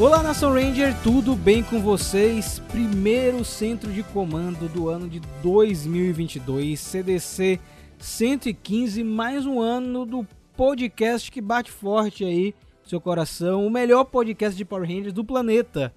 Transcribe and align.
Olá, 0.00 0.22
Nação 0.22 0.54
Ranger, 0.54 0.96
tudo 1.02 1.36
bem 1.36 1.62
com 1.62 1.78
vocês? 1.78 2.58
Primeiro 2.70 3.44
centro 3.44 3.92
de 3.92 4.02
comando 4.02 4.66
do 4.66 4.88
ano 4.88 5.06
de 5.06 5.20
2022, 5.42 6.80
CDC 6.80 7.60
115, 7.98 9.04
mais 9.04 9.44
um 9.44 9.60
ano 9.60 10.06
do 10.06 10.26
podcast 10.56 11.30
que 11.30 11.42
bate 11.42 11.70
forte 11.70 12.24
aí 12.24 12.54
no 12.82 12.88
seu 12.88 12.98
coração, 12.98 13.66
o 13.66 13.70
melhor 13.70 14.04
podcast 14.04 14.56
de 14.56 14.64
Power 14.64 14.88
Rangers 14.88 15.12
do 15.12 15.22
planeta. 15.22 15.92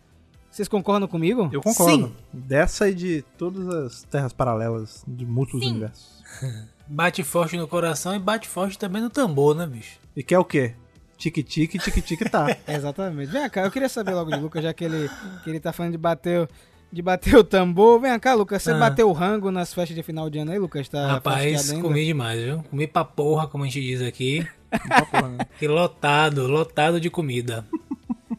Vocês 0.52 0.68
concordam 0.68 1.08
comigo? 1.08 1.50
Eu 1.50 1.62
concordo. 1.62 2.14
Dessa 2.34 2.90
e 2.90 2.94
de 2.94 3.22
todas 3.38 3.70
as 3.70 4.04
terras 4.04 4.34
paralelas 4.34 5.02
de 5.08 5.26
múltiplos 5.26 5.64
Sim. 5.64 5.70
universos. 5.72 6.22
Bate 6.86 7.24
forte 7.24 7.56
no 7.56 7.70
coração 7.70 8.14
e 8.14 8.20
bate 8.20 8.50
forte 8.50 8.78
também 8.78 9.02
no 9.02 9.10
tambor, 9.10 9.56
né, 9.56 9.66
bicho? 9.66 9.98
E 10.14 10.22
quer 10.22 10.38
o 10.38 10.44
quê? 10.44 10.76
Tique-tique, 11.24 11.80
tique-tique 11.80 12.30
tá. 12.30 12.48
Exatamente. 12.68 13.32
Vem 13.32 13.50
cá, 13.50 13.62
eu 13.64 13.72
queria 13.72 13.88
saber 13.88 14.14
logo 14.14 14.30
de 14.30 14.38
Lucas, 14.42 14.62
já 14.62 14.74
que 14.74 14.84
ele, 14.84 15.10
que 15.44 15.50
ele 15.50 15.60
tá 15.60 15.72
falando 15.72 15.94
de 15.94 15.98
bater, 15.98 16.42
o- 16.42 16.48
de 16.92 17.02
bater 17.02 17.36
o 17.38 17.44
tambor. 17.46 18.02
Vem 18.02 18.20
cá, 18.20 18.34
Lucas, 18.34 18.62
você 18.62 18.72
Ah. 18.72 18.78
bateu 18.78 19.08
o 19.10 19.14
rango 19.14 19.50
nas 19.50 19.74
festas 19.74 19.96
de 19.96 20.04
final 20.04 20.30
de 20.30 20.40
ano 20.40 20.52
aí, 20.52 20.60
Lucas? 20.60 20.90
Tá 20.90 21.08
Rapaz, 21.08 21.72
comi 21.72 22.06
demais, 22.06 22.42
viu? 22.44 22.62
Comi 22.70 22.88
pra 22.88 23.06
porra, 23.06 23.48
como 23.48 23.64
a 23.64 23.68
gente 23.68 23.80
diz 23.82 24.02
aqui. 24.02 24.46
Porra, 25.12 25.30
né? 25.30 25.38
E 25.62 25.68
lotado, 25.68 26.46
lotado 26.48 27.00
de 27.00 27.10
comida. 27.10 27.66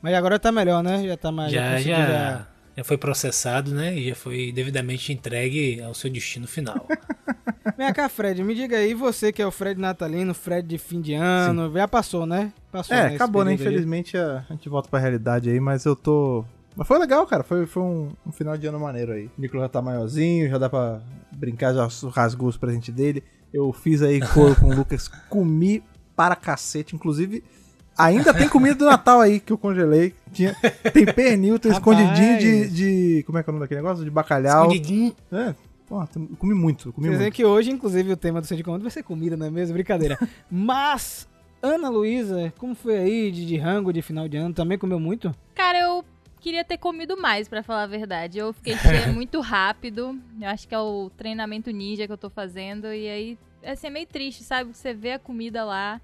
Mas 0.02 0.12
agora 0.15 0.38
tá 0.38 0.52
melhor, 0.52 0.82
né? 0.82 1.02
Já 1.07 1.16
tá 1.16 1.32
mais... 1.32 1.51
Já, 1.52 1.73
conseguiu 1.73 1.96
já, 1.96 2.46
já 2.77 2.84
foi 2.84 2.98
processado, 2.98 3.73
né? 3.74 3.95
E 3.96 4.09
já 4.09 4.14
foi 4.14 4.52
devidamente 4.52 5.12
entregue 5.12 5.80
ao 5.80 5.95
seu 5.95 6.10
destino 6.10 6.46
final. 6.46 6.87
Vem 7.77 7.92
cá, 7.92 8.09
Fred, 8.09 8.42
me 8.45 8.55
diga 8.55 8.77
aí, 8.77 8.95
você 8.95 9.32
que 9.32 9.41
é 9.41 9.46
o 9.46 9.51
Fred 9.51 9.80
natalino, 9.80 10.34
Fred 10.34 10.66
de 10.69 10.79
fim 10.79 11.01
de 11.01 11.15
ano, 11.15 11.73
já 11.73 11.88
passou, 11.88 12.27
né? 12.27 12.52
Passou, 12.70 12.95
É, 12.96 13.10
né, 13.10 13.15
acabou, 13.15 13.45
né? 13.45 13.55
Infelizmente 13.55 14.16
a, 14.16 14.45
a 14.48 14.52
gente 14.52 14.68
volta 14.68 14.88
pra 14.88 14.98
realidade 14.98 15.48
aí, 15.51 15.59
mas 15.59 15.84
eu 15.84 15.96
tô. 15.96 16.45
Mas 16.77 16.87
foi 16.87 16.98
legal, 16.98 17.27
cara. 17.27 17.43
Foi, 17.43 17.66
foi 17.66 17.82
um, 17.82 18.10
um 18.26 18.32
final 18.32 18.57
de 18.59 18.66
ano 18.66 18.80
maneiro 18.80 19.12
aí. 19.12 19.27
O 19.27 19.40
Nicolas 19.40 19.65
já 19.65 19.68
tá 19.68 19.82
maiorzinho, 19.82 20.51
já 20.51 20.59
dá 20.59 20.68
pra 20.68 21.01
brincar, 21.32 21.73
já 21.73 21.88
rasgou 22.10 22.49
os 22.49 22.56
presentes 22.56 22.93
dele. 22.95 23.23
Eu 23.52 23.73
fiz 23.73 24.02
aí 24.02 24.21
coro 24.34 24.56
com 24.56 24.66
o 24.66 24.74
Lucas, 24.74 25.09
comi 25.29 25.82
para 26.16 26.34
cacete. 26.37 26.95
Inclusive, 26.95 27.45
ainda 27.96 28.32
tem 28.34 28.48
comida 28.48 28.74
do 28.74 28.84
Natal 28.84 29.20
aí 29.20 29.40
que 29.40 29.52
eu 29.52 29.59
congelei. 29.59 30.14
Tinha, 30.32 30.54
tem 30.92 31.06
pernil, 31.06 31.59
tem 31.59 31.70
escondidinho 31.73 32.38
de, 32.38 32.68
de. 32.70 33.23
Como 33.24 33.38
é 33.38 33.42
que 33.42 33.48
é 33.48 33.50
o 33.50 33.54
nome 33.54 33.64
daquele 33.64 33.80
negócio? 33.80 34.04
De 34.04 34.10
bacalhau. 34.10 34.62
Escondidinho. 34.62 35.14
É, 35.32 35.54
pô, 35.87 36.04
comi 36.38 36.54
muito, 36.54 36.92
comi 36.92 37.06
Quer 37.06 37.12
dizer 37.12 37.24
muito. 37.24 37.34
que 37.34 37.45
hoje, 37.45 37.70
inclusive, 37.70 38.12
o 38.12 38.16
tema 38.16 38.40
do 38.40 38.46
Centro 38.46 38.59
de 38.59 38.65
Comando 38.65 38.82
vai 38.82 38.90
ser 38.90 39.02
comida, 39.02 39.37
não 39.37 39.46
é 39.46 39.50
mesmo? 39.50 39.74
Brincadeira. 39.74 40.18
Mas, 40.50 41.28
Ana 41.62 41.88
Luísa, 41.88 42.52
como 42.59 42.74
foi 42.74 42.96
aí 42.96 43.30
de, 43.30 43.46
de 43.46 43.56
rango 43.56 43.92
de 43.92 44.02
final 44.02 44.28
de 44.28 44.37
ano? 44.37 44.54
Também 44.54 44.76
comeu 44.76 44.98
muito? 44.98 45.34
Cara, 45.54 45.78
eu 45.78 46.04
queria 46.40 46.65
ter 46.65 46.76
comido 46.76 47.16
mais, 47.16 47.48
pra 47.48 47.62
falar 47.62 47.84
a 47.84 47.87
verdade. 47.87 48.38
Eu 48.38 48.52
fiquei 48.52 48.76
cheia 48.76 49.06
muito 49.12 49.40
rápido. 49.40 50.18
Eu 50.40 50.48
acho 50.48 50.66
que 50.68 50.74
é 50.74 50.78
o 50.78 51.10
treinamento 51.16 51.70
ninja 51.70 52.06
que 52.06 52.12
eu 52.12 52.18
tô 52.18 52.28
fazendo. 52.28 52.92
E 52.92 53.09
aí, 53.09 53.38
assim, 53.65 53.87
é 53.87 53.90
meio 53.90 54.06
triste, 54.06 54.42
sabe? 54.42 54.74
Você 54.74 54.92
vê 54.92 55.12
a 55.12 55.18
comida 55.18 55.65
lá 55.65 56.00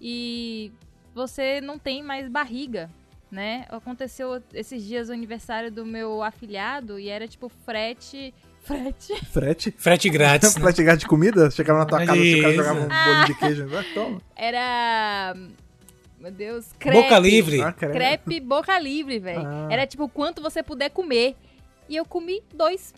e 0.00 0.72
você 1.14 1.60
não 1.60 1.78
tem 1.78 2.02
mais 2.02 2.28
barriga, 2.28 2.90
né? 3.30 3.66
Aconteceu 3.70 4.42
esses 4.52 4.84
dias 4.84 5.08
o 5.08 5.12
aniversário 5.12 5.70
do 5.70 5.84
meu 5.86 6.22
afilhado 6.22 6.98
e 6.98 7.08
era 7.08 7.26
tipo 7.26 7.48
frete. 7.48 8.34
Frete? 8.60 9.14
Frete. 9.26 9.74
Frete 9.76 10.08
grátis, 10.08 10.54
né? 10.56 10.62
Frete 10.62 10.82
grátis 10.82 11.00
de 11.00 11.06
comida? 11.08 11.50
Chegava 11.50 11.80
na 11.80 11.86
tua 11.86 12.06
casa, 12.06 12.20
o 12.20 12.40
cara 12.42 12.54
jogava 12.54 12.80
um 12.80 12.88
bolinho 12.88 13.26
de 13.26 13.34
queijo. 13.34 13.68
Ah, 13.76 13.84
toma. 13.94 14.22
Era. 14.36 15.34
Meu 16.20 16.30
Deus, 16.30 16.72
crepe. 16.78 17.02
Boca 17.02 17.18
livre. 17.18 17.62
Ah, 17.62 17.72
crepe. 17.72 18.38
Boca 18.40 18.78
livre, 18.78 19.18
velho. 19.18 19.44
Ah. 19.44 19.68
Era 19.68 19.86
tipo 19.86 20.08
quanto 20.08 20.40
você 20.40 20.62
puder 20.62 20.90
comer. 20.90 21.34
E 21.88 21.96
eu 21.96 22.04
comi 22.04 22.40
dois. 22.54 22.94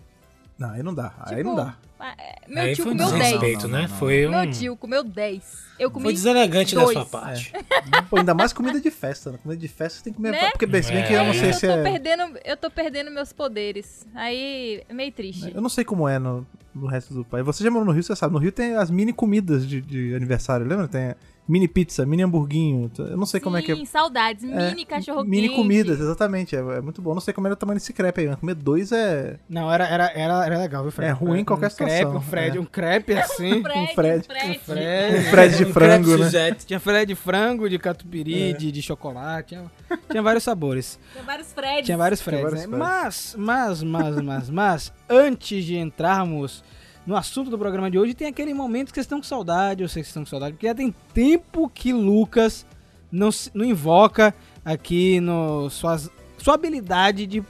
Não, 0.59 0.71
aí 0.71 0.83
não 0.83 0.95
dá. 0.95 1.15
aí 1.21 1.37
Tipo, 1.39 1.49
não 1.49 1.57
dá. 1.57 1.77
Ah, 2.07 2.15
é, 2.19 2.37
Meu 2.47 2.63
Aí 2.65 2.75
tio 2.75 2.85
foi 2.85 2.93
um 2.93 2.97
comeu 2.99 3.11
10. 3.13 3.23
desrespeito, 3.23 3.63
Não, 3.63 3.71
né? 3.71 3.83
não, 3.83 3.89
não. 3.89 3.97
Foi 3.99 4.27
um... 4.27 4.31
Meu 4.31 4.51
tio 4.51 4.77
comeu 4.77 5.03
10. 5.03 5.65
Eu 5.79 5.91
comi. 5.91 6.05
Foi 6.05 6.13
deselegante 6.13 6.75
da 6.75 6.83
dois. 6.83 6.93
sua 6.93 7.07
parte. 7.07 7.53
Pô, 8.11 8.19
ainda 8.19 8.35
mais 8.35 8.53
comida 8.53 8.81
de 8.81 8.91
festa. 8.91 9.33
Né? 9.33 9.39
Comida 9.43 9.61
de 9.61 9.69
festa 9.69 9.99
você 9.99 10.05
tem 10.05 10.13
que 10.13 10.17
comer. 10.19 10.33
Né? 10.33 10.51
Porque, 10.51 10.67
bem, 10.67 10.83
se 10.83 10.93
bem 10.93 11.05
que 11.05 11.15
É. 11.15 11.19
eu 11.19 11.25
não 11.25 11.33
sei 11.33 11.49
eu 11.51 11.55
se 11.55 11.67
tô 11.67 11.73
é. 11.73 11.83
perdendo, 11.83 12.39
eu 12.45 12.57
tô 12.57 12.71
perdendo 12.71 13.11
meus 13.11 13.33
poderes. 13.33 14.07
Aí, 14.15 14.83
meio 14.93 15.11
triste. 15.11 15.51
Eu 15.55 15.61
não 15.63 15.69
sei 15.69 15.85
como 15.85 16.07
é 16.09 16.19
no, 16.19 16.47
no 16.75 16.87
resto 16.87 17.13
do 17.15 17.25
país. 17.25 17.45
Você 17.47 17.65
já 17.65 17.71
morou 17.71 17.87
no 17.87 17.93
Rio, 17.93 18.03
você 18.03 18.15
sabe. 18.15 18.35
No 18.35 18.39
Rio 18.39 18.53
tem 18.53 18.77
as 18.77 18.91
mini 18.91 19.13
comidas 19.13 19.67
de, 19.67 19.81
de 19.81 20.15
aniversário, 20.15 20.67
lembra? 20.67 20.87
Tem 20.87 21.15
mini 21.47 21.69
pizza, 21.69 22.07
mini 22.07 22.23
hamburguinho. 22.23 22.91
Eu 22.99 23.17
não 23.17 23.27
sei 23.27 23.41
como 23.41 23.57
é 23.57 23.63
que 23.63 23.73
é. 23.73 23.77
Sim, 23.77 23.85
saudades. 23.85 24.45
É, 24.45 24.71
Mini 24.71 24.85
cachorro 24.85 25.25
Mini 25.25 25.49
quente. 25.49 25.57
comidas, 25.57 26.01
exatamente. 26.01 26.57
É, 26.57 26.59
é 26.61 26.81
muito 26.81 27.03
bom. 27.03 27.15
Não 27.15 27.21
sei 27.21 27.35
como 27.35 27.47
era 27.47 27.55
o 27.55 27.57
tamanho 27.57 27.79
desse 27.79 27.93
crepe 27.93 28.23
aí, 28.23 28.29
mas 28.29 28.37
comer 28.39 28.55
dois 28.55 28.93
é. 28.93 29.39
Não, 29.49 29.71
era, 29.73 29.87
era, 29.87 30.11
era, 30.15 30.47
era 30.47 30.59
legal, 30.59 30.83
viu, 30.83 30.93
Fred? 30.93 31.11
É 31.11 31.13
ruim 31.13 31.41
em 31.41 31.45
qualquer 31.45 31.71
um 31.71 31.75
crepe, 31.75 31.93
situação, 31.93 32.17
um 32.17 32.21
Fred, 32.21 32.57
é. 32.57 32.61
um 32.61 32.65
crepe 32.65 33.13
assim. 33.19 33.63
Fred, 33.63 33.79
Um 33.79 33.95
Fred. 33.95 34.27
Um 34.29 34.55
Fred. 34.61 35.17
Um 35.19 35.23
Fred 35.31 35.57
de 35.57 35.65
Um 35.65 35.73
frango, 35.73 36.17
crepe 36.19 36.33
né? 36.37 36.55
Tinha 36.67 36.81
Fred 36.81 37.07
de 37.07 37.15
frango, 37.15 37.69
de 37.69 37.79
catupiry, 37.79 38.51
É. 38.51 38.53
de, 38.53 38.73
de 38.73 38.83
chocolate. 38.83 39.49
Tinha, 39.49 39.71
tinha 40.11 40.23
vários 40.23 40.45
sabores. 40.45 40.99
Tinha 41.13 41.25
vários 41.25 41.53
Freds. 41.53 41.85
Tinha 41.87 41.99
vários 41.99 42.21
Freds, 42.23 42.43
vários 42.43 42.61
né? 42.61 42.67
Freds. 42.69 42.79
Mas, 42.79 43.37
mas, 43.39 43.83
mas, 43.83 44.21
mas, 44.23 44.51
mas, 44.51 44.93
antes 45.09 45.65
de 45.65 45.77
entrarmos 45.77 46.63
no 47.07 47.17
assunto 47.17 47.51
do 47.51 47.59
programa 47.59 47.91
de 47.91 47.99
hoje, 47.99 48.15
tem 48.15 48.29
aquele 48.29 48.55
momento 48.55 48.89
que 48.89 48.95
vocês 48.95 49.05
estão 49.05 49.19
com 49.19 49.25
saudade, 49.25 49.83
eu 49.83 49.89
sei 49.89 50.03
que 50.03 50.07
vocês 50.07 50.11
estão 50.11 50.23
com 50.25 50.31
saudade, 50.31 50.55
porque 50.55 50.67
já 50.67 50.75
tem 50.75 50.95
tempo 51.13 51.69
que 51.69 51.93
Lucas 51.93 52.65
não, 53.13 53.31
se- 53.31 53.51
não 53.55 53.65
invoca 53.65 54.35
aqui 54.65 55.21
no 55.21 55.69
suas, 55.71 56.11
sua 56.39 56.55
habilidade 56.55 57.27
de 57.27 57.43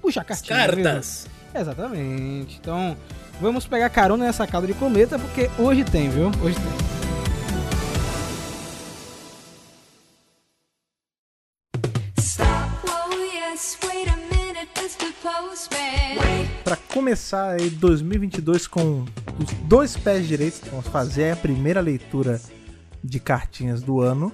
puxar 0.00 0.24
cartinha. 0.24 0.56
né, 0.58 0.66
Cartas. 0.66 1.28
viu? 1.52 1.60
Exatamente. 1.60 2.58
Então, 2.60 2.96
vamos 3.40 3.66
pegar 3.66 3.90
carona 3.90 4.24
nessa 4.24 4.46
calda 4.46 4.66
de 4.66 4.74
cometa, 4.74 5.18
porque 5.18 5.50
hoje 5.58 5.84
tem, 5.84 6.08
viu? 6.08 6.30
Hoje 6.42 6.56
tem. 6.56 6.92
Stop, 12.18 12.70
whoa, 12.86 13.16
yes, 13.34 13.76
wait 13.84 14.08
a 14.08 14.16
minute, 14.16 14.68
Mr. 14.76 15.12
Postman. 15.22 16.41
Pra 16.72 16.80
começar 16.88 17.50
aí 17.50 17.68
2022 17.68 18.66
com 18.66 19.04
os 19.38 19.52
dois 19.64 19.94
pés 19.94 20.26
direitos, 20.26 20.62
vamos 20.70 20.86
fazer 20.86 21.32
a 21.32 21.36
primeira 21.36 21.82
leitura 21.82 22.40
de 23.04 23.20
cartinhas 23.20 23.82
do 23.82 24.00
ano, 24.00 24.32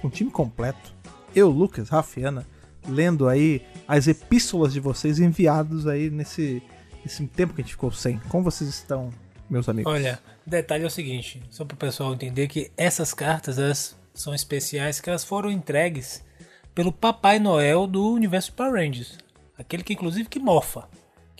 com 0.00 0.06
o 0.06 0.10
time 0.10 0.30
completo. 0.30 0.94
Eu, 1.34 1.50
Lucas, 1.50 1.88
Rafiana, 1.88 2.46
lendo 2.88 3.28
aí 3.28 3.66
as 3.88 4.06
epístolas 4.06 4.72
de 4.72 4.78
vocês 4.78 5.18
enviados 5.18 5.88
aí 5.88 6.10
nesse, 6.10 6.62
nesse 7.04 7.26
tempo 7.26 7.54
que 7.54 7.60
a 7.60 7.64
gente 7.64 7.72
ficou 7.72 7.90
sem. 7.90 8.18
Como 8.28 8.44
vocês 8.44 8.70
estão, 8.70 9.10
meus 9.50 9.68
amigos? 9.68 9.92
Olha, 9.92 10.20
o 10.46 10.50
detalhe 10.50 10.84
é 10.84 10.86
o 10.86 10.90
seguinte, 10.90 11.42
só 11.50 11.64
para 11.64 11.74
o 11.74 11.78
pessoal 11.78 12.14
entender 12.14 12.46
que 12.46 12.70
essas 12.76 13.12
cartas 13.12 13.58
elas 13.58 13.96
são 14.14 14.32
especiais, 14.32 15.00
que 15.00 15.10
elas 15.10 15.24
foram 15.24 15.50
entregues 15.50 16.24
pelo 16.72 16.92
Papai 16.92 17.40
Noel 17.40 17.88
do 17.88 18.12
universo 18.12 18.52
Power 18.52 18.74
Rangers, 18.74 19.18
aquele 19.58 19.82
que 19.82 19.94
inclusive 19.94 20.28
que 20.28 20.38
mofa, 20.38 20.88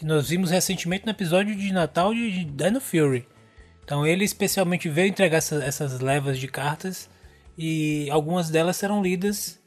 que 0.01 0.07
nós 0.07 0.31
vimos 0.31 0.51
recentemente 0.51 1.05
no 1.05 1.11
episódio 1.11 1.55
de 1.55 1.71
Natal 1.75 2.15
de, 2.15 2.43
Dino 2.45 2.81
Fury. 2.81 3.29
Então 3.85 4.07
ele 4.07 4.25
especialmente 4.25 4.89
veio 4.89 5.09
entregar 5.09 5.37
essa- 5.37 5.63
essas 5.63 6.01
levas 6.01 6.39
de 6.39 6.49
cartas 6.49 7.07
e 7.59 8.09
algumas 8.11 8.49
delas 8.49 8.77
serão 8.77 9.03
lidas 9.03 9.61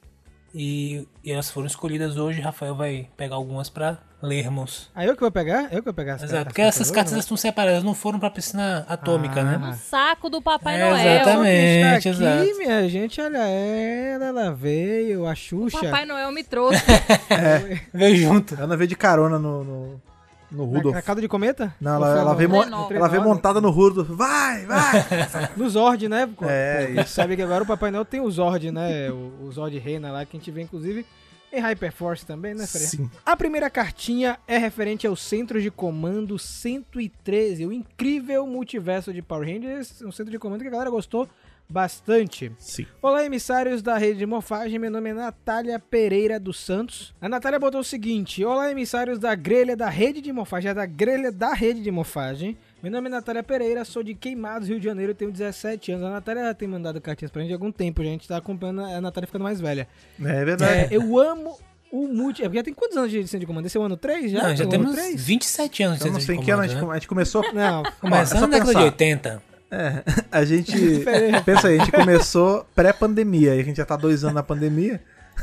e, 0.56 1.08
e 1.24 1.32
elas 1.32 1.52
foram 1.52 1.68
escolhidas 1.68 2.18
hoje. 2.18 2.42
Rafael 2.42 2.74
vai 2.76 3.08
pegar 3.16 3.36
algumas 3.36 3.70
para 3.70 4.00
lermos. 4.24 4.90
Aí 4.96 5.06
eu 5.08 5.14
que 5.14 5.20
vou 5.22 5.32
pegar? 5.32 5.66
Eu 5.66 5.80
que 5.80 5.86
vou 5.86 5.94
pegar 5.94 6.16
as 6.16 6.24
Exato, 6.24 6.34
cartas, 6.36 6.54
porque 6.54 6.62
essas 6.64 6.90
cartas 6.90 7.14
estão 7.18 7.38
separadas, 7.38 7.74
elas 7.76 7.84
não 7.84 7.94
foram 7.94 8.18
para 8.20 8.30
piscina 8.32 8.86
atômica, 8.90 9.42
Ah. 9.42 9.44
né? 9.44 9.58
Um 9.68 9.74
saco 9.74 10.30
do 10.32 10.42
Papai 10.42 10.82
É, 10.82 10.90
Noel. 10.90 10.96
exatamente. 11.22 11.78
Está 11.78 11.96
aqui, 11.98 12.10
exato. 12.10 12.58
minha 12.58 12.90
gente, 12.90 13.22
olha 13.22 13.38
ela, 13.38 14.26
ela 14.26 14.52
veio, 14.52 15.28
a 15.28 15.34
O 15.34 15.36
Xuxa. 15.36 15.80
Papai 15.80 16.06
Noel 16.08 16.32
me 16.32 16.44
trouxe. 16.44 16.82
Veio 17.94 18.16
junto. 18.16 18.56
Ela 18.59 18.76
veio 18.76 18.88
de 18.88 18.96
carona 18.96 19.38
no, 19.38 19.64
no, 19.64 20.02
no 20.53 20.66
Na, 20.67 20.78
Rudolph. 20.78 20.96
na 20.96 21.02
calda 21.02 21.22
de 21.22 21.28
cometa? 21.28 21.76
Não, 21.82 21.96
ela, 21.96 22.20
ela 22.20 22.34
veio, 22.35 22.50
ela 22.55 23.08
veio 23.08 23.23
montada 23.23 23.59
no 23.59 23.70
Rudolph. 23.70 24.08
Vai, 24.09 24.66
vai! 24.66 24.94
No 25.58 25.70
Zord, 25.70 26.08
né? 26.08 26.29
É, 26.44 26.94
Pô, 26.96 27.03
Sabe 27.08 27.35
que 27.35 27.41
agora 27.41 27.64
o 27.64 27.67
Papai 27.67 27.91
Noel 27.91 28.05
tem 28.05 28.22
o 28.22 28.29
Zord, 28.32 28.72
né? 28.72 29.11
O, 29.11 29.46
o 29.46 29.52
Zord 29.52 29.78
Reina 29.79 30.11
lá, 30.11 30.26
que 30.26 30.38
a 30.38 30.40
gente 30.40 30.52
vê, 30.52 30.61
inclusive, 30.61 31.05
em 31.52 31.59
Hyperforce 31.59 32.26
também, 32.26 32.53
né, 32.53 32.66
Freire? 32.66 32.88
Sim. 32.88 33.09
A 33.26 33.35
primeira 33.35 33.70
cartinha 33.70 34.38
é 34.47 34.58
referente 34.58 35.05
ao 35.05 35.16
Centro 35.16 35.61
de 35.61 35.70
Comando 35.70 36.38
113, 36.40 37.66
o 37.66 37.72
incrível 37.72 38.46
multiverso 38.47 39.14
de 39.14 39.22
Power 39.22 39.47
Rangers, 39.47 40.02
um 40.02 40.11
centro 40.11 40.32
de 40.32 40.40
comando 40.40 40.61
que 40.61 40.67
a 40.67 40.72
galera 40.72 40.90
gostou 40.90 41.28
bastante. 41.70 42.52
Sim. 42.58 42.86
Olá, 43.02 43.26
emissários 43.26 43.82
da 43.82 43.98
rede 43.98 44.20
de 44.20 44.26
morfagem. 44.26 44.78
Meu 44.80 44.92
nome 44.92 45.10
é 45.10 45.14
Natália 45.14 45.80
Pereira 45.80 46.40
dos 46.40 46.60
Santos. 46.60 47.14
A 47.22 47.28
Natália 47.28 47.60
botou 47.60 47.82
o 47.82 47.84
seguinte: 47.84 48.44
Olá, 48.44 48.72
emissários 48.72 49.20
da 49.20 49.34
grelha 49.36 49.76
da 49.76 49.90
rede 49.90 50.22
de 50.22 50.32
morfagem. 50.32 50.72
É 50.72 50.74
da 50.74 50.86
grelha 50.86 51.32
da 51.32 51.54
rede 51.54 51.82
de 51.82 51.92
morfagem. 51.92 52.58
Meu 52.82 52.92
nome 52.92 53.08
é 53.08 53.12
Natália 53.12 53.42
Pereira, 53.42 53.86
sou 53.86 54.04
de 54.04 54.14
Queimados, 54.14 54.68
Rio 54.68 54.78
de 54.80 54.86
Janeiro, 54.86 55.16
tenho 55.16 55.32
17 55.32 55.94
anos. 55.94 56.06
A 56.06 56.10
Natália 56.10 56.44
já 56.44 56.54
tem 56.54 56.68
mandado 56.68 57.00
cartinhas 57.00 57.32
pra 57.32 57.42
gente 57.42 57.52
há 57.52 57.56
algum 57.56 57.72
tempo, 57.72 58.04
já. 58.04 58.10
a 58.10 58.12
gente 58.12 58.28
tá 58.28 58.38
acompanhando 58.38 58.82
a 58.82 59.00
Natália 59.00 59.26
ficando 59.26 59.44
mais 59.44 59.62
velha. 59.62 59.88
É 60.22 60.46
verdade. 60.46 60.94
É, 60.94 60.98
eu 60.98 61.18
amo 61.18 61.58
o 61.90 62.08
multi... 62.10 62.42
É 62.42 62.46
porque 62.46 62.58
já 62.58 62.64
tem 62.64 62.74
quantos 62.74 62.98
anos 62.98 63.10
de 63.10 63.22
centro 63.26 63.40
de 63.40 63.46
comando? 63.46 63.66
Esse 63.68 63.78
é 63.78 63.80
o 63.80 63.84
ano 63.84 63.96
3 63.96 64.32
já? 64.32 64.44
Não, 64.50 64.56
já 64.56 64.68
temos 64.68 64.92
três? 64.94 65.24
27 65.24 65.84
anos 65.84 66.00
de 66.00 66.04
Eu 66.08 66.12
não 66.12 66.20
centro 66.20 66.26
sei 66.26 66.36
de 66.36 66.42
em 66.42 66.46
que 66.46 66.52
ano 66.52 66.62
a 66.62 66.66
comando, 66.66 66.70
gente, 66.72 66.76
né? 66.76 66.82
come- 66.82 66.92
a 66.92 66.96
gente 67.00 67.08
começou. 67.08 67.54
Não, 67.54 67.84
Começando 68.02 68.38
é 68.38 68.42
na 68.42 68.48
década 68.48 68.66
de 68.66 68.74
pensar. 68.74 68.84
80. 68.84 69.44
É, 69.73 70.03
a 70.31 70.46
gente. 70.46 71.03
pensa 71.43 71.67
aí, 71.67 71.79
a 71.79 71.84
gente 71.84 71.91
começou 71.91 72.66
pré-pandemia 72.75 73.55
e 73.55 73.59
a 73.59 73.64
gente 73.64 73.78
já 73.78 73.85
tá 73.85 73.96
dois 73.96 74.23
anos 74.23 74.35
na 74.35 74.43
pandemia. 74.43 75.02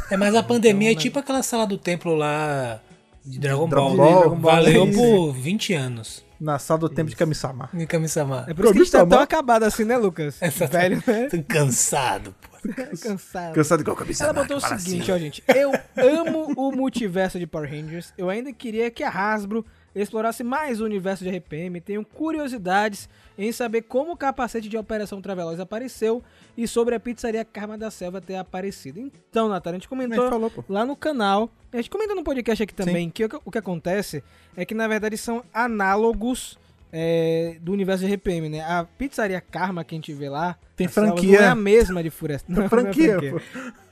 É, 0.09 0.17
mas 0.17 0.35
a 0.37 0.43
pandemia 0.43 0.93
é 0.93 0.94
tipo 0.94 1.19
aquela 1.19 1.43
sala 1.43 1.67
do 1.67 1.77
templo 1.77 2.15
lá 2.15 2.81
de 3.25 3.41
Dragon, 3.41 3.69
Dragon 3.69 3.97
Ball. 3.97 4.06
Ball, 4.06 4.21
Dragon 4.21 4.37
Ball, 4.37 4.53
Valeu 4.53 4.85
isso. 4.87 4.99
por 4.99 5.32
20 5.32 5.75
anos. 5.75 6.25
Na 6.41 6.59
sala 6.59 6.81
do 6.81 6.88
tempo 6.88 7.11
de 7.11 7.17
Kami-sama. 7.17 7.69
Em 7.75 7.85
Kami-sama. 7.85 8.47
é 8.49 8.55
por 8.55 8.65
isso 8.65 8.73
que 8.73 8.79
a 8.79 8.82
gente 8.85 8.93
tá 8.93 9.05
tão 9.05 9.19
acabado 9.21 9.65
assim, 9.65 9.85
né, 9.85 9.99
Lucas? 9.99 10.41
Exato. 10.41 10.73
Velho, 10.73 11.03
né? 11.06 11.29
Tô 11.29 11.43
cansado, 11.43 12.35
pô. 12.41 12.73
Cansado. 13.03 13.55
Cansado 13.55 13.81
igual 13.81 13.97
Ela 13.97 14.05
Kami-sama. 14.05 14.33
botou 14.33 14.56
o 14.56 14.61
seguinte, 14.61 15.03
assim. 15.03 15.12
ó, 15.12 15.19
gente. 15.19 15.44
Eu 15.49 15.73
amo 15.97 16.55
o 16.56 16.73
multiverso 16.73 17.38
de 17.38 17.47
Power 17.47 17.69
Rangers. 17.69 18.15
Eu 18.17 18.31
ainda 18.31 18.53
queria 18.53 18.91
que 18.91 19.03
a 19.03 19.11
Hasbro 19.11 19.67
explorasse 19.94 20.43
mais 20.43 20.81
o 20.81 20.85
universo 20.85 21.25
de 21.25 21.31
RPM. 21.31 21.81
Tenho 21.81 22.05
curiosidades 22.05 23.09
em 23.41 23.53
saber 23.53 23.83
como 23.83 24.13
o 24.13 24.17
capacete 24.17 24.69
de 24.69 24.77
Operação 24.77 25.23
Traveloz 25.23 25.59
apareceu 25.59 26.23
e 26.55 26.69
sobre 26.69 26.95
a 26.95 27.01
pizzaria 27.01 27.43
Karma 27.43 27.79
da 27.79 27.91
Selva 27.91 28.21
ter 28.21 28.37
aparecido. 28.37 29.01
Então, 29.01 29.49
Natália, 29.49 29.77
a 29.77 29.79
gente 29.79 29.87
A 29.87 29.89
comentou 29.89 30.25
gente 30.25 30.31
falou, 30.31 30.53
lá 30.69 30.85
no 30.85 30.95
canal. 30.95 31.51
A 31.73 31.79
gente 31.79 31.89
comenta 31.89 32.15
no 32.15 32.23
podcast 32.23 32.63
aqui 32.63 32.75
também 32.75 33.09
que 33.09 33.25
o, 33.25 33.29
que 33.31 33.37
o 33.43 33.51
que 33.51 33.57
acontece 33.57 34.23
é 34.55 34.67
que, 34.67 34.75
na 34.75 34.87
verdade, 34.87 35.17
são 35.17 35.43
análogos 35.55 36.59
é, 36.93 37.57
do 37.63 37.73
universo 37.73 38.05
de 38.05 38.13
RPM, 38.13 38.51
né? 38.51 38.61
A 38.61 38.85
pizzaria 38.85 39.41
Karma 39.41 39.85
que 39.85 39.95
a 39.95 39.97
gente 39.97 40.13
vê 40.13 40.29
lá 40.29 40.59
Tem 40.77 40.87
a 40.87 40.91
franquia. 40.91 41.39
não 41.39 41.47
é 41.47 41.49
a 41.49 41.55
mesma 41.55 42.03
de 42.03 42.11
Floresta. 42.11 42.53
Não, 42.53 42.65
é 42.65 42.69
franquia, 42.69 43.19
pô. 43.19 43.41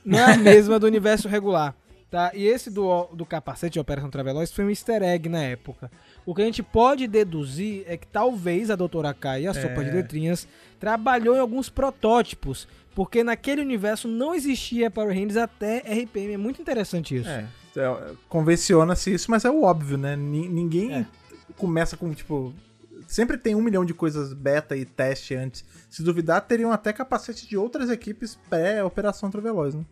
não 0.05 0.19
é 0.19 0.33
a 0.33 0.37
mesma 0.37 0.77
do 0.77 0.85
universo 0.85 1.27
regular. 1.27 1.75
Tá? 2.11 2.31
E 2.33 2.45
esse 2.45 2.71
do, 2.71 3.05
do 3.13 3.25
capacete 3.25 3.73
de 3.73 3.79
Operação 3.79 4.09
Traveloz 4.09 4.51
foi 4.51 4.65
um 4.65 4.69
easter 4.69 5.03
egg 5.03 5.29
na 5.29 5.43
época. 5.43 5.91
O 6.29 6.35
que 6.35 6.43
a 6.43 6.45
gente 6.45 6.61
pode 6.61 7.07
deduzir 7.07 7.83
é 7.87 7.97
que 7.97 8.05
talvez 8.05 8.69
a 8.69 8.75
Doutora 8.75 9.13
Kai, 9.15 9.47
a 9.47 9.53
sopa 9.53 9.81
É. 9.81 9.83
de 9.85 9.91
letrinhas, 9.91 10.47
trabalhou 10.79 11.35
em 11.35 11.39
alguns 11.39 11.69
protótipos. 11.69 12.67
Porque 12.93 13.23
naquele 13.23 13.61
universo 13.61 14.07
não 14.07 14.35
existia 14.35 14.91
Power 14.91 15.09
Rangers 15.13 15.37
até 15.37 15.77
RPM. 15.79 16.33
É 16.33 16.37
muito 16.37 16.61
interessante 16.61 17.15
isso. 17.15 17.29
É, 17.29 17.47
é, 17.77 18.11
convenciona-se 18.27 19.11
isso, 19.13 19.31
mas 19.31 19.43
é 19.45 19.49
o 19.49 19.63
óbvio, 19.63 19.97
né? 19.97 20.15
Ni- 20.15 20.47
Ninguém 20.49 20.93
É. 20.93 21.05
começa 21.57 21.97
com, 21.97 22.13
tipo. 22.13 22.53
Sempre 23.07 23.35
tem 23.37 23.55
um 23.55 23.61
milhão 23.63 23.83
de 23.83 23.93
coisas 23.95 24.31
beta 24.33 24.77
e 24.77 24.85
teste 24.85 25.33
antes. 25.33 25.65
Se 25.89 26.03
duvidar, 26.03 26.41
teriam 26.41 26.71
até 26.71 26.93
capacete 26.93 27.47
de 27.47 27.57
outras 27.57 27.89
equipes 27.89 28.37
pré-Operação 28.49 29.31
Traveloz, 29.31 29.73
né? 29.73 29.83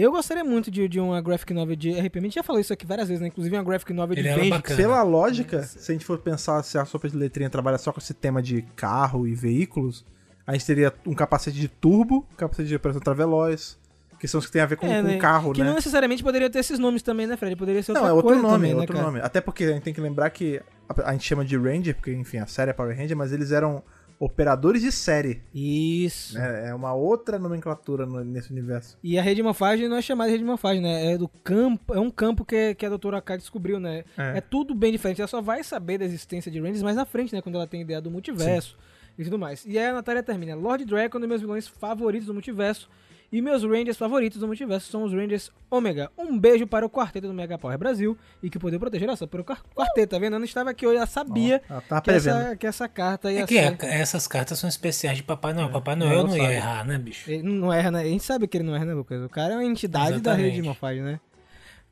Eu 0.00 0.12
gostaria 0.12 0.44
muito 0.44 0.70
de, 0.70 0.86
de 0.88 1.00
uma 1.00 1.20
graphic 1.20 1.52
novel 1.52 1.74
de 1.76 1.90
RPM. 1.90 2.18
A 2.26 2.28
gente 2.28 2.34
já 2.34 2.42
falou 2.42 2.60
isso 2.60 2.72
aqui 2.72 2.86
várias 2.86 3.08
vezes, 3.08 3.20
né? 3.20 3.28
Inclusive 3.28 3.56
uma 3.56 3.64
graphic 3.64 3.92
novel 3.92 4.16
de 4.16 4.22
Vengeance. 4.22 4.76
Pela 4.76 5.02
lógica, 5.02 5.62
se 5.62 5.90
a 5.90 5.94
gente 5.94 6.04
for 6.04 6.18
pensar 6.18 6.62
se 6.62 6.78
a 6.78 6.84
sopa 6.84 7.08
de 7.08 7.16
letrinha 7.16 7.50
trabalha 7.50 7.78
só 7.78 7.92
com 7.92 7.98
esse 7.98 8.14
tema 8.14 8.40
de 8.42 8.62
carro 8.76 9.26
e 9.26 9.34
veículos, 9.34 10.04
a 10.46 10.52
gente 10.52 10.64
teria 10.66 10.92
um 11.06 11.14
capacete 11.14 11.58
de 11.58 11.68
turbo, 11.68 12.26
um 12.32 12.36
capacete 12.36 12.68
de 12.68 12.76
operação 12.76 13.00
traveloz, 13.00 13.78
que 14.20 14.26
são 14.28 14.38
os 14.40 14.46
que 14.46 14.52
tem 14.52 14.62
a 14.62 14.66
ver 14.66 14.76
com, 14.76 14.86
É, 14.86 15.00
com 15.00 15.08
né? 15.08 15.16
carro, 15.18 15.52
Que 15.52 15.60
né? 15.60 15.66
não 15.66 15.74
necessariamente 15.74 16.22
poderia 16.22 16.48
ter 16.50 16.58
esses 16.60 16.78
nomes 16.78 17.02
também, 17.02 17.26
né, 17.26 17.36
Fred? 17.36 17.54
Poderia 17.56 17.82
ser 17.82 17.92
Não, 17.92 18.00
outra 18.00 18.10
é 18.10 18.14
outro 18.14 18.28
coisa 18.30 18.42
nome, 18.42 18.54
também, 18.54 18.70
é 18.70 18.74
né, 18.74 18.80
outro 18.80 18.96
cara? 18.96 19.06
nome. 19.06 19.20
Até 19.20 19.40
porque 19.40 19.64
a 19.64 19.72
gente 19.72 19.82
tem 19.82 19.94
que 19.94 20.00
lembrar 20.00 20.30
que 20.30 20.60
a, 20.88 21.08
a 21.10 21.12
gente 21.12 21.24
chama 21.24 21.44
de 21.44 21.56
Ranger, 21.56 21.94
porque 21.94 22.12
enfim, 22.12 22.38
a 22.38 22.46
série 22.46 22.70
é 22.70 22.74
Power 22.74 22.96
Ranger, 22.96 23.16
mas 23.16 23.32
eles 23.32 23.52
eram 23.52 23.82
operadores 24.18 24.82
de 24.82 24.90
série. 24.90 25.42
Isso. 25.54 26.34
né? 26.38 26.68
É 26.70 26.74
uma 26.74 26.92
outra 26.92 27.38
nomenclatura 27.38 28.04
no- 28.04 28.24
nesse 28.24 28.50
universo. 28.50 28.98
E 29.02 29.18
a 29.18 29.22
rede 29.22 29.36
de 29.36 29.42
morfagem 29.42 29.88
não 29.88 29.96
é 29.96 30.02
chamada 30.02 30.28
de 30.28 30.32
rede 30.32 30.44
de 30.44 30.48
morfagem, 30.50 30.82
né? 30.82 31.12
É 31.12 31.18
do 31.18 31.28
campo, 31.28 31.94
é 31.94 32.00
um 32.00 32.10
campo 32.10 32.44
que, 32.44 32.74
que 32.74 32.84
a 32.84 32.88
doutora 32.88 33.20
K 33.22 33.36
descobriu, 33.36 33.78
né? 33.78 34.04
É. 34.16 34.38
É. 34.38 34.40
tudo 34.40 34.74
bem 34.74 34.90
diferente. 34.92 35.20
Ela 35.20 35.28
só 35.28 35.40
vai 35.40 35.62
saber 35.62 35.98
da 35.98 36.04
existência 36.04 36.50
de 36.50 36.58
Rangers 36.60 36.82
mais 36.82 36.96
na 36.96 37.04
frente, 37.04 37.34
né? 37.34 37.40
Quando 37.40 37.54
ela 37.54 37.66
tem 37.66 37.82
ideia 37.82 38.00
do 38.00 38.10
multiverso 38.10 38.76
e 39.18 39.24
tudo 39.24 39.38
mais. 39.38 39.64
E 39.66 39.78
aí 39.78 39.86
a 39.86 39.92
Natália 39.92 40.22
termina. 40.22 40.54
Lord 40.54 40.84
Dragon 40.84 41.16
é 41.16 41.18
um 41.18 41.20
dos 41.20 41.28
meus 41.28 41.40
vilões 41.40 41.68
favoritos 41.68 42.26
do 42.26 42.34
multiverso. 42.34 42.88
E 43.30 43.42
meus 43.42 43.62
Rangers 43.62 43.98
favoritos 43.98 44.38
do 44.40 44.46
multiverso 44.46 44.90
são 44.90 45.02
os 45.02 45.12
Rangers 45.12 45.52
Ômega. 45.70 46.10
Um 46.16 46.38
beijo 46.38 46.66
para 46.66 46.86
o 46.86 46.88
quarteto 46.88 47.26
do 47.28 47.34
Mega 47.34 47.58
Power 47.58 47.76
Brasil 47.76 48.16
e 48.42 48.48
que 48.48 48.58
poder 48.58 48.78
proteger 48.78 49.06
essa 49.10 49.26
para 49.26 49.42
o 49.42 49.44
quar- 49.44 49.62
quarteto, 49.74 50.12
tá 50.12 50.18
vendo? 50.18 50.32
Eu 50.32 50.38
não 50.38 50.46
estava 50.46 50.70
aqui 50.70 50.86
hoje, 50.86 50.96
ela 50.96 51.06
sabia 51.06 51.60
ela 51.68 51.82
tava 51.82 52.00
que, 52.00 52.10
essa, 52.10 52.56
que 52.56 52.66
essa 52.66 52.88
carta 52.88 53.30
ia 53.30 53.42
É 53.42 53.46
que 53.46 53.54
ser... 53.54 53.84
é- 53.84 54.00
essas 54.00 54.26
cartas 54.26 54.58
são 54.58 54.66
especiais 54.66 55.18
de 55.18 55.22
Papai 55.22 55.52
Noel. 55.52 55.68
Papai 55.68 55.94
não 55.94 56.06
Noel 56.06 56.24
não, 56.26 56.36
ia 56.36 56.42
sabe. 56.42 56.54
errar, 56.54 56.84
né, 56.86 56.96
bicho? 56.96 57.30
Ele 57.30 57.42
não 57.42 57.70
erra, 57.70 57.90
né? 57.90 58.00
A 58.00 58.04
gente 58.04 58.24
sabe 58.24 58.48
que 58.48 58.56
ele 58.56 58.64
não 58.64 58.74
erra, 58.74 58.86
né, 58.86 58.94
Lucas? 58.94 59.22
O 59.22 59.28
cara 59.28 59.52
é 59.52 59.56
uma 59.58 59.64
entidade 59.64 60.12
da 60.12 60.16
Exatamente. 60.16 60.44
rede 60.44 60.56
de 60.56 60.62
morfagem, 60.62 61.02
né? 61.02 61.20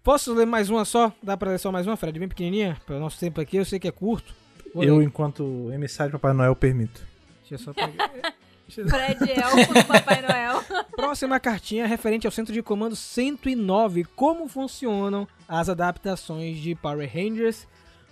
Posso 0.03 0.33
ler 0.33 0.47
mais 0.47 0.71
uma 0.71 0.87
só? 0.87 1.13
Dá 1.23 1.37
pra 1.37 1.51
ler 1.51 1.59
só 1.59 1.71
mais 1.71 1.87
uma, 1.87 1.99
Fred? 1.99 2.19
Bem 2.19 2.29
pequenininha? 2.29 2.79
Pelo 2.87 2.99
nosso 3.01 3.21
tempo 3.21 3.41
aqui, 3.43 3.59
eu 3.59 3.65
sei 3.67 3.79
que 3.79 3.89
é 3.89 3.93
curto. 3.93 4.33
Vou 4.73 4.83
Eu, 4.85 4.99
ler. 4.99 5.05
enquanto 5.05 5.71
emissário 5.71 6.13
de 6.13 6.19
Papai 6.19 6.33
Noel, 6.33 6.57
permito. 6.57 7.03
Deixa 7.41 7.57
eu 7.57 7.59
só 7.59 7.75
pegar. 7.75 8.11
Fred 8.89 9.31
Elfo 9.31 9.75
do 9.75 9.85
Papai 9.85 10.23
Noel. 10.23 10.63
Próxima 10.97 11.39
cartinha 11.39 11.87
referente 11.87 12.27
ao 12.27 12.33
centro 12.33 12.53
de 12.53 12.63
comando 12.63 12.97
109. 12.97 14.05
Como 14.05 14.49
funcionam 14.49 15.27
as 15.49 15.69
adaptações 15.69 16.59
de 16.59 16.75
Power 16.75 17.09
Rangers? 17.13 17.67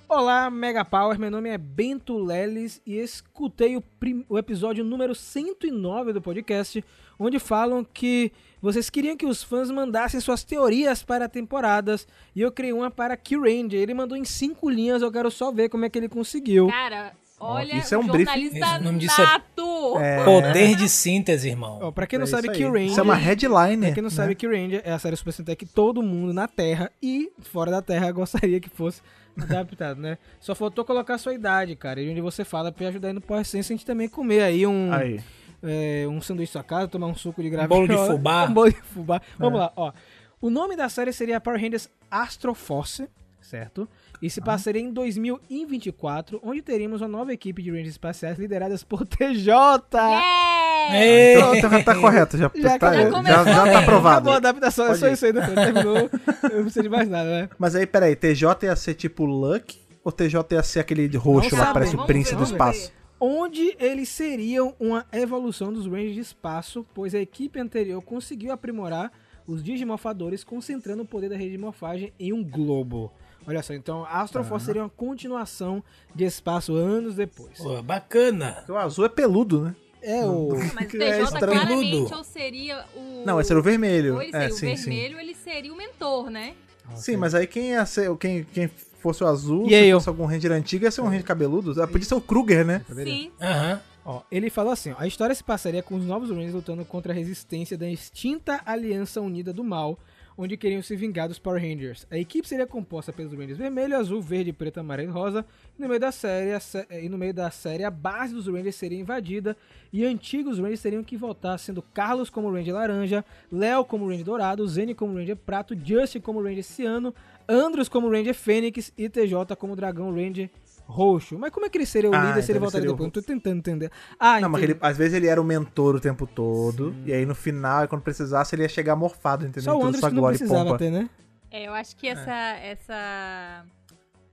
Olá, 0.09 0.49
Mega 0.51 0.85
Power. 0.85 1.19
Meu 1.19 1.31
nome 1.31 1.49
é 1.49 1.59
Bento 1.59 2.17
Leles 2.17 2.81
e 2.87 2.99
escutei 2.99 3.77
o, 3.77 3.83
o 4.29 4.39
episódio 4.39 4.85
número 4.85 5.15
109 5.15 6.12
do 6.12 6.23
podcast, 6.23 6.85
onde 7.19 7.39
falam 7.41 7.83
que 7.83 8.31
vocês 8.62 8.89
queriam 8.89 9.17
que 9.17 9.27
os 9.27 9.43
fãs 9.43 9.71
mandassem 9.71 10.21
suas 10.21 10.45
teorias 10.45 11.03
para 11.03 11.29
temporadas 11.29 12.06
e 12.35 12.43
eu 12.43 12.53
criei 12.53 12.73
uma 12.73 12.91
para 12.91 13.17
Q-Ranger. 13.17 13.81
Ele 13.81 13.95
mandou 13.95 14.17
em 14.17 14.25
cinco 14.25 14.71
linhas, 14.71 15.03
eu 15.03 15.11
quero 15.11 15.31
só 15.31 15.51
ver 15.51 15.69
como 15.69 15.85
é 15.85 15.91
que 15.91 15.99
ele 15.99 16.09
conseguiu. 16.09 16.69
Cara, 16.69 17.12
olha, 17.44 17.76
isso 17.76 17.94
é 17.94 17.99
um 17.99 18.06
jornalista 18.06 18.32
briefing. 18.58 18.81
O 18.81 18.82
nome 18.85 18.99
disso 18.99 19.20
é- 19.20 19.25
nato. 19.25 19.99
É, 19.99 20.25
Poder 20.25 20.75
de 20.76 20.88
síntese, 20.88 21.49
irmão. 21.49 21.79
Ó, 21.82 21.91
pra 21.93 22.06
quem 22.06 22.19
não 22.19 22.25
é 22.25 22.26
sabe, 22.29 22.49
isso 22.49 22.52
aí. 22.52 22.58
Q-Ranger... 22.58 22.91
Isso 22.91 23.00
é 23.00 23.02
uma 23.02 23.14
headline. 23.14 23.82
Pra 23.87 23.93
quem 23.94 24.02
não 24.02 24.11
sabe, 24.11 24.35
que 24.35 24.46
Ranger 24.46 24.82
é 24.85 24.93
a 24.93 24.99
série 24.99 25.17
Super 25.17 25.32
Sentai 25.32 25.55
que 25.56 25.67
todo 25.67 26.02
mundo 26.02 26.32
na 26.32 26.49
Terra 26.49 26.91
e 27.02 27.31
fora 27.43 27.70
da 27.70 27.81
Terra 27.82 28.11
gostaria 28.12 28.58
que 28.61 28.69
fosse 28.69 29.00
adaptado, 29.41 30.00
né? 30.00 30.19
Só 30.41 30.55
faltou 30.55 30.85
colocar 30.85 31.14
a 31.14 31.19
sua 31.19 31.35
idade, 31.35 31.75
cara, 31.76 32.00
e 32.00 32.11
onde 32.11 32.20
você 32.20 32.44
fala 32.44 32.70
pra 32.73 32.88
ajudar 32.88 33.08
aí 33.08 33.14
no 33.14 33.20
Power 33.20 33.44
Sense 33.44 33.73
a 33.73 33.76
gente 33.76 33.85
também 33.87 34.08
comer 34.08 34.43
aí 34.43 34.67
um, 34.67 34.93
Aí. 34.93 35.20
é, 35.62 36.06
um 36.08 36.20
sanduíche 36.20 36.52
sua 36.52 36.62
casa, 36.62 36.87
tomar 36.88 37.06
um 37.08 37.14
suco 37.14 37.43
de 37.43 37.50
graviola. 37.50 37.87
bolo 37.87 38.00
de 38.00 38.06
fubá. 38.12 38.44
Um 38.46 38.52
bolo 38.55 38.70
de 38.70 38.81
fubá. 38.82 39.20
Vamos 39.38 39.58
lá, 39.58 39.73
ó. 39.76 39.93
O 40.41 40.50
nome 40.50 40.76
da 40.76 40.88
série 40.88 41.12
seria 41.12 41.41
Power 41.41 41.61
Rangers 41.61 41.88
Astro 42.10 42.55
Force, 42.55 43.08
certo? 43.41 43.89
E 44.23 44.31
se 44.31 44.41
passaria 44.41 44.81
em 44.81 44.93
2024, 44.93 46.41
onde 46.43 46.63
teríamos 46.63 47.01
uma 47.01 47.09
nova 47.09 47.33
equipe 47.33 47.63
de 47.63 47.71
Rangers 47.71 47.91
espaciais 47.91 48.39
lideradas 48.39 48.83
por 48.83 49.05
TJ. 49.06 49.51
Yeah! 49.93 50.55
Ei! 50.93 51.37
Então, 51.37 51.55
então 51.55 51.71
já 51.71 51.83
tá 51.83 51.94
correto, 51.94 52.37
já, 52.37 52.51
Já 52.55 52.79
tá, 52.79 52.91
acabou. 52.91 53.23
já, 53.25 53.44
já 53.44 53.65
tá 53.65 53.79
aprovado. 53.79 54.17
Acabou 54.17 54.33
a 54.33 54.37
adaptação, 54.37 54.87
é 54.87 54.94
só 54.94 55.09
ir. 55.09 55.13
isso 55.13 55.27
aí, 55.27 55.33
né? 55.33 55.47
Terminou, 55.47 55.97
eu 55.97 56.11
não 56.56 56.63
preciso 56.63 56.83
de 56.83 56.89
mais 56.89 57.09
nada, 57.09 57.29
né? 57.29 57.49
Mas 57.59 57.75
aí, 57.75 57.87
peraí, 57.87 58.15
TJ 58.17 58.67
ia 58.67 58.77
ser 58.77 58.94
tipo 58.94 59.25
Luck 59.25 59.79
ou 60.03 60.13
TJ 60.13 60.43
ia 60.53 60.63
ser 60.63 60.81
aquele 60.81 61.09
de 61.09 61.17
roxo 61.17 61.51
Não 61.51 61.59
lá, 61.59 61.65
sabe, 61.67 61.75
parece 61.75 61.97
o 61.97 62.06
príncipe 62.06 62.37
ver, 62.37 62.44
do 62.44 62.44
espaço? 62.44 62.93
Onde 63.19 63.75
eles 63.79 64.09
seriam 64.09 64.75
uma 64.79 65.06
evolução 65.13 65.73
dos 65.73 65.87
Rangers 65.87 66.15
de 66.15 66.21
espaço, 66.21 66.85
pois 66.94 67.15
a 67.15 67.19
equipe 67.19 67.59
anterior 67.59 68.03
conseguiu 68.03 68.53
aprimorar 68.53 69.11
os 69.47 69.63
Digimorfadores, 69.63 70.44
concentrando 70.44 71.03
o 71.03 71.06
poder 71.06 71.29
da 71.29 71.37
rede 71.37 71.53
de 71.53 71.59
morfagem 71.59 72.13
em 72.19 72.33
um 72.33 72.43
globo. 72.43 73.13
Olha 73.46 73.63
só, 73.63 73.74
então 73.74 74.05
Astro 74.06 74.43
Force 74.44 74.67
seria 74.67 74.82
uma 74.82 74.89
continuação 74.91 75.82
de 76.15 76.24
espaço 76.24 76.74
anos 76.74 77.17
depois. 77.17 77.58
Pô, 77.58 77.82
bacana. 77.82 78.53
Porque 78.58 78.72
o 78.72 78.77
azul 78.77 79.05
é 79.05 79.08
peludo, 79.08 79.60
né? 79.63 79.77
É 80.03 80.24
o. 80.24 80.48
Mas 80.74 80.93
o 80.93 80.96
É 81.03 81.10
TJ 81.13 81.22
estranho. 81.24 81.60
claramente 81.60 82.15
ou 82.15 82.24
seria 82.24 82.84
o... 82.94 83.22
Não, 83.24 83.41
esse 83.41 83.51
era 83.53 83.58
o 83.58 83.63
vermelho. 83.63 84.15
Ou 84.17 84.22
ele 84.22 84.36
é, 84.36 84.51
seria 84.51 84.55
o 84.55 84.58
sim, 84.58 84.77
sim. 84.77 84.91
vermelho, 84.91 85.19
ele 85.20 85.34
seria 85.34 85.72
o 85.72 85.77
mentor, 85.77 86.31
né? 86.31 86.55
Sim, 86.94 87.17
mas 87.17 87.34
aí 87.34 87.46
quem 87.46 87.70
ia 87.70 87.86
ser, 87.86 88.15
quem, 88.19 88.44
quem 88.44 88.69
fosse 89.01 89.24
o 89.24 89.27
azul, 89.27 89.65
E 89.67 89.70
se 89.70 89.74
aí, 89.74 89.89
eu? 89.89 89.98
fosse 89.98 90.08
algum 90.10 90.27
Ranger 90.27 90.53
antigo, 90.53 90.84
ia 90.84 90.91
ser 90.91 91.01
um 91.01 91.05
Ranger 91.06 91.24
cabeludo. 91.24 91.82
Ah, 91.82 91.86
Podia 91.86 92.06
ser 92.06 92.15
o 92.15 92.20
Kruger, 92.20 92.65
né? 92.67 92.84
Sim. 93.03 93.31
Aham. 93.41 93.81
Ó, 94.05 94.20
ele 94.31 94.51
falou 94.51 94.70
assim: 94.72 94.93
ó, 94.93 94.96
a 94.98 95.06
história 95.06 95.34
se 95.34 95.43
passaria 95.43 95.82
com 95.82 95.94
os 95.96 96.05
novos 96.05 96.29
Rangers 96.29 96.53
lutando 96.53 96.84
contra 96.84 97.13
a 97.13 97.17
resistência 97.17 97.79
da 97.79 97.89
extinta 97.89 98.60
Aliança 98.67 99.22
Unida 99.22 99.51
do 99.51 99.65
Mal, 99.65 99.98
onde 100.36 100.56
queriam 100.56 100.82
se 100.82 100.96
vingar 100.96 101.29
dos 101.29 101.38
Power 101.38 101.60
Rangers. 101.60 102.06
A 102.10 102.19
equipe 102.19 102.46
seria 102.46 102.67
composta 102.67 103.12
pelos 103.12 103.32
Rangers 103.32 103.58
vermelho, 103.58 103.96
azul, 103.96 104.20
verde, 104.20 104.53
preto, 104.53 104.81
amarelo 104.81 105.10
e 105.10 105.12
rosa. 105.12 105.44
E 105.79 105.82
no 105.82 105.88
meio 105.88 106.00
da 106.00 106.12
série, 106.12 106.53
a 106.53 106.60
e 107.03 107.08
no 107.08 107.19
meio 107.19 107.34
da 107.34 107.50
série, 107.50 107.84
a 107.84 107.91
base 107.91 108.34
dos 108.34 108.46
Rangers 108.46 108.74
seria 108.76 108.98
invadida 108.98 109.56
e 109.93 110.05
antigos 110.05 110.58
Rangers 110.58 110.82
teriam 110.82 111.05
que 111.05 111.17
voltar, 111.17 111.58
sendo 111.58 111.82
Carlos 111.82 112.31
como 112.31 112.50
Ranger 112.50 112.74
laranja, 112.74 113.24
Léo 113.50 113.84
como 113.84 114.08
Ranger 114.08 114.24
dourado, 114.24 114.67
Zene 114.67 114.94
como 114.94 115.17
Ranger 115.17 115.36
prato, 115.36 115.76
Justin 115.76 116.20
como 116.20 116.43
Ranger 116.43 116.64
ciano, 116.64 117.14
Andros 117.48 117.88
como 117.88 118.10
Ranger 118.10 118.34
fênix 118.34 118.93
e 118.96 119.08
TJ 119.08 119.55
como 119.58 119.76
Dragão 119.76 120.14
Ranger 120.14 120.50
roxo. 120.86 121.38
Mas 121.38 121.50
como 121.50 121.67
é 121.67 121.69
que 121.69 121.79
ele 121.79 121.86
seria 121.86 122.10
o 122.10 122.14
Ah, 122.14 122.19
líder 122.26 122.43
se 122.43 122.50
então 122.50 122.53
ele 122.53 122.53
ele 122.53 122.58
voltaria 122.60 122.88
o 122.88 122.93
depois? 122.93 123.06
Não 123.06 123.10
tô 123.10 123.22
tentando 123.22 123.58
entender. 123.58 123.91
Ah, 124.19 124.41
Não, 124.41 124.48
mas 124.48 124.62
ele- 124.62 124.76
às 124.81 124.96
vezes 124.96 125.14
ele 125.14 125.26
era 125.26 125.41
o 125.41 125.44
mentor 125.44 125.96
o 125.96 126.00
tempo 126.00 126.26
todo. 126.26 126.94
E 127.05 127.12
aí 127.12 127.24
no 127.26 127.34
final, 127.34 127.86
quando 127.88 128.03
precisasse, 128.03 128.55
ele 128.55 128.62
ia 128.62 128.69
chegar 128.69 128.94
morfado, 128.96 129.44
entendeu? 129.46 129.72
Só 129.72 129.79
o 129.79 129.84
Andros 129.84 130.05
que 130.06 130.14
não 130.14 130.24
e 130.24 130.29
precisava 130.36 130.79
ter, 130.79 130.91
né? 130.91 131.08
É, 131.50 131.69
eu 131.69 131.72
acho 131.72 131.94
que 131.96 132.08
essa, 132.08 132.32
essa, 132.62 133.64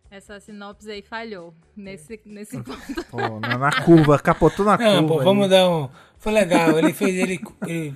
essa 0.09 0.39
sinopse 0.39 0.89
aí 0.89 1.01
falhou 1.01 1.53
nesse, 1.77 2.19
nesse 2.25 2.57
ponto. 2.61 3.03
Pô, 3.11 3.39
na, 3.39 3.57
na 3.57 3.71
curva, 3.83 4.17
capotou 4.19 4.65
na 4.65 4.77
Não, 4.77 4.99
curva. 5.01 5.07
pô, 5.13 5.19
aí. 5.19 5.25
vamos 5.25 5.49
dar 5.49 5.69
um. 5.69 5.89
Foi 6.17 6.31
legal. 6.31 6.77
Ele 6.77 6.93
fez 6.93 7.15
ele, 7.15 7.39
ele, 7.65 7.95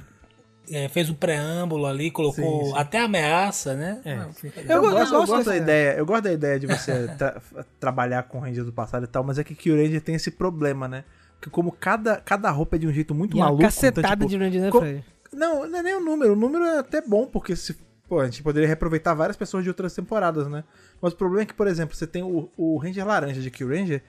é, 0.72 0.88
fez 0.90 1.10
o 1.10 1.16
preâmbulo 1.16 1.86
ali, 1.86 2.10
colocou 2.12 2.66
Sim, 2.66 2.72
sim. 2.72 2.78
até 2.78 3.00
ameaça, 3.00 3.74
né? 3.76 4.02
É. 4.06 4.16
Não, 4.16 4.30
Eu, 4.30 4.54
legal. 4.56 4.82
gosto, 4.82 5.14
eu 5.14 5.20
gosto 5.20 5.32
gosto 5.36 5.46
da 5.50 5.58
ideia, 5.58 5.98
eu 5.98 6.06
gosto 6.06 6.24
da 6.24 6.34
ideia 6.34 6.60
de 6.60 6.68
você 6.68 7.08
tra- 7.18 7.42
trabalhar 7.80 8.24
com 8.24 8.40
Ranger 8.40 8.64
do 8.64 8.74
passado 8.74 9.04
e 9.06 9.08
tal, 9.08 9.24
mas 9.24 9.38
é 9.40 9.44
que 9.44 9.72
o 9.72 9.76
Ranger 9.76 10.02
tem 10.02 10.16
esse 10.16 10.32
problema, 10.32 10.88
né? 10.88 11.04
Que 11.42 11.50
como 11.50 11.72
cada, 11.72 12.18
cada 12.18 12.50
roupa 12.50 12.76
é 12.76 12.80
de 12.80 12.88
um 12.88 12.94
jeito 12.94 13.14
muito 13.14 13.36
E 13.36 13.40
maluco, 13.40 13.62
cacetada 13.62 14.00
então, 14.02 14.28
tipo, 14.28 14.30
de 14.30 14.38
Randy, 14.38 14.60
né, 14.60 14.72
Fred? 14.72 15.04
Não, 15.34 15.68
não 15.68 15.80
é 15.80 15.84
nem 15.84 15.96
o 15.96 16.00
número. 16.00 16.34
O 16.34 16.36
número 16.36 16.64
é 16.64 16.80
até 16.80 17.02
bom, 17.02 17.28
porque 17.28 17.56
se. 17.56 17.76
Pô, 18.08 18.20
a 18.20 18.26
gente 18.26 18.42
poderia 18.44 18.68
reaproveitar 18.68 19.14
várias 19.16 19.36
pessoas 19.36 19.64
de 19.64 19.70
outras 19.70 19.94
temporadas, 19.94 20.48
né? 20.48 20.64
Mas 21.02 21.12
o 21.14 21.16
problema 21.16 21.42
é 21.42 21.46
que, 21.46 21.54
por 21.54 21.68
exemplo, 21.68 21.96
você 21.96 22.06
tem 22.08 22.24
o, 22.24 22.50
o 22.56 22.78
Ranger 22.78 23.06
Laranja 23.06 23.42
de 23.42 23.50
Kill 23.52 23.68
Ranger. 23.68 24.02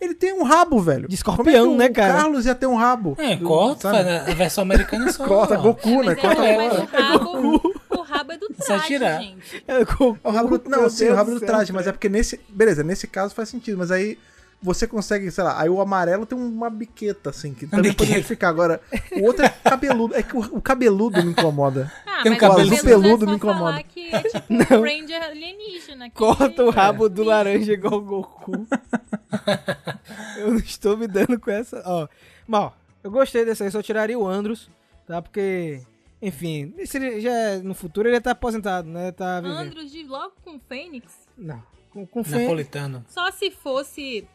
Ele 0.00 0.14
tem 0.14 0.32
um 0.32 0.42
rabo, 0.44 0.80
velho. 0.80 1.08
De 1.08 1.14
escorpião, 1.14 1.74
é 1.74 1.76
né, 1.76 1.88
cara? 1.88 2.14
Carlos 2.14 2.46
ia 2.46 2.54
ter 2.54 2.66
um 2.66 2.76
rabo. 2.76 3.16
É, 3.18 3.34
Do- 3.36 3.44
corta, 3.44 3.90
sabe? 3.90 4.10
a 4.30 4.34
versão 4.34 4.62
americana 4.62 5.08
é 5.08 5.12
só. 5.12 5.24
Corta, 5.26 5.56
Goku, 5.56 5.88
né? 6.02 6.14
Mas, 6.14 6.20
Corta 6.20 6.44
é, 6.46 6.54
fora. 6.54 6.68
mas 6.68 6.78
o 6.78 6.86
rabo, 6.96 7.74
o 7.90 8.02
rabo 8.02 8.32
é 8.32 8.38
do 8.38 8.46
Só 8.58 8.64
traje, 8.64 8.86
tirar. 8.86 9.20
gente. 9.20 9.64
É, 9.66 9.74
O 10.22 10.30
rabo 10.30 10.60
não, 10.68 10.80
Meu 10.80 10.90
sim, 10.90 11.08
o 11.08 11.14
rabo 11.14 11.32
do 11.32 11.40
traje, 11.40 11.72
mas 11.72 11.86
é 11.86 11.92
porque 11.92 12.08
nesse. 12.08 12.40
Beleza, 12.48 12.82
nesse 12.84 13.06
caso 13.08 13.34
faz 13.34 13.48
sentido, 13.48 13.76
mas 13.78 13.90
aí 13.90 14.16
você 14.60 14.86
consegue, 14.86 15.30
sei 15.30 15.44
lá, 15.44 15.60
aí 15.60 15.68
o 15.68 15.80
amarelo 15.80 16.26
tem 16.26 16.36
uma 16.36 16.68
biqueta, 16.68 17.30
assim, 17.30 17.54
que 17.54 17.66
também 17.66 17.92
pode 17.92 18.10
biqueta. 18.10 18.26
ficar. 18.28 18.48
Agora, 18.48 18.80
o 19.12 19.22
outro 19.24 19.44
é 19.44 19.48
cabeludo. 19.48 20.14
É 20.16 20.22
que 20.22 20.36
o, 20.36 20.40
o 20.56 20.60
cabeludo 20.60 21.22
me 21.22 21.30
incomoda. 21.30 21.92
Ah, 22.06 22.22
Tem 22.22 22.32
um 22.32 22.36
cabelo 22.36 22.74
o 22.74 22.82
peludo 22.82 23.24
é 23.24 23.28
me 23.28 23.36
incomoda. 23.36 23.58
falar 23.58 23.82
que 23.84 24.12
é 24.14 24.20
tipo 24.22 24.44
um 24.74 24.82
Ranger 24.82 25.22
alienígena. 25.22 26.10
que- 26.10 26.16
Corta 26.16 26.64
o 26.64 26.70
rabo 26.70 27.08
do 27.08 27.16
Bicho. 27.22 27.28
laranja 27.28 27.72
igual 27.72 27.94
o 27.94 28.00
Goku. 28.00 28.66
eu 30.38 30.50
não 30.50 30.56
estou 30.58 30.96
me 30.96 31.06
dando 31.06 31.38
com 31.38 31.50
essa. 31.50 31.82
Ó, 31.86 32.08
mas, 32.46 32.60
ó, 32.62 32.72
eu 33.04 33.10
gostei 33.10 33.44
dessa 33.44 33.64
aí, 33.64 33.70
só 33.70 33.82
tiraria 33.82 34.18
o 34.18 34.26
Andros, 34.26 34.68
tá? 35.06 35.22
Porque, 35.22 35.80
enfim, 36.20 36.74
ele 36.76 37.20
já 37.20 37.30
é- 37.30 37.58
no 37.58 37.74
futuro 37.74 38.08
ele 38.08 38.16
ia 38.16 38.18
estar 38.18 38.32
aposentado, 38.32 38.88
né? 38.88 39.12
Tá 39.12 39.40
vivendo. 39.40 39.56
Andros 39.58 39.90
de 39.92 40.02
logo 40.04 40.32
com 40.44 40.58
Fênix. 40.58 41.12
Não. 41.36 41.62
Com, 41.90 42.06
com. 42.06 42.22
Napolitano. 42.26 43.04
Só 43.08 43.30
se 43.30 43.50
fosse. 43.50 44.26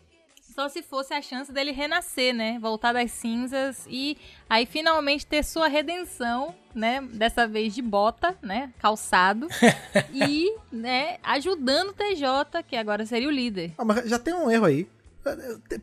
Só 0.54 0.70
se 0.70 0.84
fosse 0.84 1.16
a 1.16 1.22
chance 1.22 1.52
dele 1.52 1.72
renascer, 1.72 2.32
né? 2.32 2.60
Voltar 2.60 2.94
das 2.94 3.12
cinzas 3.12 3.88
e 3.90 4.16
aí 4.48 4.68
finalmente 4.68 5.26
ter 5.26 5.44
sua 5.44 5.68
redenção, 5.68 6.54
né? 6.76 7.02
Dessa 7.02 7.48
vez 7.48 7.74
de 7.74 7.82
bota, 7.82 8.38
né? 8.40 8.72
Calçado. 8.78 9.48
e, 10.14 10.56
né, 10.72 11.18
ajudando 11.24 11.90
o 11.90 11.94
TJ, 11.94 12.62
que 12.68 12.76
agora 12.76 13.04
seria 13.04 13.28
o 13.28 13.32
líder. 13.32 13.74
Ah, 13.80 13.84
mas 13.84 14.08
já 14.08 14.20
tem 14.20 14.34
um 14.36 14.52
erro 14.52 14.66
aí. 14.66 14.88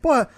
Porra, 0.01 0.29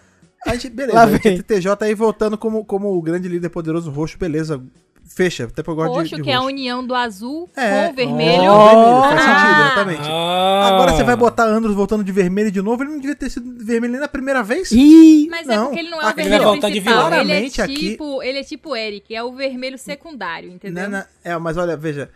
a 0.47 0.53
gente, 0.55 0.69
beleza, 0.69 0.99
a 0.99 1.07
gente 1.09 1.43
TJ 1.43 1.75
aí 1.81 1.93
voltando 1.93 2.35
como, 2.35 2.65
como 2.65 2.97
o 2.97 3.01
grande 3.03 3.27
líder 3.27 3.49
poderoso 3.49 3.91
roxo, 3.91 4.17
beleza. 4.17 4.59
Fecha, 5.07 5.43
até 5.43 5.61
porque 5.61 5.71
eu 5.71 5.75
gosto 5.75 5.93
Roxo, 5.95 6.09
de, 6.09 6.15
de 6.15 6.21
que 6.23 6.29
é 6.31 6.33
a 6.33 6.37
roxo. 6.37 6.49
união 6.49 6.85
do 6.85 6.95
azul 6.95 7.49
É. 7.55 7.85
com 7.87 7.91
o 7.91 7.95
vermelho. 7.95 8.49
Ó, 8.51 8.67
vermelho, 8.67 9.01
faz 9.01 9.21
Ah. 9.21 9.39
sentido, 9.39 9.61
exatamente. 9.61 10.09
Ah. 10.11 10.67
Agora 10.73 10.91
você 10.93 11.03
vai 11.03 11.15
botar 11.15 11.43
Andros 11.45 11.75
voltando 11.75 12.03
de 12.03 12.11
vermelho 12.11 12.51
de 12.51 12.61
novo, 12.61 12.83
ele 12.83 12.91
não 12.91 12.99
devia 12.99 13.15
ter 13.15 13.29
sido 13.29 13.63
vermelho 13.63 13.91
nem 13.93 14.01
na 14.01 14.07
primeira 14.07 14.41
vez? 14.41 14.71
Ih! 14.71 15.27
Mas 15.29 15.47
é 15.47 15.55
Não, 15.55 15.65
porque 15.67 15.79
ele 15.79 15.89
não 15.89 16.01
é 16.01 16.05
o 16.05 16.07
aqui- 16.07 16.21
Ele 16.21 16.29
vermelho 16.29 16.53
de 16.55 16.59
principal. 16.61 16.93
vilão. 16.93 17.07
Ele 17.07 17.15
é 17.15 17.23
Claramente 17.25 17.61
aqui- 17.61 17.75
tipo, 17.91 18.23
ele 18.23 18.39
é 18.39 18.43
tipo 18.43 18.75
Eric, 18.75 19.15
é 19.15 19.23
o 19.23 19.33
vermelho 19.35 19.77
secundário, 19.77 20.49
entendeu? 20.51 20.83
É, 21.23 21.37
mas 21.37 21.57
olha, 21.57 21.77
veja, 21.77 22.09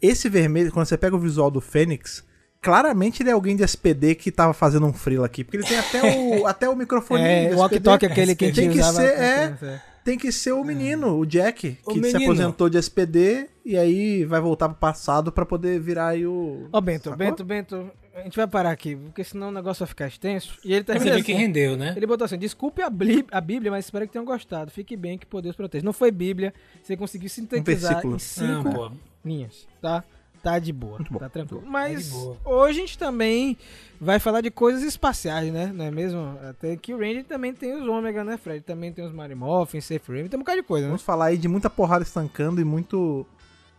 esse 0.00 0.28
vermelho, 0.28 0.70
quando 0.70 0.86
você 0.86 0.96
pega 0.96 1.16
o 1.16 1.18
visual 1.18 1.50
do 1.50 1.60
Fênix, 1.60 2.22
claramente 2.62 3.22
ele 3.22 3.30
é 3.30 3.32
alguém 3.32 3.56
de 3.56 3.62
SPD 3.64 4.14
que 4.14 4.30
tava 4.30 4.52
fazendo 4.54 4.86
um 4.86 4.92
frila 4.92 5.26
aqui, 5.26 5.42
porque 5.44 5.56
ele 5.56 5.64
tem 5.66 5.78
até 5.78 6.02
o, 6.16 6.46
até 6.46 6.68
o 6.68 6.76
microfone 6.76 7.22
É, 7.22 7.50
o 7.52 7.58
walkie-talkie 7.58 8.06
aquele 8.06 8.34
que 8.36 8.44
a 8.44 8.48
gente 8.48 8.56
tem 8.60 8.70
que 8.70 8.78
usava 8.78 9.00
ser, 9.00 9.18
é, 9.18 9.82
tem 10.04 10.18
que 10.18 10.30
ser 10.30 10.52
o 10.52 10.62
menino, 10.62 11.18
o 11.18 11.24
Jack, 11.26 11.78
O 11.84 11.88
que 11.94 11.94
se 11.94 12.00
menino. 12.00 12.24
aposentou 12.32 12.68
de 12.68 12.78
SPD 12.78 13.48
e 13.64 13.76
aí 13.76 14.24
vai 14.24 14.40
voltar 14.40 14.68
pro 14.68 14.76
passado 14.78 15.32
pra 15.32 15.46
poder 15.46 15.80
virar 15.80 16.08
aí 16.08 16.26
o... 16.26 16.68
Ó, 16.72 16.80
Bento, 16.80 17.04
Sacou? 17.04 17.16
Bento, 17.16 17.44
Bento, 17.44 17.90
a 18.14 18.20
gente 18.20 18.36
vai 18.36 18.46
parar 18.46 18.70
aqui, 18.70 18.94
porque 18.94 19.24
senão 19.24 19.48
o 19.48 19.52
negócio 19.52 19.80
vai 19.80 19.88
ficar 19.88 20.06
extenso. 20.06 20.58
E 20.64 20.72
ele 20.72 20.80
Você 20.82 20.92
termina 20.92 21.16
vê 21.16 21.22
que 21.22 21.32
assim. 21.32 21.40
rendeu, 21.40 21.76
né? 21.76 21.94
Ele 21.96 22.06
botou 22.06 22.24
assim: 22.26 22.38
desculpe 22.38 22.82
a, 22.82 22.90
Blí- 22.90 23.24
a 23.30 23.40
Bíblia, 23.40 23.70
mas 23.72 23.86
espero 23.86 24.06
que 24.06 24.12
tenham 24.12 24.24
gostado. 24.24 24.70
Fique 24.70 24.96
bem, 24.96 25.16
que 25.18 25.26
poder 25.26 25.48
os 25.48 25.56
proteja. 25.56 25.84
Não 25.84 25.92
foi 25.92 26.10
Bíblia, 26.12 26.52
você 26.82 26.96
conseguiu 26.96 27.28
sintetizar 27.28 27.92
versículo. 28.02 28.16
em 28.16 28.18
cinco 28.18 28.46
Não, 28.64 28.72
pô. 28.72 28.90
linhas, 29.24 29.66
tá? 29.80 30.04
Tá 30.44 30.58
de 30.58 30.72
boa, 30.72 30.98
Muito 30.98 31.10
bom, 31.12 31.18
tá 31.18 31.28
tranquilo. 31.30 31.62
Tá 31.62 31.68
Mas 31.70 32.10
boa. 32.10 32.36
hoje 32.44 32.78
a 32.78 32.80
gente 32.82 32.98
também 32.98 33.56
vai 33.98 34.18
falar 34.20 34.42
de 34.42 34.50
coisas 34.50 34.82
espaciais, 34.82 35.50
né? 35.50 35.72
Não 35.74 35.86
é 35.86 35.90
mesmo? 35.90 36.38
Até 36.48 36.76
que 36.76 36.92
o 36.92 36.98
Ranger 36.98 37.24
também 37.24 37.54
tem 37.54 37.74
os 37.74 37.88
Ômega, 37.88 38.22
né, 38.22 38.36
Fred? 38.36 38.60
Também 38.62 38.92
tem 38.92 39.04
os 39.04 39.12
Marimorphin, 39.12 39.80
Safe 39.80 40.04
Raven, 40.06 40.28
tem 40.28 40.38
um 40.38 40.42
bocado 40.42 40.60
de 40.60 40.66
coisa, 40.66 40.84
né? 40.84 40.90
Vamos 40.90 41.02
falar 41.02 41.26
aí 41.26 41.38
de 41.38 41.48
muita 41.48 41.70
porrada 41.70 42.02
estancando 42.04 42.60
e 42.60 42.64
muito... 42.64 43.26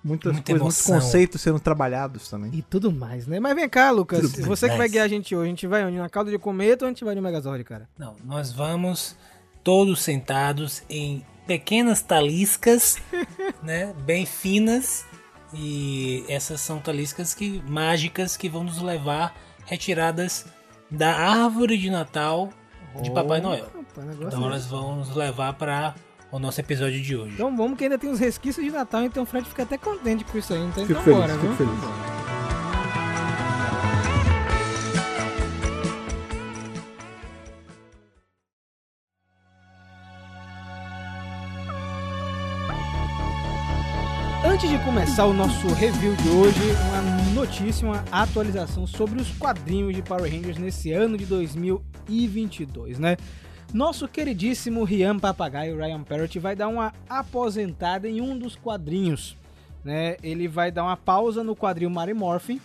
Muitas 0.03 0.33
Muita 0.33 0.51
coisas, 0.51 0.61
muitos 0.63 0.87
emoção. 0.87 1.01
conceitos 1.07 1.41
sendo 1.41 1.59
trabalhados 1.59 2.29
também. 2.29 2.51
E 2.53 2.61
tudo 2.61 2.91
mais, 2.91 3.25
né? 3.25 3.39
Mas 3.39 3.55
vem 3.55 3.67
cá, 3.67 3.89
Lucas. 3.89 4.21
Tudo 4.21 4.45
Você 4.45 4.69
que 4.69 4.77
vai 4.77 4.87
guiar 4.87 5.05
a 5.05 5.07
gente 5.07 5.35
hoje. 5.35 5.45
A 5.47 5.49
gente 5.49 5.65
vai 5.65 5.83
onde? 5.83 5.97
Na 5.97 6.07
cauda 6.07 6.29
de 6.29 6.37
cometa 6.37 6.85
ou 6.85 6.87
a 6.87 6.91
gente 6.91 7.03
vai 7.03 7.15
no 7.15 7.23
Megazord, 7.23 7.63
cara? 7.63 7.89
Não, 7.97 8.15
nós 8.23 8.51
vamos 8.51 9.15
todos 9.63 10.03
sentados 10.03 10.83
em 10.87 11.25
pequenas 11.47 12.03
taliscas, 12.03 12.97
né, 13.63 13.95
bem 14.05 14.27
finas, 14.27 15.05
e 15.55 16.25
essas 16.27 16.61
são 16.61 16.79
taliscas 16.79 17.33
que 17.33 17.63
mágicas 17.67 18.35
que 18.35 18.49
vão 18.49 18.63
nos 18.63 18.81
levar 18.81 19.35
retiradas 19.65 20.45
da 20.91 21.15
árvore 21.15 21.77
de 21.77 21.89
Natal 21.89 22.49
de 23.01 23.11
Papai 23.11 23.41
Noel. 23.41 23.67
Então 24.19 24.43
é 24.43 24.47
elas 24.47 24.65
vão 24.67 24.97
nos 24.97 25.15
levar 25.15 25.53
para 25.53 25.95
o 26.31 26.39
nosso 26.39 26.59
episódio 26.59 27.01
de 27.01 27.15
hoje. 27.15 27.33
Então 27.33 27.55
vamos 27.55 27.77
que 27.77 27.85
ainda 27.85 27.97
tem 27.97 28.09
os 28.09 28.19
resquícios 28.19 28.65
de 28.65 28.71
Natal, 28.71 29.03
então 29.03 29.23
o 29.23 29.25
Fred 29.25 29.47
fica 29.47 29.63
até 29.63 29.77
contente 29.77 30.23
com 30.25 30.37
isso 30.37 30.53
aí. 30.53 30.61
Então, 30.61 30.85
Fico 30.85 30.99
então 30.99 31.03
feliz, 31.03 31.19
bora, 31.19 31.33
fico 31.33 31.53
viu? 31.53 31.67
feliz. 31.67 32.34
Antes 44.65 44.79
de 44.79 44.83
começar 44.83 45.25
o 45.27 45.33
nosso 45.33 45.67
review 45.75 46.15
de 46.15 46.27
hoje, 46.27 46.59
uma 46.89 47.33
notícia, 47.35 47.87
uma 47.87 48.03
atualização 48.11 48.87
sobre 48.87 49.21
os 49.21 49.29
quadrinhos 49.37 49.93
de 49.95 50.01
Power 50.01 50.23
Rangers 50.23 50.57
nesse 50.57 50.91
ano 50.91 51.15
de 51.19 51.25
2022, 51.27 52.97
né? 52.97 53.15
Nosso 53.71 54.07
queridíssimo 54.07 54.83
Rian 54.83 55.19
Papagaio, 55.19 55.77
Ryan 55.77 56.01
Parrott, 56.01 56.39
vai 56.39 56.55
dar 56.55 56.67
uma 56.67 56.91
aposentada 57.07 58.09
em 58.09 58.19
um 58.21 58.35
dos 58.35 58.55
quadrinhos, 58.55 59.37
né? 59.83 60.17
Ele 60.23 60.47
vai 60.47 60.71
dar 60.71 60.81
uma 60.83 60.97
pausa 60.97 61.43
no 61.43 61.55
quadril 61.55 61.91
Mary 61.91 62.15
Morphin 62.15 62.59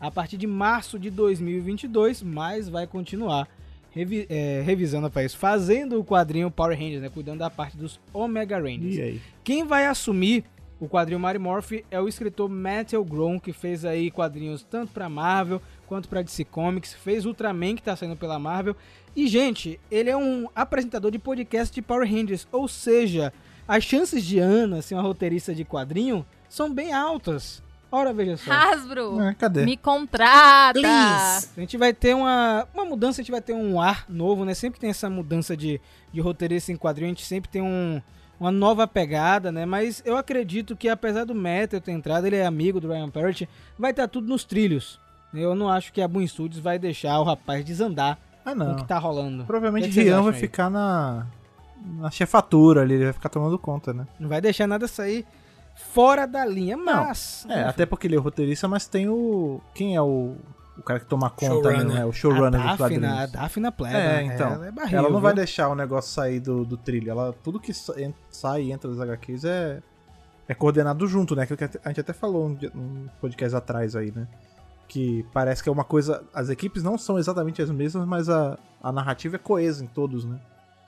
a 0.00 0.10
partir 0.10 0.36
de 0.36 0.48
março 0.48 0.98
de 0.98 1.08
2022, 1.08 2.20
mas 2.24 2.68
vai 2.68 2.84
continuar 2.84 3.46
revi- 3.92 4.26
é, 4.28 4.60
revisando 4.66 5.08
para 5.08 5.22
isso, 5.22 5.38
fazendo 5.38 6.00
o 6.00 6.04
quadrinho 6.04 6.50
Power 6.50 6.76
Rangers, 6.76 7.00
né? 7.00 7.08
Cuidando 7.08 7.38
da 7.38 7.48
parte 7.50 7.76
dos 7.76 8.00
Omega 8.12 8.58
Rangers. 8.58 8.96
E 8.96 9.00
aí? 9.00 9.20
Quem 9.44 9.62
vai 9.64 9.86
assumir 9.86 10.42
o 10.80 10.88
quadrinho 10.88 11.20
Mary 11.20 11.38
Morphy 11.38 11.84
é 11.90 12.00
o 12.00 12.08
escritor 12.08 12.48
Matthew 12.48 13.04
Grom, 13.04 13.38
que 13.38 13.52
fez 13.52 13.84
aí 13.84 14.10
quadrinhos 14.10 14.62
tanto 14.62 14.92
pra 14.92 15.08
Marvel 15.08 15.62
quanto 15.86 16.08
pra 16.08 16.22
DC 16.22 16.44
Comics, 16.44 16.92
fez 16.94 17.24
Ultraman, 17.24 17.76
que 17.76 17.82
tá 17.82 17.94
saindo 17.94 18.16
pela 18.16 18.38
Marvel. 18.38 18.74
E, 19.14 19.26
gente, 19.28 19.78
ele 19.90 20.10
é 20.10 20.16
um 20.16 20.48
apresentador 20.54 21.10
de 21.10 21.18
podcast 21.18 21.72
de 21.74 21.80
Power 21.82 22.10
Rangers, 22.10 22.48
ou 22.50 22.66
seja, 22.66 23.32
as 23.68 23.84
chances 23.84 24.24
de 24.24 24.38
Ana 24.38 24.82
ser 24.82 24.94
uma 24.94 25.02
roteirista 25.02 25.54
de 25.54 25.64
quadrinho 25.64 26.26
são 26.48 26.72
bem 26.72 26.92
altas. 26.92 27.62
Ora, 27.92 28.12
veja 28.12 28.36
só. 28.36 28.50
Hasbro, 28.50 29.20
É, 29.20 29.34
cadê? 29.34 29.64
me 29.64 29.76
contrata! 29.76 30.80
Please. 30.80 31.48
A 31.56 31.60
gente 31.60 31.76
vai 31.76 31.92
ter 31.92 32.12
uma, 32.14 32.66
uma 32.74 32.84
mudança, 32.84 33.20
a 33.20 33.22
gente 33.22 33.30
vai 33.30 33.40
ter 33.40 33.52
um 33.52 33.80
ar 33.80 34.04
novo, 34.08 34.44
né? 34.44 34.52
Sempre 34.52 34.74
que 34.74 34.80
tem 34.80 34.90
essa 34.90 35.08
mudança 35.08 35.56
de, 35.56 35.80
de 36.12 36.20
roteirista 36.20 36.72
em 36.72 36.76
quadrinho, 36.76 37.06
a 37.06 37.14
gente 37.14 37.24
sempre 37.24 37.48
tem 37.48 37.62
um, 37.62 38.02
uma 38.38 38.50
nova 38.50 38.86
pegada, 38.86 39.50
né? 39.52 39.64
Mas 39.66 40.02
eu 40.04 40.16
acredito 40.16 40.76
que 40.76 40.88
apesar 40.88 41.24
do 41.24 41.34
Metal 41.34 41.80
ter 41.80 41.92
entrado, 41.92 42.26
ele 42.26 42.36
é 42.36 42.44
amigo 42.46 42.80
do 42.80 42.88
Ryan 42.88 43.10
Parrott, 43.10 43.48
vai 43.78 43.90
estar 43.90 44.08
tudo 44.08 44.28
nos 44.28 44.44
trilhos. 44.44 44.98
Eu 45.32 45.54
não 45.54 45.68
acho 45.68 45.92
que 45.92 46.00
a 46.00 46.06
Boom 46.08 46.26
Studios 46.26 46.60
vai 46.62 46.78
deixar 46.78 47.18
o 47.18 47.24
rapaz 47.24 47.64
desandar 47.64 48.18
Ah, 48.44 48.54
não. 48.54 48.72
o 48.72 48.76
que 48.76 48.84
tá 48.86 48.98
rolando. 48.98 49.44
Provavelmente 49.44 49.88
O 49.88 49.92
que 49.92 50.02
Rian 50.02 50.22
vai 50.22 50.32
aí? 50.32 50.38
ficar 50.40 50.70
na, 50.70 51.26
na 51.98 52.10
chefatura 52.10 52.82
ali, 52.82 52.94
ele 52.94 53.04
vai 53.04 53.12
ficar 53.12 53.28
tomando 53.28 53.58
conta, 53.58 53.92
né? 53.92 54.06
Não 54.20 54.28
vai 54.28 54.40
deixar 54.40 54.66
nada 54.68 54.86
sair 54.86 55.26
fora 55.74 56.24
da 56.26 56.44
linha, 56.44 56.76
mas... 56.76 57.44
É, 57.48 57.64
até 57.64 57.84
porque 57.84 58.06
ele 58.06 58.14
é 58.14 58.18
roteirista, 58.18 58.68
mas 58.68 58.86
tem 58.86 59.08
o. 59.08 59.60
Quem 59.74 59.96
é 59.96 60.00
o, 60.02 60.36
o 60.78 60.82
cara 60.82 60.98
que 61.00 61.06
toma 61.06 61.30
conta, 61.30 61.46
Showrunner. 61.70 61.86
né? 61.86 62.04
O 62.04 62.08
a 62.08 62.12
showrunner 62.12 62.60
dos 62.60 62.62
Daphne, 62.62 62.74
a 62.74 62.76
quadrinhos. 63.10 63.32
Daphne 63.32 63.70
Pleba, 63.70 63.96
É, 63.98 64.22
então. 64.22 64.52
ela, 64.52 64.66
é 64.66 64.70
barril, 64.72 64.98
ela 64.98 65.10
não 65.10 65.20
vai 65.20 65.32
viu? 65.32 65.36
deixar 65.44 65.68
o 65.68 65.74
negócio 65.74 66.12
sair 66.12 66.40
do, 66.40 66.64
do 66.64 66.76
trilho. 66.76 67.10
Ela, 67.10 67.32
tudo 67.42 67.60
que 67.60 67.72
sai 68.30 68.62
e 68.62 68.72
entra 68.72 68.90
das 68.90 69.00
HQs 69.00 69.44
é, 69.44 69.82
é 70.48 70.54
coordenado 70.54 71.06
junto, 71.06 71.34
né? 71.36 71.42
Aquilo 71.44 71.56
que 71.56 71.64
a 71.64 71.88
gente 71.88 72.00
até 72.00 72.12
falou 72.12 72.46
um, 72.48 72.58
um 72.74 73.08
podcast 73.20 73.56
atrás 73.56 73.94
aí, 73.96 74.12
né? 74.14 74.26
Que 74.88 75.24
parece 75.32 75.62
que 75.62 75.68
é 75.68 75.72
uma 75.72 75.84
coisa. 75.84 76.22
As 76.34 76.50
equipes 76.50 76.82
não 76.82 76.98
são 76.98 77.18
exatamente 77.18 77.62
as 77.62 77.70
mesmas, 77.70 78.06
mas 78.06 78.28
a, 78.28 78.58
a 78.82 78.92
narrativa 78.92 79.36
é 79.36 79.38
coesa 79.38 79.82
em 79.82 79.86
todos, 79.86 80.24
né? 80.24 80.38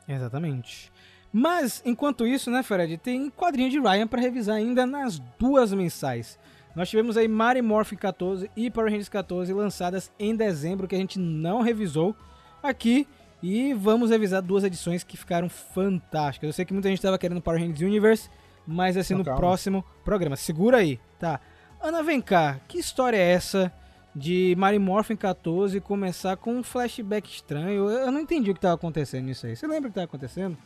Exatamente. 0.08 0.92
Mas, 1.32 1.82
enquanto 1.84 2.26
isso, 2.26 2.50
né, 2.50 2.62
Fred, 2.62 2.96
tem 2.98 3.28
quadrinho 3.30 3.68
de 3.70 3.78
Ryan 3.80 4.06
pra 4.06 4.20
revisar 4.20 4.56
ainda 4.56 4.86
nas 4.86 5.18
duas 5.38 5.72
mensais. 5.72 6.38
Nós 6.76 6.90
tivemos 6.90 7.16
aí 7.16 7.26
Mighty 7.26 7.62
Morphin 7.62 7.96
14 7.96 8.50
e 8.54 8.70
Power 8.70 8.90
Rangers 8.90 9.08
14 9.08 9.50
lançadas 9.54 10.12
em 10.18 10.36
dezembro, 10.36 10.86
que 10.86 10.94
a 10.94 10.98
gente 10.98 11.18
não 11.18 11.62
revisou 11.62 12.14
aqui. 12.62 13.08
E 13.42 13.72
vamos 13.72 14.10
revisar 14.10 14.42
duas 14.42 14.62
edições 14.62 15.02
que 15.02 15.16
ficaram 15.16 15.48
fantásticas. 15.48 16.48
Eu 16.48 16.52
sei 16.52 16.66
que 16.66 16.74
muita 16.74 16.88
gente 16.90 16.98
estava 16.98 17.18
querendo 17.18 17.40
Power 17.40 17.58
Rangers 17.58 17.80
Universe, 17.80 18.28
mas 18.66 18.94
vai 18.94 19.04
ser 19.04 19.14
Não, 19.14 19.20
no 19.20 19.24
calma. 19.24 19.40
próximo 19.40 19.84
programa. 20.04 20.36
Segura 20.36 20.76
aí, 20.78 21.00
tá? 21.18 21.40
Ana, 21.80 22.02
vem 22.02 22.20
cá. 22.20 22.60
Que 22.68 22.78
história 22.78 23.16
é 23.16 23.30
essa 23.32 23.72
de 24.14 24.54
Mighty 24.58 24.78
Morphin 24.78 25.16
14 25.16 25.80
começar 25.80 26.36
com 26.36 26.56
um 26.56 26.62
flashback 26.62 27.30
estranho? 27.30 27.88
Eu 27.88 28.06
eu 28.06 28.12
não 28.12 28.20
entendi 28.20 28.50
o 28.50 28.54
que 28.54 28.58
estava 28.58 28.74
acontecendo 28.74 29.24
nisso 29.24 29.46
aí. 29.46 29.56
Você 29.56 29.66
lembra 29.66 29.88
o 29.88 29.92
que 29.92 29.98
estava 29.98 30.06
acontecendo? 30.06 30.58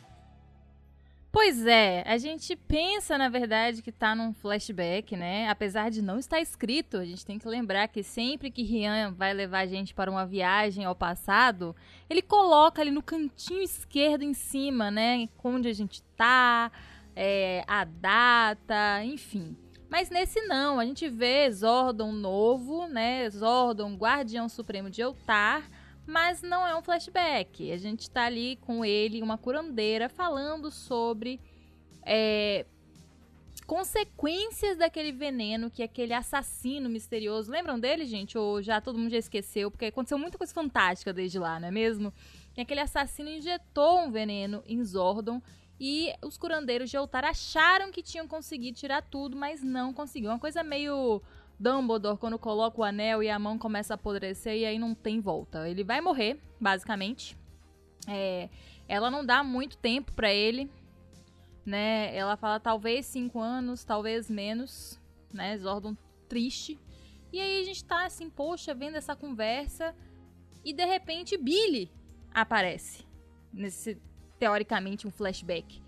Pois 1.33 1.65
é, 1.65 2.03
a 2.09 2.19
gente 2.19 2.57
pensa, 2.57 3.17
na 3.17 3.29
verdade, 3.29 3.83
que 3.83 3.93
tá 3.93 4.17
num 4.17 4.33
flashback, 4.33 5.17
né? 5.17 5.49
Apesar 5.49 5.89
de 5.89 6.03
não 6.03 6.19
estar 6.19 6.41
escrito, 6.41 6.97
a 6.97 7.05
gente 7.05 7.25
tem 7.25 7.39
que 7.39 7.47
lembrar 7.47 7.87
que 7.87 8.03
sempre 8.03 8.51
que 8.51 8.65
Rian 8.65 9.13
vai 9.13 9.33
levar 9.33 9.61
a 9.61 9.67
gente 9.67 9.95
para 9.95 10.11
uma 10.11 10.27
viagem 10.27 10.85
ao 10.85 10.95
passado, 10.95 11.75
ele 12.09 12.21
coloca 12.21 12.83
ali 12.83 12.91
no 12.91 13.03
cantinho 13.03 13.63
esquerdo 13.63 14.23
em 14.23 14.35
cima, 14.35 14.91
né? 14.91 15.29
Onde 15.43 15.69
a 15.69 15.73
gente 15.73 16.03
tá, 16.17 16.73
é, 17.15 17.63
a 17.69 17.85
data, 17.85 19.05
enfim. 19.05 19.57
Mas 19.89 20.11
nesse 20.11 20.41
não, 20.43 20.81
a 20.81 20.85
gente 20.85 21.09
vê 21.09 21.49
Zordon 21.53 22.11
novo, 22.11 22.89
né? 22.89 23.31
Zordon, 23.31 23.95
Guardião 23.95 24.49
Supremo 24.49 24.91
de 24.91 25.01
Eltar, 25.01 25.63
mas 26.11 26.43
não 26.43 26.67
é 26.67 26.77
um 26.77 26.83
flashback. 26.83 27.71
A 27.71 27.77
gente 27.77 28.11
tá 28.11 28.25
ali 28.25 28.57
com 28.57 28.85
ele, 28.85 29.23
uma 29.23 29.39
curandeira, 29.39 30.09
falando 30.09 30.71
sobre 30.71 31.41
é, 32.05 32.67
consequências 33.65 34.77
daquele 34.77 35.13
veneno 35.13 35.71
que 35.71 35.85
aquele 35.85 36.13
assassino 36.13 36.89
misterioso. 36.89 37.53
Lembram 37.53 37.79
dele, 37.79 38.05
gente? 38.05 38.37
Ou 38.37 38.61
já 38.61 38.81
todo 38.81 38.99
mundo 38.99 39.13
já 39.13 39.19
esqueceu? 39.19 39.71
Porque 39.71 39.87
aconteceu 39.87 40.19
muita 40.19 40.37
coisa 40.37 40.53
fantástica 40.53 41.13
desde 41.13 41.39
lá, 41.39 41.61
não 41.61 41.69
é 41.69 41.71
mesmo? 41.71 42.13
E 42.57 42.61
aquele 42.61 42.81
assassino 42.81 43.31
injetou 43.31 44.01
um 44.01 44.11
veneno 44.11 44.65
em 44.67 44.83
Zordon. 44.83 45.41
E 45.79 46.13
os 46.23 46.37
curandeiros 46.37 46.91
de 46.91 46.97
Eltar 46.97 47.25
acharam 47.25 47.93
que 47.93 48.03
tinham 48.03 48.27
conseguido 48.27 48.77
tirar 48.77 49.01
tudo, 49.01 49.37
mas 49.37 49.63
não 49.63 49.95
conseguiu. 49.95 50.31
Uma 50.31 50.39
coisa 50.39 50.63
meio 50.63 51.23
Dumbledore 51.61 52.17
quando 52.17 52.39
coloca 52.39 52.81
o 52.81 52.85
anel 52.85 53.23
e 53.23 53.29
a 53.29 53.39
mão 53.39 53.59
começa 53.59 53.93
a 53.93 53.97
apodrecer 53.97 54.57
e 54.57 54.65
aí 54.65 54.79
não 54.79 54.95
tem 54.95 55.21
volta. 55.21 55.69
Ele 55.69 55.85
vai 55.85 56.01
morrer, 56.01 56.41
basicamente. 56.59 57.37
É, 58.09 58.49
ela 58.89 59.11
não 59.11 59.25
dá 59.25 59.45
muito 59.45 59.77
tempo 59.77 60.11
pra 60.13 60.33
ele, 60.33 60.71
né? 61.67 62.17
Ela 62.17 62.35
fala 62.35 62.59
talvez 62.59 63.05
cinco 63.05 63.41
anos, 63.41 63.85
talvez 63.85 64.31
menos, 64.31 64.99
né? 65.31 65.59
Zordon 65.59 65.95
triste. 66.27 66.79
E 67.31 67.39
aí 67.39 67.61
a 67.61 67.65
gente 67.65 67.85
tá 67.85 68.07
assim, 68.07 68.31
poxa, 68.31 68.75
vendo 68.75 68.97
essa 68.97 69.15
conversa 69.15 69.95
e 70.65 70.73
de 70.73 70.87
repente 70.87 71.37
Billy 71.37 71.91
aparece 72.33 73.05
nesse 73.53 74.01
teoricamente 74.39 75.07
um 75.07 75.11
flashback. 75.11 75.83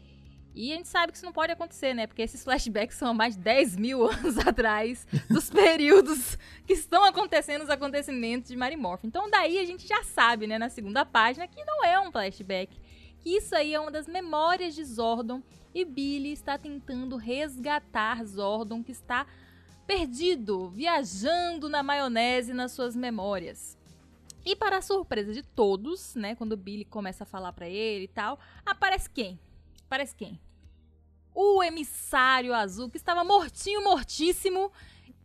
E 0.55 0.73
a 0.73 0.77
gente 0.77 0.89
sabe 0.89 1.13
que 1.13 1.17
isso 1.17 1.25
não 1.25 1.33
pode 1.33 1.53
acontecer, 1.53 1.95
né? 1.95 2.07
Porque 2.07 2.23
esses 2.23 2.45
flashbacks 2.45 2.97
são 2.97 3.09
há 3.09 3.15
mais 3.15 3.37
de 3.37 3.43
10 3.43 3.77
mil 3.77 4.05
anos 4.09 4.37
atrás 4.39 5.07
dos 5.29 5.49
períodos 5.51 6.37
que 6.67 6.75
estão 6.75 7.05
acontecendo 7.05 7.63
os 7.63 7.71
acontecimentos 7.71 8.51
de 8.51 8.57
Mary 8.57 8.77
Morphin. 8.77 9.07
Então 9.07 9.31
daí 9.31 9.59
a 9.59 9.65
gente 9.65 9.87
já 9.87 10.03
sabe, 10.03 10.47
né, 10.47 10.59
na 10.59 10.69
segunda 10.69 11.05
página, 11.05 11.49
que 11.49 11.65
não 11.65 11.85
é 11.85 11.99
um 11.99 12.13
flashback. 12.13 12.77
Que 13.21 13.37
isso 13.37 13.55
aí 13.55 13.73
é 13.73 13.81
uma 13.81 13.91
das 13.91 14.07
memórias 14.07 14.75
de 14.75 14.85
Zordon 14.85 15.43
e 15.75 15.85
Billy 15.85 16.33
está 16.33 16.59
tentando 16.59 17.17
resgatar 17.17 18.23
Zordon 18.25 18.83
que 18.83 18.93
está 18.93 19.27
perdido, 19.87 20.69
viajando 20.69 21.69
na 21.69 21.83
maionese 21.83 22.53
nas 22.53 22.73
suas 22.73 22.95
memórias. 22.95 23.79
E 24.45 24.57
para 24.57 24.79
a 24.79 24.83
surpresa 24.83 25.33
de 25.33 25.43
todos, 25.43 26.15
né, 26.15 26.35
quando 26.35 26.57
Billy 26.57 26.85
começa 26.85 27.23
a 27.23 27.27
falar 27.27 27.53
pra 27.53 27.69
ele 27.69 28.05
e 28.05 28.09
tal, 28.09 28.39
aparece 28.67 29.09
quem? 29.09 29.39
Aparece 29.93 30.17
quem? 30.17 30.41
O 31.35 31.63
emissário 31.63 32.55
azul 32.55 32.89
que 32.89 32.97
estava 32.97 33.23
mortinho, 33.25 33.85
mortíssimo 33.85 34.73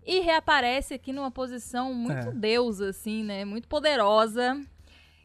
e 0.05 0.19
reaparece 0.19 0.93
aqui 0.93 1.13
numa 1.13 1.31
posição 1.31 1.93
muito 1.93 2.27
É. 2.27 2.31
deusa 2.33 2.89
assim, 2.89 3.23
né, 3.23 3.45
muito 3.45 3.65
poderosa 3.69 4.61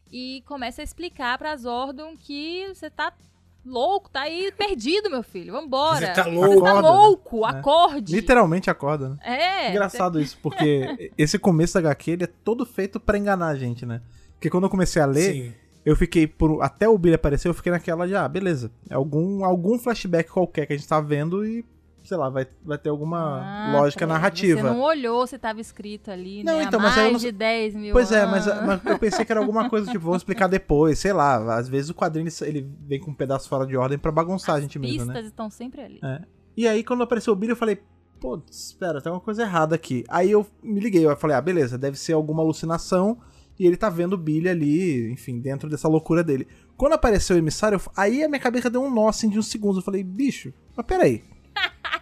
e 0.09 0.41
começa 0.45 0.81
a 0.81 0.83
explicar 0.85 1.37
pra 1.37 1.57
Zordon 1.57 2.15
que 2.17 2.65
você 2.73 2.89
tá 2.89 3.11
louco, 3.65 4.09
tá 4.09 4.21
aí 4.21 4.49
perdido, 4.53 5.09
meu 5.09 5.23
filho. 5.23 5.51
Vambora. 5.51 6.07
Você 6.07 6.13
tá 6.13 6.23
Você 6.23 6.29
louco. 6.29 6.61
tá 6.63 6.69
Acorda, 6.71 6.81
né? 6.89 6.95
louco, 6.97 7.45
É. 7.45 7.49
acorde. 7.49 8.15
Literalmente 8.15 8.69
acorda, 8.69 9.09
né? 9.09 9.17
É. 9.23 9.69
Engraçado 9.71 10.21
isso, 10.21 10.37
porque 10.41 11.11
esse 11.17 11.37
começo 11.37 11.73
da 11.73 11.79
HQ 11.81 12.11
ele 12.11 12.23
é 12.23 12.27
todo 12.27 12.65
feito 12.65 12.97
pra 12.97 13.17
enganar 13.17 13.47
a 13.49 13.55
gente, 13.57 13.85
né? 13.85 14.01
Porque 14.35 14.49
quando 14.49 14.63
eu 14.65 14.69
comecei 14.69 15.01
a 15.01 15.05
ler, 15.05 15.33
Sim. 15.33 15.53
Eu 15.85 15.95
fiquei 15.95 16.25
por 16.27 16.61
até 16.61 16.87
o 16.87 16.97
Billy 16.97 17.15
aparecer, 17.15 17.47
eu 17.47 17.53
fiquei 17.53 17.71
naquela 17.71 18.07
de 18.07 18.15
ah, 18.15 18.27
beleza, 18.27 18.71
é 18.89 18.93
algum 18.95 19.43
algum 19.43 19.77
flashback 19.77 20.29
qualquer 20.31 20.65
que 20.65 20.73
a 20.73 20.77
gente 20.77 20.87
tá 20.87 20.99
vendo 21.01 21.45
e 21.45 21.65
sei 22.03 22.17
lá, 22.17 22.29
vai, 22.29 22.45
vai 22.65 22.77
ter 22.77 22.89
alguma 22.89 23.39
Ah, 23.41 23.71
lógica 23.71 23.99
Fred, 24.05 24.11
narrativa. 24.11 24.59
Você 24.61 24.67
não 24.67 24.81
olhou 24.81 25.25
se 25.25 25.37
tava 25.37 25.61
escrito 25.61 26.11
ali, 26.11 26.43
Não, 26.43 26.57
né? 26.57 26.65
então, 26.65 26.77
há 26.77 26.83
mas 26.83 26.95
mais 26.97 27.11
não- 27.13 27.19
de 27.19 27.31
10 27.31 27.73
mil 27.75 27.93
Pois 27.93 28.11
é, 28.11 28.25
mas, 28.25 28.45
anos. 28.45 28.65
mas 28.65 28.85
eu 28.85 28.99
pensei 28.99 29.23
que 29.23 29.31
era 29.31 29.39
alguma 29.39 29.69
coisa 29.69 29.89
tipo, 29.89 30.03
vamos 30.03 30.17
explicar 30.17 30.47
depois, 30.47 30.99
sei 30.99 31.13
lá, 31.13 31.55
às 31.55 31.69
vezes 31.69 31.89
o 31.89 31.95
quadrinho 31.95 32.27
ele 32.41 32.69
vem 32.81 32.99
com 32.99 33.11
um 33.11 33.13
pedaço 33.13 33.47
fora 33.47 33.65
de 33.65 33.77
ordem 33.77 33.97
pra 33.97 34.11
bagunçar 34.11 34.55
a 34.55 34.59
gente 34.59 34.77
mesmo, 34.77 34.97
pistas 34.97 35.13
né? 35.23 35.29
estão 35.29 35.49
sempre 35.49 35.79
ali. 35.81 36.01
E 36.57 36.67
aí, 36.67 36.83
quando 36.83 37.03
apareceu 37.03 37.31
o 37.31 37.35
Billy, 37.37 37.53
eu 37.53 37.55
falei, 37.55 37.79
pô, 38.19 38.37
espera, 38.51 39.01
tem 39.01 39.09
uma 39.11 39.21
coisa 39.21 39.43
errada 39.43 39.73
aqui. 39.73 40.03
Aí 40.09 40.29
eu 40.29 40.45
me 40.61 40.81
liguei, 40.81 41.05
eu 41.05 41.15
falei, 41.15 41.37
ah, 41.37 41.41
beleza, 41.41 41.77
deve 41.77 41.97
ser 41.97 42.11
alguma 42.11 42.43
alucinação 42.43 43.17
e 43.59 43.65
ele 43.67 43.77
tá 43.77 43.89
vendo 43.89 44.13
o 44.13 44.17
Billy 44.17 44.49
ali, 44.49 45.11
enfim, 45.11 45.39
dentro 45.39 45.69
dessa 45.69 45.87
loucura 45.87 46.23
dele. 46.23 46.47
Quando 46.75 46.93
apareceu 46.93 47.35
o 47.35 47.39
emissário, 47.39 47.75
eu- 47.77 47.91
aí 47.95 48.23
a 48.23 48.27
minha 48.27 48.39
cabeça 48.39 48.69
deu 48.69 48.81
um 48.83 48.93
nó 48.93 49.07
assim 49.07 49.29
de 49.29 49.37
uns 49.37 49.47
segundos. 49.47 49.77
Eu 49.77 49.83
falei, 49.83 50.03
bicho, 50.03 50.53
mas 50.75 50.85
peraí. 50.85 51.23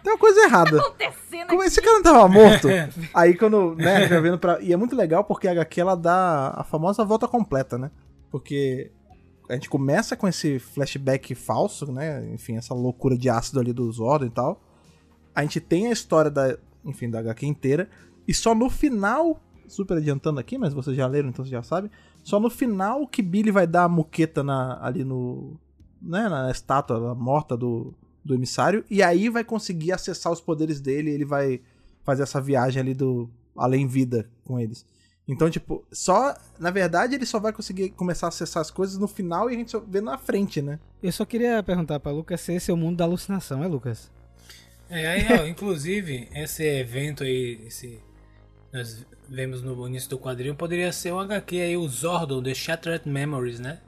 Tem 0.02 0.12
uma 0.12 0.18
coisa 0.18 0.40
errada. 0.46 0.78
Acontecendo 0.80 1.46
Como 1.48 1.60
aqui. 1.60 1.68
esse 1.68 1.80
cara 1.82 1.94
não 1.96 2.02
tava 2.02 2.26
morto? 2.28 2.68
Aí 3.14 3.36
quando, 3.36 3.74
né, 3.76 4.08
já 4.08 4.20
vendo 4.20 4.38
pra. 4.38 4.60
E 4.60 4.72
é 4.72 4.76
muito 4.76 4.96
legal 4.96 5.22
porque 5.24 5.46
a 5.46 5.52
HQ 5.52 5.80
ela 5.80 5.94
dá 5.94 6.54
a 6.56 6.64
famosa 6.64 7.04
volta 7.04 7.28
completa, 7.28 7.76
né? 7.78 7.90
Porque 8.30 8.90
a 9.48 9.52
gente 9.54 9.68
começa 9.68 10.16
com 10.16 10.26
esse 10.26 10.58
flashback 10.58 11.34
falso, 11.34 11.92
né? 11.92 12.26
Enfim, 12.32 12.56
essa 12.56 12.72
loucura 12.74 13.16
de 13.16 13.28
ácido 13.28 13.60
ali 13.60 13.72
do 13.72 13.90
Zordon 13.92 14.26
e 14.26 14.30
tal. 14.30 14.60
A 15.34 15.42
gente 15.42 15.60
tem 15.60 15.86
a 15.88 15.92
história 15.92 16.30
da, 16.30 16.56
enfim, 16.84 17.08
da 17.10 17.20
HQ 17.20 17.46
inteira. 17.46 17.88
E 18.26 18.32
só 18.34 18.54
no 18.54 18.68
final, 18.70 19.38
super 19.72 19.96
adiantando 19.96 20.38
aqui, 20.38 20.58
mas 20.58 20.74
vocês 20.74 20.96
já 20.96 21.06
leram, 21.06 21.28
então 21.28 21.44
vocês 21.44 21.52
já 21.52 21.62
sabem. 21.62 21.90
Só 22.22 22.38
no 22.38 22.50
final 22.50 23.06
que 23.06 23.22
Billy 23.22 23.50
vai 23.50 23.66
dar 23.66 23.84
a 23.84 23.88
muqueta 23.88 24.42
na, 24.42 24.78
ali 24.84 25.04
no. 25.04 25.56
Né, 26.00 26.28
na 26.28 26.50
estátua 26.50 27.14
morta 27.14 27.56
do, 27.56 27.94
do 28.24 28.34
emissário. 28.34 28.84
E 28.90 29.02
aí 29.02 29.28
vai 29.28 29.44
conseguir 29.44 29.92
acessar 29.92 30.32
os 30.32 30.40
poderes 30.40 30.80
dele. 30.80 31.10
E 31.10 31.14
ele 31.14 31.24
vai 31.24 31.60
fazer 32.04 32.22
essa 32.22 32.40
viagem 32.40 32.80
ali 32.80 32.94
do 32.94 33.30
além 33.56 33.86
vida 33.86 34.28
com 34.44 34.58
eles. 34.58 34.84
Então, 35.26 35.48
tipo, 35.48 35.86
só. 35.92 36.34
Na 36.58 36.70
verdade, 36.70 37.14
ele 37.14 37.26
só 37.26 37.38
vai 37.38 37.52
conseguir 37.52 37.90
começar 37.90 38.26
a 38.26 38.28
acessar 38.28 38.60
as 38.60 38.70
coisas 38.70 38.98
no 38.98 39.06
final 39.06 39.48
e 39.50 39.54
a 39.54 39.58
gente 39.58 39.70
só 39.70 39.80
vê 39.80 40.00
na 40.00 40.18
frente, 40.18 40.60
né? 40.60 40.78
Eu 41.02 41.12
só 41.12 41.24
queria 41.24 41.62
perguntar 41.62 42.00
pra 42.00 42.12
Lucas 42.12 42.40
se 42.40 42.52
esse 42.52 42.70
é 42.70 42.74
o 42.74 42.76
mundo 42.76 42.96
da 42.96 43.04
alucinação, 43.04 43.62
é, 43.62 43.68
Lucas? 43.68 44.10
É, 44.90 45.06
aí, 45.06 45.40
ó, 45.40 45.46
inclusive, 45.46 46.28
esse 46.34 46.64
evento 46.64 47.22
aí, 47.22 47.62
esse 47.66 48.00
nós 48.72 49.06
vemos 49.32 49.62
no 49.62 49.88
início 49.88 50.10
do 50.10 50.18
quadrinho, 50.18 50.54
poderia 50.54 50.92
ser 50.92 51.12
um 51.12 51.18
HQ 51.18 51.58
aí, 51.58 51.76
o 51.76 51.88
Zordon, 51.88 52.42
The 52.42 52.52
Shattered 52.52 53.08
Memories, 53.08 53.58
né? 53.58 53.78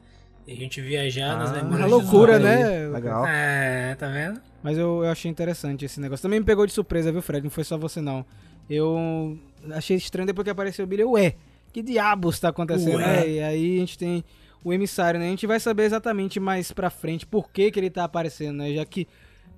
E 0.46 0.52
a 0.52 0.56
gente 0.56 0.80
viajar 0.80 1.38
nas 1.38 1.50
Ah, 1.50 1.56
memórias 1.56 1.78
uma 1.80 1.86
de 1.86 1.90
loucura, 1.90 2.38
né? 2.38 2.88
Legal. 2.88 3.26
É, 3.26 3.94
tá 3.94 4.08
vendo? 4.08 4.40
Mas 4.62 4.78
eu, 4.78 5.04
eu 5.04 5.10
achei 5.10 5.30
interessante 5.30 5.84
esse 5.84 6.00
negócio. 6.00 6.22
Também 6.22 6.40
me 6.40 6.46
pegou 6.46 6.66
de 6.66 6.72
surpresa, 6.72 7.12
viu, 7.12 7.20
Fred? 7.22 7.44
Não 7.44 7.50
foi 7.50 7.64
só 7.64 7.76
você, 7.76 8.00
não. 8.00 8.24
Eu 8.68 9.38
achei 9.72 9.96
estranho 9.96 10.26
depois 10.26 10.44
que 10.44 10.50
apareceu 10.50 10.84
o 10.84 10.88
Billy. 10.88 11.04
Ué, 11.04 11.34
que 11.72 11.82
diabos 11.82 12.40
tá 12.40 12.48
acontecendo? 12.48 12.96
Ué. 12.96 13.24
É, 13.24 13.30
e 13.30 13.42
aí 13.42 13.76
a 13.76 13.80
gente 13.80 13.98
tem 13.98 14.24
o 14.62 14.72
emissário, 14.72 15.20
né? 15.20 15.26
A 15.26 15.30
gente 15.30 15.46
vai 15.46 15.60
saber 15.60 15.84
exatamente 15.84 16.40
mais 16.40 16.72
pra 16.72 16.88
frente 16.88 17.26
por 17.26 17.50
que, 17.50 17.70
que 17.70 17.78
ele 17.78 17.90
tá 17.90 18.04
aparecendo, 18.04 18.56
né? 18.58 18.72
Já 18.72 18.84
que 18.86 19.06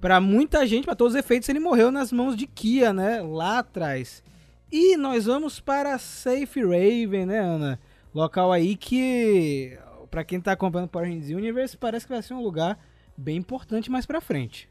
pra 0.00 0.20
muita 0.20 0.66
gente, 0.66 0.84
pra 0.84 0.96
todos 0.96 1.14
os 1.14 1.18
efeitos, 1.18 1.48
ele 1.48 1.60
morreu 1.60 1.92
nas 1.92 2.10
mãos 2.10 2.36
de 2.36 2.46
Kia, 2.46 2.92
né? 2.92 3.22
Lá 3.22 3.60
atrás. 3.60 4.22
E 4.70 4.96
nós 4.96 5.26
vamos 5.26 5.60
para 5.60 5.96
Safe 5.98 6.60
Raven, 6.62 7.26
né, 7.26 7.38
Ana? 7.38 7.80
Local 8.14 8.50
aí 8.50 8.76
que, 8.76 9.78
pra 10.10 10.24
quem 10.24 10.40
tá 10.40 10.52
acompanhando 10.52 10.88
Power 10.88 11.08
Rangers 11.08 11.30
Universe, 11.30 11.76
parece 11.76 12.06
que 12.06 12.12
vai 12.12 12.22
ser 12.22 12.34
um 12.34 12.42
lugar 12.42 12.78
bem 13.16 13.36
importante 13.36 13.90
mais 13.90 14.06
pra 14.06 14.20
frente. 14.20 14.68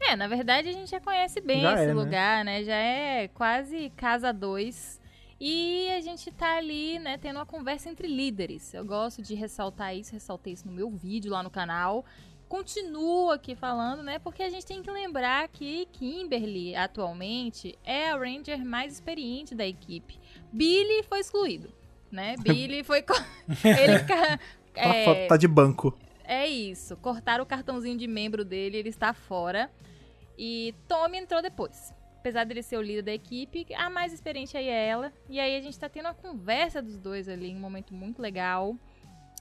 É, 0.00 0.14
na 0.14 0.28
verdade 0.28 0.68
a 0.68 0.72
gente 0.72 0.90
já 0.90 1.00
conhece 1.00 1.40
bem 1.40 1.62
Já 1.62 1.74
esse 1.74 1.82
é, 1.84 1.86
né? 1.86 1.94
lugar, 1.94 2.44
né? 2.44 2.62
Já 2.62 2.76
é 2.76 3.28
quase 3.28 3.90
casa 3.96 4.32
2. 4.32 5.00
E 5.40 5.88
a 5.90 6.00
gente 6.00 6.32
tá 6.32 6.56
ali, 6.56 6.98
né, 6.98 7.16
tendo 7.16 7.36
uma 7.36 7.46
conversa 7.46 7.88
entre 7.88 8.08
líderes. 8.08 8.74
Eu 8.74 8.84
gosto 8.84 9.22
de 9.22 9.34
ressaltar 9.34 9.94
isso, 9.94 10.12
ressaltei 10.12 10.52
isso 10.52 10.66
no 10.66 10.72
meu 10.72 10.90
vídeo 10.90 11.30
lá 11.30 11.42
no 11.44 11.50
canal. 11.50 12.04
Continuo 12.48 13.30
aqui 13.30 13.54
falando, 13.54 14.02
né, 14.02 14.18
porque 14.18 14.42
a 14.42 14.48
gente 14.48 14.64
tem 14.64 14.82
que 14.82 14.90
lembrar 14.90 15.46
que 15.48 15.86
Kimberly, 15.92 16.74
atualmente, 16.74 17.78
é 17.84 18.10
a 18.10 18.16
Ranger 18.16 18.64
mais 18.64 18.94
experiente 18.94 19.54
da 19.54 19.66
equipe. 19.66 20.18
Billy 20.50 21.02
foi 21.02 21.20
excluído, 21.20 21.70
né? 22.10 22.36
Billy 22.42 22.82
foi... 22.82 23.04
Ele... 23.64 23.98
Tá, 23.98 24.38
é, 24.74 25.26
tá 25.26 25.36
de 25.36 25.48
banco. 25.48 25.98
é 26.24 26.46
isso. 26.46 26.96
Cortaram 26.96 27.44
o 27.44 27.46
cartãozinho 27.46 27.98
de 27.98 28.06
membro 28.06 28.44
dele, 28.44 28.78
ele 28.78 28.88
está 28.88 29.12
fora. 29.12 29.70
E 30.38 30.74
Tommy 30.86 31.18
entrou 31.18 31.42
depois. 31.42 31.92
Apesar 32.18 32.44
dele 32.44 32.62
ser 32.62 32.76
o 32.76 32.82
líder 32.82 33.02
da 33.02 33.12
equipe, 33.12 33.66
a 33.74 33.90
mais 33.90 34.12
experiente 34.12 34.56
aí 34.56 34.68
é 34.68 34.86
ela. 34.86 35.12
E 35.28 35.40
aí 35.40 35.56
a 35.56 35.60
gente 35.60 35.78
tá 35.78 35.88
tendo 35.88 36.06
uma 36.06 36.14
conversa 36.14 36.80
dos 36.80 36.96
dois 36.96 37.28
ali, 37.28 37.54
um 37.54 37.58
momento 37.58 37.92
muito 37.92 38.22
legal, 38.22 38.76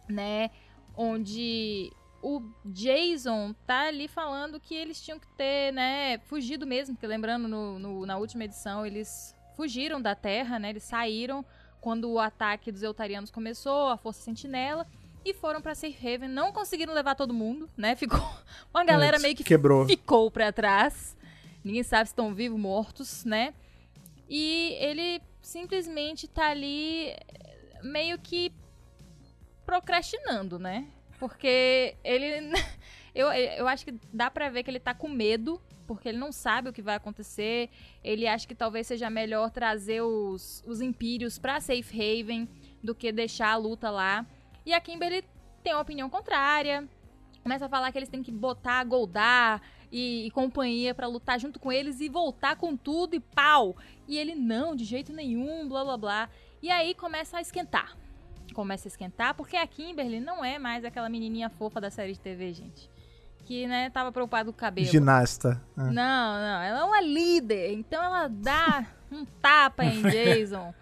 né? 0.10 0.50
Onde 0.96 1.92
o 2.22 2.42
Jason 2.66 3.54
tá 3.66 3.88
ali 3.88 4.08
falando 4.08 4.60
que 4.60 4.74
eles 4.76 5.02
tinham 5.02 5.20
que 5.20 5.28
ter, 5.38 5.72
né, 5.74 6.18
fugido 6.20 6.66
mesmo, 6.66 6.96
porque 6.96 7.08
lembrando, 7.08 7.48
no, 7.48 7.78
no- 7.80 8.06
na 8.06 8.18
última 8.18 8.44
edição 8.46 8.86
eles 8.86 9.36
fugiram 9.56 10.02
da 10.02 10.14
Terra, 10.16 10.60
né? 10.60 10.70
Eles 10.70 10.84
saíram 10.84 11.44
quando 11.82 12.10
o 12.12 12.20
ataque 12.20 12.72
dos 12.72 12.84
Eutarianos 12.84 13.32
começou, 13.32 13.90
a 13.90 13.98
Força 13.98 14.22
Sentinela 14.22 14.86
e 15.24 15.34
foram 15.34 15.62
pra 15.62 15.76
Safe 15.76 15.96
Haven. 16.08 16.30
Não 16.30 16.52
conseguiram 16.52 16.94
levar 16.94 17.16
todo 17.16 17.34
mundo, 17.34 17.70
né? 17.78 17.96
Ficou 17.98 18.20
uma 18.74 18.84
galera 18.84 19.18
É, 19.18 19.20
meio 19.20 19.36
que 19.36 19.44
quebrou. 19.44 19.86
ficou 19.86 20.30
pra 20.32 20.52
trás. 20.52 21.16
Ninguém 21.64 21.84
sabe 21.84 22.06
se 22.08 22.12
estão 22.14 22.34
vivos, 22.34 22.60
mortos, 22.60 23.26
né? 23.26 23.54
E 24.30 24.76
ele 24.80 25.22
simplesmente 25.42 26.28
tá 26.28 26.50
ali 26.50 27.14
meio 27.84 28.18
que 28.20 28.52
procrastinando, 29.66 30.58
né? 30.60 30.88
Porque 31.20 31.96
ele 32.04 32.52
eu, 33.14 33.32
eu 33.32 33.68
acho 33.68 33.86
que 33.86 33.96
dá 34.14 34.30
pra 34.30 34.50
ver 34.50 34.64
que 34.64 34.70
ele 34.70 34.80
tá 34.80 34.94
com 34.94 35.08
medo, 35.08 35.62
porque 35.88 36.10
ele 36.10 36.18
não 36.18 36.32
sabe 36.32 36.70
o 36.70 36.74
que 36.74 36.82
vai 36.82 36.96
acontecer. 36.96 37.70
Ele 38.04 38.28
acha 38.28 38.48
que 38.48 38.54
talvez 38.56 38.88
seja 38.88 39.10
melhor 39.10 39.50
trazer 39.50 40.02
os, 40.02 40.64
os 40.68 40.82
Impérios 40.82 41.40
pra 41.40 41.60
Safe 41.60 41.82
Haven 41.94 42.48
do 42.84 42.94
que 42.94 43.12
deixar 43.12 43.52
a 43.52 43.58
luta 43.58 43.90
lá. 43.90 44.26
E 44.66 44.74
a 44.74 44.82
Kimberly 44.82 45.24
tem 45.64 45.74
uma 45.74 45.82
opinião 45.82 46.10
contrária. 46.10 46.88
Começa 47.42 47.66
a 47.66 47.70
falar 47.70 47.92
que 47.92 47.98
eles 47.98 48.10
têm 48.10 48.22
que 48.22 48.32
botar 48.32 48.84
Goldar 48.84 49.62
e, 49.92 50.28
e 50.28 50.32
companhia 50.32 50.94
pra 50.94 51.08
lutar 51.08 51.40
junto 51.40 51.60
com 51.60 51.72
eles 51.72 52.02
e 52.02 52.10
voltar 52.10 52.58
com 52.58 52.76
tudo 52.76 53.16
e 53.16 53.20
pau. 53.20 53.76
E 54.08 54.18
ele, 54.18 54.36
não, 54.36 54.76
de 54.76 54.84
jeito 54.84 55.14
nenhum, 55.14 55.68
blá 55.68 55.84
blá 55.84 55.98
blá. 55.98 56.30
E 56.62 56.70
aí 56.70 56.94
começa 56.94 57.38
a 57.38 57.42
esquentar. 57.42 57.98
Começa 58.58 58.88
a 58.88 58.90
esquentar, 58.90 59.36
porque 59.36 59.56
a 59.56 59.68
Kimberly 59.68 60.20
não 60.20 60.44
é 60.44 60.58
mais 60.58 60.84
aquela 60.84 61.08
menininha 61.08 61.48
fofa 61.48 61.80
da 61.80 61.92
série 61.92 62.14
de 62.14 62.20
TV, 62.20 62.54
gente. 62.54 62.90
Que, 63.46 63.68
né, 63.68 63.92
tava 63.92 64.12
preocupada 64.12 64.46
com 64.46 64.50
o 64.50 64.54
cabelo. 64.54 64.88
Ginasta. 64.88 65.62
É. 65.78 65.82
Não, 65.82 65.92
não, 65.92 66.62
ela 66.64 66.80
é 66.80 66.84
uma 66.84 67.00
líder, 67.00 67.74
então 67.74 68.04
ela 68.04 68.28
dá 68.28 68.84
um 69.12 69.26
tapa 69.26 69.86
em 69.86 70.02
Jason, 70.10 70.74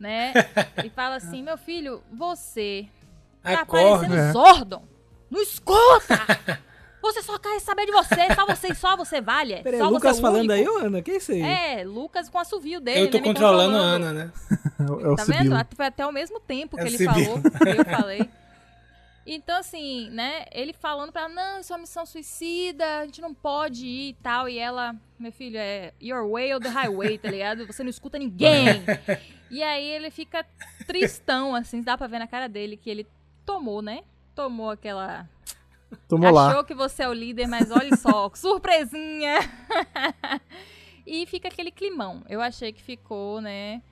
né? 0.00 0.32
E 0.82 0.88
fala 0.88 1.16
assim: 1.16 1.42
meu 1.42 1.58
filho, 1.58 2.02
você 2.10 2.88
tá 3.42 3.60
Acorda. 3.60 4.06
parecendo 4.08 4.16
É. 4.16 4.32
Zordon. 4.32 4.82
Não 5.30 5.42
escuta! 5.42 6.18
Você 7.00 7.22
só 7.22 7.38
quer 7.38 7.60
saber 7.60 7.86
de 7.86 7.92
você, 7.92 8.34
só 8.34 8.44
você, 8.46 8.74
só 8.74 8.96
você 8.96 9.20
vale. 9.20 9.52
é. 9.54 9.62
Peraí, 9.62 9.78
só 9.78 9.88
Lucas 9.88 10.16
você 10.16 10.18
é 10.18 10.22
falando 10.22 10.50
aí, 10.50 10.66
único. 10.68 10.86
Ana? 10.86 11.02
Que 11.02 11.12
isso 11.12 11.32
aí? 11.32 11.42
É, 11.42 11.84
Lucas 11.84 12.28
com 12.28 12.38
assovio 12.38 12.80
dele. 12.80 13.00
Eu 13.02 13.10
tô 13.10 13.18
né, 13.18 13.24
controlando 13.24 13.76
a 13.76 13.80
Ana, 13.80 14.12
né? 14.12 14.32
É 14.78 14.82
o- 14.90 15.00
é 15.00 15.08
o 15.08 15.16
Tá 15.16 15.24
vendo? 15.24 15.54
Foi 15.76 15.86
até 15.86 16.06
o 16.06 16.12
mesmo 16.12 16.38
tempo 16.40 16.76
que 16.76 16.82
É 16.82 16.86
ele 16.86 17.04
falou, 17.04 17.40
que 17.42 17.68
eu 17.68 17.84
falei. 17.96 18.30
Então, 19.26 19.58
assim, 19.58 20.08
né, 20.10 20.46
ele 20.52 20.72
falando 20.72 21.12
pra 21.12 21.22
ela, 21.22 21.28
não, 21.34 21.60
isso 21.60 21.70
é 21.72 21.76
uma 21.76 21.82
missão 21.82 22.06
suicida, 22.06 23.00
a 23.00 23.04
gente 23.04 23.20
não 23.20 23.34
pode 23.34 23.84
ir 23.86 24.08
e 24.10 24.14
tal. 24.22 24.48
E 24.48 24.58
ela, 24.58 24.96
meu 25.18 25.30
filho, 25.30 25.58
é 25.58 25.92
your 26.00 26.26
way 26.30 26.54
or 26.54 26.60
the 26.60 26.68
highway, 26.70 27.18
tá 27.18 27.30
ligado? 27.30 27.66
Você 27.66 27.82
não 27.82 27.90
escuta 27.90 28.18
ninguém. 28.18 28.82
e 29.50 29.62
aí 29.62 29.86
ele 29.86 30.10
fica 30.10 30.46
tristão, 30.86 31.54
assim, 31.54 31.82
dá 31.82 31.98
pra 31.98 32.06
ver 32.06 32.18
na 32.20 32.26
cara 32.26 32.48
dele 32.48 32.76
que 32.76 32.88
ele 32.88 33.06
tomou, 33.44 33.82
né? 33.82 34.02
Tomou 34.34 34.70
aquela 34.70 35.28
Tomou 36.08 36.30
lá. 36.30 36.48
Achou 36.48 36.64
que 36.64 36.74
você 36.74 37.02
é 37.02 37.08
o 37.08 37.12
líder, 37.12 37.46
mas 37.46 37.70
olha 37.70 37.96
só, 37.96 38.30
surpresinha! 38.34 39.38
e 41.06 41.26
fica 41.26 41.48
aquele 41.48 41.70
climão. 41.70 42.22
Eu 42.28 42.40
achei 42.40 42.72
que 42.72 42.82
ficou, 42.82 43.40
né? 43.40 43.82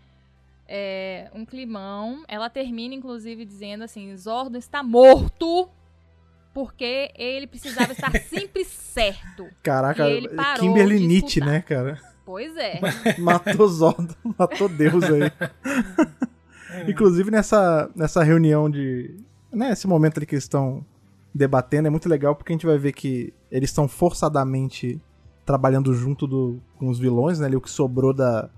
é, 0.69 1.31
um 1.35 1.45
climão. 1.45 2.25
Ela 2.29 2.51
termina, 2.51 2.95
inclusive, 2.95 3.45
dizendo 3.45 3.85
assim: 3.85 4.15
Zordon 4.17 4.59
está 4.59 4.83
morto 4.83 5.69
porque 6.53 7.11
ele 7.17 7.47
precisava 7.47 7.93
estar 7.93 8.11
sempre 8.29 8.65
certo. 8.65 9.47
Caraca, 9.63 10.09
E 10.09 10.13
ele 10.13 10.29
parou 10.29 10.61
Kimberly 10.61 11.07
Nietzsche, 11.07 11.41
né, 11.41 11.61
cara? 11.61 12.01
Pois 12.25 12.57
é. 12.57 12.81
Matou 13.19 13.69
Zordon, 13.69 14.15
matou 14.37 14.69
Deus 14.69 15.05
aí. 15.05 15.31
Inclusive 16.89 17.31
nessa, 17.31 17.89
nessa 17.95 18.23
reunião 18.23 18.69
de. 18.69 19.15
Né, 19.53 19.71
esse 19.71 19.87
momento 19.87 20.19
ali 20.19 20.27
que 20.27 20.35
eles 20.35 20.45
estão 20.45 20.85
debatendo 21.37 21.89
é 21.89 21.91
muito 21.91 22.09
legal 22.09 22.35
porque 22.35 22.53
a 22.53 22.55
gente 22.55 22.67
vai 22.67 22.79
ver 22.79 22.93
que 22.93 23.33
eles 23.51 23.71
estão 23.71 23.87
forçadamente 23.87 25.01
trabalhando 25.45 25.93
junto 25.95 26.27
do, 26.27 26.61
com 26.77 26.89
os 26.89 26.99
vilões, 26.99 27.39
né? 27.39 27.47
Ali, 27.47 27.57
o 27.57 27.61
que 27.61 27.71
sobrou 27.71 28.13
da, 28.13 28.51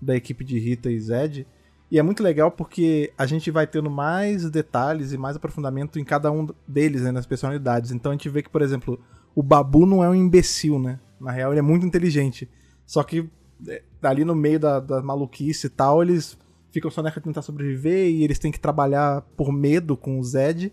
da 0.00 0.14
equipe 0.14 0.44
de 0.44 0.58
Rita 0.58 0.90
e 0.90 1.00
Zed. 1.00 1.46
E 1.90 1.98
é 1.98 2.02
muito 2.02 2.22
legal 2.22 2.50
porque 2.50 3.12
a 3.16 3.24
gente 3.24 3.50
vai 3.50 3.66
tendo 3.66 3.88
mais 3.88 4.50
detalhes 4.50 5.12
e 5.12 5.18
mais 5.18 5.36
aprofundamento 5.36 5.98
em 5.98 6.04
cada 6.04 6.30
um 6.30 6.48
deles, 6.66 7.02
né, 7.02 7.12
nas 7.12 7.26
personalidades. 7.26 7.92
Então 7.92 8.10
a 8.10 8.14
gente 8.14 8.28
vê 8.28 8.42
que, 8.42 8.50
por 8.50 8.62
exemplo, 8.62 9.00
o 9.34 9.42
Babu 9.42 9.86
não 9.86 10.02
é 10.02 10.08
um 10.08 10.14
imbecil, 10.14 10.78
né? 10.78 10.98
Na 11.20 11.30
real, 11.30 11.52
ele 11.52 11.60
é 11.60 11.62
muito 11.62 11.86
inteligente. 11.86 12.50
Só 12.84 13.02
que 13.02 13.30
é, 13.68 13.82
ali 14.02 14.24
no 14.24 14.34
meio 14.34 14.58
da, 14.58 14.80
da 14.80 15.02
maluquice 15.02 15.68
e 15.68 15.70
tal, 15.70 16.02
eles 16.02 16.36
ficam 16.72 16.90
só 16.90 17.02
nessa 17.02 17.20
de 17.20 17.24
tentar 17.24 17.42
sobreviver 17.42 18.08
e 18.08 18.24
eles 18.24 18.38
têm 18.38 18.50
que 18.50 18.58
trabalhar 18.58 19.22
por 19.36 19.52
medo 19.52 19.96
com 19.96 20.18
o 20.18 20.24
Zed. 20.24 20.72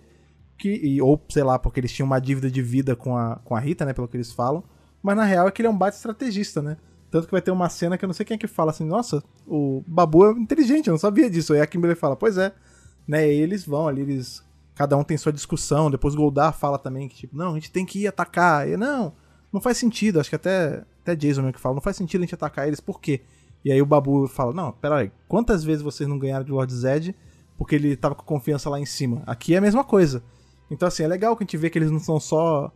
Que, 0.62 0.70
e, 0.70 1.02
ou, 1.02 1.20
sei 1.28 1.42
lá, 1.42 1.58
porque 1.58 1.80
eles 1.80 1.92
tinham 1.92 2.06
uma 2.06 2.20
dívida 2.20 2.52
de 2.52 2.62
vida 2.62 2.96
com 2.96 3.18
a, 3.18 3.38
com 3.38 3.56
a 3.56 3.60
Rita, 3.60 3.84
né? 3.84 3.94
Pelo 3.94 4.08
que 4.08 4.16
eles 4.16 4.32
falam. 4.32 4.64
Mas 5.02 5.16
na 5.16 5.24
real 5.24 5.48
é 5.48 5.52
que 5.52 5.60
ele 5.60 5.68
é 5.68 5.72
um 5.72 5.78
baita 5.78 5.98
estrategista, 5.98 6.62
né? 6.62 6.78
Tanto 7.10 7.26
que 7.26 7.32
vai 7.32 7.42
ter 7.42 7.50
uma 7.50 7.68
cena 7.68 7.98
que 7.98 8.06
eu 8.06 8.08
não 8.08 8.14
sei 8.14 8.24
quem 8.24 8.36
é 8.36 8.38
que 8.38 8.48
fala 8.48 8.70
assim, 8.70 8.86
nossa, 8.86 9.24
o 9.48 9.84
Babu 9.88 10.26
é 10.28 10.32
inteligente, 10.34 10.88
eu 10.88 10.92
não 10.92 11.00
sabia 11.00 11.30
disso. 11.32 11.54
Aí 11.54 11.60
a 11.60 11.66
Kimberly 11.66 11.96
fala, 11.96 12.16
pois 12.16 12.38
é. 12.38 12.54
Né? 13.08 13.28
E 13.28 13.42
eles 13.42 13.66
vão 13.66 13.88
ali, 13.88 14.02
eles. 14.02 14.44
Cada 14.76 14.96
um 14.96 15.04
tem 15.04 15.18
sua 15.18 15.34
discussão. 15.34 15.90
Depois 15.90 16.14
Goldar 16.14 16.54
fala 16.54 16.78
também 16.78 17.10
que, 17.10 17.16
tipo, 17.16 17.36
não, 17.36 17.52
a 17.52 17.54
gente 17.56 17.72
tem 17.72 17.86
que 17.86 18.04
ir 18.04 18.08
atacar. 18.08 18.70
E, 18.70 18.78
não, 18.78 19.14
não 19.52 19.60
faz 19.60 19.78
sentido. 19.78 20.20
Acho 20.20 20.30
que 20.30 20.36
até, 20.36 20.86
até 21.02 21.16
Jason 21.16 21.42
mesmo 21.42 21.54
que 21.54 21.60
fala, 21.60 21.74
não 21.74 21.82
faz 21.82 21.98
sentido 21.98 22.22
a 22.22 22.26
gente 22.26 22.36
atacar 22.36 22.68
eles, 22.68 22.80
por 22.80 23.02
quê? 23.02 23.22
E 23.66 23.72
aí 23.72 23.82
o 23.82 23.86
Babu 23.86 24.28
fala, 24.28 24.54
não, 24.54 24.72
pera 24.72 24.98
aí, 24.98 25.12
quantas 25.28 25.64
vezes 25.64 25.82
vocês 25.82 26.08
não 26.08 26.18
ganharam 26.18 26.46
de 26.46 26.52
Lord 26.52 26.74
Zed 26.74 27.16
porque 27.58 27.76
ele 27.76 27.96
tava 27.96 28.16
com 28.16 28.24
confiança 28.24 28.70
lá 28.70 28.80
em 28.80 28.86
cima? 28.86 29.22
Aqui 29.26 29.54
é 29.54 29.58
a 29.58 29.62
mesma 29.62 29.84
coisa. 29.84 30.24
Então, 30.72 30.88
assim, 30.88 31.04
é 31.04 31.08
legal 31.08 31.36
que 31.38 31.44
a 31.44 31.46
gente 31.46 31.58
vê 31.58 31.70
que 31.70 31.78
eles 31.78 31.92
não 31.92 32.00
são 32.00 32.20
só 32.20 32.72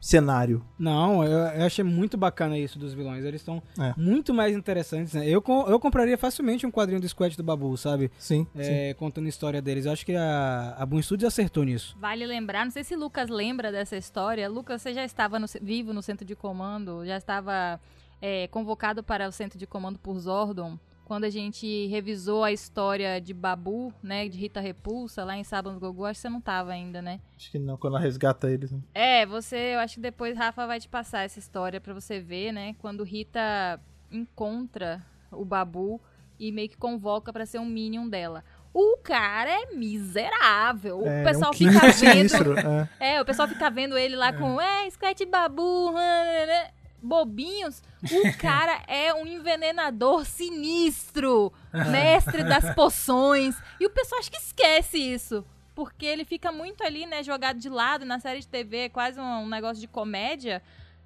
cenário. 0.00 0.64
Não, 0.78 1.22
eu, 1.22 1.30
eu 1.38 1.66
achei 1.66 1.84
muito 1.84 2.16
bacana 2.16 2.56
isso 2.58 2.78
dos 2.78 2.94
vilões. 2.94 3.22
Eles 3.22 3.42
estão 3.42 3.62
É. 3.78 3.92
muito 3.98 4.32
mais 4.32 4.56
interessantes. 4.56 5.12
Né? 5.12 5.28
Eu, 5.28 5.42
com- 5.42 5.66
eu 5.68 5.78
compraria 5.78 6.16
facilmente 6.16 6.66
um 6.66 6.70
quadrinho 6.70 7.00
do 7.02 7.06
Squad 7.08 7.36
do 7.36 7.42
Babu, 7.42 7.76
sabe? 7.76 8.10
Sim, 8.18 8.46
sim. 8.54 8.60
É, 8.62 8.94
contando 8.94 9.26
a 9.26 9.28
história 9.28 9.60
deles. 9.60 9.84
Eu 9.84 9.92
acho 9.92 10.06
que 10.06 10.16
a, 10.16 10.74
a 10.78 10.86
Boom 10.86 11.02
Studios 11.02 11.30
acertou 11.30 11.64
nisso. 11.64 11.94
Vale 12.00 12.24
lembrar, 12.24 12.64
não 12.64 12.70
sei 12.72 12.82
se 12.82 12.96
Lucas 12.96 13.28
lembra 13.28 13.70
dessa 13.70 13.94
história. 13.96 14.48
Lucas, 14.48 14.80
você 14.80 14.94
já 14.94 15.04
estava 15.04 15.38
no 15.38 15.46
vivo 15.60 15.92
no 15.92 16.00
centro 16.00 16.24
de 16.24 16.34
comando, 16.34 17.04
já 17.04 17.18
estava 17.18 17.78
é, 18.22 18.48
convocado 18.48 19.02
para 19.02 19.28
o 19.28 19.32
centro 19.32 19.58
de 19.58 19.66
comando 19.66 19.98
por 19.98 20.18
Zordon. 20.18 20.78
Quando 21.10 21.24
a 21.24 21.28
gente 21.28 21.88
revisou 21.88 22.44
a 22.44 22.52
história 22.52 23.20
de 23.20 23.34
Babu, 23.34 23.92
né, 24.00 24.28
de 24.28 24.38
Rita 24.38 24.60
Repulsa, 24.60 25.24
lá 25.24 25.36
em 25.36 25.42
Sábado 25.42 25.76
Gogu, 25.80 26.04
acho 26.04 26.18
que 26.18 26.22
você 26.22 26.28
não 26.28 26.38
estava 26.38 26.70
ainda, 26.70 27.02
né? 27.02 27.18
Acho 27.36 27.50
que 27.50 27.58
não, 27.58 27.76
quando 27.76 27.96
ela 27.96 28.04
resgata 28.04 28.48
eles. 28.48 28.70
né? 28.70 28.78
É, 28.94 29.26
você, 29.26 29.74
eu 29.74 29.80
acho 29.80 29.96
que 29.96 30.00
depois 30.00 30.38
Rafa 30.38 30.68
vai 30.68 30.78
te 30.78 30.88
passar 30.88 31.22
essa 31.24 31.40
história 31.40 31.80
pra 31.80 31.92
você 31.92 32.20
ver, 32.20 32.52
né? 32.52 32.76
Quando 32.78 33.02
Rita 33.02 33.80
encontra 34.08 35.04
o 35.32 35.44
Babu 35.44 36.00
e 36.38 36.52
meio 36.52 36.68
que 36.68 36.76
convoca 36.76 37.32
pra 37.32 37.44
ser 37.44 37.58
um 37.58 37.66
minion 37.66 38.08
dela. 38.08 38.44
O 38.72 38.96
cara 38.98 39.50
é 39.50 39.74
miserável. 39.74 41.04
É, 41.04 41.22
o 41.22 41.24
pessoal 41.24 41.50
um 41.50 41.54
fica 41.54 41.88
vendo. 41.90 42.54
É. 43.00 43.14
É, 43.16 43.20
o 43.20 43.24
pessoal 43.24 43.48
fica 43.48 43.68
vendo 43.68 43.98
ele 43.98 44.14
lá 44.14 44.32
com, 44.32 44.60
é, 44.60 44.88
Squat 44.88 45.26
Babu, 45.26 45.90
né, 46.46 46.70
bobinhos. 47.02 47.82
O 48.02 48.36
cara 48.38 48.82
é 48.86 49.12
um 49.14 49.26
envenenador 49.26 50.24
sinistro, 50.24 51.52
mestre 51.90 52.44
das 52.44 52.74
poções. 52.74 53.56
E 53.78 53.86
o 53.86 53.90
pessoal 53.90 54.18
acho 54.20 54.30
que 54.30 54.38
esquece 54.38 54.98
isso. 54.98 55.44
Porque 55.74 56.04
ele 56.04 56.24
fica 56.24 56.52
muito 56.52 56.82
ali, 56.84 57.06
né, 57.06 57.22
jogado 57.22 57.58
de 57.58 57.68
lado 57.68 58.04
na 58.04 58.18
série 58.20 58.40
de 58.40 58.48
TV, 58.48 58.76
é 58.78 58.88
quase 58.88 59.18
um, 59.18 59.24
um 59.42 59.48
negócio 59.48 59.80
de 59.80 59.86
comédia. 59.88 60.62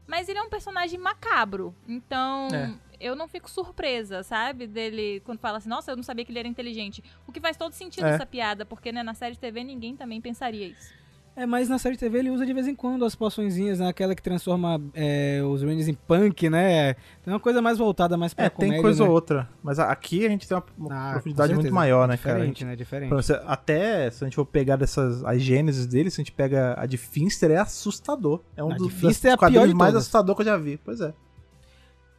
Mas 0.06 0.28
ele 0.28 0.38
é 0.38 0.42
um 0.42 0.48
personagem 0.50 0.98
macabro. 0.98 1.74
Então, 1.88 2.48
É. 2.52 2.74
eu 3.00 3.14
não 3.14 3.28
fico 3.28 3.48
surpresa, 3.50 4.22
sabe? 4.22 4.66
Dele, 4.66 5.22
quando 5.24 5.38
fala 5.38 5.58
assim, 5.58 5.68
nossa, 5.68 5.92
eu 5.92 5.96
não 5.96 6.02
sabia 6.02 6.24
que 6.24 6.32
ele 6.32 6.40
era 6.40 6.48
inteligente. 6.48 7.02
O 7.26 7.32
que 7.32 7.40
faz 7.40 7.56
todo 7.56 7.72
sentido 7.72 8.06
É. 8.06 8.10
essa 8.14 8.26
piada, 8.26 8.66
porque 8.66 8.90
né, 8.92 9.02
na 9.02 9.14
série 9.14 9.32
de 9.34 9.38
TV 9.40 9.62
ninguém 9.64 9.96
também 9.96 10.20
pensaria 10.20 10.66
isso. 10.66 10.92
É, 11.36 11.46
mas 11.46 11.68
na 11.68 11.78
série 11.78 11.96
de 11.96 12.00
TV 12.00 12.20
ele 12.20 12.30
usa 12.30 12.46
de 12.46 12.52
vez 12.52 12.68
em 12.68 12.76
quando 12.76 13.04
as 13.04 13.16
poçõezinhas, 13.16 13.80
né? 13.80 13.88
Aquela 13.88 14.14
que 14.14 14.22
transforma 14.22 14.80
é, 14.94 15.42
os 15.44 15.62
Rangers 15.62 15.88
em 15.88 15.94
punk, 15.94 16.48
né? 16.48 16.90
É 16.90 16.96
uma 17.26 17.40
coisa 17.40 17.60
mais 17.60 17.76
voltada 17.76 18.16
mais 18.16 18.32
pra 18.32 18.44
É, 18.44 18.50
comédia, 18.50 18.74
tem 18.76 18.82
coisa 18.82 19.02
né? 19.02 19.08
ou 19.08 19.14
outra. 19.14 19.48
Mas 19.60 19.80
aqui 19.80 20.24
a 20.24 20.28
gente 20.28 20.46
tem 20.46 20.56
uma, 20.56 20.64
Ah, 20.90 21.12
profundidade 21.14 21.52
muito 21.54 21.74
maior, 21.74 22.06
né, 22.06 22.16
cara? 22.16 22.36
Diferente, 22.36 22.64
né? 22.64 22.76
Diferente. 22.76 23.12
até 23.46 24.08
se 24.12 24.22
a 24.22 24.26
gente 24.28 24.36
for 24.36 24.46
pegar 24.46 24.76
dessas 24.76 25.24
as 25.24 25.42
gênesis 25.42 25.86
dele, 25.88 26.08
se 26.08 26.20
a 26.20 26.24
gente 26.24 26.30
pega 26.32 26.76
a 26.78 26.86
de 26.86 26.96
Finster, 26.96 27.50
é 27.50 27.56
assustador. 27.56 28.40
É 28.56 28.62
um 28.62 28.70
A 28.70 28.76
dos 28.76 28.92
Finster 28.92 29.32
é 29.32 29.34
a 29.34 29.36
quadrinhos 29.36 29.72
mais 29.72 29.90
todas. 29.90 30.02
assustador 30.02 30.36
que 30.36 30.42
eu 30.42 30.46
já 30.46 30.56
vi. 30.56 30.78
Pois 30.84 31.00
é. 31.00 31.12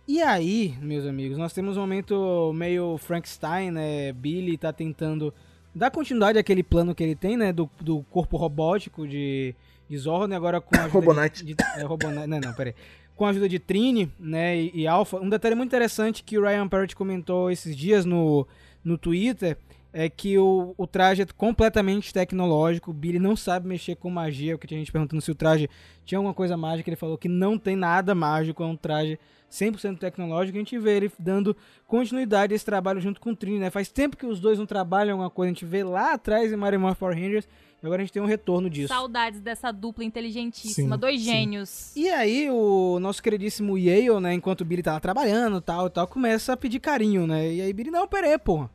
E 0.07 0.21
aí, 0.21 0.75
meus 0.81 1.05
amigos, 1.05 1.37
nós 1.37 1.53
temos 1.53 1.77
um 1.77 1.79
momento 1.81 2.51
meio 2.53 2.97
Frankenstein, 2.97 3.71
né? 3.71 4.11
Billy 4.11 4.57
tá 4.57 4.73
tentando 4.73 5.33
dar 5.75 5.91
continuidade 5.91 6.39
àquele 6.39 6.63
plano 6.63 6.95
que 6.95 7.03
ele 7.03 7.15
tem, 7.15 7.35
né? 7.35 7.51
Do, 7.51 7.69
do 7.81 8.03
corpo 8.09 8.37
robótico 8.37 9.05
de, 9.07 9.53
de 9.89 9.97
Zordon, 9.97 10.33
e 10.33 10.35
agora 10.35 10.61
com 10.61 10.75
a 10.75 10.85
ajuda 10.85 11.05
Robonite. 11.05 11.45
de... 11.45 11.53
de 11.53 11.63
é, 11.75 11.83
Robonite, 11.83 12.27
não, 12.27 12.39
não, 12.39 12.53
peraí. 12.53 12.73
Com 13.15 13.25
a 13.25 13.29
ajuda 13.29 13.47
de 13.47 13.59
Trini, 13.59 14.11
né, 14.19 14.57
e, 14.57 14.71
e 14.73 14.87
Alpha. 14.87 15.17
Um 15.17 15.29
detalhe 15.29 15.55
muito 15.55 15.69
interessante 15.69 16.23
que 16.23 16.37
o 16.37 16.41
Ryan 16.41 16.67
Parrott 16.67 16.95
comentou 16.95 17.51
esses 17.51 17.75
dias 17.75 18.05
no, 18.05 18.47
no 18.83 18.97
Twitter 18.97 19.57
é 19.97 20.09
que 20.09 20.37
o, 20.37 20.75
o 20.77 20.85
traje 20.85 21.21
é 21.21 21.25
completamente 21.25 22.13
tecnológico. 22.13 22.91
O 22.91 22.93
Billy 22.93 23.17
não 23.17 23.33
sabe 23.33 23.65
mexer 23.65 23.95
com 23.95 24.09
magia. 24.09 24.53
O 24.53 24.59
que 24.59 24.67
tinha 24.67 24.77
gente 24.77 24.91
perguntando 24.91 25.21
se 25.21 25.31
o 25.31 25.35
traje 25.35 25.69
tinha 26.03 26.19
alguma 26.19 26.33
coisa 26.33 26.57
mágica. 26.57 26.89
Ele 26.89 26.97
falou 26.97 27.17
que 27.17 27.29
não 27.29 27.57
tem 27.57 27.77
nada 27.77 28.13
mágico. 28.13 28.61
É 28.61 28.65
um 28.65 28.75
traje 28.75 29.17
100% 29.49 29.97
tecnológico. 29.97 30.57
A 30.57 30.59
gente 30.59 30.77
vê 30.77 30.97
ele 30.97 31.11
dando 31.17 31.55
continuidade 31.87 32.53
a 32.53 32.57
esse 32.57 32.65
trabalho 32.65 32.99
junto 32.99 33.21
com 33.21 33.29
o 33.29 33.35
Trini. 33.37 33.57
Né? 33.57 33.69
Faz 33.69 33.87
tempo 33.87 34.17
que 34.17 34.25
os 34.25 34.41
dois 34.41 34.59
não 34.59 34.65
trabalham 34.65 35.13
alguma 35.13 35.29
coisa. 35.29 35.51
A 35.51 35.53
gente 35.53 35.63
vê 35.63 35.81
lá 35.81 36.11
atrás 36.11 36.51
em 36.51 36.57
Mario 36.57 36.81
Morph 36.81 36.99
Power 36.99 37.15
Rangers. 37.15 37.47
E 37.81 37.85
agora 37.85 38.01
a 38.01 38.03
gente 38.05 38.11
tem 38.11 38.21
um 38.21 38.25
retorno 38.25 38.69
disso. 38.69 38.89
Saudades 38.89 39.39
dessa 39.39 39.71
dupla 39.71 40.03
inteligentíssima, 40.03 40.95
Sim, 40.95 40.99
dois 40.99 41.21
sim. 41.21 41.31
gênios. 41.31 41.95
E 41.95 42.09
aí 42.09 42.49
o 42.51 42.99
nosso 42.99 43.23
queridíssimo 43.23 43.77
Yale, 43.77 44.19
né, 44.19 44.33
enquanto 44.33 44.59
o 44.61 44.65
Billy 44.65 44.83
tava 44.83 44.99
trabalhando 44.99 45.61
tal 45.61 45.87
e 45.87 45.89
tal, 45.89 46.05
começa 46.05 46.51
a 46.51 46.57
pedir 46.57 46.81
carinho, 46.81 47.25
né? 47.25 47.53
E 47.53 47.61
aí 47.61 47.71
Billy, 47.71 47.91
não, 47.91 48.05
pera 48.05 48.27
aí, 48.27 48.37
porra. 48.37 48.69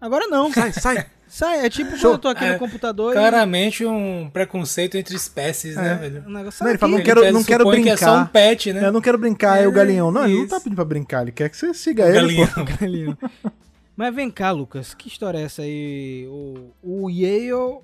Agora 0.00 0.26
não. 0.28 0.52
Sai, 0.52 0.72
sai. 0.72 1.06
Sai, 1.28 1.64
é 1.64 1.70
tipo 1.70 1.90
quando 1.92 2.04
eu 2.04 2.18
tô 2.18 2.26
aqui 2.28 2.44
É, 2.44 2.52
no 2.54 2.58
computador 2.58 3.12
Claramente 3.12 3.86
um 3.86 4.28
preconceito 4.32 4.96
entre 4.96 5.14
espécies, 5.14 5.76
né, 5.76 5.92
É. 5.92 5.94
velho? 5.94 6.24
e 6.26 6.28
o 6.28 6.30
negócio 6.34 6.64
Não, 6.64 6.70
ele 6.72 6.78
fala, 6.78 6.92
não 6.96 7.02
quero- 7.04 7.22
Ele 7.22 7.30
não 7.30 7.44
quero 7.44 7.62
supõe 7.64 7.82
que 7.84 7.88
é 7.90 7.96
só 7.96 8.10
um 8.10 8.14
brincar. 8.16 8.32
pet, 8.32 8.72
né? 8.72 8.84
Eu 8.86 8.92
não 8.92 9.00
quero 9.00 9.16
brincar, 9.18 9.52
aí 9.52 9.66
o 9.66 9.70
É, 9.70 9.72
galinhão. 9.72 10.10
Não, 10.10 10.24
ele 10.24 10.34
não 10.38 10.48
tá 10.48 10.56
isso. 10.56 10.64
pedindo 10.64 10.74
pra 10.76 10.84
brincar, 10.84 11.22
ele 11.22 11.30
quer 11.30 11.48
que 11.48 11.56
você 11.56 11.72
siga 11.72 12.04
ele, 12.08 12.34
pô. 12.46 12.50
Galinha. 12.64 12.76
Galinho. 12.80 13.18
Mas 13.96 14.12
vem 14.14 14.28
cá, 14.28 14.50
Lucas, 14.50 14.92
que 14.92 15.06
história 15.06 15.38
é 15.38 15.42
essa 15.42 15.62
aí? 15.62 16.26
O, 16.28 16.72
o 16.82 17.08
Yale, 17.10 17.78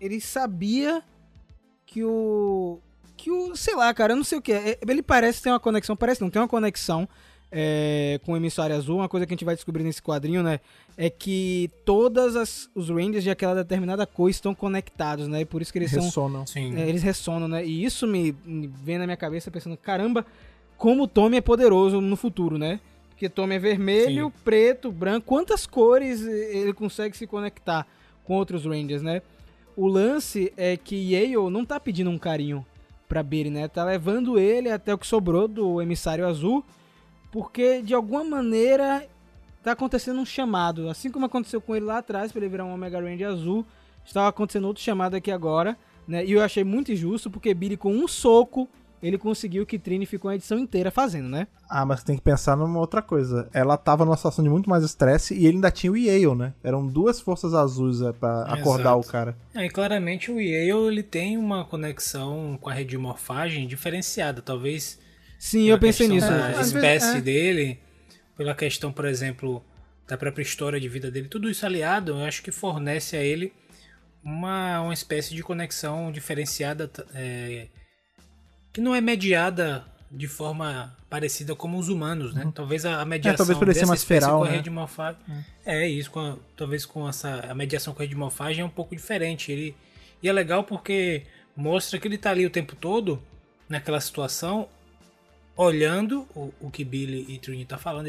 ele 0.00 0.18
sabia 0.20 1.02
que 1.84 2.02
o. 2.02 2.78
Que 3.18 3.30
o. 3.30 3.54
Sei 3.54 3.74
lá, 3.74 3.92
cara, 3.92 4.12
eu 4.12 4.16
não 4.16 4.24
sei 4.24 4.38
o 4.38 4.42
que 4.42 4.52
é. 4.52 4.78
Ele 4.88 5.02
parece 5.02 5.42
ter 5.42 5.50
uma 5.50 5.60
conexão, 5.60 5.94
parece 5.94 6.22
não, 6.22 6.30
tem 6.30 6.40
uma 6.40 6.48
conexão 6.48 7.06
é, 7.52 8.18
com 8.24 8.32
o 8.32 8.36
emissário 8.36 8.74
azul. 8.76 8.96
Uma 8.98 9.08
coisa 9.10 9.26
que 9.26 9.32
a 9.32 9.36
gente 9.36 9.44
vai 9.44 9.56
descobrir 9.56 9.82
nesse 9.84 10.00
quadrinho, 10.00 10.42
né? 10.42 10.60
É 11.00 11.08
que 11.08 11.70
todas 11.84 12.34
as, 12.34 12.68
os 12.74 12.90
Rangers 12.90 13.22
de 13.22 13.30
aquela 13.30 13.54
determinada 13.54 14.04
cor 14.04 14.28
estão 14.28 14.52
conectados, 14.52 15.28
né? 15.28 15.42
E 15.42 15.44
por 15.44 15.62
isso 15.62 15.72
que 15.72 15.78
eles 15.78 15.92
são 15.92 16.02
Ressonam. 16.02 16.44
Sim. 16.44 16.76
é, 16.76 16.88
eles 16.88 17.04
ressonam, 17.04 17.46
né? 17.46 17.64
E 17.64 17.84
isso 17.84 18.04
me, 18.04 18.34
me 18.44 18.66
vem 18.66 18.98
na 18.98 19.06
minha 19.06 19.16
cabeça 19.16 19.48
pensando, 19.48 19.76
caramba, 19.76 20.26
como 20.76 21.04
o 21.04 21.08
Tommy 21.08 21.36
é 21.36 21.40
poderoso 21.40 22.00
no 22.00 22.16
futuro, 22.16 22.58
né? 22.58 22.80
Porque 23.10 23.28
Tommy 23.28 23.54
é 23.54 23.58
vermelho, 23.60 24.32
preto, 24.44 24.90
branco, 24.90 25.26
quantas 25.26 25.66
cores 25.66 26.26
ele 26.26 26.72
consegue 26.72 27.16
se 27.16 27.26
conectar 27.26 27.86
com 28.24 28.34
outros 28.34 28.64
Rangers, 28.64 29.02
né? 29.02 29.22
O 29.76 29.86
lance 29.86 30.52
é 30.56 30.76
que 30.76 31.14
Yale 31.14 31.50
não 31.50 31.64
tá 31.64 31.78
pedindo 31.78 32.10
um 32.10 32.18
carinho 32.18 32.66
pra 33.08 33.22
Billy, 33.22 33.50
né? 33.50 33.66
Tá 33.68 33.84
levando 33.84 34.38
ele 34.38 34.70
até 34.70 34.92
o 34.92 34.98
que 34.98 35.06
sobrou 35.06 35.48
do 35.48 35.80
emissário 35.80 36.26
azul, 36.26 36.64
porque 37.32 37.80
de 37.82 37.94
alguma 37.94 38.22
maneira 38.22 39.06
tá 39.68 39.72
acontecendo 39.72 40.20
um 40.20 40.26
chamado, 40.26 40.88
assim 40.88 41.10
como 41.10 41.26
aconteceu 41.26 41.60
com 41.60 41.76
ele 41.76 41.84
lá 41.84 41.98
atrás 41.98 42.32
pra 42.32 42.40
ele 42.40 42.48
virar 42.48 42.64
um 42.64 42.72
Omega 42.72 43.00
Ranger 43.00 43.28
azul, 43.28 43.66
estava 44.04 44.28
acontecendo 44.28 44.66
outro 44.66 44.82
chamado 44.82 45.14
aqui 45.14 45.30
agora, 45.30 45.76
né? 46.06 46.24
E 46.24 46.32
eu 46.32 46.42
achei 46.42 46.64
muito 46.64 46.90
injusto 46.90 47.30
porque 47.30 47.52
Billy 47.52 47.76
com 47.76 47.92
um 47.92 48.08
soco 48.08 48.68
ele 49.02 49.16
conseguiu 49.16 49.64
que 49.64 49.78
Trini 49.78 50.06
ficou 50.06 50.28
a 50.28 50.34
edição 50.34 50.58
inteira 50.58 50.90
fazendo, 50.90 51.28
né? 51.28 51.46
Ah, 51.68 51.86
mas 51.86 52.02
tem 52.02 52.16
que 52.16 52.22
pensar 52.22 52.56
numa 52.56 52.80
outra 52.80 53.00
coisa. 53.00 53.48
Ela 53.52 53.76
tava 53.76 54.04
numa 54.04 54.16
situação 54.16 54.42
de 54.42 54.50
muito 54.50 54.68
mais 54.68 54.82
estresse 54.82 55.34
e 55.34 55.46
ele 55.46 55.56
ainda 55.56 55.70
tinha 55.70 55.92
o 55.92 55.96
Yale, 55.96 56.34
né? 56.34 56.54
Eram 56.64 56.84
duas 56.86 57.20
forças 57.20 57.54
azuis 57.54 58.00
é, 58.02 58.12
pra 58.12 58.42
acordar 58.42 58.96
o 58.96 59.04
cara. 59.04 59.36
É, 59.54 59.64
e 59.64 59.70
claramente 59.70 60.32
o 60.32 60.40
Yale 60.40 60.88
ele 60.88 61.02
tem 61.02 61.36
uma 61.36 61.64
conexão 61.64 62.58
com 62.60 62.68
a 62.68 62.72
rede 62.72 62.90
de 62.90 62.98
morfagem 62.98 63.68
diferenciada, 63.68 64.42
talvez 64.42 64.98
Sim, 65.38 65.68
eu 65.68 65.78
pensei 65.78 66.08
nisso. 66.08 66.26
Às 66.26 66.56
vezes, 66.56 66.74
espécie 66.74 67.18
é. 67.18 67.20
dele, 67.20 67.80
pela 68.38 68.54
questão, 68.54 68.90
por 68.90 69.04
exemplo, 69.04 69.62
da 70.06 70.16
própria 70.16 70.42
história 70.42 70.80
de 70.80 70.88
vida 70.88 71.10
dele, 71.10 71.28
tudo 71.28 71.50
isso 71.50 71.66
aliado, 71.66 72.12
eu 72.12 72.24
acho 72.24 72.42
que 72.42 72.50
fornece 72.50 73.16
a 73.16 73.22
ele 73.22 73.52
uma, 74.24 74.80
uma 74.80 74.94
espécie 74.94 75.34
de 75.34 75.42
conexão 75.42 76.10
diferenciada 76.10 76.90
é, 77.14 77.66
que 78.72 78.80
não 78.80 78.94
é 78.94 79.00
mediada 79.00 79.84
de 80.10 80.26
forma 80.26 80.96
parecida 81.10 81.54
como 81.54 81.78
os 81.78 81.88
humanos, 81.90 82.32
né? 82.34 82.50
Talvez 82.54 82.86
a, 82.86 83.00
a 83.02 83.04
mediação 83.04 83.44
Uhum. 83.44 83.48
talvez 83.54 83.58
por 83.58 83.74
ser 83.74 83.86
mais 83.86 84.04
feral, 84.04 84.38
com 84.38 84.44
a 84.44 84.48
né? 84.48 84.52
rede 84.52 84.64
de 84.64 84.70
morfagem 84.70 85.20
é 85.66 85.86
isso, 85.86 86.10
com 86.10 86.20
a- 86.20 86.36
talvez 86.56 86.86
com 86.86 87.06
essa 87.06 87.40
a 87.50 87.54
mediação 87.54 87.92
com 87.92 88.00
a 88.00 88.04
rede 88.04 88.14
de 88.14 88.18
morfagem 88.18 88.62
é 88.62 88.64
um 88.64 88.70
pouco 88.70 88.96
diferente. 88.96 89.52
Ele 89.52 89.74
e 90.22 90.28
é 90.28 90.32
legal 90.32 90.64
porque 90.64 91.24
mostra 91.54 91.98
que 91.98 92.08
ele 92.08 92.16
tá 92.16 92.30
ali 92.30 92.46
o 92.46 92.50
tempo 92.50 92.74
todo 92.74 93.22
naquela 93.68 94.00
situação 94.00 94.66
olhando 95.58 96.26
o, 96.36 96.54
o 96.60 96.70
que 96.70 96.84
Billy 96.84 97.26
e 97.28 97.38
Trini 97.38 97.64
tá 97.66 97.76
falando 97.76 98.06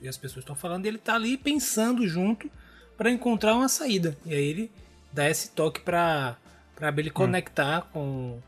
e, 0.00 0.08
as 0.08 0.16
pessoas 0.16 0.44
estão 0.44 0.54
falando, 0.54 0.86
e 0.86 0.88
ele 0.88 0.98
tá 0.98 1.16
ali 1.16 1.36
pensando 1.36 2.06
junto 2.06 2.48
para 2.96 3.10
encontrar 3.10 3.54
uma 3.54 3.68
saída. 3.68 4.16
E 4.24 4.32
aí 4.32 4.44
ele 4.44 4.70
dá 5.12 5.28
esse 5.28 5.50
toque 5.50 5.80
para 5.80 6.36
para 6.76 6.90
Billy 6.90 7.10
conectar 7.10 7.82
com 7.92 8.38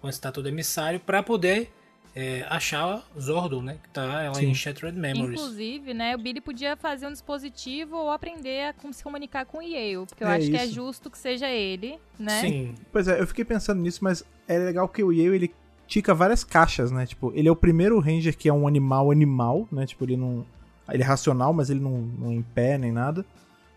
com 0.00 0.06
a 0.06 0.10
estátua 0.10 0.42
do 0.42 0.48
emissário 0.50 1.00
para 1.00 1.22
poder 1.22 1.70
é, 2.14 2.46
achar 2.48 3.02
Zordon, 3.18 3.62
né? 3.62 3.78
Que 3.82 3.88
tá 3.88 4.22
ela 4.22 4.34
Sim. 4.34 4.50
em 4.50 4.54
Shattered 4.54 4.98
Memories. 4.98 5.40
Inclusive, 5.40 5.94
né, 5.94 6.14
o 6.14 6.18
Billy 6.18 6.40
podia 6.42 6.76
fazer 6.76 7.06
um 7.06 7.12
dispositivo 7.12 7.96
ou 7.96 8.10
aprender 8.10 8.68
a 8.68 8.72
como 8.74 8.92
se 8.92 9.02
comunicar 9.02 9.46
com 9.46 9.58
o 9.58 9.62
Yale, 9.62 10.06
porque 10.06 10.22
eu 10.22 10.28
É 10.28 10.36
acho 10.36 10.50
que 10.50 10.56
é 10.56 10.64
isso. 10.66 10.74
justo 10.74 11.10
que 11.10 11.16
seja 11.18 11.48
ele, 11.48 11.98
né? 12.18 12.40
Sim. 12.42 12.74
Pois 12.92 13.08
é, 13.08 13.18
eu 13.18 13.26
fiquei 13.26 13.44
pensando 13.44 13.80
nisso, 13.80 14.04
mas 14.04 14.22
é 14.46 14.58
legal 14.58 14.86
que 14.88 15.02
o 15.02 15.10
Yale, 15.10 15.34
ele 15.36 15.54
tica 15.86 16.14
várias 16.14 16.42
caixas, 16.44 16.90
né? 16.90 17.06
Tipo, 17.06 17.32
ele 17.34 17.48
é 17.48 17.52
o 17.52 17.56
primeiro 17.56 17.98
Ranger 17.98 18.36
que 18.36 18.48
é 18.48 18.52
um 18.52 18.66
animal 18.66 19.10
animal, 19.10 19.68
né? 19.70 19.86
Tipo, 19.86 20.04
ele 20.04 20.16
não... 20.16 20.44
Ele 20.90 21.02
é 21.02 21.06
racional, 21.06 21.52
mas 21.52 21.70
ele 21.70 21.80
não, 21.80 21.98
não 22.18 22.30
é 22.30 22.34
em 22.34 22.42
pé 22.42 22.76
nem 22.76 22.92
nada. 22.92 23.24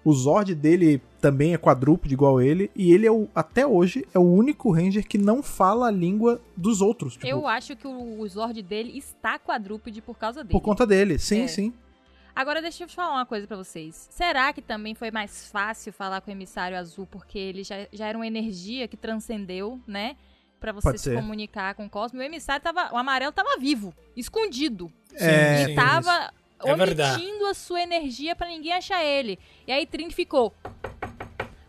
O 0.04 0.14
Zord 0.14 0.54
dele 0.56 1.02
também 1.20 1.54
é 1.54 1.58
quadrúpede 1.58 2.14
igual 2.14 2.42
ele. 2.42 2.70
E 2.76 2.94
ele 2.94 3.06
é 3.06 3.12
o, 3.12 3.28
até 3.36 3.66
hoje, 3.68 4.06
é 4.14 4.20
o 4.20 4.24
único 4.24 4.72
Ranger 4.72 5.06
que 5.08 5.18
não 5.18 5.42
fala 5.44 5.88
a 5.88 5.92
língua 5.92 6.42
dos 6.56 6.82
outros. 6.82 7.14
Tipo, 7.14 7.28
Eu 7.28 7.48
acho 7.48 7.76
que 7.76 7.88
o, 7.88 8.20
o 8.20 8.28
Zord 8.28 8.62
dele 8.62 8.98
está 8.98 9.38
quadrúpede 9.40 10.02
por 10.02 10.18
causa 10.18 10.44
dele. 10.44 10.52
por 10.52 10.62
conta 10.62 10.86
dele. 10.86 11.18
Sim, 11.18 11.42
É. 11.44 11.48
sim. 11.48 11.74
Agora 12.36 12.62
deixa 12.62 12.84
eu 12.84 12.88
te 12.88 12.96
falar 12.96 13.16
uma 13.16 13.26
coisa 13.26 13.48
pra 13.48 13.58
vocês. 13.58 14.08
Será 14.12 14.54
que 14.54 14.62
também 14.62 14.94
foi 14.94 15.10
mais 15.10 15.50
fácil 15.50 15.92
falar 15.92 16.22
com 16.22 16.30
o 16.30 16.34
emissário 16.34 16.78
azul 16.78 17.08
porque 17.10 17.40
ele 17.40 17.64
já, 17.64 17.88
já 17.92 18.06
era 18.06 18.18
uma 18.18 18.28
energia 18.28 18.88
que 18.88 18.96
transcendeu, 18.96 19.80
né? 19.88 20.16
Pra 20.60 20.72
você 20.72 20.88
Pode 20.88 20.98
se 20.98 21.04
ser. 21.12 21.16
comunicar 21.16 21.76
com 21.76 21.86
o 21.86 21.90
cosmos. 21.90 22.20
O 22.20 22.24
emissário 22.24 22.64
tava. 22.64 22.92
O 22.94 22.98
amarelo 22.98 23.32
tava 23.32 23.58
vivo, 23.60 23.94
escondido. 24.16 24.92
É, 25.14 25.64
e 25.64 25.66
sim, 25.68 25.76
tava 25.76 26.32
É 26.66 26.76
verdade. 26.76 27.22
omitindo 27.22 27.46
a 27.46 27.54
sua 27.54 27.82
energia 27.82 28.36
pra 28.36 28.48
ninguém 28.48 28.74
achar 28.74 29.04
ele. 29.04 29.38
E 29.68 29.72
aí 29.72 29.86
Trini 29.86 30.12
ficou. 30.14 30.54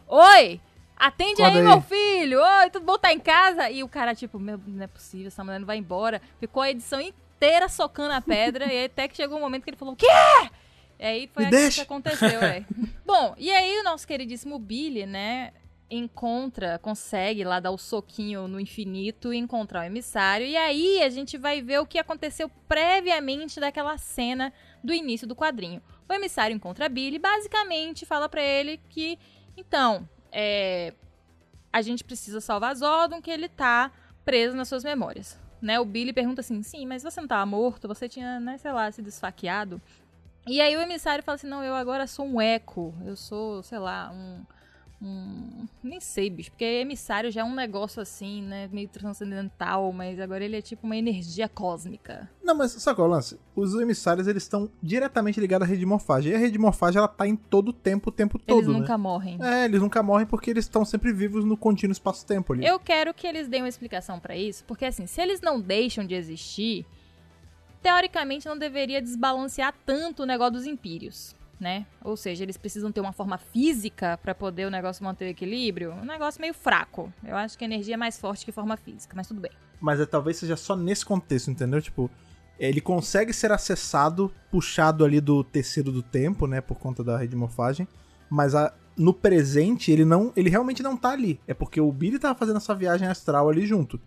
Oi! 0.07 0.61
Atende 0.97 1.43
aí, 1.43 1.59
aí." 1.59 1.63
meu 1.63 1.81
filho! 1.81 2.41
Oi, 2.43 2.71
tudo 2.71 2.85
bom? 2.85 2.99
Tá 2.99 3.13
em 3.13 3.21
casa? 3.21 3.71
E 3.71 3.83
o 3.85 3.89
cara, 3.89 4.15
tipo, 4.15 4.39
meu, 4.39 4.59
não 4.67 4.83
é 4.85 4.87
possível, 4.87 5.29
essa 5.29 5.45
mulher 5.45 5.59
não 5.61 5.67
vai 5.67 5.77
embora. 5.77 6.21
Ficou 6.41 6.63
a 6.63 6.71
edição 6.71 7.01
inteira 7.01 7.69
socando 7.69 8.13
a 8.15 8.21
pedra. 8.21 8.73
e 8.73 8.85
até 8.87 9.07
que 9.07 9.17
chegou 9.17 9.39
um 9.39 9.41
momento 9.41 9.65
que 9.65 9.71
ele 9.71 9.77
falou: 9.77 9.95
O 9.95 9.97
quê? 9.97 10.07
E 10.99 11.05
aí 11.05 11.31
foi 11.33 11.43
Me 11.45 11.47
aquilo 11.49 11.63
deixa. 11.63 11.77
que 11.77 11.81
aconteceu, 11.83 12.43
é. 12.43 12.65
Bom, 13.07 13.35
e 13.39 13.51
aí 13.53 13.79
o 13.79 13.85
nosso 13.85 14.07
queridíssimo 14.07 14.59
Billy, 14.59 15.07
né? 15.07 15.53
Encontra, 15.91 16.79
consegue 16.79 17.45
lá 17.45 17.61
dar 17.61 17.71
o 17.71 17.79
soquinho 17.79 18.47
no 18.47 18.61
infinito 18.61 19.33
e 19.33 19.39
encontrar 19.39 19.81
o 19.81 19.85
emissário. 19.85 20.47
E 20.47 20.57
aí 20.57 21.03
a 21.03 21.09
gente 21.09 21.39
vai 21.39 21.63
ver 21.63 21.79
o 21.81 21.87
que 21.87 21.99
aconteceu 21.99 22.51
previamente 22.69 23.59
daquela 23.59 23.97
cena 23.97 24.53
do 24.85 24.93
início 24.93 25.27
do 25.27 25.35
quadrinho. 25.35 25.83
O 26.09 26.13
emissário 26.13 26.55
encontra 26.55 26.89
Billy 26.89 27.19
basicamente 27.19 28.05
fala 28.05 28.29
pra 28.29 28.43
ele 28.43 28.79
que, 28.89 29.19
então, 29.57 30.09
é, 30.31 30.93
a 31.73 31.81
gente 31.81 32.05
precisa 32.05 32.41
salvar 32.41 32.75
Zordon, 32.77 33.21
que 33.23 33.31
ele 33.31 33.49
tá 33.49 33.91
preso 34.25 34.57
nas 34.57 34.69
suas 34.69 34.85
memórias. 34.85 35.39
né, 35.61 35.81
o 35.81 35.85
Billy 35.85 36.13
pergunta 36.13 36.41
assim, 36.41 36.63
sim, 36.63 36.87
mas 36.87 37.03
você 37.03 37.21
não 37.21 37.29
tava 37.29 37.45
morto? 37.47 37.89
Você 37.89 38.09
tinha, 38.09 38.39
né, 38.41 38.59
sei 38.59 38.73
lá, 38.73 38.91
sido 38.91 39.09
esfaqueado? 39.09 39.81
E 40.47 40.61
aí 40.61 40.77
o 40.77 40.81
emissário 40.81 41.23
fala 41.23 41.37
assim, 41.37 41.47
não, 41.47 41.63
eu 41.63 41.75
agora 41.75 42.07
sou 42.07 42.25
um 42.27 42.41
eco, 42.41 42.95
eu 43.05 43.17
sou, 43.17 43.63
sei 43.63 43.79
lá, 43.79 44.11
um... 44.13 44.45
um 45.01 45.67
nem 45.83 46.01
sei, 46.01 46.29
bicho, 46.29 46.51
porque 46.51 46.65
emissário 46.65 47.31
já 47.31 47.43
é 47.43 47.45
um 47.45 47.55
negócio 47.55 48.03
assim, 48.03 48.43
né, 48.43 48.69
meio 48.73 48.89
transcendental, 48.89 49.93
mas 49.93 50.19
agora 50.19 50.45
ele 50.45 50.57
é 50.57 50.61
tipo 50.61 50.87
uma 50.87 50.97
energia 50.97 51.49
cósmica. 51.49 52.29
Não, 52.43 52.55
mas 52.55 52.73
sabe 52.73 52.97
qual 52.97 53.07
é 53.07 53.11
o 53.11 53.15
lance? 53.15 53.39
Os 53.55 53.75
emissários, 53.75 54.27
eles 54.27 54.43
estão 54.43 54.71
diretamente 54.83 55.41
ligados 55.41 55.67
à 55.67 55.69
rede 55.69 55.81
de 55.81 55.87
morfagem. 55.87 56.33
E 56.33 56.35
a 56.35 56.39
rede 56.39 56.53
de 56.53 56.59
morfagem, 56.59 56.99
ela 56.99 57.09
tá 57.09 57.27
em 57.27 57.37
todo 57.37 57.69
o 57.69 57.73
tempo, 57.73 58.11
o 58.11 58.13
tempo 58.13 58.39
todo, 58.39 58.59
Eles 58.59 58.69
né? 58.69 58.79
nunca 58.79 58.99
morrem. 58.99 59.39
É, 59.41 59.65
eles 59.65 59.81
nunca 59.81 60.03
morrem 60.03 60.27
porque 60.27 60.51
eles 60.51 60.65
estão 60.65 60.85
sempre 60.85 61.13
vivos 61.13 61.45
no 61.45 61.57
contínuo 61.57 61.93
espaço-tempo 61.93 62.53
ali. 62.53 62.67
Eu 62.67 62.79
quero 62.79 63.15
que 63.15 63.27
eles 63.27 63.49
deem 63.49 63.63
uma 63.63 63.69
explicação 63.69 64.19
pra 64.19 64.37
isso, 64.37 64.65
porque 64.65 64.85
assim, 64.85 65.07
se 65.07 65.21
eles 65.21 65.41
não 65.41 65.61
deixam 65.61 66.05
de 66.05 66.15
existir, 66.15 66.85
teoricamente 67.83 68.47
não 68.47 68.59
deveria 68.59 69.01
desbalancear 69.01 69.75
tanto 69.87 70.23
o 70.23 70.27
negócio 70.27 70.55
dos 70.55 70.67
impérios, 70.67 71.35
né? 71.61 71.87
Ou 72.05 72.17
seja, 72.17 72.43
eles 72.45 72.57
precisam 72.57 72.93
ter 72.93 73.01
uma 73.01 73.13
forma 73.13 73.39
física 73.39 74.19
pra 74.23 74.35
poder 74.35 74.67
o 74.67 74.71
negócio 74.71 75.05
manter 75.05 75.25
o 75.27 75.29
equilíbrio. 75.29 75.93
Um 75.93 76.05
negócio 76.05 76.41
meio 76.41 76.55
fraco. 76.55 77.13
Eu 77.25 77.37
acho 77.37 77.57
que 77.59 77.65
a 77.65 77.67
energia 77.67 77.95
é 77.95 77.97
mais 77.97 78.19
forte 78.19 78.45
que 78.45 78.53
forma 78.53 78.77
física, 78.77 79.15
mas 79.17 79.27
tudo 79.29 79.41
bem. 79.41 79.51
Mas 79.81 80.01
é, 80.01 80.07
talvez 80.07 80.37
seja 80.37 80.57
só 80.57 80.77
nesse 80.77 81.05
contexto, 81.05 81.51
entendeu? 81.51 81.81
Tipo, 81.83 82.11
ele 82.59 82.81
consegue 82.81 83.33
ser 83.33 83.53
acessado, 83.53 84.33
puxado 84.51 85.05
ali 85.05 85.21
do 85.21 85.43
tecido 85.45 85.91
do 85.93 86.03
tempo, 86.03 86.47
né? 86.47 86.61
Por 86.61 86.77
conta 86.79 87.03
da 87.05 87.17
rede 87.17 87.31
de 87.31 87.37
morfagem. 87.37 87.87
Mas 88.31 88.55
a- 88.55 88.73
no 88.97 89.15
presente, 89.15 89.93
ele 89.93 90.05
não. 90.05 90.33
Ele 90.37 90.51
realmente 90.51 90.83
não 90.83 90.97
tá 90.97 91.11
ali. 91.11 91.41
É 91.47 91.55
porque 91.55 91.81
o 91.81 91.91
Billy 91.93 92.19
tava 92.19 92.37
fazendo 92.39 92.57
essa 92.57 92.75
viagem 92.75 93.07
astral 93.07 93.49
ali 93.49 93.65
junto. 93.65 94.01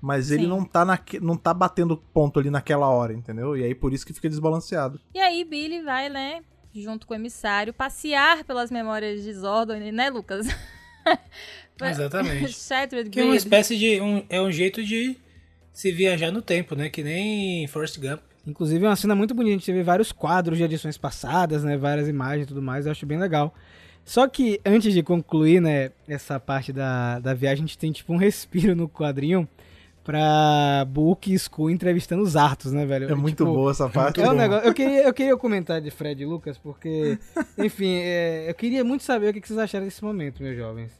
Mas 0.00 0.30
ele 0.30 0.42
Sim. 0.42 0.48
não 0.48 0.64
tá, 0.64 0.84
naque, 0.84 1.18
não 1.18 1.34
tá 1.36 1.54
batendo 1.54 1.96
ponto 1.96 2.38
ali 2.38 2.50
naquela 2.50 2.88
hora, 2.88 3.14
entendeu? 3.14 3.56
E 3.56 3.64
aí 3.64 3.74
por 3.74 3.92
isso 3.92 4.04
que 4.04 4.12
fica 4.12 4.28
desbalanceado. 4.28 5.00
E 5.14 5.18
aí 5.18 5.44
Billy 5.44 5.82
vai, 5.82 6.10
né, 6.10 6.42
junto 6.74 7.06
com 7.06 7.14
o 7.14 7.16
emissário, 7.16 7.72
passear 7.72 8.44
pelas 8.44 8.70
memórias 8.70 9.22
de 9.22 9.32
Zordon, 9.32 9.78
né, 9.92 10.10
Lucas? 10.10 10.46
Exatamente. 11.80 12.52
Shattered 12.54 13.10
Que 13.10 13.20
é 13.20 13.24
uma 13.24 13.36
espécie 13.36 13.76
de. 13.76 14.00
Um, 14.00 14.24
é 14.28 14.40
um 14.40 14.50
jeito 14.50 14.82
de 14.82 15.16
se 15.72 15.90
viajar 15.92 16.30
no 16.30 16.40
tempo, 16.40 16.74
né? 16.74 16.88
Que 16.88 17.02
nem 17.02 17.66
Forrest 17.66 17.98
Gump. 17.98 18.20
Inclusive 18.46 18.84
é 18.84 18.88
uma 18.88 18.96
cena 18.96 19.14
muito 19.14 19.34
bonita, 19.34 19.54
a 19.54 19.58
gente 19.58 19.66
teve 19.66 19.82
vários 19.82 20.12
quadros 20.12 20.58
de 20.58 20.64
edições 20.64 20.98
passadas, 20.98 21.64
né, 21.64 21.78
várias 21.78 22.08
imagens 22.08 22.44
e 22.44 22.48
tudo 22.48 22.60
mais, 22.60 22.84
eu 22.84 22.92
acho 22.92 23.06
bem 23.06 23.18
legal. 23.18 23.54
Só 24.04 24.28
que 24.28 24.60
antes 24.66 24.92
de 24.92 25.02
concluir, 25.02 25.62
né, 25.62 25.92
essa 26.06 26.38
parte 26.38 26.70
da, 26.70 27.18
da 27.20 27.32
viagem, 27.32 27.64
a 27.64 27.66
gente 27.66 27.78
tem 27.78 27.90
tipo 27.90 28.12
um 28.12 28.18
respiro 28.18 28.76
no 28.76 28.86
quadrinho 28.86 29.48
pra 30.04 30.84
Book 30.88 31.30
e 31.30 31.34
Skull 31.34 31.70
entrevistando 31.70 32.22
os 32.22 32.36
Arthos, 32.36 32.72
né, 32.72 32.84
velho? 32.84 33.10
É 33.10 33.14
muito 33.14 33.38
Tipo, 33.44 33.54
boa 33.54 33.70
essa 33.70 33.88
parte. 33.88 34.20
É 34.20 34.30
um 34.30 34.34
negócio. 34.34 34.66
Eu 34.68 34.74
queria, 34.74 35.02
eu 35.02 35.14
queria 35.14 35.36
comentar 35.36 35.80
de 35.80 35.90
Fred 35.90 36.22
e 36.22 36.26
Lucas, 36.26 36.58
porque, 36.58 37.18
enfim, 37.58 37.94
é, 38.02 38.48
eu 38.48 38.54
queria 38.54 38.84
muito 38.84 39.02
saber 39.02 39.30
o 39.30 39.32
que 39.40 39.46
vocês 39.46 39.58
acharam 39.58 39.84
desse 39.86 40.04
momento, 40.04 40.42
meus 40.42 40.56
jovens. 40.56 40.92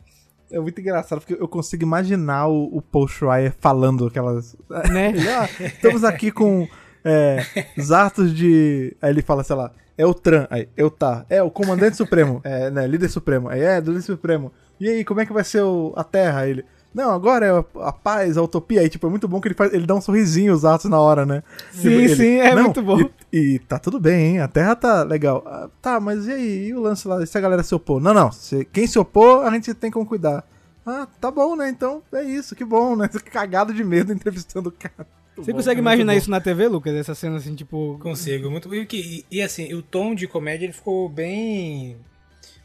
É 0.51 0.59
muito 0.59 0.81
engraçado, 0.81 1.21
porque 1.21 1.35
eu 1.41 1.49
consigo 1.49 1.83
imaginar 1.83 2.47
o, 2.49 2.77
o 2.77 2.81
Paul 2.83 3.09
Schreier 3.09 3.55
falando 3.61 4.07
aquelas. 4.07 4.57
Né? 4.91 5.13
"Ah, 5.29 5.49
estamos 5.65 6.05
aqui 6.05 6.31
com 6.31 6.67
é, 7.05 7.45
os 7.77 7.91
atos 7.93 8.33
de. 8.35 8.97
Aí 9.03 9.11
ele 9.11 9.23
fala, 9.23 9.43
sei 9.43 9.57
lá, 9.57 9.73
é 9.99 10.07
o 10.07 10.15
Tran, 10.15 10.47
aí, 10.51 10.69
eu 10.77 10.91
tá. 10.91 11.25
É, 11.29 11.43
o 11.43 11.51
comandante 11.51 11.97
supremo, 11.97 12.41
é, 12.45 12.71
né, 12.71 12.87
líder 12.87 13.09
supremo, 13.09 13.49
aí 13.49 13.61
é, 13.63 13.81
do 13.81 13.91
líder 13.93 14.03
supremo. 14.05 14.53
E 14.81 14.89
aí, 14.89 15.05
como 15.05 15.21
é 15.21 15.27
que 15.27 15.33
vai 15.33 15.45
ser 15.45 15.63
o- 15.63 15.93
a 15.97 16.05
Terra? 16.05 16.41
Aí 16.41 16.51
ele. 16.51 16.65
Não, 16.95 17.11
agora 17.11 17.45
é 17.47 17.51
a, 17.51 17.89
a 17.89 17.93
paz, 17.93 18.37
a 18.37 18.43
utopia. 18.43 18.81
Aí, 18.81 18.89
tipo, 18.89 19.05
é 19.07 19.11
muito 19.11 19.27
bom 19.27 19.41
que 19.41 19.49
ele 19.49 19.55
faz. 19.55 19.73
Ele 19.75 19.85
dá 19.85 19.95
um 19.97 20.01
sorrisinho 20.01 20.53
os 20.55 20.65
atos 20.65 20.89
na 20.89 21.01
hora, 21.01 21.27
né? 21.27 21.43
Sim, 21.73 21.89
Ele, 21.89 22.15
sim, 22.15 22.37
é 22.39 22.55
"Não, 22.55 22.65
muito 22.65 22.83
bom." 22.83 23.01
E, 23.33 23.55
e 23.55 23.59
tá 23.59 23.79
tudo 23.81 23.99
bem, 23.99 24.27
hein? 24.35 24.41
A 24.41 24.47
Terra 24.47 24.77
tá 24.77 25.03
legal. 25.03 25.43
"Ah, 25.45 25.69
tá, 25.83 25.99
mas 25.99 26.27
e 26.27 26.33
aí? 26.33 26.67
E 26.69 26.75
o 26.75 26.81
lance 26.81 27.09
lá? 27.09 27.21
E 27.23 27.27
se 27.27 27.37
a 27.37 27.41
galera 27.41 27.63
se 27.65 27.75
opor? 27.75 28.01
Não, 28.01 28.15
não. 28.15 28.31
se- 28.31 28.65
quem 28.67 28.87
se 28.87 28.97
opor, 28.99 29.45
a 29.45 29.51
gente 29.51 29.75
tem 29.75 29.91
como 29.91 30.07
cuidar. 30.07 30.45
Ah, 30.87 31.09
tá 31.21 31.31
bom, 31.31 31.57
né? 31.57 31.69
Então 31.69 32.01
é 32.13 32.23
isso, 32.23 32.55
que 32.55 32.65
bom, 32.65 32.95
né? 32.95 33.09
Cagado 33.33 33.75
de 33.75 33.83
medo 33.83 34.13
entrevistando 34.13 34.69
o 34.69 34.73
cara. 34.73 35.07
Você 35.37 35.53
consegue 35.53 35.81
imaginar 35.81 36.15
isso 36.15 36.31
na 36.31 36.41
TV, 36.41 36.69
Lucas? 36.69 36.95
Essa 36.95 37.13
cena 37.15 37.39
assim, 37.39 37.57
tipo. 37.57 37.99
Consigo, 38.01 38.49
muito. 38.51 38.73
E, 38.73 38.87
que- 38.87 39.25
e, 39.31 39.39
e, 39.39 39.43
assim, 39.43 39.75
o 39.75 39.83
tom 39.83 40.15
de 40.15 40.29
comédia 40.29 40.65
ele 40.67 40.73
ficou 40.73 41.09
bem. 41.09 41.97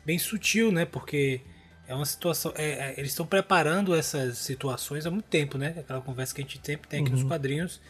bem 0.05 0.19
sutil, 0.19 0.71
né? 0.71 0.85
Porque 0.85 1.41
é 1.89 1.93
uma 1.95 2.05
situação. 2.05 2.53
é- 2.55 2.91
é- 2.91 2.93
eles 2.97 3.11
estão 3.11 3.25
preparando 3.25 3.93
essas 3.95 4.37
situações 4.37 5.05
há 5.05 5.11
muito 5.11 5.25
tempo, 5.25 5.57
né? 5.57 5.75
Aquela 5.77 5.99
conversa 6.01 6.33
que 6.35 6.41
a 6.41 6.43
gente 6.43 6.59
sempre 6.63 6.87
tem 6.87 7.01
aqui 7.01 7.11
nos 7.11 7.23
quadrinhos, 7.27 7.81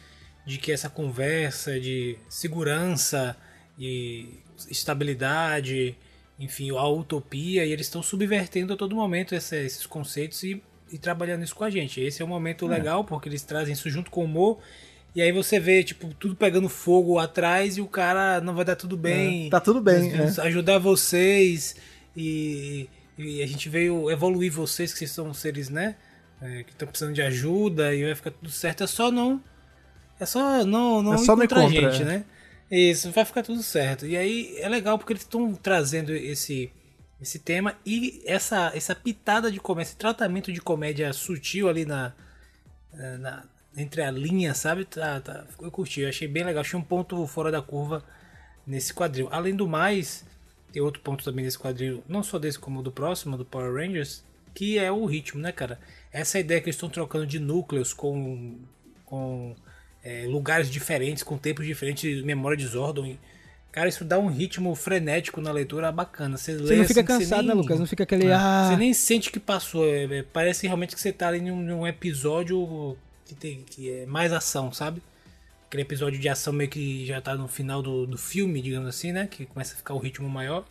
de 0.46 0.58
que 0.58 0.72
essa 0.72 0.90
conversa 0.90 1.80
de 1.80 2.18
segurança 2.30 3.36
e 3.78 4.40
estabilidade, 4.70 5.96
enfim, 6.40 6.70
a 6.72 6.88
utopia, 6.88 7.66
e 7.66 7.72
eles 7.72 7.86
estão 7.88 8.02
subvertendo 8.02 8.74
a 8.74 8.78
todo 8.78 8.96
momento 8.96 9.36
essa- 9.36 9.58
esses 9.58 9.86
conceitos 9.86 10.42
e, 10.44 10.62
e 10.92 10.98
trabalhando 10.98 11.44
isso 11.44 11.56
com 11.56 11.64
a 11.64 11.70
gente. 11.70 12.00
Esse 12.02 12.22
é 12.22 12.26
um 12.26 12.30
momento 12.30 12.66
legal, 12.66 13.04
porque 13.04 13.30
eles 13.30 13.42
trazem 13.44 13.74
isso 13.74 13.90
junto 13.90 14.10
com 14.10 14.22
o 14.22 14.26
humor. 14.26 14.58
E 15.16 15.22
aí 15.22 15.32
você 15.32 15.60
vê, 15.60 15.84
tipo, 15.84 16.14
tudo 16.14 16.36
pegando 16.36 16.70
fogo 16.70 17.18
atrás 17.20 17.78
e 17.78 17.82
o 17.82 17.88
cara 17.88 18.40
não 18.42 18.54
vai 18.56 18.64
dar 18.64 18.76
tudo 18.76 18.96
bem. 18.96 19.48
É, 19.48 19.50
tá 19.50 19.60
tudo 19.60 19.82
bem, 19.82 20.10
vamos 20.18 20.40
Ajudar 20.40 20.78
vocês 20.78 21.76
e, 22.16 22.88
e 23.20 23.42
a 23.44 23.48
gente 23.48 23.70
veio 23.70 24.10
evoluir 24.10 24.52
vocês, 24.52 24.92
que 24.92 25.00
vocês 25.00 25.12
são 25.12 25.34
seres, 25.34 25.70
né? 25.70 25.96
é, 26.42 26.64
que 26.64 26.72
estão 26.72 26.88
precisando 26.88 27.14
de 27.14 27.22
ajuda 27.22 27.94
e 27.94 28.04
vai 28.06 28.16
ficar 28.16 28.32
tudo 28.32 28.50
certo. 28.50 28.84
É 28.84 28.88
só 28.88 29.12
não. 29.12 29.44
É 30.20 30.26
só 30.26 30.66
não, 30.66 31.02
não 31.02 31.14
É 31.14 31.18
só 31.18 31.36
não 31.36 31.44
encontrar 31.44 31.62
a 31.62 31.64
contra, 31.72 31.92
gente, 31.92 32.02
é. 32.02 32.06
né? 32.06 32.26
Isso, 32.72 33.12
vai 33.12 33.26
ficar 33.26 33.44
tudo 33.44 33.64
certo. 33.64 34.06
E 34.06 34.16
aí 34.16 34.56
é 34.60 34.70
legal 34.70 34.98
porque 34.98 35.14
eles 35.14 35.24
estão 35.24 35.54
trazendo 35.56 36.14
esse, 36.14 36.72
esse 37.20 37.40
tema 37.40 37.76
e 37.86 38.22
essa, 38.26 38.72
essa 38.76 38.94
pitada 38.94 39.52
de 39.52 39.60
comédia, 39.60 39.90
esse 39.90 39.98
tratamento 39.98 40.52
de 40.52 40.62
comédia 40.62 41.12
sutil 41.14 41.68
ali 41.68 41.86
na, 41.86 42.14
eh, 42.94 43.18
na- 43.18 43.44
entre 43.76 44.02
a 44.02 44.12
linha, 44.12 44.54
sabe? 44.54 44.86
Tá, 44.86 45.20
tá, 45.20 45.46
eu 45.62 45.72
curti, 45.72 46.02
eu 46.02 46.10
achei 46.10 46.28
bem 46.28 46.44
legal. 46.44 46.62
Achei 46.62 46.78
um 46.78 46.84
ponto 46.84 47.26
fora 47.26 47.52
da 47.52 47.62
curva 47.62 48.04
nesse 48.68 48.94
quadril. 48.94 49.28
Além 49.32 49.56
do 49.56 49.68
mais, 49.68 50.24
tem 50.72 50.82
outro 50.82 51.02
ponto 51.02 51.24
também 51.24 51.46
nesse 51.46 51.58
quadril, 51.60 52.04
não 52.08 52.22
só 52.24 52.38
desse 52.40 52.60
como 52.60 52.82
do 52.84 52.92
próximo, 52.92 53.38
do 53.38 53.46
Power 53.46 53.74
Rangers, 53.74 54.24
que 54.54 54.78
é 54.78 54.92
o 54.92 55.06
ritmo, 55.06 55.42
né, 55.42 55.52
cara? 55.52 55.80
Essa 56.12 56.40
ideia 56.40 56.60
que 56.60 56.68
eles 56.68 56.76
estão 56.76 56.90
trocando 56.90 57.26
de 57.26 57.40
núcleos 57.40 57.94
com, 57.94 58.58
com 59.06 59.56
é, 60.04 60.26
lugares 60.28 60.70
diferentes, 60.70 61.24
com 61.24 61.38
tempos 61.38 61.66
diferentes, 61.66 62.24
memória 62.24 62.58
de 62.58 62.66
Zordon. 62.66 63.16
Cara, 63.72 63.88
isso 63.88 64.04
dá 64.04 64.18
um 64.18 64.28
ritmo 64.28 64.74
frenético 64.76 65.40
na 65.40 65.52
leitura 65.52 65.92
bacana. 65.92 66.36
Você, 66.38 66.58
Você 66.58 66.64
lê 66.74 66.78
não 66.78 66.86
fica 66.86 67.02
assim 67.02 67.06
que 67.08 67.14
você 67.14 67.20
cansado, 67.30 67.48
né, 67.48 67.54
nem- 67.54 67.62
Lucas? 67.62 67.80
Não 67.80 67.86
fica 67.86 68.04
aquele. 68.04 68.26
é, 68.28 68.34
Ah, 68.34 68.68
Você 68.70 68.78
nem 68.78 68.94
sente 68.94 69.32
que 69.32 69.40
passou. 69.40 69.86
é, 69.86 70.06
é, 70.06 70.24
parece 70.24 70.66
realmente 70.66 70.96
que 70.96 71.02
você 71.02 71.14
tá 71.14 71.28
ali 71.28 71.40
num, 71.40 71.62
num 71.62 71.86
episódio 71.88 72.98
que, 73.26 73.36
tem, 73.36 73.62
que 73.64 73.92
é 73.92 74.06
mais 74.08 74.34
ação, 74.34 74.72
sabe? 74.74 75.02
Aquele 75.70 75.84
episódio 75.84 76.20
de 76.20 76.28
ação 76.28 76.52
meio 76.52 76.68
que 76.70 77.06
já 77.06 77.22
tá 77.22 77.36
no 77.36 77.48
final 77.48 77.80
do, 77.82 78.06
do 78.08 78.18
filme, 78.18 78.60
digamos 78.60 78.90
assim, 78.90 79.12
né? 79.12 79.28
Que 79.28 79.46
começa 79.46 79.76
a 79.76 79.78
ficar 79.78 79.94
o 79.94 80.00
ritmo 80.00 80.28
maior. 80.28 80.66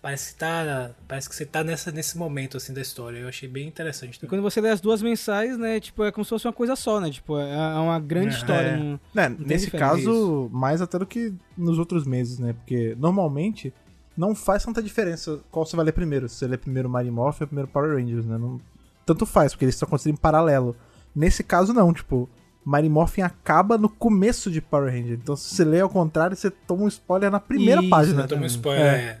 Parece 0.00 0.34
que, 0.34 0.38
tá, 0.38 0.92
parece 1.08 1.28
que 1.28 1.34
você 1.34 1.44
tá 1.44 1.64
nessa, 1.64 1.90
nesse 1.90 2.16
momento 2.16 2.56
assim 2.56 2.72
da 2.72 2.80
história. 2.80 3.18
Eu 3.18 3.26
achei 3.28 3.48
bem 3.48 3.66
interessante 3.66 4.20
E 4.22 4.26
quando 4.28 4.40
você 4.42 4.60
lê 4.60 4.68
as 4.68 4.80
duas 4.80 5.02
mensais, 5.02 5.58
né, 5.58 5.80
tipo, 5.80 6.04
é 6.04 6.12
como 6.12 6.24
se 6.24 6.28
fosse 6.28 6.46
uma 6.46 6.52
coisa 6.52 6.76
só, 6.76 7.00
né? 7.00 7.10
Tipo, 7.10 7.36
é 7.40 7.50
é 7.50 7.78
uma 7.80 7.98
grande 7.98 8.28
É. 8.36 8.38
história. 8.38 8.68
É. 8.68 8.76
não- 8.76 9.00
Né, 9.12 9.34
nesse 9.36 9.68
caso, 9.68 10.48
mais 10.52 10.80
até 10.80 10.96
do 10.96 11.06
que 11.06 11.34
nos 11.58 11.76
outros 11.76 12.06
meses, 12.06 12.38
né? 12.38 12.52
Porque 12.52 12.94
normalmente 13.00 13.74
não 14.16 14.32
faz 14.32 14.64
tanta 14.64 14.80
diferença 14.80 15.40
qual 15.50 15.66
você 15.66 15.74
vai 15.74 15.86
ler 15.86 15.92
primeiro. 15.92 16.28
Se 16.28 16.36
você 16.36 16.46
lê 16.46 16.56
primeiro 16.56 16.88
Mighty 16.88 17.10
Morphin 17.10 17.42
ou 17.42 17.48
primeiro 17.48 17.68
Power 17.68 17.96
Rangers, 17.96 18.24
né? 18.24 18.38
Não, 18.38 18.60
tanto 19.04 19.26
faz, 19.26 19.52
porque 19.52 19.64
eles 19.64 19.74
estão 19.74 19.88
acontecendo 19.88 20.12
em 20.14 20.16
paralelo. 20.16 20.76
Nesse 21.14 21.42
caso, 21.42 21.72
não, 21.72 21.92
tipo, 21.92 22.28
Mighty 22.66 22.88
Morphin 22.88 23.22
acaba 23.22 23.78
no 23.78 23.88
começo 23.88 24.50
de 24.50 24.60
Power 24.60 24.92
Rangers. 24.92 25.20
Então, 25.22 25.36
se 25.36 25.54
você 25.54 25.64
lê 25.64 25.80
ao 25.80 25.88
contrário, 25.88 26.36
você 26.36 26.50
toma 26.50 26.82
um 26.82 26.88
spoiler 26.88 27.30
na 27.30 27.38
primeira 27.38 27.80
Isso, 27.80 27.88
página. 27.88 28.22
Eu 28.22 28.28
tomo 28.28 28.42
um 28.42 28.46
spoiler. 28.46 28.84
É. 28.84 28.98
é. 28.98 29.18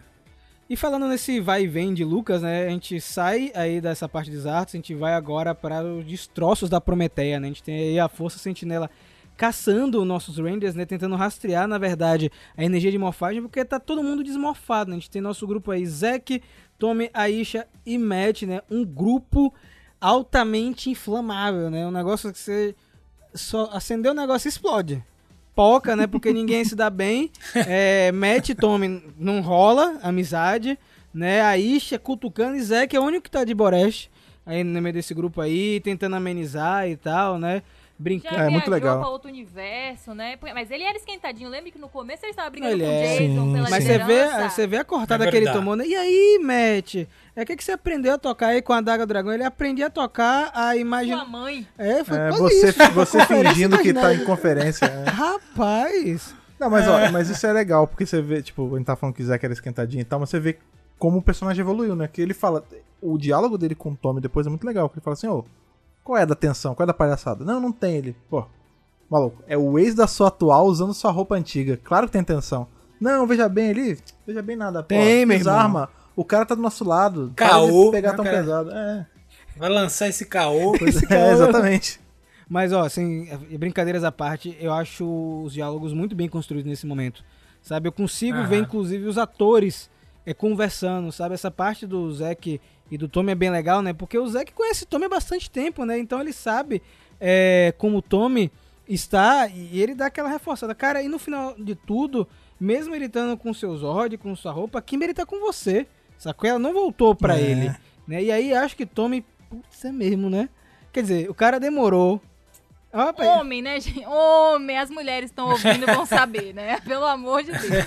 E 0.68 0.74
falando 0.74 1.06
nesse 1.06 1.38
vai 1.38 1.62
e 1.62 1.68
vem 1.68 1.94
de 1.94 2.04
Lucas, 2.04 2.42
né? 2.42 2.66
A 2.66 2.70
gente 2.70 3.00
sai 3.00 3.52
aí 3.54 3.80
dessa 3.80 4.08
parte 4.08 4.32
dos 4.32 4.48
artes, 4.48 4.74
a 4.74 4.78
gente 4.78 4.92
vai 4.96 5.14
agora 5.14 5.54
para 5.54 5.84
os 5.84 6.04
destroços 6.04 6.68
da 6.68 6.80
Prometeia, 6.80 7.38
né? 7.38 7.46
A 7.46 7.50
gente 7.50 7.62
tem 7.62 7.76
aí 7.76 8.00
a 8.00 8.08
Força 8.08 8.36
Sentinela 8.36 8.90
caçando 9.36 10.04
nossos 10.04 10.38
Rangers, 10.38 10.74
né? 10.74 10.84
Tentando 10.84 11.14
rastrear, 11.14 11.68
na 11.68 11.78
verdade, 11.78 12.32
a 12.56 12.64
energia 12.64 12.90
de 12.90 12.98
morfagem, 12.98 13.42
porque 13.42 13.64
tá 13.64 13.78
todo 13.78 14.02
mundo 14.02 14.24
desmorfado, 14.24 14.90
né? 14.90 14.96
A 14.96 14.98
gente 14.98 15.10
tem 15.10 15.22
nosso 15.22 15.46
grupo 15.46 15.70
aí, 15.70 15.86
Zack, 15.86 16.42
Tommy, 16.76 17.10
Aisha 17.14 17.64
e 17.84 17.96
Matt, 17.96 18.42
né? 18.42 18.60
Um 18.68 18.84
grupo 18.84 19.54
altamente 20.00 20.90
inflamável, 20.90 21.70
né? 21.70 21.86
Um 21.86 21.92
negócio 21.92 22.32
que 22.32 22.38
você 22.40 22.74
só 23.34 23.70
acendeu 23.72 24.12
o 24.12 24.14
negócio 24.14 24.48
e 24.48 24.50
explode. 24.50 25.02
Poca, 25.54 25.96
né? 25.96 26.06
Porque 26.06 26.32
ninguém 26.32 26.64
se 26.64 26.74
dá 26.74 26.90
bem. 26.90 27.30
É, 27.66 28.12
Matt 28.12 28.50
e 28.50 28.54
Tommy 28.54 29.02
não 29.18 29.40
rola 29.40 29.98
amizade, 30.02 30.78
né? 31.12 31.40
A 31.40 31.56
Isha 31.56 31.98
cutucando 31.98 32.56
e 32.56 32.62
Zack 32.62 32.94
é 32.94 33.00
o 33.00 33.04
único 33.04 33.24
que 33.24 33.30
tá 33.30 33.44
de 33.44 33.54
Boreste 33.54 34.10
aí 34.46 34.62
no 34.62 34.80
meio 34.80 34.92
desse 34.92 35.12
grupo 35.12 35.40
aí, 35.40 35.80
tentando 35.80 36.14
amenizar 36.14 36.88
e 36.88 36.96
tal, 36.96 37.36
né? 37.36 37.62
Brincando. 37.98 38.34
Já 38.36 38.44
É, 38.44 38.48
muito 38.50 38.70
legal. 38.70 39.00
pra 39.00 39.08
outro 39.08 39.28
universo, 39.30 40.14
né? 40.14 40.36
Porque- 40.36 40.52
Mas 40.54 40.70
ele 40.70 40.84
era 40.84 40.96
esquentadinho. 40.96 41.48
Lembra 41.48 41.70
que 41.70 41.78
no 41.78 41.88
começo 41.88 42.24
ele 42.24 42.30
estava 42.30 42.50
brigando 42.50 42.72
Ele 42.74 42.82
com 42.84 42.88
o 42.88 42.92
é. 42.92 43.02
Jason 43.02 43.18
Sim, 43.46 43.52
pela 43.54 43.70
Mas 43.70 43.84
você 43.84 43.98
vê, 43.98 44.48
você 44.48 44.66
vê 44.66 44.76
a 44.78 44.84
cortada 44.84 45.24
É 45.26 45.30
que 45.30 45.36
ele 45.36 45.50
tomou, 45.52 45.74
né? 45.76 45.86
E 45.86 45.94
aí, 45.96 46.38
Matt? 46.42 47.06
É 47.34 47.42
o 47.42 47.46
que, 47.46 47.56
que 47.56 47.64
você 47.64 47.72
aprendeu 47.72 48.14
a 48.14 48.18
tocar 48.18 48.48
aí 48.48 48.62
com 48.62 48.72
a 48.72 48.80
Daga 48.80 49.04
do 49.04 49.08
Dragão? 49.08 49.32
Ele 49.32 49.44
aprendia 49.44 49.86
a 49.86 49.90
tocar 49.90 50.50
a 50.54 50.76
imagem. 50.76 51.14
Sua 51.14 51.24
mãe. 51.24 51.66
É, 51.78 52.02
foi 52.04 52.18
É, 52.18 52.30
você, 52.30 52.68
isso. 52.70 52.90
você 52.92 53.24
fingindo 53.26 53.76
que 53.78 53.92
tá 53.92 54.00
imaginária. 54.00 54.22
em 54.22 54.24
conferência. 54.24 54.86
é. 54.86 55.10
Rapaz! 55.10 56.34
Não, 56.58 56.70
mas 56.70 56.88
ó, 56.88 57.10
mas 57.12 57.28
isso 57.28 57.46
é 57.46 57.52
legal, 57.52 57.86
porque 57.86 58.06
você 58.06 58.22
vê, 58.22 58.40
tipo, 58.42 58.74
a 58.74 58.78
gente 58.78 58.86
tá 58.86 58.96
falando 58.96 59.14
que 59.14 59.22
o 59.22 59.26
Zack 59.26 59.44
era 59.44 59.52
esquentadinho 59.52 60.00
e 60.00 60.04
tal, 60.04 60.18
mas 60.20 60.30
você 60.30 60.40
vê 60.40 60.56
como 60.98 61.18
o 61.18 61.22
personagem 61.22 61.60
evoluiu, 61.60 61.94
né? 61.94 62.08
Que 62.10 62.20
ele 62.22 62.32
fala. 62.34 62.64
O 63.02 63.18
diálogo 63.18 63.58
dele 63.58 63.74
com 63.74 63.90
o 63.90 63.96
Tommy 63.96 64.22
depois 64.22 64.46
é 64.46 64.50
muito 64.50 64.66
legal, 64.66 64.88
que 64.88 64.94
ele 64.96 65.02
fala 65.04 65.12
assim, 65.12 65.28
ô, 65.28 65.44
qual 66.06 66.16
é 66.18 66.24
da 66.24 66.36
tensão? 66.36 66.72
Qual 66.74 66.84
é 66.84 66.86
da 66.86 66.94
palhaçada? 66.94 67.44
Não, 67.44 67.58
não 67.60 67.72
tem 67.72 67.96
ele. 67.96 68.16
Pô, 68.30 68.46
maluco, 69.10 69.42
é 69.48 69.58
o 69.58 69.76
ex 69.76 69.92
da 69.94 70.06
sua 70.06 70.28
atual 70.28 70.66
usando 70.66 70.94
sua 70.94 71.10
roupa 71.10 71.34
antiga. 71.34 71.76
Claro 71.82 72.06
que 72.06 72.12
tem 72.12 72.22
tensão. 72.22 72.68
Não, 73.00 73.26
veja 73.26 73.48
bem 73.48 73.70
ali, 73.70 73.98
veja 74.26 74.40
bem 74.40 74.54
nada. 74.56 74.82
Pô, 74.82 74.88
Tem, 74.88 75.26
meu 75.26 75.36
desarma. 75.36 75.80
irmão. 75.80 75.88
O 76.14 76.24
cara 76.24 76.46
tá 76.46 76.54
do 76.54 76.62
nosso 76.62 76.84
lado. 76.84 77.32
Caô, 77.34 77.66
Para 77.66 77.84
de 77.86 77.90
pegar 77.90 78.14
tão 78.14 78.24
cara? 78.24 78.38
pesado. 78.38 78.70
É, 78.70 79.06
Vai 79.56 79.68
lançar 79.68 80.08
esse 80.08 80.24
caô. 80.26 80.74
é, 81.10 81.32
exatamente. 81.32 82.00
Mas, 82.48 82.72
ó, 82.72 82.84
assim, 82.84 83.26
brincadeiras 83.58 84.04
à 84.04 84.12
parte, 84.12 84.56
eu 84.60 84.72
acho 84.72 85.42
os 85.44 85.52
diálogos 85.52 85.92
muito 85.92 86.14
bem 86.14 86.28
construídos 86.28 86.70
nesse 86.70 86.86
momento. 86.86 87.24
Sabe? 87.60 87.88
Eu 87.88 87.92
consigo 87.92 88.38
Aham. 88.38 88.46
ver, 88.46 88.58
inclusive, 88.60 89.06
os 89.06 89.18
atores 89.18 89.90
é, 90.24 90.32
conversando, 90.32 91.10
sabe? 91.10 91.34
Essa 91.34 91.50
parte 91.50 91.86
do 91.86 92.10
Zack 92.14 92.60
e 92.90 92.96
do 92.98 93.08
Tommy 93.08 93.32
é 93.32 93.34
bem 93.34 93.50
legal, 93.50 93.82
né? 93.82 93.92
Porque 93.92 94.18
o 94.18 94.26
Zack 94.28 94.52
conhece 94.52 94.84
o 94.84 94.86
Tommy 94.86 95.06
há 95.06 95.08
bastante 95.08 95.50
tempo, 95.50 95.84
né? 95.84 95.98
Então 95.98 96.20
ele 96.20 96.32
sabe 96.32 96.82
é, 97.20 97.74
como 97.78 97.98
o 97.98 98.02
Tommy 98.02 98.50
está 98.88 99.48
e 99.48 99.80
ele 99.80 99.94
dá 99.94 100.06
aquela 100.06 100.28
reforçada. 100.28 100.74
Cara, 100.74 101.02
e 101.02 101.08
no 101.08 101.18
final 101.18 101.54
de 101.58 101.74
tudo, 101.74 102.26
mesmo 102.60 102.94
ele 102.94 103.06
estando 103.06 103.36
com 103.36 103.52
seu 103.52 103.76
Zord, 103.76 104.16
com 104.18 104.34
sua 104.36 104.52
roupa, 104.52 104.78
a 104.78 104.82
Kimberly 104.82 105.14
tá 105.14 105.26
com 105.26 105.40
você. 105.40 105.86
Sacou? 106.18 106.48
Ela 106.48 106.58
não 106.58 106.72
voltou 106.72 107.14
pra 107.14 107.36
É. 107.36 107.42
ele. 107.42 107.74
Né? 108.06 108.22
E 108.24 108.30
aí 108.32 108.54
acho 108.54 108.76
que 108.76 108.86
Tommy. 108.86 109.24
Putz, 109.50 109.84
é 109.84 109.92
mesmo, 109.92 110.30
né? 110.30 110.48
Quer 110.92 111.02
dizer, 111.02 111.30
o 111.30 111.34
cara 111.34 111.58
demorou. 111.60 112.20
Ó, 112.92 113.12
pai, 113.12 113.26
Homem, 113.26 113.60
né, 113.62 113.78
gente? 113.80 114.04
Homem. 114.06 114.78
As 114.78 114.88
mulheres 114.90 115.28
estão 115.30 115.50
ouvindo 115.50 115.82
e 115.88 115.94
vão 115.94 116.06
saber, 116.06 116.54
né? 116.54 116.80
Pelo 116.86 117.04
amor 117.04 117.42
de 117.42 117.52
Deus. 117.52 117.84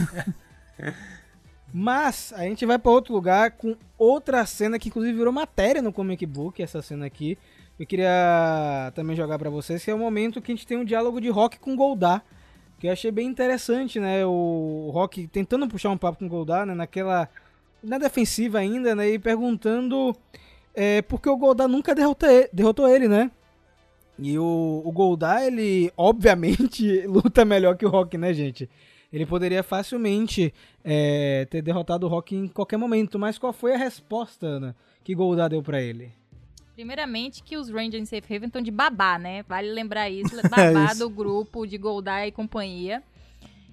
Mas 1.73 2.33
a 2.35 2.43
gente 2.43 2.65
vai 2.65 2.79
pra 2.79 2.91
outro 2.91 3.13
lugar 3.13 3.51
com 3.51 3.75
outra 3.97 4.45
cena 4.45 4.79
que 4.79 4.89
inclusive 4.89 5.17
virou 5.17 5.31
matéria 5.31 5.81
no 5.81 5.93
comic 5.93 6.25
book, 6.25 6.61
essa 6.61 6.81
cena 6.81 7.05
aqui. 7.05 7.37
Eu 7.79 7.85
queria 7.85 8.91
também 8.95 9.15
jogar 9.15 9.39
pra 9.39 9.49
vocês 9.49 9.83
que 9.83 9.91
é 9.91 9.93
o 9.93 9.99
momento 9.99 10.41
que 10.41 10.51
a 10.51 10.55
gente 10.55 10.67
tem 10.67 10.77
um 10.77 10.83
diálogo 10.83 11.21
de 11.21 11.29
Rock 11.29 11.59
com 11.59 11.75
Goldar, 11.75 12.23
que 12.79 12.87
eu 12.87 12.91
achei 12.91 13.11
bem 13.11 13.27
interessante, 13.27 13.99
né? 13.99 14.25
O 14.25 14.89
Rock 14.93 15.27
tentando 15.27 15.67
puxar 15.67 15.89
um 15.89 15.97
papo 15.97 16.19
com 16.19 16.27
Goldar, 16.27 16.65
né, 16.65 16.73
naquela 16.73 17.29
na 17.81 17.97
defensiva 17.97 18.59
ainda, 18.59 18.93
né, 18.93 19.11
e 19.11 19.17
perguntando 19.19 20.13
é, 20.75 21.01
por 21.01 21.21
que 21.21 21.29
o 21.29 21.37
Goldar 21.37 21.67
nunca 21.67 21.95
derrotou 21.95 22.29
ele, 22.29 22.49
derrotou 22.51 22.87
ele, 22.89 23.07
né? 23.07 23.31
E 24.17 24.37
o, 24.37 24.81
o 24.83 24.91
Goldar, 24.91 25.43
ele 25.43 25.91
obviamente 25.95 27.01
luta 27.07 27.45
melhor 27.45 27.77
que 27.77 27.85
o 27.85 27.89
Rock, 27.89 28.17
né, 28.17 28.33
gente? 28.33 28.69
Ele 29.11 29.25
poderia 29.25 29.63
facilmente 29.63 30.53
é, 30.83 31.47
ter 31.49 31.61
derrotado 31.61 32.05
o 32.05 32.09
Rock 32.09 32.35
em 32.35 32.47
qualquer 32.47 32.77
momento, 32.77 33.17
mas 33.17 33.39
qual 33.39 33.51
foi 33.51 33.73
a 33.73 33.77
resposta, 33.77 34.45
Ana, 34.45 34.75
que 35.03 35.15
Goldar 35.15 35.49
deu 35.49 35.63
pra 35.63 35.81
ele? 35.81 36.11
Primeiramente 36.75 37.43
que 37.43 37.57
os 37.57 37.69
Rangers 37.69 38.03
em 38.03 38.05
Safe 38.05 38.33
Haven 38.33 38.47
estão 38.47 38.61
de 38.61 38.71
babá, 38.71 39.17
né? 39.17 39.43
Vale 39.43 39.69
lembrar 39.71 40.09
isso. 40.09 40.33
Babá 40.49 40.85
isso. 40.85 40.99
do 40.99 41.09
grupo 41.09 41.65
de 41.65 41.77
Goldar 41.77 42.25
e 42.25 42.31
companhia. 42.31 43.03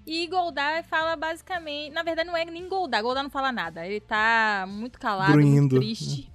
E 0.05 0.27
Goldar 0.27 0.83
fala 0.83 1.15
basicamente... 1.15 1.93
Na 1.93 2.03
verdade, 2.03 2.29
não 2.29 2.37
é 2.37 2.45
nem 2.45 2.69
Goldar. 2.69 3.03
Goldar 3.03 3.23
não 3.23 3.31
fala 3.31 3.53
nada. 3.53 3.87
Ele 3.87 4.01
tá 4.01 4.67
muito 4.69 4.99
calado, 4.99 5.39
muito 5.39 5.77
triste. 5.77 6.29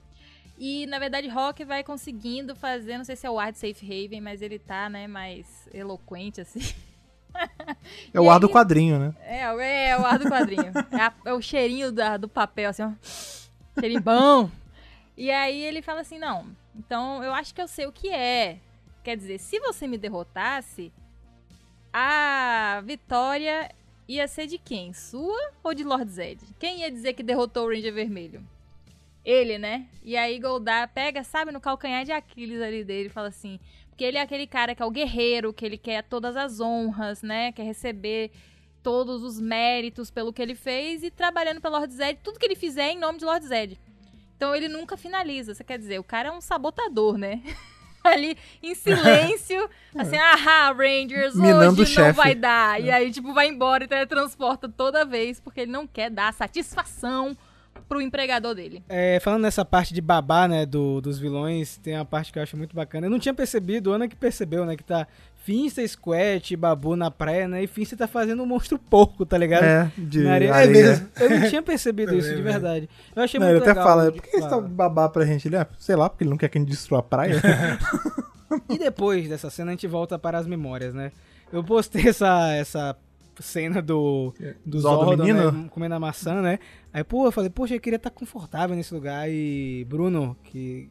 E, 0.57 0.85
na 0.85 0.97
verdade, 0.97 1.27
Rock 1.27 1.65
vai 1.65 1.83
conseguindo 1.83 2.55
fazer... 2.55 2.97
Não 2.97 3.03
sei 3.03 3.17
se 3.17 3.27
é 3.27 3.29
o 3.29 3.37
ar 3.37 3.51
de 3.51 3.57
Safe 3.57 3.85
Haven, 3.85 4.21
mas 4.21 4.41
ele 4.41 4.59
tá, 4.59 4.87
né, 4.87 5.07
mais 5.07 5.67
eloquente, 5.73 6.39
assim. 6.39 6.61
É 8.13 8.19
o 8.19 8.25
E 8.25 8.27
ar 8.29 8.33
aí- 8.35 8.39
do 8.39 8.49
quadrinho, 8.49 8.99
né? 8.99 9.15
É, 9.21 9.39
é, 9.43 9.89
é 9.89 9.97
o 9.97 10.05
ar 10.05 10.19
do 10.19 10.25
quadrinho. 10.29 10.71
É, 10.91 11.01
a- 11.01 11.13
é 11.25 11.33
o 11.33 11.41
cheirinho 11.41 11.91
da- 11.91 12.17
do 12.17 12.27
papel, 12.27 12.69
assim, 12.69 12.83
ó. 12.83 12.91
Cheirinho 13.79 14.01
bom. 14.01 14.49
E 15.17 15.29
aí 15.31 15.61
ele 15.61 15.81
fala 15.81 16.01
assim, 16.01 16.17
não, 16.17 16.47
então 16.75 17.23
eu 17.23 17.33
acho 17.33 17.53
que 17.53 17.61
eu 17.61 17.67
sei 17.67 17.85
o 17.85 17.91
que 17.91 18.09
é. 18.09 18.57
Quer 19.03 19.17
dizer, 19.17 19.39
se 19.39 19.59
você 19.59 19.87
me 19.87 19.97
derrotasse, 19.97 20.91
a 21.93 22.81
vitória 22.85 23.69
ia 24.07 24.27
ser 24.27 24.47
de 24.47 24.57
quem? 24.57 24.93
Sua 24.93 25.51
ou 25.63 25.73
de 25.73 25.83
Lord 25.83 26.09
Zed? 26.11 26.39
Quem 26.59 26.79
ia 26.81 26.91
dizer 26.91 27.13
que 27.13 27.23
derrotou 27.23 27.65
o 27.65 27.69
Ranger 27.69 27.93
Vermelho? 27.93 28.43
Ele, 29.23 29.57
né? 29.57 29.87
E 30.03 30.17
aí 30.17 30.39
Goldar 30.39 30.87
pega, 30.89 31.23
sabe, 31.23 31.51
no 31.51 31.61
calcanhar 31.61 32.03
de 32.03 32.11
Aquiles 32.11 32.61
ali 32.61 32.83
dele 32.83 33.07
e 33.07 33.11
fala 33.11 33.27
assim... 33.27 33.59
Porque 33.91 34.03
ele 34.03 34.17
é 34.17 34.21
aquele 34.21 34.47
cara 34.47 34.73
que 34.73 34.81
é 34.81 34.85
o 34.85 34.89
guerreiro, 34.89 35.53
que 35.53 35.63
ele 35.63 35.77
quer 35.77 36.03
todas 36.03 36.35
as 36.35 36.59
honras, 36.59 37.21
né? 37.21 37.51
Quer 37.51 37.63
receber 37.63 38.31
todos 38.81 39.23
os 39.23 39.39
méritos 39.39 40.09
pelo 40.09 40.33
que 40.33 40.41
ele 40.41 40.55
fez 40.55 41.03
e 41.03 41.11
trabalhando 41.11 41.61
pelo 41.61 41.77
Lord 41.77 41.93
Zed, 41.93 42.19
tudo 42.23 42.39
que 42.39 42.45
ele 42.45 42.55
fizer 42.55 42.87
é 42.87 42.91
em 42.93 42.99
nome 42.99 43.19
de 43.19 43.25
Lord 43.25 43.45
Zed. 43.45 43.79
Então 44.35 44.55
ele 44.55 44.67
nunca 44.67 44.97
finaliza. 44.97 45.53
Você 45.53 45.63
quer 45.63 45.77
dizer, 45.77 45.99
o 45.99 46.03
cara 46.03 46.29
é 46.29 46.31
um 46.31 46.41
sabotador, 46.41 47.17
né? 47.17 47.41
Ali 48.03 48.35
em 48.63 48.73
silêncio, 48.73 49.69
assim, 49.95 50.17
ah, 50.17 50.73
Rangers, 50.73 51.35
Minando 51.35 51.83
hoje 51.83 51.95
não 51.95 52.11
vai 52.11 52.33
dar. 52.33 52.81
E 52.81 52.89
aí, 52.89 53.11
tipo, 53.11 53.31
vai 53.31 53.47
embora 53.47 53.83
e 53.83 53.87
teletransporta 53.87 54.67
toda 54.67 55.05
vez, 55.05 55.39
porque 55.39 55.61
ele 55.61 55.71
não 55.71 55.85
quer 55.85 56.09
dar 56.09 56.33
satisfação 56.33 57.37
pro 57.81 58.01
empregador 58.01 58.53
dele. 58.55 58.83
É, 58.89 59.19
falando 59.19 59.41
nessa 59.43 59.63
parte 59.65 59.93
de 59.93 60.01
babá, 60.01 60.47
né, 60.47 60.65
do, 60.65 61.01
dos 61.01 61.17
vilões, 61.19 61.77
tem 61.77 61.95
uma 61.95 62.05
parte 62.05 62.31
que 62.31 62.39
eu 62.39 62.43
acho 62.43 62.55
muito 62.57 62.75
bacana. 62.75 63.07
Eu 63.07 63.11
não 63.11 63.19
tinha 63.19 63.33
percebido, 63.33 63.91
Ana 63.91 64.07
que 64.07 64.15
percebeu, 64.15 64.65
né, 64.65 64.75
que 64.75 64.83
tá 64.83 65.07
Finsta, 65.43 65.85
Squat, 65.87 66.55
Babu 66.55 66.95
na 66.95 67.09
praia, 67.09 67.47
né, 67.47 67.63
e 67.63 67.67
Finsta 67.67 67.97
tá 67.97 68.07
fazendo 68.07 68.43
um 68.43 68.45
monstro 68.45 68.77
porco, 68.77 69.25
tá 69.25 69.37
ligado? 69.37 69.63
É, 69.63 69.91
de 69.97 70.19
Na 70.23 70.33
areia. 70.33 70.53
areia. 70.53 70.69
É 70.69 70.71
mesmo. 70.87 71.09
Eu 71.19 71.29
não 71.31 71.49
tinha 71.49 71.61
percebido 71.63 72.13
isso, 72.17 72.29
de 72.29 72.35
mesmo. 72.35 72.51
verdade. 72.51 72.89
Eu 73.15 73.23
achei 73.23 73.39
Não, 73.39 73.47
ele 73.47 73.57
muito 73.59 73.69
até 73.69 73.79
legal. 73.79 73.87
fala, 73.87 74.11
de- 74.11 74.17
por 74.21 74.23
que 74.29 74.35
ele 74.35 74.43
tá 74.43 74.49
fala. 74.49 74.61
babá 74.61 75.09
pra 75.09 75.25
gente? 75.25 75.47
Ele, 75.47 75.57
ah, 75.57 75.67
sei 75.79 75.95
lá, 75.95 76.09
porque 76.09 76.23
ele 76.23 76.29
não 76.29 76.37
quer 76.37 76.49
que 76.49 76.57
a 76.57 76.61
gente 76.61 76.69
destrua 76.69 76.99
a 76.99 77.03
praia. 77.03 77.35
E 78.69 78.77
depois 78.77 79.29
dessa 79.29 79.49
cena 79.49 79.69
a 79.71 79.73
gente 79.73 79.87
volta 79.87 80.19
para 80.19 80.37
as 80.37 80.45
memórias, 80.45 80.93
né? 80.93 81.13
Eu 81.53 81.63
postei 81.63 82.09
essa, 82.09 82.51
essa 82.53 82.97
cena 83.39 83.81
do, 83.81 84.33
do 84.65 84.79
Zordon 84.79 85.05
Zordon, 85.05 85.23
menino? 85.23 85.51
né, 85.51 85.69
comendo 85.71 85.95
a 85.95 85.99
maçã, 85.99 86.41
né? 86.41 86.59
Aí, 86.93 87.03
pô, 87.03 87.25
eu 87.25 87.31
falei, 87.31 87.49
poxa, 87.49 87.75
eu 87.75 87.79
queria 87.79 87.97
estar 87.97 88.09
confortável 88.09 88.75
nesse 88.75 88.93
lugar. 88.93 89.29
E 89.29 89.85
Bruno, 89.87 90.35
que 90.43 90.89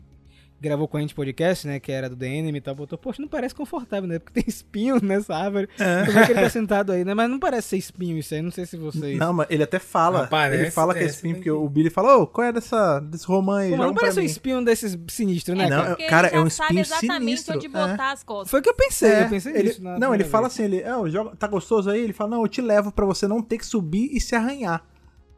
gravou 0.60 0.86
com 0.86 0.96
a 0.96 1.00
gente 1.00 1.14
podcast, 1.14 1.66
né, 1.66 1.80
que 1.80 1.90
era 1.90 2.08
do 2.08 2.14
The 2.16 2.26
Enemy 2.26 2.58
e 2.58 2.60
tal, 2.60 2.74
botou, 2.74 2.98
poxa, 2.98 3.22
não 3.22 3.28
parece 3.28 3.54
confortável, 3.54 4.06
né? 4.08 4.18
Porque 4.18 4.40
tem 4.40 4.44
espinho 4.46 5.00
nessa 5.02 5.34
árvore. 5.34 5.68
Como 6.06 6.18
é 6.18 6.26
que 6.26 6.32
ele 6.32 6.40
tá 6.42 6.50
sentado 6.50 6.92
aí, 6.92 7.04
né? 7.04 7.14
Mas 7.14 7.30
não 7.30 7.38
parece 7.38 7.68
ser 7.68 7.76
espinho 7.78 8.18
isso 8.18 8.34
aí, 8.34 8.42
não 8.42 8.50
sei 8.50 8.66
se 8.66 8.76
vocês... 8.76 9.18
não, 9.18 9.32
mas 9.32 9.46
ele 9.50 9.62
até 9.62 9.78
fala. 9.78 10.26
Parece, 10.26 10.62
ele 10.62 10.70
fala 10.70 10.92
que 10.92 11.00
é 11.00 11.04
é, 11.04 11.06
espinho, 11.06 11.36
porque 11.36 11.50
o 11.50 11.68
Billy 11.68 11.88
fala, 11.90 12.16
ô, 12.18 12.26
qual 12.26 12.46
é 12.46 12.52
dessa, 12.52 13.00
desse 13.00 13.26
romã 13.26 13.60
aí? 13.60 13.70
Pô, 13.70 13.76
não 13.78 13.94
parece 13.94 14.20
um 14.20 14.22
espinho 14.22 14.62
desses 14.64 14.98
sinistros, 15.08 15.56
né, 15.56 15.68
Não, 15.68 15.82
cara? 15.82 15.96
Cara, 16.08 16.28
ele 16.28 16.36
é 16.36 16.40
um 16.40 16.46
espinho 16.46 16.80
exatamente 16.80 17.18
sinistro, 17.20 17.56
onde 17.56 17.66
é. 17.66 17.68
botar 17.70 18.12
as 18.12 18.22
costas. 18.22 18.50
Foi 18.50 18.60
o 18.60 18.62
que 18.62 18.68
eu 18.68 18.74
pensei, 18.74 19.10
É, 19.10 19.24
eu 19.24 19.28
pensei 19.30 19.52
ele, 19.54 19.62
nisso. 19.68 19.82
não, 19.82 19.90
ele 19.92 19.98
primeira 19.98 20.24
fala 20.28 20.48
vez. 20.48 20.54
assim, 20.54 20.62
ele, 20.64 20.84
"Ah, 20.84 21.08
joga- 21.08 21.34
tá 21.36 21.46
gostoso 21.46 21.88
aí? 21.90 22.00
Ele 22.02 22.12
fala, 22.12 22.30
não, 22.30 22.42
eu 22.42 22.48
te 22.48 22.60
levo 22.60 22.92
pra 22.92 23.06
você 23.06 23.26
não 23.26 23.40
ter 23.42 23.58
que 23.58 23.64
subir 23.66 24.10
e 24.12 24.20
se 24.20 24.34
arranhar. 24.34 24.84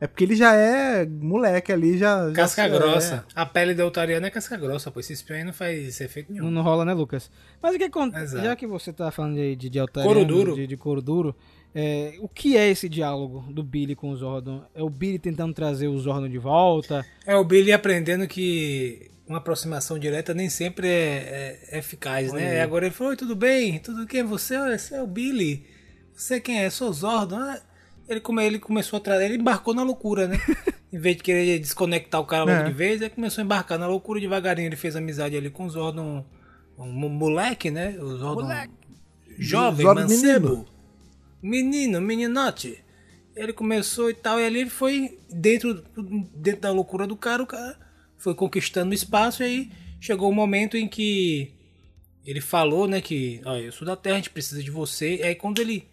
É 0.02 0.08
porque 0.08 0.24
ele 0.24 0.34
já 0.34 0.52
é 0.52 1.06
moleque 1.06 1.70
ali, 1.70 1.96
já... 1.96 2.26
já 2.30 2.34
Casca 2.34 2.64
é, 2.64 2.68
grossa. 2.68 3.24
A 3.36 3.46
pele 3.46 3.72
da 3.72 3.84
Altariana 3.84 4.26
é 4.26 4.30
casca 4.30 4.56
grossa, 4.56 4.90
pô. 4.90 4.98
Esse 4.98 5.12
espinho 5.12 5.38
aí 5.38 5.44
não 5.44 5.52
faz 5.52 6.00
efeito 6.00 6.32
nenhum. 6.32 6.46
Não, 6.46 6.50
não 6.50 6.62
rola, 6.62 6.84
né, 6.84 6.92
Lucas? 6.92 7.30
Mas 7.62 7.76
o 7.76 7.78
que 7.78 7.84
acontece? 7.84 8.42
Já 8.42 8.56
que 8.56 8.66
você 8.66 8.92
tá 8.92 9.12
falando 9.12 9.36
de, 9.36 9.54
de, 9.54 9.70
de 9.70 9.78
altariano, 9.78 10.12
Couro 10.12 10.26
duro. 10.26 10.54
De, 10.56 10.66
de 10.66 10.76
couro 10.76 11.00
duro, 11.00 11.36
é, 11.72 12.16
o 12.18 12.28
que 12.28 12.56
é 12.56 12.68
esse 12.68 12.88
diálogo 12.88 13.44
do 13.52 13.62
Billy 13.62 13.94
com 13.94 14.10
o 14.10 14.16
Zordon? 14.16 14.64
É 14.74 14.82
o 14.82 14.90
Billy 14.90 15.20
tentando 15.20 15.54
trazer 15.54 15.86
o 15.86 15.96
Zordon 15.96 16.28
de 16.28 16.38
volta? 16.38 17.06
É 17.24 17.36
o 17.36 17.44
Billy 17.44 17.72
aprendendo 17.72 18.26
que 18.26 19.08
uma 19.24 19.38
aproximação 19.38 20.00
direta 20.00 20.34
nem 20.34 20.50
sempre 20.50 20.88
é, 20.88 21.60
é 21.70 21.78
eficaz, 21.78 22.32
né? 22.32 22.60
Agora 22.60 22.86
ele 22.86 22.92
falou, 22.92 23.12
Oi, 23.12 23.16
tudo 23.16 23.36
bem? 23.36 23.78
Tudo 23.78 24.04
quem? 24.04 24.24
Você, 24.24 24.58
você 24.58 24.96
é 24.96 25.02
o 25.02 25.06
Billy? 25.06 25.64
Você 26.12 26.40
quem 26.40 26.58
é? 26.58 26.68
Sou 26.70 26.90
o 26.90 26.92
Zordon. 26.92 27.36
Ah, 27.36 27.60
ele, 28.08 28.20
come, 28.20 28.44
ele 28.44 28.58
começou 28.58 28.96
a 28.96 29.00
trazer, 29.00 29.26
ele 29.26 29.36
embarcou 29.36 29.74
na 29.74 29.82
loucura, 29.82 30.26
né? 30.28 30.38
em 30.92 30.98
vez 30.98 31.16
de 31.16 31.22
querer 31.22 31.58
desconectar 31.58 32.20
o 32.20 32.26
cara 32.26 32.44
logo 32.44 32.56
É. 32.58 32.64
de 32.64 32.72
vez, 32.72 33.00
ele 33.00 33.10
começou 33.10 33.42
a 33.42 33.44
embarcar 33.44 33.78
na 33.78 33.86
loucura 33.86 34.20
devagarinho. 34.20 34.66
Ele 34.68 34.76
fez 34.76 34.94
amizade 34.96 35.36
ali 35.36 35.48
com 35.50 35.64
o 35.66 35.70
Zordon, 35.70 36.24
um 36.78 36.92
mo- 36.92 37.08
moleque, 37.08 37.70
né? 37.70 37.96
O 38.00 38.16
Zordon 38.16 38.48
jovem, 39.38 39.86
Zordon 39.86 40.02
mancebo. 40.02 40.66
Menino, 41.42 42.00
meninote. 42.00 42.78
Ele 43.34 43.52
começou 43.52 44.10
e 44.10 44.14
tal, 44.14 44.38
e 44.38 44.44
ali 44.44 44.60
ele 44.60 44.70
foi 44.70 45.18
dentro, 45.30 45.82
dentro 46.36 46.60
da 46.60 46.70
loucura 46.70 47.06
do 47.06 47.16
cara, 47.16 47.42
o 47.42 47.46
cara 47.46 47.78
foi 48.18 48.34
conquistando 48.34 48.92
espaço 48.94 49.42
e 49.42 49.46
aí 49.46 49.70
chegou 49.98 50.28
o 50.30 50.34
momento 50.34 50.76
em 50.76 50.86
que 50.86 51.50
ele 52.26 52.40
falou, 52.40 52.86
né, 52.86 53.00
que, 53.00 53.40
ó, 53.44 53.56
eu 53.56 53.72
sou 53.72 53.86
da 53.86 53.96
Terra, 53.96 54.16
a 54.16 54.18
gente 54.18 54.30
precisa 54.30 54.62
de 54.62 54.70
você. 54.70 55.16
E 55.16 55.22
aí 55.22 55.34
quando 55.34 55.60
ele 55.60 55.88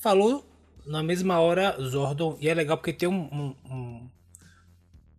falou, 0.00 0.44
na 0.90 1.04
mesma 1.04 1.38
hora, 1.38 1.76
Zordon, 1.80 2.36
e 2.40 2.48
é 2.48 2.54
legal 2.54 2.76
porque 2.76 2.92
tem 2.92 3.08
um, 3.08 3.54
um, 3.64 4.10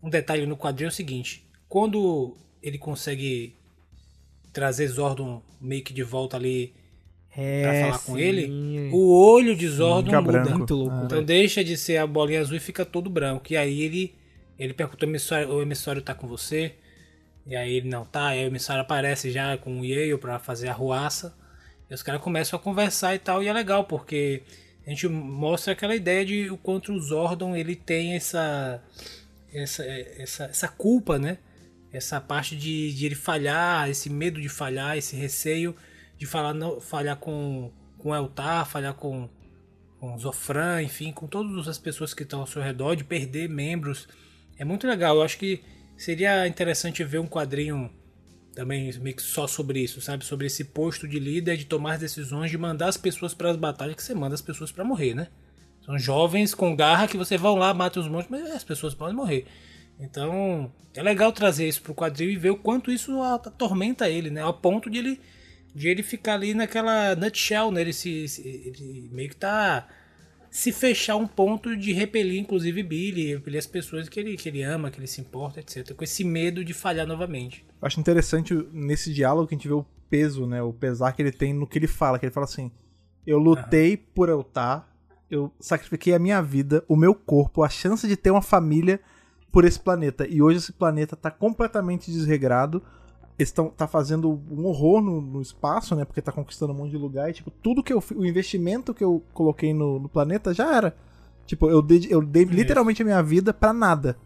um, 0.04 0.10
detalhe 0.10 0.46
no 0.46 0.58
quadrinho 0.58 0.90
é 0.90 0.92
o 0.92 0.94
seguinte, 0.94 1.48
quando 1.70 2.36
ele 2.62 2.78
consegue 2.78 3.56
trazer 4.52 4.86
Zordon 4.90 5.42
meio 5.62 5.82
que 5.82 5.94
de 5.94 6.04
volta 6.04 6.36
ali 6.36 6.74
É, 7.34 7.62
pra 7.62 7.74
falar 7.80 8.00
com 8.00 8.16
sim. 8.16 8.22
ele, 8.22 8.90
o 8.92 9.16
olho 9.16 9.56
de 9.56 9.66
Zordon 9.70 10.08
fica 10.10 10.22
muda. 10.22 10.32
branco. 10.34 10.58
Muito 10.58 10.76
louco. 10.76 11.06
Então 11.06 11.24
deixa 11.24 11.64
de 11.64 11.78
ser 11.78 11.96
a 12.00 12.06
bolinha 12.06 12.42
azul 12.42 12.58
e 12.58 12.60
fica 12.60 12.84
todo 12.84 13.10
branco. 13.10 13.46
E 13.50 13.56
aí 13.56 13.82
ele, 13.82 14.14
ele 14.60 14.74
pergunta: 14.74 15.06
o 15.06 15.10
emissário, 15.10 15.54
o 15.54 15.62
emissário 15.62 16.02
tá 16.02 16.14
com 16.14 16.28
você? 16.28 16.76
E 17.48 17.56
aí 17.56 17.78
ele 17.78 17.88
não 17.88 18.04
tá. 18.04 18.28
Aí 18.28 18.44
o 18.44 18.48
emissário 18.48 18.82
aparece 18.82 19.32
já 19.32 19.58
com 19.58 19.80
o 19.80 19.86
Yale 19.86 20.18
pra 20.18 20.38
fazer 20.38 20.68
a 20.68 20.74
ruaça. 20.74 21.34
E 21.90 21.94
os 21.94 22.04
caras 22.04 22.22
começam 22.22 22.60
a 22.60 22.62
conversar 22.62 23.16
e 23.16 23.20
tal. 23.20 23.42
E 23.42 23.48
é 23.48 23.54
legal 23.54 23.86
porque 23.86 24.44
a 24.86 24.90
gente 24.90 25.08
mostra 25.08 25.74
aquela 25.74 25.96
ideia 25.96 26.26
de 26.26 26.50
o 26.50 26.58
quanto 26.58 26.92
o 26.92 27.00
Zordon 27.00 27.56
ele 27.56 27.76
tem 27.76 28.16
essa, 28.16 28.84
essa, 29.54 29.86
essa, 29.86 30.44
essa 30.46 30.68
culpa, 30.68 31.20
né? 31.20 31.38
Essa 31.94 32.20
parte 32.20 32.56
de, 32.56 32.94
de 32.94 33.06
ele 33.06 33.16
falhar, 33.16 33.90
esse 33.90 34.10
medo 34.10 34.42
de 34.42 34.50
falhar, 34.50 34.98
esse 34.98 35.16
receio 35.16 35.76
de 36.18 36.26
falar, 36.26 36.54
não, 36.54 36.80
falhar 36.80 37.18
com, 37.18 37.72
com 37.98 38.16
Eltar, 38.16 38.66
falhar 38.66 38.94
com, 38.94 39.30
com 40.00 40.18
Zofran, 40.18 40.82
enfim, 40.82 41.12
com 41.12 41.28
todas 41.28 41.68
as 41.68 41.78
pessoas 41.78 42.14
que 42.14 42.24
estão 42.24 42.40
ao 42.40 42.48
seu 42.48 42.62
redor, 42.62 42.96
de 42.96 43.04
perder 43.04 43.50
membros. 43.50 44.08
É 44.58 44.64
muito 44.64 44.88
legal. 44.88 45.18
Eu 45.18 45.24
acho 45.24 45.38
que 45.38 45.62
seria 45.98 46.48
interessante 46.48 47.04
ver 47.04 47.20
um 47.20 47.28
quadrinho 47.28 47.92
também 48.54 48.92
meio 49.00 49.16
que 49.16 49.22
só 49.22 49.48
sobre 49.48 49.80
isso, 49.80 50.02
sabe? 50.02 50.26
Sobre 50.26 50.48
esse 50.48 50.64
posto 50.64 51.08
de 51.08 51.20
líder, 51.20 51.58
de 51.58 51.66
tomar 51.66 51.98
decisões, 51.98 52.52
de 52.52 52.58
mandar 52.58 52.88
as 52.88 52.98
pessoas 52.98 53.34
para 53.34 53.52
as 53.52 53.58
batalhas, 53.58 53.96
que 53.96 54.04
você 54.04 54.14
manda 54.14 54.36
as 54.36 54.42
pessoas 54.42 54.72
para 54.72 54.84
morrer, 54.84 55.14
né? 55.14 55.28
São 55.86 55.98
jovens 55.98 56.54
com 56.54 56.76
garra 56.76 57.08
que 57.08 57.18
você 57.18 57.38
vão 57.38 57.56
lá, 57.56 57.74
mata 57.74 58.00
os 58.00 58.08
monstros, 58.08 58.42
mas 58.42 58.52
as 58.52 58.64
pessoas 58.64 58.94
podem 58.94 59.16
morrer. 59.16 59.46
Então, 60.00 60.72
é 60.94 61.02
legal 61.02 61.32
trazer 61.32 61.68
isso 61.68 61.82
pro 61.82 61.94
quadril 61.94 62.30
e 62.30 62.38
ver 62.38 62.52
o 62.52 62.58
quanto 62.58 62.92
isso 62.92 63.22
atormenta 63.22 64.10
ele, 64.10 64.30
né? 64.30 64.42
Ao 64.42 64.54
ponto 64.54 64.90
de 64.90 64.98
ele, 64.98 65.22
de 65.74 65.88
ele 65.88 66.04
ficar 66.04 66.34
ali 66.34 66.54
naquela 66.54 67.16
nutshell, 67.16 67.72
né? 67.72 67.82
Ele, 67.82 67.94
se, 67.94 68.10
ele 68.44 69.10
meio 69.12 69.30
que 69.30 69.36
tá 69.36 69.88
se 70.52 70.74
fechar 70.74 71.16
um 71.16 71.26
ponto 71.26 71.78
de 71.78 71.94
repelir, 71.94 72.38
inclusive, 72.38 72.84
Billy, 72.84 73.34
repelir 73.36 73.58
as 73.58 73.66
pessoas 73.66 74.10
que 74.10 74.20
ele, 74.20 74.36
que 74.36 74.50
ele 74.50 74.62
ama, 74.62 74.92
que 74.92 75.00
ele 75.00 75.08
se 75.08 75.22
importa, 75.22 75.62
etc. 75.62 75.94
Com 75.96 76.04
esse 76.04 76.26
medo 76.26 76.64
de 76.64 76.74
falhar 76.74 77.08
novamente. 77.08 77.66
Eu 77.82 77.88
acho 77.88 78.02
interessante 78.02 78.54
nesse 78.74 79.14
diálogo 79.14 79.48
que 79.48 79.56
a 79.56 79.58
gente 79.58 79.68
vê 79.70 79.74
o 79.74 79.86
peso, 80.10 80.46
né? 80.46 80.62
O 80.62 80.74
pesar 80.74 81.14
que 81.14 81.22
ele 81.22 81.32
tem 81.32 81.54
no 81.54 81.66
que 81.66 81.80
ele 81.80 81.88
fala. 81.88 82.20
Que 82.20 82.26
ele 82.26 82.34
fala 82.34 82.44
assim: 82.44 82.70
Eu 83.26 83.40
lutei 83.40 83.96
por 83.96 84.28
eu 84.28 84.42
estar, 84.42 84.94
eu 85.30 85.50
sacrifiquei 85.58 86.14
a 86.14 86.20
minha 86.20 86.42
vida, 86.42 86.84
o 86.86 86.98
meu 86.98 87.16
corpo, 87.16 87.64
a 87.64 87.70
chance 87.70 88.06
de 88.06 88.18
ter 88.18 88.30
uma 88.30 88.42
família 88.42 89.00
por 89.54 89.64
esse 89.64 89.80
planeta. 89.80 90.28
E 90.28 90.42
hoje 90.42 90.58
esse 90.58 90.74
planeta 90.74 91.16
tá 91.16 91.32
completamente 91.32 92.12
desregrado. 92.12 92.84
Estão, 93.42 93.70
tá 93.70 93.88
fazendo 93.88 94.40
um 94.50 94.66
horror 94.66 95.02
no, 95.02 95.22
no 95.22 95.42
espaço, 95.42 95.96
né? 95.96 96.06
Porque 96.06 96.22
tá 96.22 96.32
conquistando 96.32 96.74
um 96.74 96.76
monte 96.76 96.92
de 96.92 96.98
lugar. 96.98 97.30
E, 97.30 97.34
tipo, 97.34 97.50
tudo 97.52 97.82
que 97.84 97.92
eu. 97.94 98.04
O 98.16 98.26
investimento 98.26 98.94
que 98.94 99.04
eu 99.04 99.22
coloquei 99.34 99.74
no, 99.74 100.00
no 100.00 100.10
planeta 100.10 100.54
já 100.54 100.76
era. 100.76 100.96
Tipo, 101.46 101.70
eu 101.70 101.82
dei, 101.82 102.08
eu 102.10 102.22
dei 102.22 102.44
literalmente 102.46 103.02
a 103.02 103.06
minha 103.06 103.22
vida 103.24 103.54
pra 103.54 103.74
nada. 103.74 104.18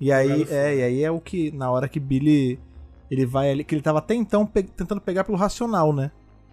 E 0.00 0.12
aí, 0.12 0.42
é, 0.50 0.76
e 0.76 0.82
aí 0.82 1.02
é 1.02 1.10
o 1.10 1.20
que, 1.20 1.50
na 1.52 1.70
hora 1.70 1.88
que 1.88 1.98
Billy 1.98 2.58
ele 3.10 3.24
vai 3.24 3.50
ali, 3.50 3.64
que 3.64 3.74
ele 3.74 3.82
tava 3.82 3.98
até 3.98 4.14
então 4.14 4.44
pe- 4.44 4.64
tentando 4.64 5.00
pegar 5.00 5.24
pelo 5.24 5.38
racional, 5.38 5.92
né? 5.92 6.10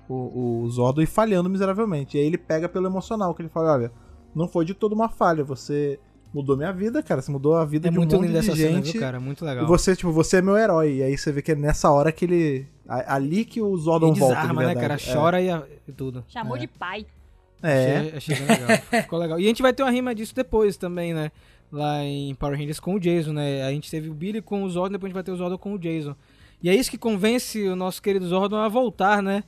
O, 0.07 0.61
o 0.63 0.69
Zordon 0.69 1.01
e 1.01 1.05
falhando 1.05 1.49
miseravelmente. 1.49 2.17
E 2.17 2.21
aí 2.21 2.25
ele 2.27 2.37
pega 2.37 2.69
pelo 2.69 2.87
emocional, 2.87 3.33
que 3.33 3.41
ele 3.41 3.49
fala, 3.49 3.73
olha, 3.73 3.91
não 4.35 4.47
foi 4.47 4.63
de 4.65 4.73
toda 4.73 4.95
uma 4.95 5.09
falha, 5.09 5.43
você 5.43 5.99
mudou 6.33 6.57
minha 6.57 6.71
vida, 6.73 7.01
cara, 7.03 7.21
você 7.21 7.31
mudou 7.31 7.55
a 7.55 7.65
vida 7.65 7.87
É 7.87 7.91
de 7.91 7.97
um 7.97 8.01
muito 8.01 8.15
monte 8.15 8.29
de 8.29 8.37
essa 8.37 8.55
cena, 8.55 8.75
gente. 8.77 8.91
viu, 8.93 9.01
cara? 9.01 9.19
Muito 9.19 9.45
legal. 9.45 9.63
E 9.63 9.67
você, 9.67 9.95
tipo, 9.95 10.11
você 10.11 10.37
é 10.37 10.41
meu 10.41 10.57
herói. 10.57 10.95
E 10.97 11.03
aí 11.03 11.17
você 11.17 11.31
vê 11.31 11.41
que 11.41 11.51
é 11.51 11.55
nessa 11.55 11.91
hora 11.91 12.11
que 12.11 12.25
ele. 12.25 12.67
Ali 12.87 13.45
que 13.45 13.61
o 13.61 13.75
Zordon 13.77 14.11
Ele 14.11 14.19
volta. 14.19 14.35
desarma, 14.35 14.61
de 14.61 14.67
né, 14.67 14.73
cara? 14.75 14.87
verdade. 14.97 15.13
Chora 15.13 15.41
e, 15.41 15.49
a- 15.49 15.63
e 15.87 15.91
tudo. 15.91 16.23
Chamou 16.27 16.57
de 16.57 16.67
pai. 16.67 17.05
É. 17.61 17.97
Achei, 17.97 18.17
achei 18.17 18.35
bem 18.35 18.47
legal. 18.47 18.77
Ficou 19.03 19.19
legal. 19.19 19.39
E 19.39 19.45
a 19.45 19.47
gente 19.47 19.61
vai 19.61 19.71
ter 19.73 19.83
uma 19.83 19.91
rima 19.91 20.13
disso 20.13 20.35
depois 20.35 20.75
também, 20.75 21.13
né? 21.13 21.31
Lá 21.71 22.03
em 22.03 22.35
Power 22.35 22.57
Rangers 22.57 22.79
com 22.79 22.95
o 22.95 22.99
Jason, 22.99 23.31
né? 23.33 23.63
A 23.63 23.71
gente 23.71 23.89
teve 23.89 24.09
o 24.09 24.13
Billy 24.13 24.41
com 24.41 24.63
o 24.63 24.69
Zordon, 24.69 24.91
depois 24.93 25.05
a 25.05 25.09
gente 25.09 25.13
vai 25.15 25.23
ter 25.23 25.31
o 25.31 25.37
Zordon 25.37 25.57
com 25.57 25.73
o 25.73 25.79
Jason. 25.79 26.13
E 26.61 26.69
é 26.69 26.75
isso 26.75 26.91
que 26.91 26.97
convence 26.97 27.61
o 27.67 27.75
nosso 27.75 28.01
querido 28.01 28.27
Zordon 28.27 28.57
a 28.57 28.67
voltar, 28.67 29.23
né? 29.23 29.43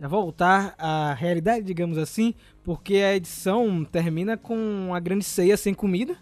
A 0.00 0.08
voltar 0.08 0.74
à 0.78 1.12
realidade, 1.14 1.64
digamos 1.64 1.98
assim, 1.98 2.32
porque 2.64 2.96
a 2.96 3.14
edição 3.16 3.84
termina 3.84 4.36
com 4.36 4.92
a 4.94 5.00
grande 5.00 5.24
ceia 5.24 5.56
sem 5.56 5.74
comida, 5.74 6.16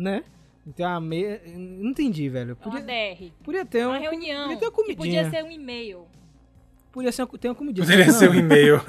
né? 0.00 0.24
Então 0.66 0.88
a 0.88 1.00
meia. 1.00 1.40
Não 1.56 1.90
entendi, 1.90 2.28
velho. 2.28 2.50
É 2.50 2.52
uma 2.52 2.56
Podia, 2.80 2.80
DR. 3.14 3.32
podia 3.42 3.64
ter 3.64 3.86
Uma 3.86 3.96
um. 3.98 4.00
reunião. 4.00 4.42
Podia 4.44 4.58
ter 4.58 4.64
uma 4.66 4.70
que 4.70 4.76
comidinha. 4.76 5.24
podia 5.24 5.30
ser 5.30 5.44
um 5.44 5.50
e-mail. 5.50 6.06
Podia 6.92 7.12
ser 7.12 7.22
uma, 7.22 7.38
ter 7.38 7.48
uma 7.48 7.54
comidinha. 7.54 7.84
Poderia 7.86 8.06
Não, 8.06 8.12
ser 8.14 8.30
um 8.30 8.34
e-mail. 8.34 8.80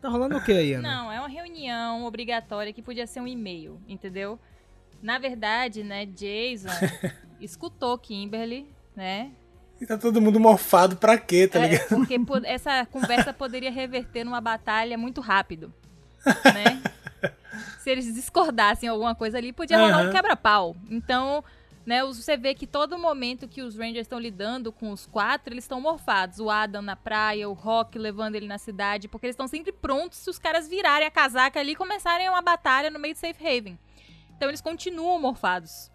Tá 0.00 0.08
rolando 0.08 0.36
o 0.36 0.42
que 0.44 0.52
aí, 0.52 0.72
Ana? 0.74 0.88
Não, 0.88 1.12
é 1.12 1.18
uma 1.20 1.28
reunião 1.28 2.04
obrigatória 2.04 2.72
que 2.72 2.82
podia 2.82 3.06
ser 3.06 3.20
um 3.20 3.26
e-mail, 3.28 3.80
entendeu? 3.86 4.38
Na 5.02 5.18
verdade, 5.18 5.82
né, 5.82 6.04
Jason 6.06 6.68
escutou 7.40 7.96
Kimberly, 7.98 8.66
né? 8.96 9.30
e 9.80 9.86
tá 9.86 9.96
todo 9.96 10.20
mundo 10.20 10.38
mofado 10.38 10.96
pra 10.96 11.16
quê, 11.16 11.48
tá 11.48 11.58
É, 11.60 11.68
ligado? 11.68 11.88
porque 11.88 12.18
po- 12.18 12.44
essa 12.44 12.84
conversa 12.84 13.32
poderia 13.32 13.70
reverter 13.70 14.24
numa 14.24 14.38
batalha 14.40 14.98
muito 14.98 15.22
rápido, 15.22 15.72
né? 16.52 16.82
Se 17.80 17.88
eles 17.90 18.12
discordassem 18.12 18.90
alguma 18.90 19.14
coisa 19.14 19.38
ali, 19.38 19.54
podia 19.54 19.78
rolar 19.78 20.02
um 20.02 20.12
quebra-pau. 20.12 20.76
Então, 20.90 21.42
né, 21.86 22.04
você 22.04 22.36
vê 22.36 22.54
que 22.54 22.66
todo 22.66 22.98
momento 22.98 23.48
que 23.48 23.62
os 23.62 23.74
Rangers 23.74 24.02
estão 24.02 24.18
lidando 24.18 24.70
com 24.70 24.90
os 24.92 25.06
quatro, 25.06 25.54
eles 25.54 25.64
estão 25.64 25.80
morfados. 25.80 26.38
O 26.40 26.50
Adam 26.50 26.82
na 26.82 26.94
praia, 26.94 27.48
o 27.48 27.54
Rock 27.54 27.98
levando 27.98 28.34
ele 28.34 28.46
na 28.46 28.58
cidade, 28.58 29.08
porque 29.08 29.24
eles 29.24 29.32
estão 29.32 29.48
sempre 29.48 29.72
prontos 29.72 30.18
se 30.18 30.28
os 30.28 30.38
caras 30.38 30.68
virarem 30.68 31.06
a 31.06 31.10
casaca 31.10 31.58
ali 31.58 31.72
e 31.72 31.74
começarem 31.74 32.28
uma 32.28 32.42
batalha 32.42 32.90
no 32.90 32.98
meio 32.98 33.14
de 33.14 33.20
Safe 33.20 33.46
Haven. 33.46 33.78
Então 34.36 34.50
eles 34.50 34.60
continuam 34.60 35.18
morfados. 35.18 35.90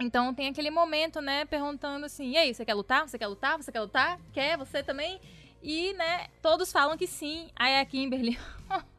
Então 0.00 0.32
tem 0.32 0.46
aquele 0.46 0.70
momento, 0.70 1.20
né, 1.20 1.44
perguntando 1.46 2.06
assim: 2.06 2.30
"E 2.30 2.36
aí, 2.36 2.54
você 2.54 2.64
quer 2.64 2.74
lutar? 2.74 3.08
Você 3.08 3.18
quer 3.18 3.26
lutar? 3.26 3.56
Você 3.56 3.72
quer 3.72 3.80
lutar? 3.80 4.20
Quer? 4.32 4.56
Você 4.56 4.84
também?" 4.84 5.20
E, 5.60 5.92
né, 5.94 6.28
todos 6.40 6.70
falam 6.70 6.96
que 6.96 7.08
sim. 7.08 7.48
Aí 7.56 7.76
a 7.76 7.84
Kimberly, 7.84 8.38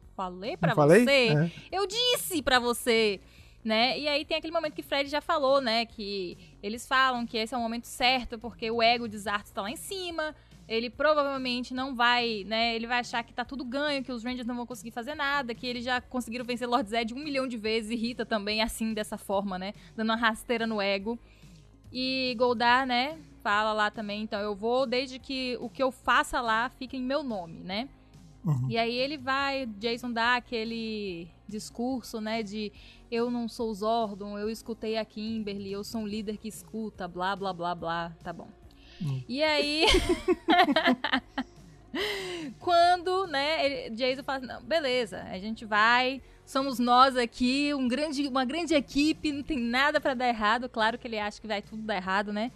falei 0.74 0.74
falei? 0.74 1.04
você. 1.04 1.28
É. 1.28 1.50
Eu 1.72 1.86
disse 1.86 2.42
pra 2.42 2.58
você, 2.58 3.20
né? 3.64 3.98
E 3.98 4.08
aí 4.08 4.24
tem 4.24 4.36
aquele 4.36 4.52
momento 4.52 4.74
que 4.74 4.82
Fred 4.82 5.08
já 5.08 5.20
falou, 5.20 5.60
né, 5.60 5.84
que 5.86 6.36
eles 6.62 6.86
falam 6.86 7.26
que 7.26 7.36
esse 7.36 7.54
é 7.54 7.56
o 7.56 7.60
momento 7.60 7.86
certo 7.86 8.38
porque 8.38 8.70
o 8.70 8.82
ego 8.82 9.08
de 9.08 9.18
Zartos 9.18 9.52
tá 9.52 9.62
lá 9.62 9.70
em 9.70 9.76
cima. 9.76 10.34
Ele 10.68 10.88
provavelmente 10.88 11.74
não 11.74 11.96
vai, 11.96 12.44
né? 12.46 12.76
Ele 12.76 12.86
vai 12.86 13.00
achar 13.00 13.24
que 13.24 13.34
tá 13.34 13.44
tudo 13.44 13.64
ganho, 13.64 14.04
que 14.04 14.12
os 14.12 14.22
Rangers 14.22 14.46
não 14.46 14.54
vão 14.54 14.64
conseguir 14.64 14.92
fazer 14.92 15.16
nada, 15.16 15.52
que 15.52 15.66
eles 15.66 15.84
já 15.84 16.00
conseguiram 16.00 16.44
vencer 16.44 16.68
Lord 16.68 16.88
Zed 16.88 17.12
um 17.12 17.18
milhão 17.18 17.48
de 17.48 17.56
vezes 17.56 17.90
e 17.90 17.96
Rita 17.96 18.24
também 18.24 18.62
assim, 18.62 18.94
dessa 18.94 19.18
forma, 19.18 19.58
né? 19.58 19.74
Dando 19.96 20.10
uma 20.10 20.16
rasteira 20.16 20.68
no 20.68 20.80
ego. 20.80 21.18
E 21.92 22.36
Goldar, 22.38 22.86
né? 22.86 23.18
Fala 23.42 23.72
lá 23.72 23.90
também, 23.90 24.22
então 24.22 24.38
eu 24.38 24.54
vou 24.54 24.86
desde 24.86 25.18
que 25.18 25.56
o 25.60 25.68
que 25.68 25.82
eu 25.82 25.90
faça 25.90 26.40
lá 26.40 26.68
fique 26.68 26.96
em 26.96 27.02
meu 27.02 27.24
nome, 27.24 27.64
né? 27.64 27.88
Uhum. 28.44 28.66
E 28.70 28.78
aí 28.78 28.94
ele 28.94 29.18
vai, 29.18 29.66
Jason 29.66 30.12
dá 30.12 30.36
aquele 30.36 31.28
discurso, 31.46 32.20
né, 32.20 32.42
de 32.42 32.72
eu 33.10 33.30
não 33.30 33.48
sou 33.48 33.74
Zordon, 33.74 34.38
eu 34.38 34.48
escutei 34.48 34.96
a 34.96 35.04
Kimberly, 35.04 35.72
eu 35.72 35.82
sou 35.84 36.02
um 36.02 36.06
líder 36.06 36.38
que 36.38 36.48
escuta, 36.48 37.06
blá, 37.08 37.34
blá, 37.36 37.52
blá, 37.52 37.74
blá, 37.74 38.12
tá 38.22 38.32
bom. 38.32 38.48
E 39.28 39.42
aí, 39.42 39.86
quando, 42.58 43.26
né, 43.26 43.66
ele- 43.86 43.96
Jason 43.96 44.22
fala 44.22 44.38
assim, 44.38 44.46
não, 44.46 44.62
beleza, 44.62 45.22
a 45.24 45.38
gente 45.38 45.64
vai, 45.64 46.22
somos 46.44 46.78
nós 46.78 47.16
aqui, 47.16 47.72
um 47.74 47.88
grande, 47.88 48.26
uma 48.28 48.44
grande 48.44 48.74
equipe, 48.74 49.32
não 49.32 49.42
tem 49.42 49.58
nada 49.58 50.00
pra 50.00 50.14
dar 50.14 50.28
errado, 50.28 50.68
claro 50.68 50.98
que 50.98 51.08
ele 51.08 51.18
acha 51.18 51.40
que 51.40 51.46
vai 51.46 51.62
tudo 51.62 51.82
dar 51.82 51.96
errado, 51.96 52.32
né? 52.32 52.50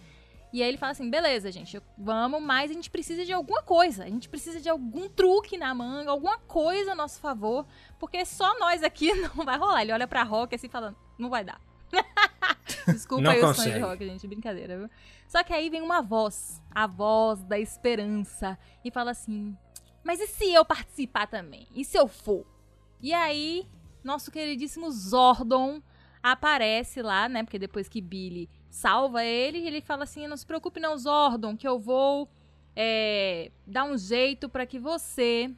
E 0.55 0.63
aí 0.63 0.69
ele 0.69 0.77
fala 0.77 0.93
assim, 0.93 1.09
beleza, 1.09 1.51
gente, 1.51 1.81
vamos, 1.97 2.41
mas 2.41 2.71
a 2.71 2.73
gente 2.73 2.89
precisa 2.89 3.25
de 3.25 3.33
alguma 3.33 3.61
coisa. 3.61 4.05
A 4.05 4.07
gente 4.07 4.29
precisa 4.29 4.61
de 4.61 4.69
algum 4.69 5.09
truque 5.09 5.57
na 5.57 5.75
manga, 5.75 6.09
alguma 6.09 6.37
coisa 6.37 6.93
a 6.93 6.95
nosso 6.95 7.19
favor, 7.19 7.65
porque 7.99 8.23
só 8.23 8.57
nós 8.57 8.81
aqui 8.81 9.13
não 9.35 9.43
vai 9.43 9.57
rolar. 9.57 9.81
Ele 9.81 9.91
olha 9.91 10.07
pra 10.07 10.23
Rock 10.23 10.55
assim 10.55 10.69
falando, 10.69 10.95
não 11.19 11.29
vai 11.29 11.43
dar. 11.43 11.59
Desculpa 12.87 13.23
Não 13.23 13.31
aí 13.31 13.39
o 13.39 13.41
sonho 13.41 13.55
consegue. 13.55 13.73
de 13.73 13.79
Rock, 13.81 14.05
gente, 14.05 14.27
brincadeira, 14.29 14.77
viu? 14.77 14.89
Só 15.27 15.43
que 15.43 15.51
aí 15.51 15.69
vem 15.69 15.81
uma 15.81 16.01
voz, 16.01 16.63
a 16.73 16.87
voz 16.87 17.43
da 17.43 17.59
esperança, 17.59 18.57
e 18.81 18.89
fala 18.89 19.11
assim, 19.11 19.57
mas 20.05 20.21
e 20.21 20.27
se 20.27 20.53
eu 20.53 20.63
participar 20.63 21.27
também? 21.27 21.67
E 21.75 21.83
se 21.83 21.97
eu 21.97 22.07
for? 22.07 22.45
E 23.01 23.11
aí, 23.13 23.67
nosso 24.01 24.31
queridíssimo 24.31 24.89
Zordon 24.89 25.81
aparece 26.23 27.01
lá, 27.01 27.27
né? 27.27 27.43
Porque 27.43 27.59
depois 27.59 27.89
que 27.89 27.99
Billy 27.99 28.49
salva 28.75 29.23
ele, 29.23 29.65
ele 29.65 29.79
fala 29.81 30.03
assim: 30.03 30.27
não 30.27 30.35
se 30.35 30.45
preocupe, 30.45 30.79
não, 30.79 30.97
Zordon, 30.97 31.55
que 31.55 31.67
eu 31.67 31.79
vou 31.79 32.29
é, 32.75 33.49
dar 33.65 33.85
um 33.85 33.97
jeito 33.97 34.49
pra 34.49 34.65
que 34.65 34.77
você, 34.77 35.49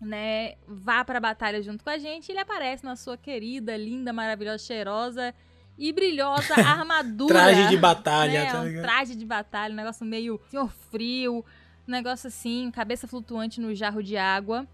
né, 0.00 0.54
vá 0.66 1.04
pra 1.04 1.20
batalha 1.20 1.62
junto 1.62 1.84
com 1.84 1.90
a 1.90 1.98
gente. 1.98 2.28
E 2.28 2.32
ele 2.32 2.40
aparece 2.40 2.84
na 2.84 2.96
sua 2.96 3.16
querida, 3.16 3.76
linda, 3.76 4.12
maravilhosa, 4.12 4.64
cheirosa 4.64 5.32
e 5.78 5.92
brilhosa 5.92 6.54
armadura. 6.66 7.34
Traje 7.34 7.68
de 7.68 7.76
batalha, 7.76 8.44
né, 8.44 8.52
tá 8.52 8.60
um 8.60 8.82
traje 8.82 9.14
de 9.14 9.24
batalha, 9.24 9.72
um 9.72 9.76
negócio 9.76 10.04
meio 10.04 10.40
senhor 10.50 10.70
frio, 10.90 11.44
um 11.86 11.90
negócio 11.90 12.26
assim, 12.26 12.70
cabeça 12.72 13.06
flutuante 13.06 13.60
no 13.60 13.72
jarro 13.76 14.02
de 14.02 14.16
água. 14.16 14.66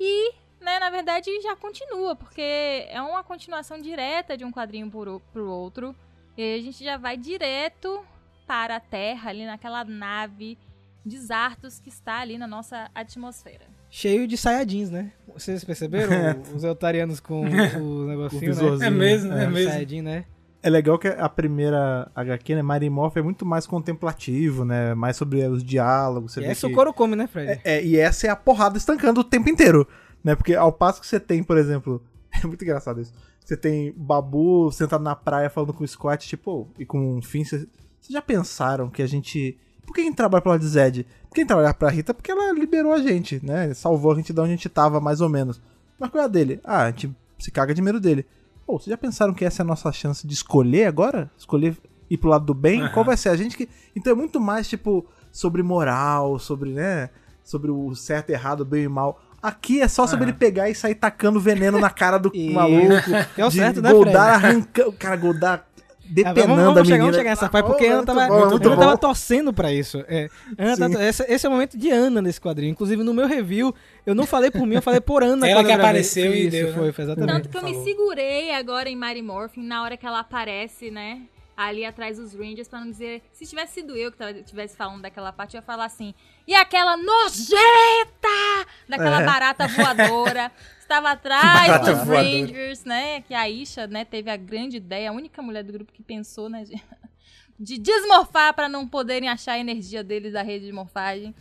E, 0.00 0.32
né, 0.60 0.80
na 0.80 0.90
verdade, 0.90 1.30
já 1.40 1.54
continua, 1.54 2.16
porque 2.16 2.86
é 2.88 3.00
uma 3.00 3.22
continuação 3.22 3.78
direta 3.78 4.36
de 4.36 4.44
um 4.44 4.50
quadrinho 4.50 4.90
pro, 4.90 5.20
pro 5.32 5.48
outro. 5.48 5.94
E 6.36 6.42
aí 6.42 6.58
a 6.58 6.62
gente 6.62 6.82
já 6.82 6.96
vai 6.96 7.16
direto 7.16 8.04
para 8.46 8.76
a 8.76 8.80
Terra, 8.80 9.30
ali 9.30 9.46
naquela 9.46 9.84
nave 9.84 10.58
de 11.04 11.18
Zartos 11.18 11.78
que 11.78 11.88
está 11.88 12.20
ali 12.20 12.38
na 12.38 12.46
nossa 12.46 12.90
atmosfera. 12.94 13.66
Cheio 13.90 14.26
de 14.26 14.36
Saiyajins, 14.36 14.90
né? 14.90 15.12
Vocês 15.32 15.62
perceberam? 15.64 16.12
Os 16.54 16.64
Eltarianos 16.64 17.20
com 17.20 17.42
o 17.42 18.06
negocinho, 18.06 18.78
né? 18.78 18.86
É 18.86 18.90
mesmo, 18.90 19.32
é, 19.32 19.46
O 19.46 19.50
mesmo. 19.50 19.70
Saiyajin, 19.70 20.02
né? 20.02 20.24
É 20.62 20.70
legal 20.70 20.98
que 20.98 21.06
a 21.06 21.28
primeira 21.28 22.10
HQ, 22.14 22.54
né, 22.54 22.62
Mighty 22.62 22.88
Morph, 22.88 23.18
é 23.18 23.22
muito 23.22 23.44
mais 23.44 23.66
contemplativo, 23.66 24.64
né? 24.64 24.94
Mais 24.94 25.14
sobre 25.14 25.46
os 25.46 25.62
diálogos. 25.62 26.32
Você 26.32 26.40
E 26.40 26.44
vê 26.44 26.48
essa 26.52 26.66
que... 26.66 26.72
o 26.72 26.74
couro 26.74 26.92
come, 26.94 27.14
né, 27.14 27.26
Fred? 27.26 27.60
É, 27.62 27.76
é, 27.76 27.84
e 27.84 27.98
essa 27.98 28.26
é 28.26 28.30
a 28.30 28.36
porrada 28.36 28.78
estancando 28.78 29.20
o 29.20 29.24
tempo 29.24 29.50
inteiro, 29.50 29.86
né? 30.24 30.34
Porque 30.34 30.54
ao 30.54 30.72
passo 30.72 31.02
que 31.02 31.06
você 31.06 31.20
tem, 31.20 31.44
por 31.44 31.58
exemplo, 31.58 32.02
é 32.32 32.46
muito 32.46 32.64
engraçado 32.64 32.98
isso. 32.98 33.12
Você 33.44 33.56
tem 33.56 33.92
Babu 33.94 34.72
sentado 34.72 35.04
na 35.04 35.14
praia 35.14 35.50
falando 35.50 35.74
com 35.74 35.84
o 35.84 35.88
Scott, 35.88 36.26
tipo, 36.26 36.66
e 36.78 36.86
com 36.86 37.18
o 37.18 37.22
Finn, 37.22 37.44
vocês 37.44 37.68
já 38.08 38.22
pensaram 38.22 38.88
que 38.88 39.02
a 39.02 39.06
gente... 39.06 39.58
Por 39.86 39.94
que 39.94 40.00
a 40.00 40.04
gente 40.04 40.16
trabalha 40.16 40.40
pela 40.40 40.58
de 40.58 40.66
Zed? 40.66 41.06
Por 41.28 41.34
que 41.34 41.40
a 41.40 41.42
gente 41.42 41.48
trabalha 41.48 41.74
pra 41.74 41.90
Rita? 41.90 42.14
Porque 42.14 42.30
ela 42.30 42.52
liberou 42.52 42.92
a 42.92 42.98
gente, 42.98 43.44
né? 43.44 43.74
Salvou 43.74 44.12
a 44.12 44.14
gente 44.14 44.32
de 44.32 44.40
onde 44.40 44.48
a 44.48 44.56
gente 44.56 44.68
tava, 44.70 44.98
mais 44.98 45.20
ou 45.20 45.28
menos. 45.28 45.60
Mas 45.98 46.10
qual 46.10 46.22
é 46.22 46.24
a 46.24 46.28
dele? 46.28 46.58
Ah, 46.64 46.84
a 46.84 46.90
gente 46.90 47.14
se 47.38 47.50
caga 47.50 47.74
de 47.74 47.82
medo 47.82 48.00
dele. 48.00 48.24
Pô, 48.66 48.78
vocês 48.78 48.86
já 48.88 48.96
pensaram 48.96 49.34
que 49.34 49.44
essa 49.44 49.60
é 49.60 49.64
a 49.64 49.66
nossa 49.66 49.92
chance 49.92 50.26
de 50.26 50.32
escolher 50.32 50.86
agora? 50.86 51.30
Escolher 51.36 51.76
ir 52.08 52.16
pro 52.16 52.30
lado 52.30 52.46
do 52.46 52.54
bem? 52.54 52.80
Aham. 52.80 52.92
Qual 52.92 53.04
vai 53.04 53.16
ser? 53.16 53.28
A 53.28 53.36
gente 53.36 53.56
que. 53.58 53.68
Então 53.94 54.12
é 54.12 54.16
muito 54.16 54.40
mais, 54.40 54.66
tipo, 54.66 55.06
sobre 55.30 55.62
moral, 55.62 56.38
sobre, 56.38 56.70
né? 56.72 57.10
Sobre 57.42 57.70
o 57.70 57.94
certo, 57.94 58.30
errado, 58.30 58.64
bem 58.64 58.84
e 58.84 58.88
mal. 58.88 59.20
Aqui 59.46 59.82
é 59.82 59.88
só 59.88 60.06
sobre 60.06 60.24
Aham. 60.24 60.30
ele 60.30 60.38
pegar 60.38 60.70
e 60.70 60.74
sair 60.74 60.94
tacando 60.94 61.38
veneno 61.38 61.78
na 61.78 61.90
cara 61.90 62.16
do 62.18 62.30
E- 62.34 62.50
maluco. 62.50 62.94
É 63.36 63.44
o 63.44 63.50
certo, 63.50 63.82
né, 63.82 63.92
Goldar 63.92 64.34
arrancando. 64.34 64.92
Cara, 64.92 65.16
Goldar 65.16 65.66
Ah, 65.66 66.04
depenando 66.06 66.48
vamos, 66.48 66.60
a 66.60 66.64
vamos, 66.64 66.88
chegar, 66.88 66.98
menina. 66.98 67.02
vamos 67.04 67.16
chegar 67.16 67.30
nessa 67.30 67.48
parte, 67.48 67.66
porque 67.66 67.86
Ah, 67.86 67.92
Ana 67.94 68.04
tava, 68.04 68.26
bom, 68.28 68.50
muito 68.50 68.68
Ana 68.68 68.76
tava 68.76 68.98
torcendo 68.98 69.52
pra 69.52 69.72
isso. 69.72 70.04
É, 70.08 70.28
Ana 70.58 70.90
tá- 70.90 71.02
essa- 71.02 71.24
esse 71.32 71.44
é 71.46 71.48
o 71.48 71.52
momento 71.52 71.76
de 71.78 71.90
Ana 71.90 72.20
nesse 72.22 72.40
quadrinho. 72.40 72.70
Inclusive, 72.72 73.02
no 73.02 73.12
meu 73.14 73.26
review, 73.26 73.74
eu 74.06 74.14
não 74.14 74.26
falei 74.26 74.50
por 74.50 74.66
mim, 74.66 74.74
eu 74.76 74.82
falei 74.82 75.00
por 75.00 75.22
Ana. 75.22 75.48
Ela 75.48 75.64
que 75.64 75.72
apareceu 75.72 76.34
e 76.34 76.42
Isso, 76.42 76.50
deu, 76.50 76.66
né? 76.68 76.72
Foi, 76.74 76.92
foi 76.92 77.04
exatamente. 77.04 77.32
Tanto 77.34 77.48
que 77.48 77.56
eu 77.56 77.62
me 77.62 77.70
falou. 77.72 77.84
segurei 77.84 78.50
agora 78.54 78.88
em 78.88 78.96
Mary 78.96 79.22
Morphin 79.22 79.62
na 79.66 79.82
hora 79.82 79.96
que 79.96 80.06
ela 80.06 80.20
aparece, 80.20 80.90
né? 80.90 81.20
Ali 81.56 81.84
atrás 81.84 82.18
dos 82.18 82.34
Rangers, 82.34 82.66
pra 82.68 82.80
não 82.80 82.90
dizer. 82.90 83.22
Se 83.32 83.46
tivesse 83.46 83.74
sido 83.74 83.96
eu 83.96 84.10
que 84.10 84.42
tivesse 84.42 84.76
falando 84.76 85.02
daquela 85.02 85.32
parte, 85.32 85.54
eu 85.54 85.58
ia 85.58 85.62
falar 85.62 85.84
assim. 85.84 86.12
E 86.46 86.54
aquela 86.54 86.96
nojenta 86.96 88.66
daquela 88.88 89.22
É. 89.22 89.24
barata 89.24 89.68
voadora. 89.68 90.50
Estava 90.80 91.10
atrás 91.12 91.68
Barata 91.68 91.94
dos 91.94 92.04
voadora. 92.04 92.22
Rangers, 92.22 92.84
né? 92.84 93.20
Que 93.22 93.34
a 93.34 93.48
Isha, 93.48 93.86
né, 93.86 94.04
teve 94.04 94.30
a 94.30 94.36
grande 94.36 94.76
ideia, 94.78 95.10
a 95.10 95.12
única 95.12 95.40
mulher 95.42 95.62
do 95.62 95.72
grupo 95.72 95.92
que 95.92 96.02
pensou, 96.02 96.48
né? 96.48 96.64
De, 96.64 96.74
de 97.58 97.78
desmorfar 97.78 98.52
pra 98.54 98.68
não 98.68 98.86
poderem 98.86 99.28
achar 99.28 99.52
a 99.52 99.58
energia 99.58 100.02
deles 100.02 100.32
da 100.32 100.42
rede 100.42 100.66
de 100.66 100.72
morfagem. 100.72 101.34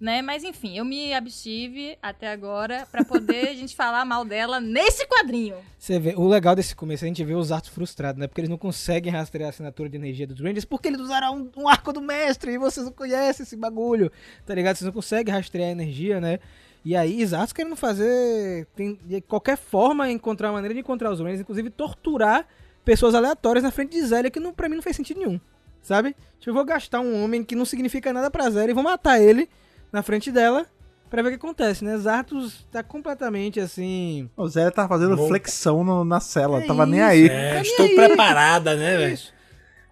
Né? 0.00 0.22
Mas 0.22 0.44
enfim, 0.44 0.76
eu 0.76 0.84
me 0.84 1.12
abstive 1.12 1.98
até 2.00 2.30
agora 2.30 2.86
pra 2.90 3.04
poder 3.04 3.48
a 3.48 3.54
gente 3.54 3.74
falar 3.74 4.04
mal 4.04 4.24
dela 4.24 4.60
nesse 4.60 5.04
quadrinho. 5.06 5.56
Você 5.76 5.98
vê, 5.98 6.14
o 6.16 6.28
legal 6.28 6.54
desse 6.54 6.74
começo 6.74 7.04
a 7.04 7.08
gente 7.08 7.24
vê 7.24 7.34
os 7.34 7.50
artos 7.50 7.70
frustrados, 7.70 8.20
né? 8.20 8.28
Porque 8.28 8.40
eles 8.40 8.50
não 8.50 8.56
conseguem 8.56 9.12
rastrear 9.12 9.48
a 9.48 9.50
assinatura 9.50 9.88
de 9.88 9.96
energia 9.96 10.24
dos 10.24 10.38
Rangers 10.38 10.64
porque 10.64 10.86
eles 10.86 11.00
usaram 11.00 11.36
um, 11.36 11.62
um 11.62 11.68
arco 11.68 11.92
do 11.92 12.00
mestre 12.00 12.52
e 12.52 12.58
vocês 12.58 12.86
não 12.86 12.92
conhecem 12.92 13.42
esse 13.42 13.56
bagulho, 13.56 14.12
tá 14.46 14.54
ligado? 14.54 14.76
Vocês 14.76 14.86
não 14.86 14.92
conseguem 14.92 15.34
rastrear 15.34 15.68
a 15.68 15.72
energia, 15.72 16.20
né? 16.20 16.38
E 16.84 16.94
aí, 16.94 17.24
os 17.24 17.34
artos 17.34 17.52
querendo 17.52 17.74
fazer 17.74 18.66
tem, 18.76 18.96
de 19.04 19.20
qualquer 19.20 19.56
forma 19.56 20.10
encontrar 20.10 20.48
uma 20.48 20.54
maneira 20.54 20.74
de 20.74 20.80
encontrar 20.80 21.10
os 21.10 21.18
Rangers, 21.18 21.40
inclusive 21.40 21.70
torturar 21.70 22.46
pessoas 22.84 23.16
aleatórias 23.16 23.64
na 23.64 23.72
frente 23.72 23.90
de 23.90 24.02
Zélia, 24.02 24.30
que 24.30 24.38
não, 24.38 24.54
pra 24.54 24.68
mim 24.68 24.76
não 24.76 24.82
faz 24.82 24.94
sentido 24.94 25.18
nenhum, 25.18 25.40
sabe? 25.82 26.14
Tipo, 26.38 26.50
eu 26.50 26.54
vou 26.54 26.64
gastar 26.64 27.00
um 27.00 27.22
homem 27.22 27.42
que 27.42 27.56
não 27.56 27.64
significa 27.64 28.12
nada 28.12 28.30
pra 28.30 28.48
Zélia 28.48 28.70
e 28.70 28.74
vou 28.74 28.84
matar 28.84 29.20
ele 29.20 29.50
na 29.92 30.02
frente 30.02 30.30
dela 30.30 30.66
pra 31.10 31.22
ver 31.22 31.28
o 31.28 31.30
que 31.32 31.36
acontece, 31.36 31.84
né? 31.84 31.96
Zartos 31.96 32.66
tá 32.70 32.82
completamente 32.82 33.58
assim. 33.60 34.28
O 34.36 34.46
Zé 34.48 34.70
tava 34.70 34.88
fazendo 34.88 35.14
Louco. 35.14 35.28
flexão 35.28 35.82
no- 35.82 36.04
na 36.04 36.20
cela, 36.20 36.62
É 36.62 36.66
tava 36.66 36.84
nem 36.84 37.00
isso, 37.00 37.08
aí. 37.08 37.26
É, 37.28 37.48
Tá 37.48 37.54
nem 37.54 37.62
estou 37.62 37.86
aí. 37.86 37.94
preparada, 37.94 38.76
né, 38.76 38.96
velho? 38.98 39.18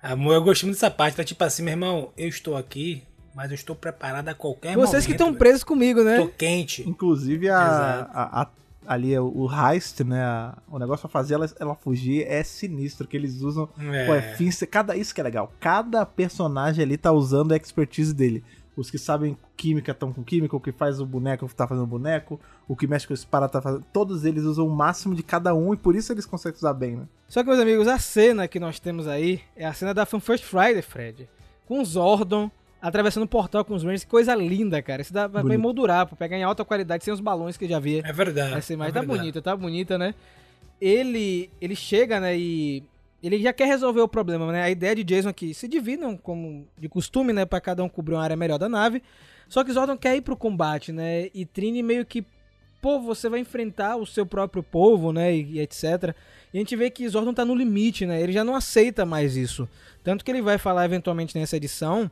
Amor, 0.02 0.34
eu 0.34 0.42
gostei 0.44 0.66
muito 0.68 0.76
dessa 0.76 0.90
parte. 0.90 1.16
Tá 1.16 1.24
tipo 1.24 1.42
assim, 1.42 1.62
meu 1.62 1.72
irmão, 1.72 2.12
eu 2.16 2.28
estou 2.28 2.56
aqui, 2.56 3.02
mas 3.34 3.50
eu 3.50 3.54
estou 3.54 3.74
preparada 3.74 4.30
a 4.30 4.34
qualquer 4.34 4.76
momento. 4.76 4.88
Vocês 4.90 5.06
que 5.06 5.12
estão 5.12 5.34
presos 5.34 5.64
comigo, 5.64 6.02
né? 6.04 6.18
Tô 6.18 6.28
quente. 6.28 6.88
Inclusive, 6.88 7.48
a, 7.48 7.52
Exato. 7.62 8.10
a- 8.14 8.42
a- 8.42 8.48
ali 8.94 9.12
é 9.14 9.20
o 9.20 9.48
heist, 9.50 10.04
né? 10.04 10.52
o 10.70 10.78
negócio 10.78 11.08
pra 11.08 11.10
fazer 11.10 11.34
ela, 11.34 11.50
ela 11.58 11.74
fugir 11.74 12.24
é 12.28 12.44
sinistro, 12.44 13.08
que 13.08 13.16
eles 13.16 13.40
usam. 13.40 13.68
É. 13.92 14.06
Pô, 14.06 14.14
é 14.14 14.22
fins- 14.36 14.62
cada, 14.70 14.94
isso 14.96 15.12
que 15.14 15.20
é 15.20 15.24
legal. 15.24 15.50
Cada 15.58 16.06
personagem 16.06 16.84
ali 16.84 16.96
tá 16.96 17.10
usando 17.10 17.52
a 17.52 17.56
expertise 17.56 18.14
dele. 18.14 18.44
Os 18.76 18.90
que 18.90 18.98
sabem 18.98 19.38
química 19.56 19.92
estão 19.92 20.12
com 20.12 20.22
química, 20.22 20.54
o 20.54 20.60
que 20.60 20.70
faz 20.70 21.00
o 21.00 21.06
boneco 21.06 21.48
tá 21.54 21.66
fazendo 21.66 21.86
boneco, 21.86 22.38
o 22.68 22.76
que 22.76 22.86
mexe 22.86 23.06
com 23.06 23.14
esse 23.14 23.26
para 23.26 23.48
tá 23.48 23.62
fazendo. 23.62 23.84
Todos 23.92 24.24
eles 24.24 24.44
usam 24.44 24.66
o 24.66 24.70
máximo 24.70 25.14
de 25.14 25.22
cada 25.22 25.54
um 25.54 25.72
e 25.72 25.76
por 25.76 25.96
isso 25.96 26.12
eles 26.12 26.26
conseguem 26.26 26.58
usar 26.58 26.74
bem, 26.74 26.96
né? 26.96 27.06
Só 27.26 27.42
que, 27.42 27.48
meus 27.48 27.60
amigos, 27.60 27.88
a 27.88 27.98
cena 27.98 28.46
que 28.46 28.60
nós 28.60 28.78
temos 28.78 29.08
aí 29.08 29.40
é 29.56 29.64
a 29.64 29.72
cena 29.72 29.94
da 29.94 30.04
Fan 30.04 30.20
First 30.20 30.44
Friday, 30.44 30.82
Fred. 30.82 31.28
Com 31.66 31.80
os 31.80 31.90
Zordon 31.90 32.50
atravessando 32.80 33.24
o 33.24 33.28
portal 33.28 33.64
com 33.64 33.74
os 33.74 33.82
Rangers. 33.82 34.04
Que 34.04 34.10
coisa 34.10 34.34
linda, 34.34 34.80
cara. 34.82 35.02
Isso 35.02 35.12
dá 35.12 35.28
pra 35.28 35.42
Bonito. 35.42 35.58
emoldurar, 35.58 36.06
pra 36.06 36.16
pegar 36.16 36.36
em 36.36 36.42
alta 36.44 36.64
qualidade, 36.64 37.04
sem 37.04 37.12
os 37.12 37.20
balões 37.20 37.56
que 37.56 37.64
eu 37.64 37.68
já 37.68 37.80
vi. 37.80 38.00
É 38.04 38.12
verdade. 38.12 38.54
Essa 38.54 38.72
imagem 38.72 38.90
é 38.90 38.94
tá 38.94 39.00
verdade. 39.00 39.18
bonita, 39.18 39.42
tá 39.42 39.56
bonita, 39.56 39.98
né? 39.98 40.14
Ele, 40.80 41.50
ele 41.60 41.74
chega, 41.74 42.20
né, 42.20 42.36
e 42.36 42.84
ele 43.22 43.40
já 43.42 43.52
quer 43.52 43.66
resolver 43.66 44.00
o 44.00 44.08
problema, 44.08 44.50
né? 44.52 44.62
A 44.62 44.70
ideia 44.70 44.94
de 44.94 45.04
Jason 45.04 45.28
aqui, 45.28 45.54
se 45.54 45.66
dividam 45.66 46.16
como 46.16 46.66
de 46.78 46.88
costume, 46.88 47.32
né, 47.32 47.44
Pra 47.44 47.60
cada 47.60 47.82
um 47.82 47.88
cobrir 47.88 48.14
uma 48.14 48.22
área 48.22 48.36
melhor 48.36 48.58
da 48.58 48.68
nave. 48.68 49.02
Só 49.48 49.62
que 49.62 49.72
Zordon 49.72 49.96
quer 49.96 50.16
ir 50.16 50.22
pro 50.22 50.36
combate, 50.36 50.92
né? 50.92 51.28
E 51.32 51.44
Trini 51.46 51.82
meio 51.82 52.04
que, 52.04 52.24
pô, 52.80 53.00
você 53.00 53.28
vai 53.28 53.40
enfrentar 53.40 53.96
o 53.96 54.06
seu 54.06 54.26
próprio 54.26 54.62
povo, 54.62 55.12
né, 55.12 55.34
e, 55.34 55.52
e 55.52 55.60
etc. 55.60 56.14
E 56.52 56.58
a 56.58 56.60
gente 56.60 56.74
vê 56.76 56.90
que 56.90 57.08
Zordon 57.08 57.32
tá 57.32 57.44
no 57.44 57.54
limite, 57.54 58.06
né? 58.06 58.20
Ele 58.20 58.32
já 58.32 58.44
não 58.44 58.54
aceita 58.54 59.04
mais 59.06 59.36
isso. 59.36 59.68
Tanto 60.02 60.24
que 60.24 60.30
ele 60.30 60.42
vai 60.42 60.58
falar 60.58 60.84
eventualmente 60.84 61.38
nessa 61.38 61.56
edição 61.56 62.10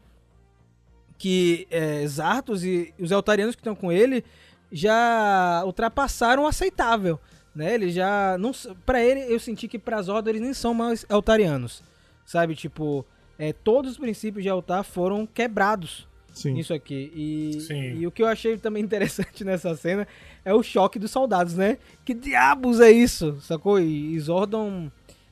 que 1.16 1.66
é, 1.70 2.06
Zartos 2.06 2.64
e 2.64 2.92
os 2.98 3.10
Eltarianos 3.10 3.54
que 3.54 3.60
estão 3.60 3.74
com 3.74 3.92
ele 3.92 4.24
já 4.70 5.62
ultrapassaram 5.64 6.42
o 6.42 6.46
aceitável, 6.46 7.20
né? 7.54 7.74
Ele 7.74 7.90
já 7.90 8.36
não 8.38 8.52
para 8.84 9.02
ele 9.02 9.32
eu 9.32 9.38
senti 9.38 9.68
que 9.68 9.78
para 9.78 10.02
Zordon 10.02 10.30
eles 10.30 10.42
nem 10.42 10.54
são 10.54 10.74
mais 10.74 11.06
Eltarianos, 11.08 11.82
sabe? 12.26 12.54
Tipo, 12.54 13.04
é, 13.38 13.52
todos 13.52 13.92
os 13.92 13.98
princípios 13.98 14.42
de 14.42 14.48
Eltar 14.48 14.84
foram 14.84 15.26
quebrados 15.26 16.06
Sim. 16.32 16.52
nisso 16.54 16.74
aqui. 16.74 17.12
E, 17.14 17.60
Sim. 17.60 17.98
e 17.98 18.06
o 18.06 18.10
que 18.10 18.22
eu 18.22 18.26
achei 18.26 18.56
também 18.58 18.82
interessante 18.84 19.44
nessa 19.44 19.74
cena 19.76 20.06
é 20.44 20.52
o 20.52 20.62
choque 20.62 20.98
dos 20.98 21.10
soldados, 21.10 21.54
né? 21.54 21.78
Que 22.04 22.12
diabos 22.12 22.80
é 22.80 22.90
isso? 22.90 23.38
Sacou? 23.40 23.80
E, 23.80 24.14
e 24.14 24.20
Zordon 24.20 24.90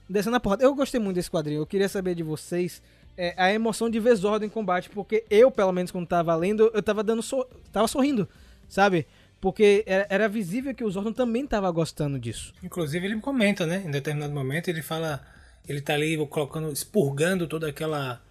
descendo 0.09 0.37
a 0.37 0.41
porta. 0.41 0.64
Eu 0.64 0.75
gostei 0.75 1.01
muito 1.01 1.16
desse 1.16 1.31
quadrinho. 1.31 1.61
Eu 1.61 1.66
queria 1.66 1.89
saber 1.89 2.14
de 2.14 2.23
vocês 2.23 2.83
é, 3.16 3.35
a 3.37 3.53
emoção 3.53 3.91
de 3.91 3.99
ver 3.99 4.14
Zordon 4.14 4.47
em 4.47 4.51
combate, 4.51 4.89
porque 4.91 5.25
eu, 5.29 5.51
pelo 5.51 5.73
menos, 5.73 5.91
quando 5.91 6.07
tava 6.07 6.35
lendo, 6.35 6.70
eu 6.73 6.83
tava 6.83 7.03
dando 7.03 7.23
so... 7.23 7.47
tava 7.73 7.89
sorrindo, 7.89 8.29
sabe? 8.68 9.07
Porque 9.43 9.84
era, 10.09 10.28
visível 10.28 10.72
que 10.72 10.84
o 10.84 10.90
Zordon 10.90 11.12
também 11.12 11.45
tava 11.45 11.68
gostando 11.72 12.16
disso. 12.16 12.55
Inclusive 12.62 13.05
ele 13.05 13.20
comenta, 13.20 13.66
né? 13.66 13.82
Em 13.84 13.90
determinado 13.90 14.32
momento 14.32 14.68
ele 14.68 14.82
fala, 14.82 15.20
ele 15.68 15.80
tá 15.80 15.95
ali 15.95 16.16
colocando, 16.28 16.72
expurgando 16.72 17.49
toda 17.49 17.68
aquela 17.68 18.22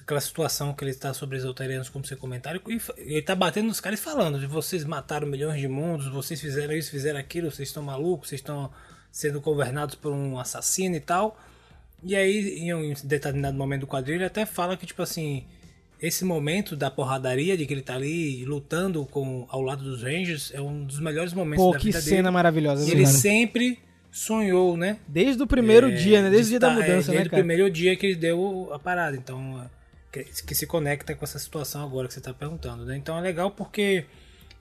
aquela 0.00 0.20
situação 0.20 0.74
que 0.74 0.82
ele 0.82 0.90
está 0.90 1.14
sobre 1.14 1.38
os 1.38 1.44
altarianos, 1.44 1.88
como 1.88 2.04
você 2.04 2.16
comentaram, 2.16 2.60
e 2.66 2.80
ele 2.98 3.22
tá 3.22 3.34
batendo 3.34 3.68
nos 3.68 3.80
caras 3.80 4.00
falando, 4.00 4.40
de 4.40 4.46
vocês 4.46 4.84
mataram 4.84 5.26
milhões 5.26 5.58
de 5.58 5.68
mundos, 5.68 6.08
vocês 6.08 6.38
fizeram 6.40 6.74
isso, 6.74 6.90
fizeram 6.90 7.18
aquilo, 7.18 7.50
vocês 7.50 7.68
estão 7.68 7.82
malucos, 7.82 8.28
vocês 8.28 8.40
estão 8.40 8.70
sendo 9.10 9.40
governados 9.40 9.94
por 9.94 10.12
um 10.12 10.38
assassino 10.38 10.96
e 10.96 11.00
tal. 11.00 11.38
E 12.02 12.16
aí, 12.16 12.58
em 12.58 12.74
um 12.74 12.92
determinado 13.04 13.56
momento 13.56 13.82
do 13.82 13.86
quadrinho, 13.86 14.16
ele 14.16 14.24
até 14.24 14.44
fala 14.44 14.76
que, 14.76 14.84
tipo 14.84 15.00
assim, 15.00 15.46
esse 16.06 16.24
momento 16.24 16.76
da 16.76 16.90
porradaria, 16.90 17.56
de 17.56 17.66
que 17.66 17.72
ele 17.74 17.82
tá 17.82 17.94
ali 17.94 18.44
lutando 18.44 19.04
com, 19.06 19.46
ao 19.48 19.62
lado 19.62 19.82
dos 19.84 20.02
Rangers, 20.02 20.52
é 20.54 20.60
um 20.60 20.84
dos 20.84 21.00
melhores 21.00 21.32
momentos 21.32 21.64
Pô, 21.64 21.72
da 21.72 21.78
que 21.78 21.86
vida 21.86 22.00
cena 22.00 22.22
dele. 22.24 22.30
maravilhosa. 22.30 22.82
E 22.82 22.86
viu, 22.86 22.94
ele 22.94 23.04
cara? 23.04 23.16
sempre 23.16 23.78
sonhou, 24.10 24.76
né? 24.76 24.98
Desde 25.08 25.42
o 25.42 25.46
primeiro 25.46 25.88
É, 25.88 25.94
dia, 25.94 26.22
né? 26.22 26.30
Desde 26.30 26.48
o 26.48 26.50
dia 26.50 26.60
da 26.60 26.70
mudança, 26.70 27.10
é, 27.10 27.14
né, 27.14 27.18
Desde 27.20 27.28
o 27.28 27.30
primeiro 27.30 27.70
dia 27.70 27.96
que 27.96 28.06
ele 28.06 28.16
deu 28.16 28.68
a 28.72 28.78
parada. 28.78 29.16
Então, 29.16 29.68
que, 30.12 30.24
que 30.24 30.54
se 30.54 30.66
conecta 30.66 31.14
com 31.14 31.24
essa 31.24 31.38
situação 31.38 31.82
agora 31.82 32.06
que 32.06 32.14
você 32.14 32.20
tá 32.20 32.32
perguntando, 32.32 32.84
né? 32.84 32.96
Então 32.96 33.18
é 33.18 33.20
legal 33.20 33.50
porque 33.50 34.04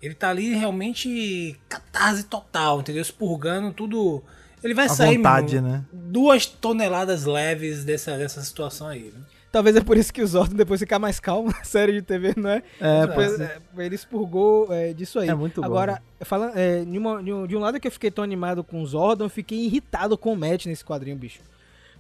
ele 0.02 0.14
tá 0.16 0.30
ali 0.30 0.54
realmente 0.56 1.56
catarse 1.70 2.24
total, 2.24 2.80
entendeu? 2.82 3.02
Expurgando 3.02 3.72
tudo. 3.72 4.24
Ele 4.64 4.74
vai 4.74 4.86
À 4.86 4.89
sair, 4.89 5.18
vontade, 5.18 5.56
meu, 5.56 5.64
né? 5.64 5.84
duas 5.91 6.46
toneladas 6.46 7.26
leves 7.26 7.84
dessa, 7.84 8.18
dessa 8.18 8.41
situação 8.41 8.88
aí, 8.88 9.12
né? 9.14 9.22
Talvez 9.54 9.76
é 9.76 9.82
por 9.82 9.95
isso 9.95 10.12
que 10.12 10.20
o 10.24 10.26
Zordon 10.26 10.56
depois 10.56 10.80
ficar 10.80 10.97
mais 10.97 11.20
calmo 11.20 11.49
na 11.56 11.64
série 11.64 11.91
de 11.93 12.01
TV, 12.01 12.34
não 12.36 12.49
é? 12.49 12.64
É, 12.82 13.06
Depois, 13.06 13.32
pode 13.34 13.43
é, 13.43 13.62
ele 13.86 13.93
expurgou 13.93 14.74
é, 14.74 14.93
disso 14.93 15.20
aí. 15.20 15.30
É 15.30 15.36
muito 15.36 15.62
bom, 15.62 15.68
Agora, 15.68 15.91
né? 15.93 15.99
falando, 16.22 16.58
é, 16.58 16.84
de, 16.84 16.97
uma- 16.97 17.20
um, 17.20 17.45
de 17.45 17.56
um 17.56 17.60
lado 17.60 17.80
que 17.80 17.88
eu 17.88 17.91
fiquei 17.91 18.10
tão 18.10 18.24
animado 18.24 18.64
com 18.64 18.82
o 18.82 18.86
Zordon, 18.88 19.26
eu 19.26 19.30
fiquei 19.30 19.60
irritado 19.60 20.18
com 20.18 20.34
o 20.34 20.36
Matt 20.36 20.66
nesse 20.66 20.84
quadrinho, 20.84 21.16
bicho. 21.16 21.39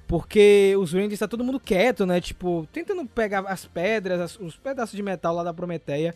Porque 0.07 0.75
os 0.79 0.93
Rangers 0.93 1.19
tá 1.19 1.27
todo 1.27 1.43
mundo 1.43 1.59
quieto, 1.59 2.05
né? 2.07 2.19
Tipo, 2.19 2.67
tentando 2.73 3.05
pegar 3.05 3.41
as 3.41 3.65
pedras, 3.65 4.19
as- 4.19 4.39
os 4.39 4.57
pedaços 4.57 4.95
de 4.95 5.03
metal 5.03 5.35
lá 5.35 5.43
da 5.43 5.53
Prometeia. 5.53 6.13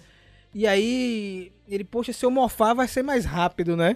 E 0.56 0.66
aí, 0.66 1.52
ele, 1.70 1.84
poxa, 1.84 2.12
se 2.14 2.26
eu 2.26 2.32
morfar 2.32 2.74
vai 2.76 2.88
ser 2.88 3.04
mais 3.04 3.26
rápido, 3.26 3.78
né? 3.78 3.96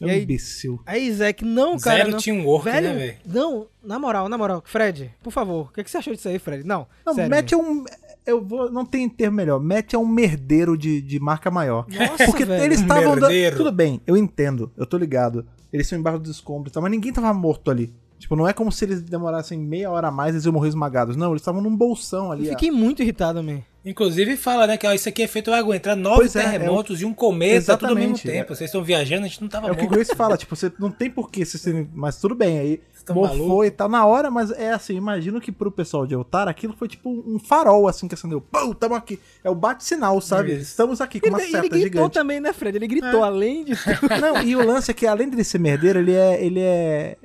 É 0.00 0.06
um 0.06 0.08
aí- 0.10 0.22
imbecil. 0.22 0.80
Aí, 0.86 1.12
Zack, 1.12 1.44
não, 1.44 1.78
cara. 1.78 1.98
Zero 1.98 2.10
não. 2.12 2.18
teamwork, 2.18 2.64
velho, 2.64 2.88
né, 2.88 2.94
velho? 2.94 3.16
Não, 3.26 3.66
na 3.84 3.98
moral, 3.98 4.28
na 4.28 4.38
moral. 4.38 4.62
Fred, 4.64 5.14
por 5.22 5.30
favor, 5.30 5.66
o 5.68 5.72
que, 5.72 5.84
que 5.84 5.90
você 5.90 5.98
achou 5.98 6.14
disso 6.14 6.28
aí, 6.28 6.38
Fred? 6.38 6.64
Não, 6.64 6.86
Não, 7.04 7.14
sério. 7.14 7.30
Matt 7.30 7.52
é 7.52 7.56
um. 7.56 7.84
Eu 8.26 8.44
vou. 8.44 8.70
Não 8.70 8.84
tem 8.84 9.08
termo 9.08 9.36
melhor. 9.36 9.58
Matt 9.60 9.94
é 9.94 9.98
um 9.98 10.06
merdeiro 10.06 10.76
de, 10.76 11.00
de 11.00 11.18
marca 11.18 11.50
maior. 11.50 11.86
Nossa, 11.88 12.24
Porque 12.26 12.44
velho. 12.44 12.64
eles 12.64 12.80
estavam 12.80 13.16
dando. 13.18 13.56
Tudo 13.56 13.72
bem, 13.72 14.00
eu 14.06 14.16
entendo, 14.16 14.70
eu 14.76 14.86
tô 14.86 14.96
ligado. 14.96 15.46
Eles 15.72 15.86
estão 15.86 15.98
embaixo 15.98 16.18
dos 16.18 16.30
escombros 16.36 16.70
e 16.70 16.74
tal, 16.74 16.82
mas 16.82 16.90
ninguém 16.92 17.12
tava 17.12 17.32
morto 17.32 17.70
ali. 17.70 17.92
Tipo, 18.18 18.36
não 18.36 18.46
é 18.46 18.52
como 18.52 18.70
se 18.70 18.84
eles 18.84 19.00
demorassem 19.00 19.58
meia 19.58 19.90
hora 19.90 20.08
a 20.08 20.10
mais 20.10 20.34
e 20.34 20.36
eles 20.36 20.44
iam 20.44 20.52
morrer 20.52 20.68
esmagados. 20.68 21.16
Não, 21.16 21.30
eles 21.30 21.40
estavam 21.40 21.62
num 21.62 21.74
bolsão 21.74 22.30
ali. 22.30 22.46
Eu 22.46 22.52
ó. 22.52 22.54
fiquei 22.54 22.70
muito 22.70 23.00
irritado, 23.02 23.42
man. 23.42 23.60
Inclusive 23.84 24.36
fala, 24.36 24.66
né, 24.66 24.76
que 24.76 24.86
ó, 24.86 24.92
isso 24.92 25.08
aqui 25.08 25.22
é 25.22 25.26
feito 25.26 25.50
vai 25.50 25.58
aguentar 25.58 25.96
nove 25.96 26.16
Pois 26.18 26.36
é, 26.36 26.42
terremotos 26.42 27.00
e 27.00 27.04
um 27.06 27.14
cometa 27.14 27.76
tudo 27.78 27.88
ao 27.90 27.94
mesmo 27.94 28.14
Exatamente, 28.14 28.22
tempo. 28.28 28.52
é. 28.52 28.56
Vocês 28.56 28.68
estão 28.68 28.82
viajando, 28.84 29.24
a 29.24 29.28
gente 29.28 29.40
não 29.40 29.48
tava 29.48 29.68
É 29.68 29.70
o 29.70 29.74
que 29.74 29.82
morto. 29.82 29.94
Grace 29.94 30.14
fala, 30.14 30.36
tipo, 30.36 30.54
você 30.54 30.70
não 30.78 30.90
tem 30.90 31.10
porquê 31.10 31.44
vocês 31.44 31.62
serem. 31.62 31.88
Mas 31.94 32.16
tudo 32.20 32.34
bem, 32.34 32.58
aí 32.58 32.80
morfou 33.08 33.64
e 33.64 33.70
tal 33.70 33.88
na 33.88 34.04
hora, 34.04 34.30
mas 34.30 34.50
é 34.50 34.70
assim, 34.72 34.94
imagino 34.94 35.40
que 35.40 35.50
pro 35.50 35.70
pessoal 35.70 36.06
de 36.06 36.14
Eltar 36.14 36.46
aquilo 36.46 36.74
foi 36.78 36.86
tipo 36.86 37.08
um 37.10 37.38
farol 37.38 37.88
assim 37.88 38.06
que 38.06 38.14
acendeu. 38.14 38.40
Pum, 38.40 38.72
tamo 38.74 38.94
aqui. 38.94 39.18
É 39.42 39.48
o 39.48 39.54
bate-sinal, 39.54 40.20
sabe? 40.20 40.52
Isso. 40.52 40.62
Estamos 40.62 41.00
aqui 41.00 41.18
com 41.18 41.26
Ele, 41.26 41.34
uma 41.34 41.42
ele 41.42 41.50
seta 41.50 41.68
gritou 41.68 41.82
gigante. 41.84 42.12
também, 42.14 42.38
né, 42.38 42.52
Fred? 42.52 42.76
Ele 42.76 42.86
gritou, 42.86 43.24
além 43.24 43.64
de. 43.64 43.72
Não, 44.20 44.42
e 44.42 44.54
o 44.54 44.64
lance 44.64 44.90
é 44.90 44.94
que 44.94 45.06
além 45.06 45.28
dele 45.30 45.42
ser 45.42 45.58
merdeiro, 45.58 45.98
ele 46.00 46.12
é. 46.12 46.44
Ele 46.44 46.60
é. 46.60 47.16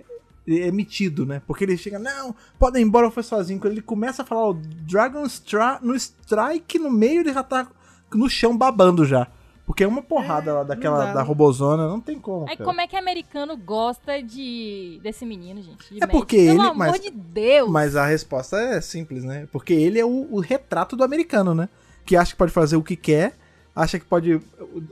Ele 0.47 0.61
é 0.61 0.71
metido, 0.71 1.25
né? 1.25 1.41
Porque 1.47 1.63
ele 1.63 1.75
chega, 1.77 1.97
não, 1.97 2.35
podem 2.59 2.83
ir 2.83 2.85
embora, 2.85 3.07
eu 3.07 3.11
fui 3.11 3.23
sozinho. 3.23 3.59
Quando 3.59 3.73
ele 3.73 3.81
começa 3.81 4.21
a 4.21 4.25
falar 4.25 4.49
o 4.49 4.53
Dragon 4.53 5.25
Stra 5.25 5.79
no 5.81 5.95
Strike, 5.95 6.77
no 6.79 6.91
meio 6.91 7.21
ele 7.21 7.33
já 7.33 7.41
tá 7.43 7.67
no 8.13 8.29
chão 8.29 8.55
babando 8.55 9.05
já. 9.05 9.27
Porque 9.65 9.83
é 9.83 9.87
uma 9.87 10.03
porrada 10.03 10.53
lá 10.53 10.63
daquela 10.63 11.05
da 11.07 11.21
não. 11.21 11.25
robozona, 11.25 11.87
não 11.87 11.99
tem 11.99 12.19
como. 12.19 12.47
Aí 12.47 12.55
cara. 12.55 12.63
como 12.69 12.79
é 12.79 12.85
que 12.87 12.95
americano 12.95 13.57
gosta 13.57 14.21
de 14.21 14.99
desse 15.01 15.25
menino, 15.25 15.59
gente? 15.63 15.95
De 15.95 16.03
É 16.03 16.05
porque 16.05 16.37
Pelo 16.37 16.49
ele- 16.51 16.61
amor 16.61 16.75
mas- 16.77 17.01
de 17.01 17.09
Deus! 17.09 17.67
Mas 17.71 17.95
a 17.95 18.05
resposta 18.05 18.57
é 18.57 18.79
simples, 18.79 19.23
né? 19.23 19.47
Porque 19.51 19.73
ele 19.73 19.97
é 19.99 20.05
o, 20.05 20.27
o 20.31 20.39
retrato 20.39 20.95
do 20.95 21.03
americano, 21.03 21.55
né? 21.55 21.67
Que 22.05 22.15
acha 22.15 22.33
que 22.33 22.37
pode 22.37 22.51
fazer 22.51 22.75
o 22.75 22.83
que 22.83 22.95
quer, 22.95 23.35
acha 23.75 23.99
que 23.99 24.05
pode. 24.05 24.39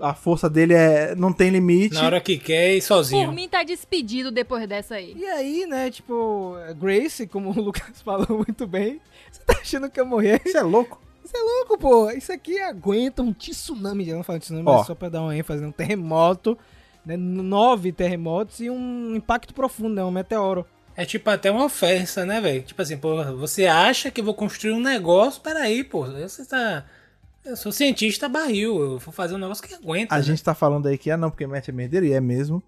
A 0.02 0.14
força 0.14 0.50
dele 0.50 0.74
é 0.74 1.16
não 1.16 1.32
tem 1.32 1.50
limite. 1.50 1.96
Na 1.96 2.06
hora 2.06 2.22
que 2.22 2.38
quer 2.38 2.76
e 2.76 2.80
Por 2.82 2.88
sozinho. 2.88 3.32
mim 3.32 3.48
tá 3.48 3.64
despedido 3.64 4.30
depois 4.32 4.68
dessa 4.68 4.96
aí. 4.96 5.14
E 5.18 5.26
aí, 5.26 5.66
né, 5.66 5.90
tipo, 5.90 6.56
Grace, 6.78 7.26
como 7.28 7.50
o 7.52 7.54
Lucas 7.62 8.02
falou 8.02 8.44
muito 8.46 8.68
bem, 8.68 9.00
você 9.32 9.42
tá 9.46 9.58
achando 9.62 9.90
que 9.90 10.00
eu 10.00 10.06
morrer? 10.06 10.42
Isso 10.46 10.58
é 10.58 10.62
louco. 10.64 11.02
Você 11.24 11.38
é 11.38 11.42
louco, 11.42 11.78
pô. 11.78 12.12
Isso 12.12 12.34
aqui 12.34 12.60
aguenta 12.60 13.22
um 13.22 13.32
tsunami. 13.32 14.10
Eu 14.10 14.18
não 14.18 14.24
falo 14.24 14.40
tsunami, 14.40 14.66
Ó. 14.68 14.78
mas 14.78 14.88
só 14.88 14.94
pra 14.94 15.08
dar 15.08 15.22
uma 15.22 15.36
ênfase, 15.36 15.62
né? 15.62 15.68
um 15.68 15.72
terremoto, 15.72 16.58
né? 17.06 17.16
Nove 17.16 17.94
terremotos 17.94 18.60
e 18.60 18.70
um 18.70 19.16
impacto 19.16 19.54
profundo, 19.54 19.96
né? 19.96 20.04
Um 20.04 20.12
meteoro. 20.12 20.66
É 20.96 21.06
tipo 21.06 21.28
até 21.30 21.50
uma 21.50 21.66
ofensa, 21.66 22.26
né, 22.26 22.40
velho? 22.40 22.62
Tipo 22.62 22.82
assim, 22.82 22.98
pô, 22.98 23.24
você 23.38 23.66
acha 23.66 24.12
que 24.12 24.22
eu 24.22 24.26
vou 24.26 24.34
construir 24.34 24.74
um 24.74 24.80
negócio? 24.82 25.42
Peraí, 25.42 25.84
pô, 25.84 26.06
você 26.06 26.46
tá. 26.46 26.86
Eu 27.46 27.58
sou 27.58 27.72
cientista 27.72 28.30
barril, 28.30 28.80
eu 28.80 29.00
vou 29.00 29.14
fazer 29.14 29.36
um 29.36 29.38
negócio 29.38 29.64
que 29.68 29.74
aguenta. 29.74 30.16
A 30.16 30.18
né? 30.18 30.24
gente 30.24 30.42
tá 30.44 30.54
falando 30.54 30.88
aí 30.88 30.98
que 30.98 31.12
ah 31.12 31.18
não, 31.18 31.30
porque 31.30 31.46
Matt 31.46 31.68
é 31.68 31.72
merdeiro, 31.72 32.06
e 32.06 32.14
é 32.14 32.22
mesmo. 32.22 32.64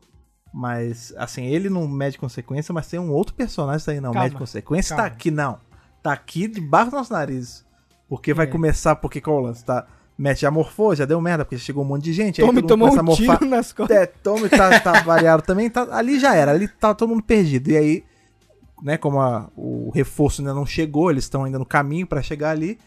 Mas, 0.53 1.13
assim, 1.17 1.45
ele 1.45 1.69
não 1.69 1.87
mede 1.87 2.17
consequência, 2.17 2.73
mas 2.73 2.87
tem 2.87 2.99
um 2.99 3.11
outro 3.11 3.33
personagem 3.33 3.79
que 3.79 3.85
tá 3.85 3.91
aí, 3.91 3.99
não, 4.01 4.11
Calma, 4.11 4.23
mede 4.23 4.35
consequência. 4.37 4.95
calma. 4.95 5.09
Tá 5.09 5.15
aqui, 5.15 5.31
não. 5.31 5.59
Tá 6.01 6.13
aqui 6.13 6.47
debaixo 6.47 6.85
dos 6.91 6.93
nossos 6.99 7.11
narizes. 7.11 7.65
Porque 8.07 8.33
vai 8.33 8.45
É. 8.45 8.49
começar, 8.49 8.95
porque 8.95 9.19
qual 9.19 9.37
é 9.37 9.39
o 9.39 9.43
lance? 9.43 9.65
Tá, 9.65 9.85
Matt 10.17 10.39
já 10.39 10.51
morfou, 10.51 10.95
já 10.95 11.03
deu 11.05 11.19
merda, 11.19 11.43
porque 11.43 11.57
chegou 11.57 11.83
um 11.83 11.87
monte 11.87 12.03
de 12.05 12.13
gente. 12.13 12.41
aí 12.41 12.47
Tommy 12.47 12.61
tomou 12.61 12.89
um 12.93 12.99
a 12.99 13.03
morfar. 13.03 13.37
tiro 13.39 13.49
nas 13.49 13.73
costas. 13.73 13.97
É, 13.97 14.05
Tommy 14.05 14.47
tá, 14.47 14.79
tá 14.79 15.01
variado 15.01 15.41
também. 15.43 15.69
Tá, 15.69 15.87
ali 15.91 16.19
já 16.19 16.35
era, 16.35 16.51
ali 16.51 16.67
tá 16.69 16.93
todo 16.93 17.09
mundo 17.09 17.23
perdido. 17.23 17.69
E 17.71 17.75
aí, 17.77 18.03
né, 18.81 18.97
como 18.97 19.19
a- 19.19 19.49
o 19.57 19.89
reforço 19.93 20.41
ainda 20.41 20.53
não 20.53 20.65
chegou, 20.65 21.11
eles 21.11 21.25
estão 21.25 21.43
ainda 21.43 21.59
no 21.59 21.65
caminho 21.65 22.07
pra 22.07 22.21
chegar 22.21 22.51
ali. 22.51 22.77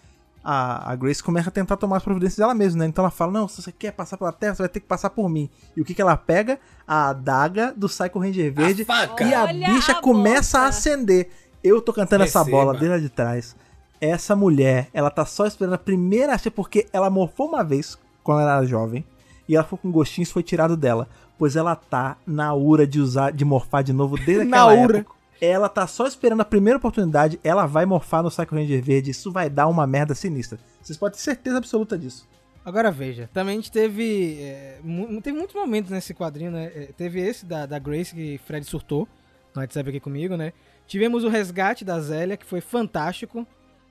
A, 0.43 0.93
a 0.93 0.97
Grace 0.97 1.23
começa 1.23 1.49
a 1.49 1.53
tentar 1.53 1.77
tomar 1.77 1.99
as 1.99 2.03
providências 2.03 2.39
dela 2.39 2.55
mesma, 2.55 2.81
né? 2.81 2.87
Então 2.87 3.03
ela 3.03 3.11
fala: 3.11 3.33
Não, 3.33 3.49
se 3.49 3.61
você 3.63 3.73
quer 3.73 3.93
passar 3.93 4.17
pela 4.17 4.33
Terra, 4.33 4.55
você 4.55 4.63
vai 4.63 4.69
ter 4.69 4.81
que 4.81 4.87
passar 4.87 5.11
por 5.11 5.29
mim. 5.29 5.51
E 5.77 5.81
o 5.81 5.85
que, 5.85 5.95
que 5.95 6.01
ela 6.03 6.17
pega? 6.17 6.59
A 6.87 7.09
adaga 7.11 7.73
do 7.77 7.89
Psycho 7.89 8.19
Ranger 8.19 8.53
Verde. 8.53 8.85
faca. 8.85 9.25
E 9.25 9.35
a 9.35 9.45
Olha 9.45 9.67
bicha 9.69 9.93
a 9.93 10.01
começa 10.01 10.59
a 10.59 10.61
boca. 10.63 10.69
acender. 10.71 11.31
Eu 11.63 11.81
tô 11.83 11.93
cantando 11.93 12.25
essa 12.25 12.39
Receba. 12.39 12.57
bola 12.57 12.73
desde 12.73 12.89
lá 12.89 12.99
de 12.99 13.09
trás. 13.09 13.57
Essa 14.01 14.37
mulher, 14.37 14.89
ela 14.95 15.11
tá 15.11 15.25
só 15.27 15.45
esperando 15.45 15.75
a 15.75 15.79
primeira 15.79 16.33
acha 16.35 16.51
porque 16.51 16.87
ela 16.93 17.11
morfou 17.11 17.49
uma 17.49 17.65
vez 17.65 17.99
quando 18.23 18.41
ela 18.43 18.59
era 18.59 18.65
jovem. 18.67 19.05
E 19.49 19.55
ela 19.57 19.65
ficou 19.65 19.79
com 19.79 19.91
gostinho, 19.91 20.23
isso 20.23 20.33
foi 20.35 20.43
tirado 20.45 20.77
dela. 20.77 21.09
Pois 21.37 21.57
ela 21.57 21.75
tá 21.75 22.17
na 22.27 22.55
ura 22.55 22.87
de 22.87 23.01
usar, 23.01 23.33
de 23.33 23.45
morfar 23.45 23.83
de 23.83 23.93
novo 23.93 24.17
desde 24.17 24.45
Na 24.49 24.63
aquela 24.63 24.81
ura. 24.85 24.99
época. 24.99 25.18
Ela 25.41 25.69
tá 25.69 25.87
só 25.87 26.07
esperando 26.07 26.41
a 26.41 26.45
primeira 26.45 26.79
oportunidade, 26.79 27.39
ela 27.45 27.67
vai 27.67 27.87
morfar 27.87 28.23
no 28.23 28.31
Psycho 28.31 28.55
Ranger 28.55 28.83
Verde, 28.83 29.11
isso 29.11 29.31
vai 29.31 29.49
dar 29.49 29.69
uma 29.69 29.87
merda 29.87 30.15
sinistra. 30.15 30.59
Vocês 30.83 30.99
podem 30.99 31.17
ter 31.17 31.23
certeza 31.23 31.59
absoluta 31.59 31.97
disso. 31.97 32.27
Agora 32.65 32.91
veja, 32.91 33.31
também 33.33 33.55
a 33.55 33.57
gente 33.57 33.73
teve. 33.73 34.43
é, 34.43 34.79
teve 35.23 35.39
muitos 35.39 35.55
momentos 35.55 35.91
nesse 35.91 36.13
quadrinho, 36.13 36.51
né? 36.51 36.67
É, 36.75 36.89
Teve 36.95 37.21
esse 37.21 37.47
da, 37.47 37.65
da 37.65 37.79
Grace 37.79 38.15
que 38.15 38.39
Fred 38.45 38.67
surtou 38.67 39.09
no 39.55 39.63
WhatsApp 39.63 39.89
aqui 39.89 40.01
comigo, 40.01 40.37
né? 40.37 40.53
Tivemos 40.87 41.25
o 41.25 41.29
resgate 41.29 41.85
da 41.85 41.99
Zélia, 41.99 42.37
que 42.37 42.45
foi 42.45 42.61
fantástico. 42.61 43.47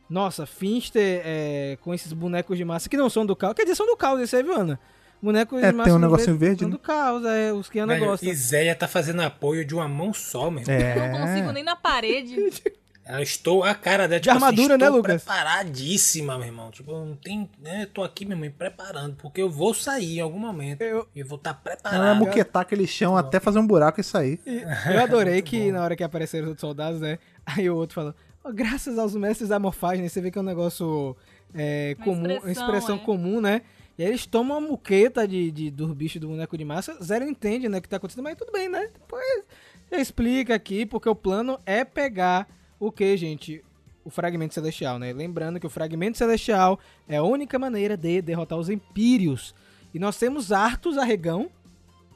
Nossa, 0.10 0.46
Finster 0.46 1.22
é, 1.26 1.78
com 1.82 1.94
esses 1.94 2.14
bonecos 2.14 2.58
de 2.58 2.64
massa 2.64 2.88
que 2.88 2.96
não 2.98 3.10
são 3.10 3.26
do 3.26 3.36
caos. 3.36 3.56
Quer 3.56 3.64
dizer, 3.64 3.76
são 3.76 3.88
do 3.88 3.98
caos, 3.98 4.22
esse 4.22 4.36
aí, 4.36 4.44
viu, 4.44 4.54
Ana? 4.54 4.80
Bonecos 5.22 5.62
É, 5.64 5.72
tem 5.72 5.94
um 5.94 6.00
negocinho 6.00 6.38
verde, 6.38 6.62
São 6.62 6.70
né? 6.70 6.78
caos, 6.82 7.26
é, 7.26 7.52
os 7.52 7.70
que 7.70 7.80
Ana 7.80 7.98
gosta. 7.98 8.34
Zélia 8.34 8.76
tá 8.76 8.88
fazendo 8.88 9.22
apoio 9.22 9.66
de 9.66 9.74
uma 9.74 9.88
mão 9.88 10.14
só, 10.14 10.52
meu 10.52 10.62
irmão. 10.62 10.76
É. 10.76 11.12
Não 11.12 11.20
consigo 11.28 11.52
nem 11.52 11.64
na 11.64 11.76
parede. 11.76 12.36
Eu 13.10 13.22
estou, 13.22 13.64
a 13.64 13.74
cara 13.74 14.06
dela, 14.06 14.20
De 14.20 14.30
armadura, 14.30 14.76
assim, 14.76 14.84
né, 14.84 14.90
Lucas? 14.90 15.24
preparadíssima, 15.24 16.38
meu 16.38 16.48
irmão. 16.48 16.70
Tipo, 16.72 16.92
não 16.92 17.16
tem, 17.16 17.50
né, 17.64 17.84
eu 17.84 17.88
tô 17.88 18.04
aqui, 18.04 18.26
meu 18.26 18.38
irmão, 18.38 18.52
preparando, 18.58 19.16
porque 19.16 19.42
eu 19.42 19.50
vou 19.50 19.74
sair 19.74 20.18
em 20.18 20.20
algum 20.20 20.38
momento. 20.40 20.82
Eu- 20.82 21.08
E 21.16 21.24
vou 21.24 21.38
estar 21.38 21.52
Ela 21.52 21.60
vai 21.64 21.76
preparado. 21.78 22.18
muquetar 22.18 22.62
aquele 22.64 22.86
chão 22.86 23.16
até 23.16 23.40
fazer 23.40 23.60
um 23.60 23.66
buraco 23.66 24.02
e 24.02 24.04
sair. 24.04 24.42
E 24.46 24.62
Eu 24.94 25.02
adorei 25.02 25.42
que 25.42 25.72
na 25.72 25.84
hora 25.84 25.96
que 25.96 26.04
apareceram 26.04 26.44
os 26.46 26.50
outros 26.50 26.62
soldados, 26.62 27.00
né? 27.00 27.18
Aí 27.46 27.70
o 27.70 27.76
outro 27.78 27.96
falou, 27.96 28.14
"Ó, 28.44 28.52
graças 28.52 29.00
aos 29.00 29.16
mestres 29.16 29.48
da 29.50 29.58
morfagem, 29.58 30.04
né, 30.04 30.10
você 30.10 30.20
vê 30.20 30.30
que 30.30 30.38
é 30.38 30.42
um 30.42 30.44
negócio 30.44 31.16
é, 31.56 31.96
comum, 32.04 32.24
uma 32.26 32.34
expressão, 32.34 32.64
expressão 32.66 32.96
é. 32.98 33.00
comum, 33.00 33.40
né? 33.40 33.62
E 33.98 34.04
aí 34.04 34.10
eles 34.10 34.26
tomam 34.26 34.58
a 34.58 34.62
muqueta 34.62 35.28
de, 35.28 35.52
de, 35.52 35.72
dos 35.72 35.92
bichos 35.94 36.22
do 36.22 36.28
boneco 36.28 36.58
de 36.58 36.64
massa, 36.64 36.98
zero 37.04 37.28
entende, 37.28 37.68
né, 37.68 37.80
o 37.80 37.82
que 37.82 37.90
tá 37.90 37.98
acontecendo, 37.98 38.24
mas 38.24 38.38
tudo 38.38 38.52
bem, 38.52 38.70
né? 38.70 38.90
Depois 38.94 39.44
explica 39.92 40.54
aqui, 40.54 40.86
porque 40.86 41.10
o 41.10 41.16
plano 41.16 41.60
é 41.66 41.84
pegar 41.84 42.48
o 42.80 42.92
que, 42.92 43.16
gente? 43.18 43.64
O 44.04 44.10
fragmento 44.10 44.54
celestial, 44.54 45.00
né? 45.00 45.12
Lembrando 45.12 45.60
que 45.60 45.66
o 45.66 45.70
fragmento 45.70 46.18
celestial 46.18 46.80
é 47.08 47.18
a 47.18 47.24
única 47.24 47.58
maneira 47.58 47.98
de 47.98 48.22
derrotar 48.22 48.58
os 48.58 48.70
empírios. 48.70 49.54
E 49.94 50.00
nós 50.00 50.18
temos 50.18 50.52
Arthur 50.52 51.00
Arregão 51.00 51.50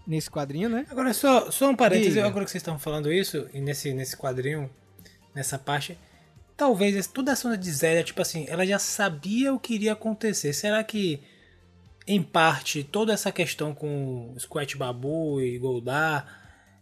nesse 0.06 0.30
quadrinho, 0.30 0.70
né? 0.70 0.86
Agora, 0.90 1.14
só, 1.14 1.52
só 1.52 1.70
um 1.70 1.76
parêntese, 1.76 2.16
Diga. 2.16 2.28
agora 2.28 2.46
que 2.46 2.52
vocês 2.52 2.62
estão 2.62 2.78
falando 2.78 3.12
isso, 3.12 3.48
e 3.54 3.60
nesse, 3.60 3.94
nesse 3.94 4.16
quadrinho, 4.16 4.70
nessa 5.34 5.58
parte, 5.58 5.98
talvez 6.56 7.08
toda 7.08 7.32
a 7.32 7.36
cena 7.36 7.58
de 7.58 7.72
Zélia, 7.72 8.04
tipo 8.04 8.22
assim, 8.22 8.46
ela 8.48 8.66
já 8.66 8.80
sabia 8.80 9.54
o 9.54 9.60
que 9.60 9.74
iria 9.76 9.94
acontecer. 9.94 10.54
Será 10.54 10.84
que, 10.84 11.20
em 12.08 12.22
parte, 12.22 12.84
toda 12.84 13.14
essa 13.14 13.32
questão 13.32 13.74
com 13.74 14.34
Squat 14.40 14.76
Babu 14.78 15.42
e 15.42 15.58
Goldar, 15.58 16.26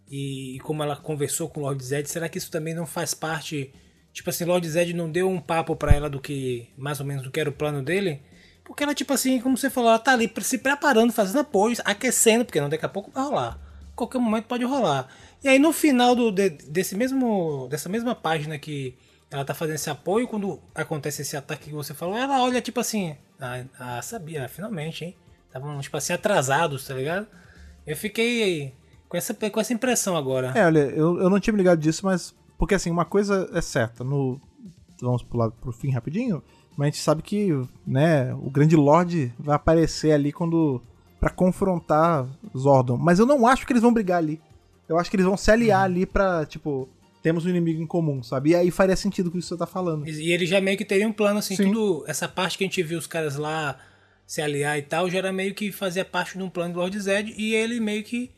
e, 0.10 0.56
e 0.56 0.60
como 0.60 0.82
ela 0.82 0.96
conversou 0.96 1.50
com 1.50 1.62
Lord 1.62 1.84
Zed, 1.84 2.10
será 2.10 2.28
que 2.30 2.38
isso 2.38 2.52
também 2.52 2.74
não 2.74 2.86
faz 2.86 3.14
parte... 3.14 3.74
Tipo 4.12 4.32
assim, 4.32 4.44
Lord 4.44 4.68
Zed 4.68 4.92
não 4.94 5.10
deu 5.10 5.30
um 5.30 5.40
papo 5.40 5.76
pra 5.76 5.94
ela 5.94 6.10
do 6.10 6.20
que, 6.20 6.68
mais 6.76 7.00
ou 7.00 7.06
menos, 7.06 7.24
do 7.24 7.30
que 7.30 7.40
era 7.40 7.50
o 7.50 7.54
plano 7.54 7.84
dele? 7.84 8.22
Porque 8.64 8.84
ela, 8.84 8.96
tipo 8.96 9.14
assim, 9.14 9.40
como 9.40 9.56
você 9.56 9.70
falou, 9.70 9.92
ela 9.92 10.00
tá 10.00 10.14
ali 10.14 10.32
se 10.42 10.58
preparando, 10.58 11.14
fazendo 11.14 11.40
apoios, 11.40 11.80
aquecendo, 11.86 12.44
porque 12.44 12.60
não, 12.60 12.70
daqui 12.70 12.86
a 12.86 12.90
pouco 12.90 13.12
vai 13.12 13.24
rolar. 13.24 13.60
Qualquer 13.96 14.18
momento 14.20 14.46
pode 14.46 14.64
rolar. 14.64 15.08
E 15.44 15.48
aí 15.48 15.60
no 15.60 15.72
final 15.72 16.16
do, 16.16 16.32
de- 16.32 16.50
desse 16.50 16.96
mesmo, 16.96 17.68
dessa 17.70 17.88
mesma 17.88 18.16
página 18.16 18.58
que 18.58 18.98
ela 19.32 19.46
tá 19.46 19.54
fazendo 19.54 19.76
esse 19.76 19.90
apoio 19.90 20.28
quando 20.28 20.60
acontece 20.74 21.22
esse 21.22 21.38
ataque 21.38 21.70
que 21.70 21.76
você 21.76 21.94
falou, 21.94 22.18
ela 22.18 22.42
olha 22.42 22.62
tipo 22.62 22.80
assim, 22.80 23.16
ah, 23.40 23.64
ah, 23.80 24.02
sabia, 24.02 24.48
finalmente, 24.50 25.06
hein? 25.06 25.16
Estavam 25.48 25.80
tipo 25.80 25.98
assim 25.98 26.14
atrasados, 26.14 26.88
tá 26.88 26.94
ligado? 26.94 27.28
Eu 27.86 27.96
fiquei 27.96 28.74
com 29.08 29.18
essa, 29.18 29.34
com 29.34 29.60
essa 29.60 29.74
impressão 29.74 30.16
agora. 30.16 30.52
É, 30.56 30.66
olha, 30.66 30.80
eu, 30.80 31.20
eu 31.20 31.30
não 31.30 31.40
tinha 31.40 31.52
me 31.52 31.58
ligado 31.58 31.80
disso, 31.80 32.06
mas. 32.06 32.36
Porque 32.58 32.76
assim, 32.76 32.92
uma 32.92 33.06
coisa 33.06 33.50
é 33.54 33.62
certa, 33.62 34.04
no. 34.04 34.40
Vamos 35.02 35.24
pular 35.24 35.50
pro 35.50 35.72
fim 35.72 35.92
rapidinho, 35.92 36.44
mas 36.78 36.88
a 36.88 36.90
gente 36.92 37.02
sabe 37.02 37.24
que, 37.24 37.50
né, 37.88 38.34
o 38.36 38.50
grande 38.50 38.76
Lorde 38.76 39.34
vai 39.40 39.56
aparecer 39.56 40.12
ali 40.12 40.32
quando. 40.32 40.82
pra 41.20 41.32
confrontar 41.32 42.28
Zordon. 42.56 42.98
Mas 42.98 43.18
eu 43.18 43.26
não 43.26 43.48
acho 43.48 43.66
que 43.66 43.74
eles 43.74 43.82
vão 43.82 43.94
brigar 43.94 44.20
ali. 44.20 44.40
Eu 44.88 45.00
acho 45.00 45.10
que 45.10 45.16
eles 45.16 45.26
vão 45.26 45.38
se 45.38 45.50
aliar 45.50 45.84
ali 45.84 46.06
pra, 46.06 46.46
tipo, 46.46 46.88
temos 47.22 47.46
um 47.46 47.50
inimigo 47.50 47.82
em 47.82 47.88
comum, 47.88 48.24
sabe? 48.24 48.52
E 48.52 48.56
aí 48.56 48.72
faria 48.72 48.96
sentido 48.96 49.30
com 49.30 49.38
isso 49.38 49.50
que 49.50 49.56
você 49.56 49.60
tá 49.60 49.66
falando. 49.66 50.08
E 50.08 50.32
ele 50.32 50.46
já 50.46 50.62
meio 50.62 50.78
que 50.78 50.86
teria 50.86 51.08
um 51.08 51.12
plano, 51.12 51.40
assim, 51.40 51.56
Sim. 51.56 51.66
tudo. 51.66 52.04
Essa 52.08 52.28
parte 52.28 52.58
que 52.58 52.64
a 52.64 52.68
gente 52.68 52.82
viu 52.82 52.98
os 52.98 53.08
caras 53.08 53.36
lá 53.36 53.78
se 54.26 54.42
aliar 54.42 54.78
e 54.78 54.84
tal, 54.84 55.10
já 55.10 55.18
era 55.18 55.34
meio 55.34 55.54
que 55.54 55.72
fazia 55.72 56.06
parte 56.06 56.38
de 56.38 56.44
um 56.44 56.50
plano 56.50 56.76
do 56.76 56.80
Lord 56.80 57.00
Zed. 57.00 57.34
E 57.38 57.54
ele 57.56 57.80
meio 57.80 58.04
que. 58.04 58.32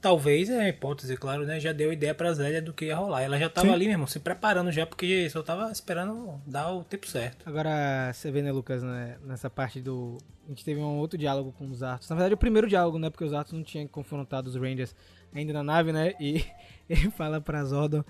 Talvez, 0.00 0.50
é 0.50 0.58
uma 0.58 0.68
hipótese, 0.68 1.16
claro, 1.16 1.46
né? 1.46 1.58
Já 1.58 1.72
deu 1.72 1.90
ideia 1.90 2.14
pra 2.14 2.30
Zélia 2.34 2.60
do 2.60 2.74
que 2.74 2.84
ia 2.84 2.96
rolar. 2.96 3.22
Ela 3.22 3.38
já 3.38 3.48
tava 3.48 3.68
Sim. 3.68 3.72
ali, 3.72 3.84
meu 3.86 3.92
irmão, 3.94 4.06
se 4.06 4.20
preparando 4.20 4.70
já, 4.70 4.84
porque 4.84 5.30
só 5.30 5.42
tava 5.42 5.72
esperando 5.72 6.42
dar 6.46 6.72
o 6.72 6.84
tempo 6.84 7.08
certo. 7.08 7.48
Agora, 7.48 8.12
você 8.12 8.30
vê, 8.30 8.42
né, 8.42 8.52
Lucas, 8.52 8.82
né, 8.82 9.16
nessa 9.24 9.48
parte 9.48 9.80
do. 9.80 10.18
A 10.44 10.50
gente 10.50 10.62
teve 10.62 10.78
um 10.78 10.98
outro 10.98 11.16
diálogo 11.16 11.54
com 11.56 11.64
os 11.70 11.82
Arthurs. 11.82 12.10
Na 12.10 12.16
verdade, 12.16 12.34
o 12.34 12.36
primeiro 12.36 12.68
diálogo, 12.68 12.98
né? 12.98 13.08
Porque 13.08 13.24
os 13.24 13.32
Arthurs 13.32 13.56
não 13.56 13.64
tinham 13.64 13.86
confrontado 13.86 14.50
os 14.50 14.56
Rangers 14.56 14.94
ainda 15.34 15.54
na 15.54 15.62
nave, 15.62 15.90
né? 15.90 16.12
E 16.20 16.44
ele 16.90 17.10
fala 17.10 17.40
pra 17.40 17.64
Zordon. 17.64 18.04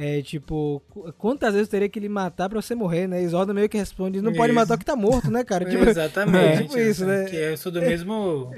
É 0.00 0.22
tipo, 0.22 0.80
qu- 0.90 1.12
quantas 1.18 1.54
vezes 1.54 1.66
eu 1.66 1.70
teria 1.72 1.88
que 1.88 1.98
lhe 1.98 2.08
matar 2.08 2.48
pra 2.48 2.62
você 2.62 2.72
morrer, 2.72 3.08
né? 3.08 3.20
E 3.20 3.26
Zordon 3.28 3.52
meio 3.52 3.68
que 3.68 3.76
responde, 3.76 4.20
não 4.22 4.32
pode 4.32 4.52
Isso. 4.52 4.54
matar 4.60 4.74
o 4.76 4.78
que 4.78 4.84
tá 4.84 4.94
morto, 4.94 5.28
né, 5.28 5.42
cara? 5.42 5.64
Tipo, 5.68 5.82
Exatamente. 5.84 6.38
É, 6.38 6.62
tipo 6.62 6.78
isso, 6.78 7.04
né? 7.04 7.24
Que 7.24 7.34
eu 7.36 7.56
sou 7.56 7.72
do 7.72 7.80
mesmo. 7.80 8.52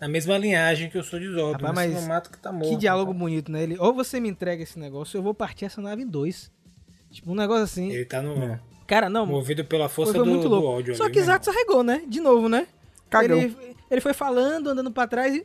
Na 0.00 0.06
mesma 0.08 0.38
linhagem 0.38 0.88
que 0.88 0.96
eu 0.96 1.02
sou 1.02 1.18
de 1.18 1.26
Zordon. 1.28 1.66
Rapaz, 1.66 1.74
mas 1.74 1.92
não 1.94 2.06
mato 2.08 2.30
que 2.30 2.38
tá 2.38 2.52
morto. 2.52 2.68
Que 2.68 2.76
diálogo 2.76 3.10
cara. 3.12 3.18
bonito, 3.18 3.50
né? 3.50 3.62
Ele, 3.64 3.76
ou 3.80 3.92
você 3.92 4.20
me 4.20 4.28
entrega 4.28 4.62
esse 4.62 4.78
negócio, 4.78 5.16
ou 5.16 5.20
eu 5.20 5.24
vou 5.24 5.34
partir 5.34 5.64
essa 5.64 5.80
nave 5.80 6.02
em 6.02 6.06
dois. 6.06 6.52
Tipo, 7.10 7.32
um 7.32 7.34
negócio 7.34 7.64
assim. 7.64 7.90
Ele 7.90 8.04
tá 8.04 8.22
no. 8.22 8.56
Cara, 8.86 9.08
não. 9.10 9.26
Movido 9.26 9.64
pela 9.64 9.88
Foi, 9.88 10.04
força 10.04 10.12
foi 10.18 10.24
do, 10.24 10.30
muito 10.30 10.48
do 10.48 10.54
louco. 10.54 10.68
ódio 10.68 10.94
Só 10.94 11.04
ali, 11.04 11.12
que 11.14 11.18
irmão. 11.18 11.34
Zax 11.34 11.48
arregou, 11.48 11.82
né? 11.82 12.02
De 12.06 12.20
novo, 12.20 12.48
né? 12.48 12.68
Ele, 13.24 13.56
ele 13.90 14.00
foi 14.00 14.12
falando, 14.12 14.68
andando 14.70 14.92
pra 14.92 15.06
trás 15.08 15.34
e 15.34 15.44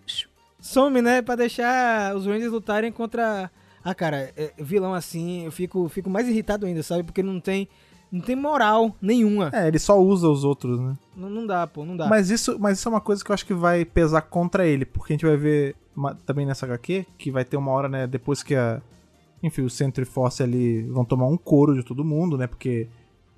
some, 0.60 1.02
né? 1.02 1.22
Pra 1.24 1.36
deixar 1.36 2.16
os 2.16 2.28
Rangers 2.28 2.52
lutarem 2.52 2.92
contra. 2.92 3.50
Ah, 3.84 3.96
cara, 3.96 4.32
é, 4.36 4.54
vilão 4.60 4.94
assim, 4.94 5.46
eu 5.46 5.52
fico, 5.52 5.88
fico 5.90 6.10
mais 6.10 6.28
irritado 6.28 6.66
ainda, 6.66 6.84
sabe? 6.84 7.04
Porque 7.04 7.24
não 7.24 7.40
tem, 7.40 7.68
não 8.12 8.22
tem 8.22 8.36
moral 8.36 8.96
nenhuma. 9.02 9.50
É, 9.54 9.68
ele 9.68 9.80
só 9.80 10.00
usa 10.00 10.28
os 10.30 10.44
outros, 10.44 10.80
né? 10.80 10.98
Não, 11.16 11.30
não 11.30 11.48
dá, 11.48 11.66
pô, 11.66 11.84
não 11.86 11.98
dá. 11.98 12.08
Mas 12.08 12.30
isso, 12.30 12.58
mas 12.60 12.78
isso 12.80 12.88
é 12.88 12.92
uma 12.92 13.02
coisa 13.02 13.24
que 13.24 13.32
eu 13.32 13.34
acho 13.34 13.46
que 13.46 13.54
vai 13.54 13.84
pesar 13.86 14.22
contra 14.22 14.66
ele, 14.68 14.86
porque 14.86 15.14
a 15.14 15.16
gente 15.16 15.26
vai 15.26 15.38
ver 15.38 15.76
uma- 15.96 16.14
também 16.16 16.46
nessa 16.46 16.66
HQ 16.66 17.06
que 17.18 17.32
vai 17.32 17.44
ter 17.44 17.58
uma 17.58 17.72
hora, 17.72 17.90
né, 17.90 18.06
depois 18.08 18.44
que 18.44 18.56
a. 18.56 18.82
Enfim, 19.44 19.64
o 19.64 19.70
Centro 19.72 20.04
e 20.04 20.06
Force 20.06 20.44
ali 20.44 20.84
vão 20.84 21.04
tomar 21.04 21.26
um 21.26 21.36
couro 21.36 21.74
de 21.76 21.84
todo 21.84 22.06
mundo, 22.06 22.38
né? 22.38 22.46
Porque 22.46 22.88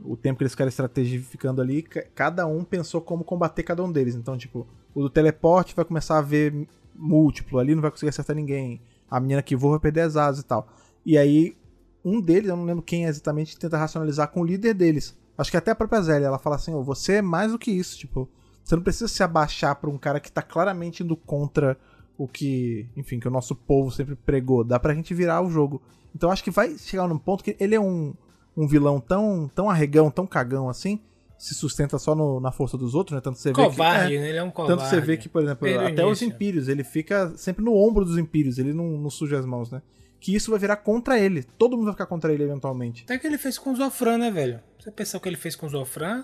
o 0.04 0.18
tempo 0.18 0.38
que 0.40 0.44
eles 0.44 0.52
ficaram 0.52 0.68
estrategificando 0.68 1.62
ali, 1.62 1.82
ca- 1.82 2.04
cada 2.14 2.46
um 2.46 2.62
pensou 2.66 3.00
como 3.00 3.24
combater 3.24 3.64
cada 3.64 3.82
um 3.82 3.90
deles. 3.90 4.14
Então, 4.14 4.38
tipo, 4.38 4.68
o 4.94 5.02
do 5.04 5.10
teleporte 5.10 5.74
vai 5.74 5.86
começar 5.86 6.18
a 6.18 6.22
ver 6.22 6.68
múltiplo 6.94 7.58
ali, 7.58 7.74
não 7.74 7.82
vai 7.82 7.90
conseguir 7.90 8.10
acertar 8.10 8.36
ninguém. 8.36 8.82
A 9.14 9.20
menina 9.20 9.42
que 9.42 9.56
voa 9.56 9.72
vai 9.72 9.80
perder 9.80 10.02
as 10.02 10.16
asas 10.16 10.42
e 10.42 10.46
tal. 10.46 10.68
E 11.06 11.18
aí, 11.18 11.56
um 12.04 12.20
deles, 12.20 12.50
eu 12.50 12.58
não 12.58 12.66
lembro 12.66 12.82
quem 12.82 13.06
é 13.06 13.10
exatamente, 13.10 13.58
tenta 13.58 13.78
racionalizar 13.78 14.30
com 14.30 14.42
o 14.42 14.46
líder 14.46 14.74
deles. 14.74 15.16
Acho 15.38 15.52
que 15.52 15.58
até 15.58 15.72
a 15.72 15.76
própria 15.76 16.02
Zélia, 16.02 16.28
ela 16.28 16.40
fala 16.40 16.56
assim, 16.56 16.74
"Ô, 16.74 16.84
você 16.84 17.14
é 17.14 17.22
mais 17.22 17.52
do 17.52 17.60
que 17.60 17.72
isso, 17.72 17.98
tipo, 17.98 18.30
você 18.64 18.76
não 18.76 18.84
precisa 18.84 19.08
se 19.08 19.22
abaixar 19.22 19.76
pra 19.76 19.90
um 19.90 19.98
cara 19.98 20.20
que 20.20 20.32
tá 20.32 20.42
claramente 20.42 21.04
indo 21.04 21.16
contra 21.16 21.78
o 22.18 22.28
que, 22.28 22.88
enfim, 22.96 23.20
que 23.20 23.28
o 23.28 23.32
nosso 23.32 23.56
povo 23.56 23.92
sempre 23.92 24.16
pregou. 24.16 24.64
Dá 24.64 24.80
pra 24.80 24.94
gente 24.94 25.14
virar 25.14 25.42
o 25.42 25.50
jogo. 25.50 25.82
Então 26.16 26.32
acho 26.32 26.44
que 26.44 26.52
vai 26.52 26.78
chegar 26.78 27.08
num 27.08 27.18
ponto 27.18 27.44
que 27.44 27.56
ele 27.60 27.76
é 27.76 27.80
um, 27.80 28.14
um 28.56 28.68
vilão 28.68 29.00
tão, 29.00 29.50
tão 29.54 29.70
arregão, 29.70 30.10
tão 30.12 30.26
cagão 30.26 30.70
assim, 30.70 31.02
se 31.44 31.54
sustenta 31.54 32.00
só 32.00 32.16
no- 32.16 32.40
na 32.40 32.52
força 32.52 32.78
dos 32.78 32.96
outros, 32.96 33.16
né? 33.16 33.22
Tanto 33.22 33.38
você 33.38 33.50
vê 33.50 33.56
que, 33.56 33.62
Covarde, 33.64 34.16
é, 34.16 34.20
né? 34.20 34.30
Ele 34.30 34.38
é 34.38 34.44
um 34.44 34.50
covarde. 34.52 34.78
tanto 34.82 34.90
você 34.90 35.02
vê 35.02 35.18
que, 35.18 35.28
por 35.28 35.42
exemplo, 35.44 35.66
Desde 35.68 35.84
o 35.84 35.88
até 35.88 36.06
os 36.06 36.22
início. 36.22 36.36
Impérios, 36.36 36.68
ele 36.70 36.84
fica 36.86 37.34
sempre 37.36 37.64
no 37.66 37.76
ombro 37.76 38.06
dos 38.06 38.18
Impérios, 38.18 38.58
ele 38.58 38.72
não, 38.74 38.86
não 38.98 39.10
suja 39.10 39.38
as 39.40 39.46
mãos, 39.46 39.70
né? 39.70 39.82
Que 40.22 40.34
isso 40.34 40.52
vai 40.52 40.60
virar 40.60 40.78
contra 40.78 41.20
ele. 41.20 41.44
Todo 41.58 41.76
mundo 41.76 41.86
vai 41.86 41.94
ficar 41.94 42.06
contra 42.06 42.32
ele 42.34 42.44
eventualmente. 42.44 43.04
Até 43.04 43.18
que 43.18 43.28
ele 43.28 43.38
fez 43.38 43.58
com 43.58 43.74
o 43.74 43.76
Zofran, 43.76 44.18
né, 44.18 44.32
velho? 44.32 44.62
Você 44.80 44.90
pensar 44.90 45.18
o 45.18 45.22
que 45.22 45.28
ele 45.28 45.36
fez 45.36 45.54
com 45.54 45.66
o 45.66 45.70
Zofran, 45.70 46.24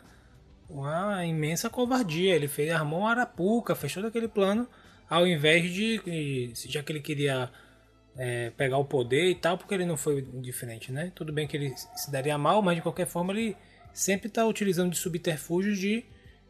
uma 0.69 1.25
imensa 1.25 1.69
covardia. 1.69 2.33
Ele 2.35 2.47
fez, 2.47 2.71
armou 2.71 3.01
uma 3.01 3.11
arapuca, 3.11 3.75
fez 3.75 3.93
todo 3.93 4.07
aquele 4.07 4.27
plano, 4.29 4.67
ao 5.09 5.27
invés 5.27 5.69
de, 5.73 5.99
de- 5.99 6.53
já 6.67 6.81
que 6.81 6.91
ele 6.93 7.01
queria 7.01 7.49
é, 8.17 8.51
pegar 8.51 8.77
o 8.77 8.85
poder 8.85 9.29
e 9.29 9.35
tal, 9.35 9.57
porque 9.57 9.73
ele 9.73 9.85
não 9.85 9.97
foi 9.97 10.21
diferente, 10.21 10.91
né? 10.91 11.11
Tudo 11.15 11.33
bem 11.33 11.47
que 11.47 11.57
ele 11.57 11.73
se 11.95 12.09
daria 12.11 12.37
mal, 12.37 12.61
mas 12.61 12.75
de 12.77 12.81
qualquer 12.81 13.05
forma 13.07 13.33
ele 13.33 13.55
sempre 13.93 14.29
tá 14.29 14.45
utilizando 14.45 14.91
de 14.91 14.97
subterfúgios 14.97 15.77
de, 15.77 16.05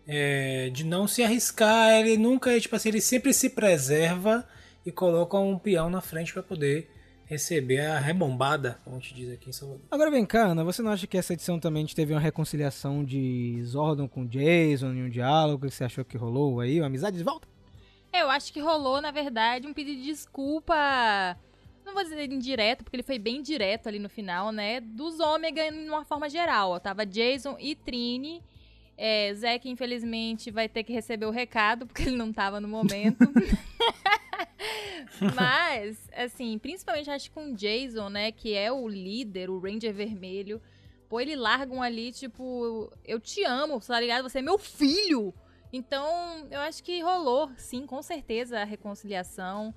é, 0.08 0.70
de 0.70 0.84
não 0.84 1.08
se 1.08 1.24
arriscar. 1.24 1.92
Ele 1.92 2.18
nunca, 2.18 2.60
tipo 2.60 2.76
assim, 2.76 2.90
ele 2.90 3.02
sempre 3.02 3.34
se 3.34 3.50
preserva 3.50 4.48
e 4.86 4.92
coloca 4.92 5.38
um 5.38 5.58
peão 5.58 5.90
na 5.90 6.02
frente 6.02 6.34
para 6.34 6.44
poder 6.44 6.90
receber 7.26 7.82
a 7.82 8.00
rebombada, 8.00 8.80
como 8.84 8.96
a 8.96 9.00
gente 9.00 9.14
diz 9.14 9.32
aqui 9.32 9.50
em 9.50 9.54
Salvador. 9.54 9.84
Agora 9.92 10.10
vem 10.10 10.26
cá, 10.26 10.48
Ana, 10.48 10.64
você 10.64 10.82
não 10.82 10.92
acha 10.92 11.06
que 11.06 11.16
essa 11.16 11.34
edição 11.34 11.60
também 11.60 11.86
teve 11.86 12.12
uma 12.12 12.20
reconciliação 12.20 13.06
de 13.06 13.62
Zordon 13.64 14.08
com 14.08 14.26
Jason 14.26 14.94
e 14.94 15.04
um 15.04 15.10
diálogo 15.10 15.68
que 15.68 15.74
você 15.74 15.84
achou 15.84 16.04
que 16.04 16.18
rolou 16.18 16.60
aí? 16.60 16.80
Uma 16.80 16.88
amizade 16.88 17.18
de 17.18 17.24
volta? 17.24 17.48
Eu 18.12 18.32
acho 18.32 18.52
que 18.52 18.60
rolou, 18.60 19.00
na 19.00 19.12
verdade, 19.12 19.68
um 19.68 19.74
pedido 19.74 20.02
de 20.02 20.06
desculpa. 20.06 21.38
Não 21.90 21.96
vou 21.96 22.04
dizer 22.04 22.32
indireto, 22.32 22.84
porque 22.84 22.98
ele 22.98 23.04
foi 23.04 23.18
bem 23.18 23.42
direto 23.42 23.90
ali 23.90 23.98
no 23.98 24.10
final, 24.10 24.52
né? 24.52 24.80
Dos 24.80 25.20
Ômega 25.20 25.72
de 25.72 25.90
uma 25.90 26.06
forma 26.06 26.30
geral. 26.30 26.70
Ó. 26.70 26.80
Tava 26.80 27.04
Jason 27.04 27.58
e 27.60 27.74
Trini. 27.74 28.44
É, 28.96 29.34
Zack, 29.34 29.68
infelizmente, 29.68 30.52
vai 30.52 30.70
ter 30.70 30.84
que 30.84 30.94
receber 30.94 31.26
o 31.26 31.32
recado, 31.32 31.88
porque 31.88 32.04
ele 32.04 32.16
não 32.16 32.32
tava 32.32 32.60
no 32.60 32.68
momento. 32.68 33.26
Mas, 35.36 35.98
assim, 36.14 36.60
principalmente 36.60 37.10
acho 37.10 37.30
que 37.30 37.34
com 37.34 37.52
o 37.52 37.56
Jason, 37.56 38.08
né, 38.10 38.32
que 38.32 38.54
é 38.54 38.72
o 38.72 38.88
líder, 38.88 39.50
o 39.50 39.58
Ranger 39.58 39.92
Vermelho, 39.92 40.62
pô, 41.10 41.20
ele 41.20 41.36
largam 41.36 41.82
ali, 41.82 42.12
tipo, 42.12 42.94
eu 43.04 43.20
te 43.20 43.44
amo, 43.44 43.80
tá 43.80 44.00
ligado? 44.00 44.30
Você 44.30 44.40
é 44.40 44.44
meu 44.44 44.60
filho! 44.60 45.34
Então, 45.74 46.48
eu 46.52 46.60
acho 46.60 46.84
que 46.84 47.02
rolou, 47.02 47.50
sim, 47.58 47.88
com 47.88 48.02
certeza, 48.04 48.60
a 48.60 48.64
reconciliação. 48.64 49.74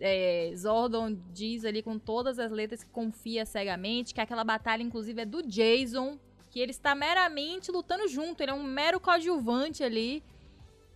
É, 0.00 0.52
Zordon 0.56 1.16
diz 1.32 1.64
ali 1.64 1.82
com 1.82 1.98
todas 1.98 2.38
as 2.38 2.50
letras 2.50 2.82
que 2.82 2.90
confia 2.90 3.44
cegamente, 3.44 4.14
que 4.14 4.20
aquela 4.20 4.44
batalha, 4.44 4.82
inclusive, 4.82 5.22
é 5.22 5.24
do 5.24 5.42
Jason, 5.42 6.18
que 6.50 6.60
ele 6.60 6.70
está 6.70 6.94
meramente 6.94 7.70
lutando 7.70 8.06
junto, 8.08 8.40
ele 8.40 8.52
é 8.52 8.54
um 8.54 8.62
mero 8.62 9.00
coadjuvante 9.00 9.82
ali, 9.82 10.22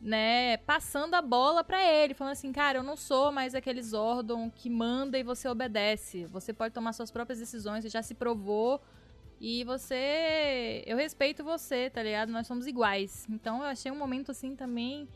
né, 0.01 0.57
passando 0.59 1.14
a 1.14 1.20
bola 1.20 1.64
pra 1.64 1.85
ele, 1.85 2.14
falando 2.14 2.33
assim, 2.33 2.53
cara, 2.53 2.79
eu 2.79 2.83
não 2.83 2.97
sou 2.97 3.33
mais 3.33 3.55
aquele 3.55 3.83
Zordon 3.83 4.51
que 4.51 4.70
manda 4.70 5.18
e 5.18 5.24
você 5.24 5.49
obedece. 5.49 6.26
Você 6.26 6.53
pode 6.53 6.72
tomar 6.72 6.93
suas 6.93 7.11
próprias 7.11 7.41
decisões, 7.41 7.83
você 7.83 7.89
já 7.89 8.03
se 8.03 8.14
provou 8.14 8.81
e 9.41 9.64
você, 9.64 10.83
eu 10.87 10.97
respeito 10.97 11.45
você, 11.45 11.91
tá 11.91 12.03
ligado? 12.03 12.31
Nós 12.31 12.47
somos 12.47 12.66
iguais. 12.66 13.26
Então 13.29 13.59
eu 13.59 13.64
achei 13.64 13.91
um 13.91 13.99
momento 13.99 14.31
assim 14.31 14.55
também 14.55 15.09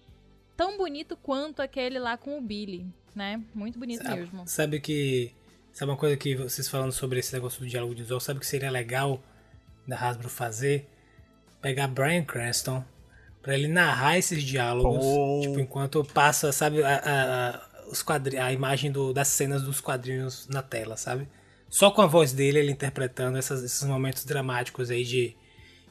tão 0.57 0.77
bonito 0.77 1.17
quanto 1.17 1.61
aquele 1.61 1.99
lá 1.99 2.17
com 2.17 2.39
o 2.39 2.43
Billy, 2.43 2.87
né? 3.15 3.41
Muito 3.55 3.79
bonito 3.79 4.03
Sabe, 4.03 4.21
mesmo. 4.23 4.43
sabe 4.47 4.81
que. 4.81 5.33
Sabe 5.73 5.91
uma 5.91 5.97
coisa 5.97 6.17
que 6.17 6.35
vocês 6.37 6.69
falando 6.69 6.93
sobre 6.93 7.19
esse 7.19 7.33
negócio 7.33 7.61
do 7.61 7.67
diálogo 7.67 7.95
de 7.95 8.05
Zol, 8.05 8.21
sabe 8.21 8.41
que 8.41 8.47
seria 8.47 8.71
legal 8.71 9.23
da 9.89 9.97
Hasbro 9.97 10.29
fazer? 10.29 10.87
Pegar 11.63 11.89
Brian 11.89 12.25
Cranston 12.25 12.85
pra 13.41 13.55
ele 13.55 13.69
narrar 13.69 14.19
esses 14.19 14.43
diálogos, 14.43 14.99
Oh. 15.03 15.41
tipo, 15.43 15.59
enquanto 15.61 16.05
passa, 16.05 16.53
sabe, 16.53 16.83
a, 16.83 16.97
a, 16.97 17.51
a- 17.57 17.69
os 17.91 18.03
quadri 18.03 18.37
a 18.39 18.53
imagem 18.53 18.91
do- 18.93 19.13
das 19.13 19.29
cenas 19.29 19.63
dos 19.63 19.81
quadrinhos 19.81 20.47
na 20.49 20.63
tela, 20.63 20.97
sabe? 20.97 21.27
Só 21.69 21.91
com 21.91 22.03
a 22.03 22.07
voz 22.07 22.33
dele, 22.33 22.59
ele 22.59 22.71
interpretando 22.73 23.39
essas- 23.39 23.63
esses 23.65 23.83
momentos 23.85 24.25
dramáticos 24.27 24.91
aí 24.91 25.05
de 25.05 25.35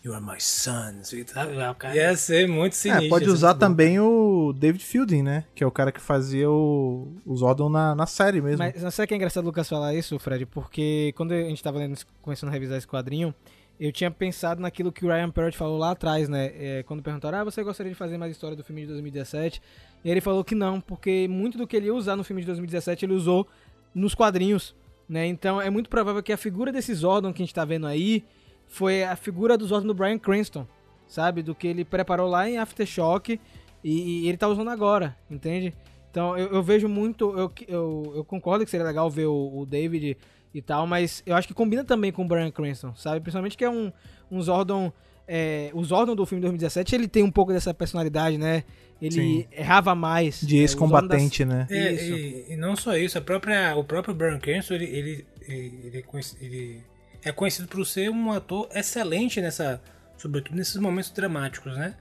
You 0.03 0.13
are 0.15 0.23
my 0.23 0.39
son, 0.39 1.03
sabe? 1.03 1.55
O 1.69 1.75
cara- 1.75 1.95
Ia 1.95 2.15
ser 2.17 2.47
muito 2.47 2.75
sinistro. 2.75 3.05
É, 3.05 3.09
pode 3.09 3.29
usar 3.29 3.53
também 3.53 3.99
o 3.99 4.51
David 4.51 4.83
Fielding, 4.83 5.21
né? 5.21 5.43
Que 5.53 5.63
é 5.63 5.67
o 5.67 5.71
cara 5.71 5.91
que 5.91 6.01
fazia 6.01 6.49
o, 6.49 7.07
o 7.23 7.35
Zordon 7.37 7.69
na, 7.69 7.93
na 7.93 8.07
série 8.07 8.41
mesmo. 8.41 8.57
Mas 8.57 8.93
sabe 8.93 9.07
que 9.07 9.13
é 9.13 9.17
engraçado 9.17 9.43
o 9.43 9.47
Lucas 9.47 9.69
falar 9.69 9.93
isso, 9.93 10.17
Fred? 10.17 10.47
Porque 10.47 11.13
quando 11.15 11.33
a 11.33 11.43
gente 11.43 11.61
tava 11.61 11.77
lendo, 11.77 11.99
começando 12.19 12.49
a 12.49 12.51
revisar 12.51 12.79
esse 12.79 12.87
quadrinho, 12.87 13.31
eu 13.79 13.91
tinha 13.91 14.09
pensado 14.09 14.59
naquilo 14.59 14.91
que 14.91 15.05
o 15.05 15.07
Ryan 15.07 15.29
Parrott 15.29 15.55
falou 15.55 15.77
lá 15.77 15.91
atrás, 15.91 16.27
né? 16.27 16.51
É, 16.55 16.83
quando 16.83 17.03
perguntaram, 17.03 17.37
ah, 17.37 17.43
você 17.43 17.61
gostaria 17.63 17.91
de 17.91 17.97
fazer 17.97 18.17
mais 18.17 18.31
história 18.31 18.57
do 18.57 18.63
filme 18.63 18.81
de 18.81 18.87
2017? 18.87 19.61
E 20.03 20.09
ele 20.09 20.19
falou 20.21 20.43
que 20.43 20.55
não, 20.55 20.81
porque 20.81 21.27
muito 21.29 21.59
do 21.59 21.67
que 21.67 21.77
ele 21.77 21.85
ia 21.85 21.93
usar 21.93 22.15
no 22.15 22.23
filme 22.23 22.41
de 22.41 22.47
2017 22.47 23.05
ele 23.05 23.13
usou 23.13 23.47
nos 23.93 24.15
quadrinhos, 24.15 24.75
né? 25.07 25.27
Então 25.27 25.61
é 25.61 25.69
muito 25.69 25.91
provável 25.91 26.23
que 26.23 26.33
a 26.33 26.37
figura 26.37 26.71
desse 26.71 26.91
Zordon 26.95 27.31
que 27.31 27.43
a 27.43 27.45
gente 27.45 27.53
tá 27.53 27.63
vendo 27.65 27.85
aí 27.85 28.23
foi 28.71 29.03
a 29.03 29.17
figura 29.17 29.57
do 29.57 29.67
Zordon 29.67 29.87
do 29.87 29.93
Brian 29.93 30.17
Cranston, 30.17 30.65
sabe? 31.05 31.43
Do 31.43 31.53
que 31.53 31.67
ele 31.67 31.83
preparou 31.83 32.29
lá 32.29 32.49
em 32.49 32.57
Aftershock 32.57 33.39
e, 33.83 34.23
e 34.23 34.29
ele 34.29 34.37
tá 34.37 34.47
usando 34.47 34.69
agora, 34.69 35.15
entende? 35.29 35.73
Então 36.09 36.37
eu, 36.37 36.47
eu 36.53 36.63
vejo 36.63 36.87
muito, 36.87 37.37
eu, 37.37 37.51
eu, 37.67 38.13
eu 38.15 38.23
concordo 38.23 38.63
que 38.63 38.71
seria 38.71 38.85
legal 38.85 39.09
ver 39.09 39.25
o, 39.27 39.59
o 39.59 39.65
David 39.65 40.17
e 40.53 40.61
tal, 40.61 40.87
mas 40.87 41.21
eu 41.25 41.35
acho 41.35 41.49
que 41.49 41.53
combina 41.53 41.83
também 41.83 42.13
com 42.13 42.23
o 42.23 42.27
Brian 42.27 42.49
Cranston, 42.49 42.95
sabe? 42.95 43.19
Principalmente 43.19 43.57
que 43.57 43.65
é 43.65 43.69
um, 43.69 43.91
um 44.31 44.41
Zordon. 44.41 44.91
É, 45.27 45.69
o 45.73 45.83
Zordon 45.83 46.15
do 46.15 46.25
filme 46.25 46.39
de 46.39 46.47
2017 46.47 46.95
ele 46.95 47.07
tem 47.07 47.23
um 47.23 47.31
pouco 47.31 47.51
dessa 47.51 47.73
personalidade, 47.73 48.37
né? 48.37 48.63
Ele 49.01 49.11
Sim. 49.11 49.45
errava 49.51 49.93
mais. 49.93 50.39
De 50.39 50.55
É, 50.55 50.59
Zordon 50.59 50.61
ex-combatente, 50.61 51.43
né? 51.43 51.67
É, 51.69 51.91
Isso. 51.91 52.13
e, 52.13 52.53
e 52.53 52.57
não 52.57 52.75
só 52.75 52.95
isso, 52.95 53.17
a 53.17 53.21
própria, 53.21 53.75
o 53.75 53.83
próprio 53.83 54.13
Brian 54.15 54.39
Cranston, 54.39 54.75
ele, 54.75 54.85
ele, 54.85 55.25
ele, 55.47 56.05
ele 56.41 56.83
é 57.23 57.31
conhecido 57.31 57.67
por 57.67 57.85
ser 57.85 58.09
um 58.09 58.31
ator 58.31 58.67
excelente 58.73 59.41
nessa, 59.41 59.81
sobretudo 60.17 60.55
nesses 60.55 60.75
momentos 60.77 61.11
dramáticos, 61.11 61.75
né? 61.75 61.95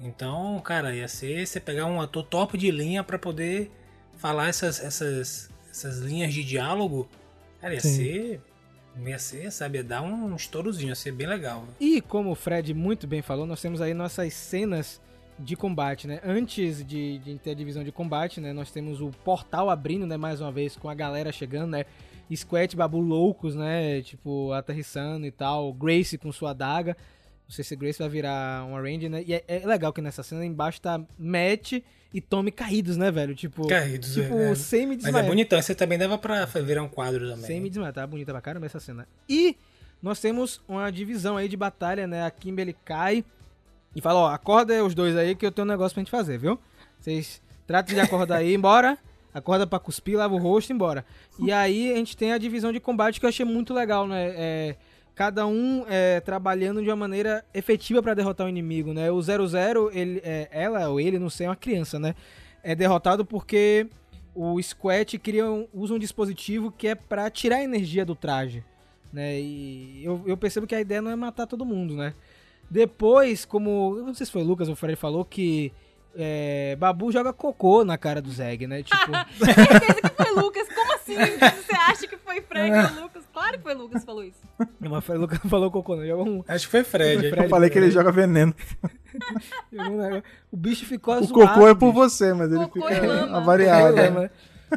Então, 0.00 0.60
cara, 0.60 0.94
ia 0.94 1.08
ser 1.08 1.46
você 1.46 1.58
pegar 1.58 1.86
um 1.86 2.00
ator 2.00 2.24
top 2.24 2.58
de 2.58 2.70
linha 2.70 3.02
pra 3.02 3.18
poder 3.18 3.70
falar 4.16 4.48
essas, 4.48 4.82
essas, 4.82 5.50
essas 5.70 5.98
linhas 5.98 6.32
de 6.34 6.44
diálogo, 6.44 7.08
cara, 7.60 7.74
ia 7.74 7.80
Sim. 7.80 7.94
ser, 7.94 8.40
ia 9.04 9.18
ser, 9.18 9.50
sabe, 9.50 9.78
ia 9.78 9.84
dar 9.84 10.02
um 10.02 10.34
estouroszinho, 10.34 10.90
ia 10.90 10.94
ser 10.94 11.12
bem 11.12 11.26
legal. 11.26 11.66
E 11.80 12.00
como 12.00 12.30
o 12.30 12.34
Fred 12.34 12.74
muito 12.74 13.06
bem 13.06 13.22
falou, 13.22 13.46
nós 13.46 13.60
temos 13.60 13.80
aí 13.80 13.94
nossas 13.94 14.34
cenas 14.34 15.00
de 15.38 15.54
combate, 15.54 16.06
né? 16.06 16.20
Antes 16.24 16.86
de, 16.86 17.18
de 17.18 17.38
ter 17.38 17.50
a 17.50 17.54
divisão 17.54 17.84
de 17.84 17.92
combate, 17.92 18.40
né? 18.40 18.52
Nós 18.52 18.70
temos 18.70 19.00
o 19.00 19.10
portal 19.24 19.68
abrindo, 19.68 20.06
né? 20.06 20.16
Mais 20.16 20.40
uma 20.40 20.50
vez, 20.50 20.76
com 20.76 20.88
a 20.88 20.94
galera 20.94 21.30
chegando, 21.30 21.70
né? 21.70 21.84
Squat 22.34 22.72
e 22.72 22.76
Babu 22.76 22.98
loucos, 22.98 23.54
né? 23.54 24.00
Tipo, 24.02 24.52
aterrissando 24.52 25.26
e 25.26 25.30
tal. 25.30 25.72
Grace 25.72 26.16
com 26.16 26.32
sua 26.32 26.50
adaga. 26.50 26.96
Não 27.48 27.54
sei 27.54 27.62
se 27.62 27.76
Grace 27.76 27.98
vai 27.98 28.08
virar 28.08 28.64
uma 28.66 28.80
range, 28.80 29.08
né? 29.08 29.22
E 29.24 29.34
é, 29.34 29.44
é 29.46 29.66
legal 29.66 29.92
que 29.92 30.00
nessa 30.00 30.22
cena 30.22 30.44
embaixo 30.44 30.80
tá 30.80 31.00
Matt 31.16 31.74
e 32.12 32.20
Tommy 32.20 32.50
caídos, 32.50 32.96
né, 32.96 33.10
velho? 33.10 33.34
Tipo, 33.34 33.68
Caídos, 33.68 34.14
tipo 34.14 34.34
é, 34.34 34.50
é. 34.50 34.54
sem 34.54 34.80
me 34.86 34.96
Mas 34.96 35.04
é 35.04 35.06
desmaiar. 35.06 35.28
bonitão, 35.28 35.62
você 35.62 35.74
também 35.74 35.96
dava 35.98 36.18
pra 36.18 36.44
virar 36.46 36.82
um 36.82 36.88
quadro 36.88 37.28
também. 37.28 37.44
Sem 37.44 37.60
me 37.60 37.68
desmaiar, 37.68 37.92
tá 37.92 38.06
bonita 38.06 38.32
pra 38.32 38.40
caramba 38.40 38.66
essa 38.66 38.80
cena. 38.80 39.06
E 39.28 39.56
nós 40.02 40.20
temos 40.20 40.60
uma 40.66 40.90
divisão 40.90 41.36
aí 41.36 41.48
de 41.48 41.56
batalha, 41.56 42.06
né? 42.06 42.24
A 42.24 42.30
Kimberly 42.30 42.74
cai 42.84 43.24
e 43.94 44.00
fala, 44.00 44.20
ó, 44.20 44.26
acorda 44.28 44.84
os 44.84 44.94
dois 44.94 45.16
aí 45.16 45.36
que 45.36 45.46
eu 45.46 45.52
tenho 45.52 45.66
um 45.66 45.70
negócio 45.70 45.94
pra 45.94 46.00
gente 46.00 46.10
fazer, 46.10 46.38
viu? 46.38 46.58
Vocês 47.00 47.40
tratem 47.66 47.94
de 47.94 48.00
acordar 48.00 48.38
aí, 48.38 48.54
embora. 48.54 48.98
Acorda 49.36 49.66
pra 49.66 49.78
cuspir, 49.78 50.16
lava 50.16 50.34
o 50.34 50.38
rosto 50.38 50.70
e 50.70 50.72
embora. 50.72 51.04
E 51.38 51.52
aí 51.52 51.92
a 51.92 51.96
gente 51.96 52.16
tem 52.16 52.32
a 52.32 52.38
divisão 52.38 52.72
de 52.72 52.80
combate 52.80 53.20
que 53.20 53.26
eu 53.26 53.28
achei 53.28 53.44
muito 53.44 53.74
legal, 53.74 54.08
né? 54.08 54.32
É, 54.34 54.76
cada 55.14 55.46
um 55.46 55.84
é, 55.86 56.20
trabalhando 56.20 56.82
de 56.82 56.88
uma 56.88 56.96
maneira 56.96 57.44
efetiva 57.52 58.02
pra 58.02 58.14
derrotar 58.14 58.46
o 58.46 58.48
inimigo, 58.48 58.94
né? 58.94 59.10
O 59.10 59.20
00, 59.20 59.90
ele, 59.92 60.22
é, 60.24 60.48
ela 60.50 60.88
ou 60.88 60.98
ele, 60.98 61.18
não 61.18 61.28
sei, 61.28 61.44
é 61.44 61.50
uma 61.50 61.56
criança, 61.56 61.98
né? 61.98 62.14
É 62.62 62.74
derrotado 62.74 63.26
porque 63.26 63.86
o 64.34 64.58
Squat 64.62 65.18
cria 65.18 65.44
um, 65.50 65.68
usa 65.74 65.92
um 65.92 65.98
dispositivo 65.98 66.72
que 66.72 66.88
é 66.88 66.94
pra 66.94 67.28
tirar 67.28 67.56
a 67.56 67.62
energia 67.62 68.06
do 68.06 68.14
traje, 68.14 68.64
né? 69.12 69.38
E 69.38 70.00
eu, 70.02 70.22
eu 70.24 70.36
percebo 70.38 70.66
que 70.66 70.74
a 70.74 70.80
ideia 70.80 71.02
não 71.02 71.10
é 71.10 71.16
matar 71.16 71.46
todo 71.46 71.62
mundo, 71.62 71.94
né? 71.94 72.14
Depois, 72.70 73.44
como. 73.44 73.96
Não 73.96 74.14
sei 74.14 74.24
se 74.24 74.32
foi 74.32 74.40
o 74.40 74.46
Lucas 74.46 74.68
ou 74.68 74.72
o 74.72 74.76
Fred 74.76 74.96
falou 74.96 75.26
que. 75.26 75.72
É, 76.16 76.76
Babu 76.76 77.12
joga 77.12 77.32
cocô 77.32 77.84
na 77.84 77.96
cara 77.98 78.20
do 78.22 78.30
Zeg, 78.30 78.66
né? 78.66 78.82
Tipo. 78.84 79.12
Certeza 79.44 80.00
que 80.02 80.22
foi 80.24 80.30
Lucas. 80.42 80.66
Como 80.74 80.94
assim? 80.94 81.14
Você 81.16 81.74
acha 81.76 82.06
que 82.06 82.16
foi 82.16 82.40
Fred 82.40 82.70
ou 82.96 83.02
Lucas? 83.02 83.24
Claro 83.32 83.58
que 83.58 83.62
foi 83.62 83.74
Lucas 83.74 84.00
que 84.00 84.06
falou 84.06 84.24
isso. 84.24 84.40
Mas 84.80 85.08
o 85.08 85.14
Lucas 85.14 85.38
não 85.42 85.50
falou 85.50 85.70
cocô, 85.70 85.96
não. 85.96 86.06
Joga 86.06 86.22
um, 86.30 86.44
Acho 86.48 86.64
que 86.66 86.70
foi 86.70 86.84
Fred. 86.84 87.28
Fred. 87.28 87.44
Eu 87.44 87.48
falei 87.50 87.68
que 87.70 87.78
ele 87.78 87.90
joga 87.90 88.10
veneno. 88.10 88.54
joga 89.72 89.90
negócio. 89.90 90.24
O 90.50 90.56
bicho 90.56 90.86
ficou 90.86 91.14
O 91.16 91.22
zoado. 91.24 91.48
cocô 91.48 91.68
é 91.68 91.74
por 91.74 91.92
bicho. 91.92 91.92
você, 91.94 92.32
mas 92.32 92.50
ele 92.50 92.64
Cocô 92.66 92.88
fica 92.88 93.06
lama. 93.06 93.36
avariado. 93.38 93.98
É, 93.98 94.10
né? 94.10 94.30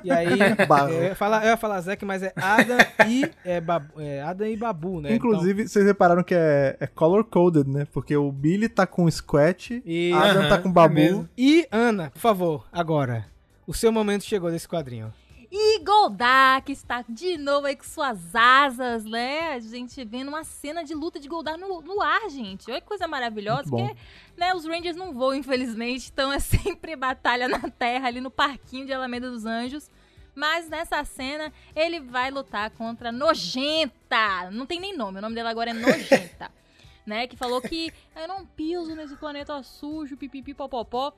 E 0.03 0.11
aí, 0.11 0.29
Barro. 0.67 0.89
eu 0.91 1.03
ia 1.03 1.15
falar, 1.15 1.43
eu 1.43 1.49
ia 1.49 1.57
falar 1.57 1.81
Zek, 1.81 2.03
mas 2.05 2.21
é 2.23 2.31
Adam 2.35 2.77
e 3.07 3.29
é, 3.43 3.59
Babu, 3.59 3.93
é, 3.99 4.21
Adam 4.21 4.47
e 4.47 4.55
Babu, 4.57 5.01
né? 5.01 5.13
Inclusive, 5.13 5.67
vocês 5.67 5.85
repararam 5.85 6.23
que 6.23 6.35
é, 6.35 6.77
é 6.79 6.87
color-coded, 6.87 7.67
né? 7.69 7.87
Porque 7.91 8.15
o 8.15 8.31
Billy 8.31 8.69
tá 8.69 8.85
com 8.85 9.09
Squat, 9.09 9.81
E- 9.85 10.13
Adam 10.13 10.41
Aham, 10.43 10.49
tá 10.49 10.57
com 10.59 10.69
é 10.69 10.71
Babu. 10.71 10.93
mesmo. 10.93 11.29
E 11.37 11.67
Ana, 11.71 12.09
por 12.11 12.19
favor, 12.19 12.67
agora. 12.71 13.25
O 13.67 13.73
seu 13.73 13.91
momento 13.91 14.23
chegou 14.23 14.49
nesse 14.49 14.67
quadrinho. 14.67 15.13
E 15.51 15.79
Goldar, 15.79 16.63
está 16.67 17.03
de 17.09 17.35
novo 17.35 17.65
aí 17.65 17.75
com 17.75 17.83
suas 17.83 18.35
asas, 18.35 19.03
né? 19.03 19.53
A 19.53 19.59
gente 19.59 20.05
vendo 20.05 20.27
uma 20.27 20.43
cena 20.43 20.83
de 20.83 20.93
luta 20.93 21.19
de 21.19 21.27
Goldar 21.27 21.57
no, 21.57 21.81
no 21.81 22.01
ar, 22.01 22.29
gente. 22.29 22.69
Olha 22.69 22.79
que 22.79 22.87
coisa 22.87 23.07
maravilhosa, 23.07 23.67
porque 23.67 23.95
né, 24.37 24.53
os 24.53 24.65
Rangers 24.65 24.95
não 24.95 25.11
voam, 25.11 25.33
infelizmente, 25.33 26.11
então 26.13 26.31
é 26.31 26.37
sempre 26.39 26.95
batalha 26.95 27.47
na 27.47 27.67
terra, 27.67 28.07
ali 28.07 28.21
no 28.21 28.29
parquinho 28.29 28.85
de 28.85 28.93
Alameda 28.93 29.31
dos 29.31 29.45
Anjos. 29.45 29.89
Mas 30.35 30.69
nessa 30.69 31.03
cena, 31.03 31.51
ele 31.75 31.99
vai 31.99 32.29
lutar 32.29 32.69
contra 32.71 33.11
Nojenta. 33.11 34.51
Não 34.51 34.67
tem 34.67 34.79
nem 34.79 34.95
nome, 34.95 35.17
o 35.17 35.21
nome 35.21 35.33
dela 35.33 35.49
agora 35.49 35.71
é 35.71 35.73
Nojenta. 35.73 36.51
né? 37.07 37.25
Que 37.25 37.35
falou 37.35 37.59
que 37.59 37.91
eu 38.15 38.27
não 38.27 38.45
piso 38.45 38.95
nesse 38.95 39.15
planeta 39.15 39.61
sujo, 39.63 40.15
pipipi, 40.15 40.53
popopó. 40.53 41.11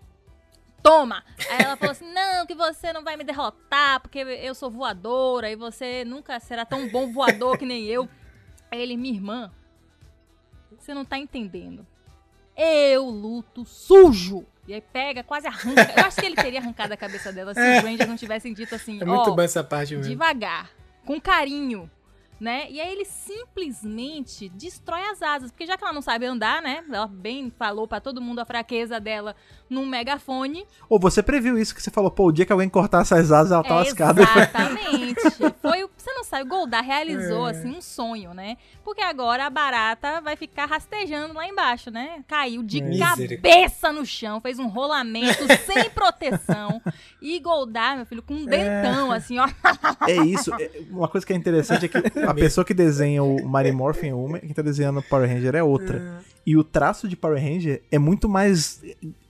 Toma! 0.81 1.23
Aí 1.49 1.63
ela 1.63 1.75
falou 1.75 1.91
assim: 1.91 2.11
não, 2.11 2.45
que 2.45 2.55
você 2.55 2.91
não 2.91 3.03
vai 3.03 3.15
me 3.15 3.23
derrotar, 3.23 3.99
porque 4.01 4.19
eu 4.19 4.55
sou 4.55 4.69
voadora 4.69 5.49
e 5.49 5.55
você 5.55 6.03
nunca 6.05 6.39
será 6.39 6.65
tão 6.65 6.87
bom 6.89 7.11
voador 7.11 7.57
que 7.57 7.65
nem 7.65 7.85
eu. 7.85 8.09
Aí 8.71 8.81
ele, 8.81 8.97
minha 8.97 9.13
irmã, 9.13 9.51
você 10.77 10.93
não 10.93 11.05
tá 11.05 11.17
entendendo. 11.17 11.85
Eu 12.55 13.05
luto 13.05 13.65
sujo. 13.65 14.45
E 14.67 14.73
aí 14.73 14.81
pega, 14.81 15.23
quase 15.23 15.47
arranca. 15.47 15.91
Eu 15.97 16.05
acho 16.05 16.17
que 16.17 16.25
ele 16.25 16.35
teria 16.35 16.59
arrancado 16.59 16.93
a 16.93 16.97
cabeça 16.97 17.31
dela 17.31 17.53
se 17.53 17.59
os 17.59 17.83
Rangers 17.83 18.07
não 18.07 18.15
tivessem 18.15 18.53
dito 18.53 18.75
assim: 18.75 19.01
É 19.01 19.05
muito 19.05 19.31
ó, 19.31 19.35
bom 19.35 19.41
essa 19.41 19.63
parte 19.63 19.95
mesmo. 19.95 20.09
devagar, 20.09 20.69
com 21.05 21.19
carinho, 21.19 21.89
né? 22.39 22.69
E 22.69 22.79
aí 22.79 22.91
ele 22.91 23.05
simplesmente 23.05 24.49
destrói 24.49 25.01
as 25.09 25.21
asas, 25.21 25.51
porque 25.51 25.65
já 25.65 25.77
que 25.77 25.83
ela 25.83 25.93
não 25.93 26.01
sabe 26.01 26.25
andar, 26.25 26.61
né? 26.61 26.83
Ela 26.91 27.07
bem 27.07 27.49
falou 27.51 27.87
pra 27.87 27.99
todo 27.99 28.21
mundo 28.21 28.39
a 28.39 28.45
fraqueza 28.45 28.99
dela 28.99 29.35
num 29.71 29.85
megafone. 29.85 30.65
Ou 30.89 30.99
você 30.99 31.23
previu 31.23 31.57
isso 31.57 31.73
que 31.73 31.81
você 31.81 31.89
falou, 31.89 32.11
pô, 32.11 32.25
o 32.27 32.31
dia 32.31 32.45
que 32.45 32.51
alguém 32.51 32.67
cortar 32.67 33.01
essas 33.01 33.31
asas, 33.31 33.51
ela 33.53 33.63
tá 33.63 33.69
É, 33.69 33.73
lascada. 33.77 34.21
Exatamente. 34.21 35.21
Foi 35.61 35.83
o, 35.83 35.89
você 35.97 36.11
não 36.13 36.23
sabe, 36.25 36.43
o 36.43 36.47
Goldar 36.47 36.83
realizou 36.83 37.47
É. 37.47 37.51
assim 37.51 37.69
um 37.69 37.81
sonho, 37.81 38.33
né? 38.33 38.57
Porque 38.83 39.01
agora 39.01 39.45
a 39.45 39.49
barata 39.49 40.19
vai 40.21 40.35
ficar 40.35 40.65
rastejando 40.65 41.33
lá 41.33 41.47
embaixo, 41.47 41.89
né? 41.89 42.23
Caiu 42.27 42.61
de 42.63 42.81
Misericórdia. 42.81 43.37
cabeça 43.37 43.91
no 43.93 44.05
chão, 44.05 44.41
fez 44.41 44.59
um 44.59 44.67
rolamento 44.67 45.45
sem 45.65 45.89
proteção. 45.91 46.81
E 47.21 47.39
Goldar, 47.39 47.95
meu 47.95 48.05
filho, 48.05 48.21
com 48.21 48.33
um 48.33 48.45
dentão 48.45 49.11
assim, 49.11 49.39
ó. 49.39 49.47
É 50.07 50.15
isso. 50.17 50.53
É, 50.55 50.69
Uma 50.89 51.07
coisa 51.07 51.25
que 51.25 51.31
é 51.31 51.35
interessante 51.35 51.85
é 51.85 51.87
que 51.87 51.97
a 52.19 52.33
pessoa 52.33 52.65
que 52.65 52.73
desenha 52.73 53.23
o 53.23 53.35
Mighty 53.49 53.71
Morphin 53.71 54.09
é 54.09 54.13
uma, 54.13 54.39
quem 54.39 54.49
tá 54.53 54.61
desenhando 54.61 54.99
o 54.99 55.03
Power 55.03 55.29
Ranger 55.29 55.55
é 55.55 55.63
outra. 55.63 56.21
E 56.45 56.57
o 56.57 56.63
traço 56.63 57.07
de 57.07 57.15
Power 57.15 57.39
Ranger 57.41 57.81
é 57.91 57.99
muito 57.99 58.27
mais. 58.27 58.81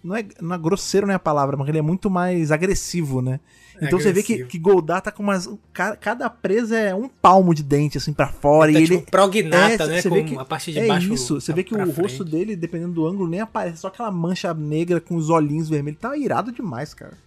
Não 0.03 0.15
é, 0.15 0.25
não 0.41 0.55
é 0.55 0.57
grosseiro, 0.57 1.05
não 1.05 1.11
é 1.13 1.15
a 1.17 1.19
palavra, 1.19 1.57
mas 1.57 1.67
ele 1.67 1.77
é 1.77 1.81
muito 1.81 2.09
mais 2.09 2.51
agressivo, 2.51 3.21
né? 3.21 3.39
Então 3.81 3.99
você 3.99 4.13
vê 4.13 4.21
que, 4.23 4.33
Agressivo. 4.33 4.49
que 4.49 4.59
Goldar 4.59 5.01
tá 5.01 5.11
com 5.11 5.23
umas. 5.23 5.49
ca- 5.73 5.95
Cada 5.95 6.29
presa 6.29 6.77
é 6.77 6.93
um 6.95 7.09
palmo 7.09 7.53
de 7.53 7.63
dente, 7.63 7.97
assim, 7.97 8.13
pra 8.13 8.27
fora. 8.27 8.71
Tá 8.71 8.79
e 8.79 8.83
tipo 8.83 8.93
ele. 8.99 9.05
prognata, 9.09 9.83
É, 9.83 9.87
né? 9.87 10.01
você 10.01 10.09
Com 10.09 10.15
vê 10.15 10.23
que- 10.23 10.37
a 10.37 10.45
parte 10.45 10.71
de 10.71 10.79
é 10.79 10.87
baixo. 10.87 11.13
isso, 11.13 11.41
você 11.41 11.51
vê 11.51 11.63
que 11.63 11.73
o 11.73 11.83
rosto 11.85 12.17
frente. 12.17 12.23
dele, 12.25 12.55
dependendo 12.55 12.93
do 12.93 13.05
ângulo, 13.07 13.27
nem 13.29 13.41
aparece. 13.41 13.77
Só 13.79 13.87
aquela 13.87 14.11
mancha 14.11 14.53
negra 14.53 15.01
com 15.01 15.15
os 15.15 15.29
olhinhos 15.29 15.67
vermelhos. 15.67 15.99
Tá 15.99 16.15
irado 16.15 16.51
demais, 16.51 16.93
cara. 16.93 17.17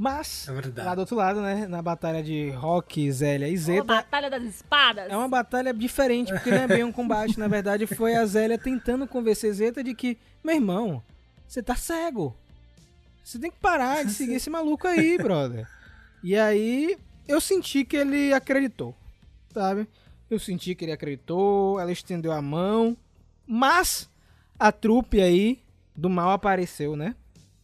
Mas, 0.00 0.48
É 0.48 0.82
lá 0.82 0.94
do 0.94 1.00
outro 1.00 1.14
lado, 1.14 1.42
né? 1.42 1.66
Na 1.66 1.82
batalha 1.82 2.22
de 2.22 2.48
Rock, 2.52 3.12
Zélia 3.12 3.46
e 3.46 3.54
Zeta, 3.54 3.84
Batalha 3.84 4.30
das 4.30 4.42
Espadas. 4.44 5.10
é 5.10 5.14
uma 5.14 5.28
batalha 5.28 5.74
diferente, 5.74 6.32
porque 6.32 6.50
não 6.50 6.56
é 6.56 6.66
bem 6.66 6.82
um 6.84 6.90
combate. 6.90 7.38
Na 7.38 7.46
verdade, 7.48 7.86
foi 7.86 8.14
a 8.14 8.24
Zélia 8.24 8.56
tentando 8.56 9.06
convencer 9.06 9.52
Zeta 9.52 9.84
de 9.84 9.94
que, 9.94 10.16
meu 10.42 10.54
irmão, 10.54 11.02
você 11.46 11.62
tá 11.62 11.76
cego. 11.76 12.34
Você 13.22 13.38
tem 13.38 13.50
que 13.50 13.58
parar 13.58 14.02
de 14.02 14.14
seguir 14.14 14.36
esse 14.36 14.48
maluco 14.48 14.88
aí, 14.88 15.18
brother. 15.20 15.68
E 16.24 16.34
aí, 16.34 16.96
eu 17.28 17.38
senti 17.38 17.84
que 17.84 17.98
ele 17.98 18.32
acreditou, 18.32 18.96
sabe? 19.52 19.86
Eu 20.30 20.38
senti 20.38 20.74
que 20.74 20.86
ele 20.86 20.92
acreditou, 20.92 21.78
ela 21.78 21.92
estendeu 21.92 22.32
a 22.32 22.40
mão, 22.40 22.96
mas 23.46 24.08
a 24.58 24.72
trupe 24.72 25.20
aí 25.20 25.60
do 25.94 26.08
mal 26.08 26.30
apareceu, 26.30 26.96
né? 26.96 27.14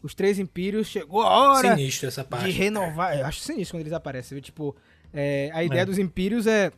Os 0.07 0.15
três 0.15 0.39
impérios, 0.39 0.87
chegou 0.87 1.21
a 1.23 1.29
hora 1.29 1.77
Sinistro 1.77 2.07
essa 2.09 2.23
parte. 2.25 2.45
de 2.47 2.53
renovar. 2.53 3.19
Eu 3.19 3.27
acho 3.27 3.41
sinistro 3.41 3.75
quando 3.77 3.81
eles 3.83 3.93
aparecem. 3.93 4.41
Tipo, 4.41 4.75
é, 5.13 5.51
a 5.53 5.65
ideia 5.65 5.81
É. 5.81 5.85
dos 5.85 5.99
Impérios 5.99 6.47
é 6.47 6.71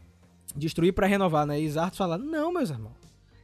destruir 0.56 0.92
pra 0.94 1.06
renovar, 1.06 1.46
né? 1.46 1.60
E 1.60 1.70
Zartos 1.70 1.98
fala: 1.98 2.16
Não, 2.16 2.50
meus 2.52 2.70
irmãos. 2.70 2.96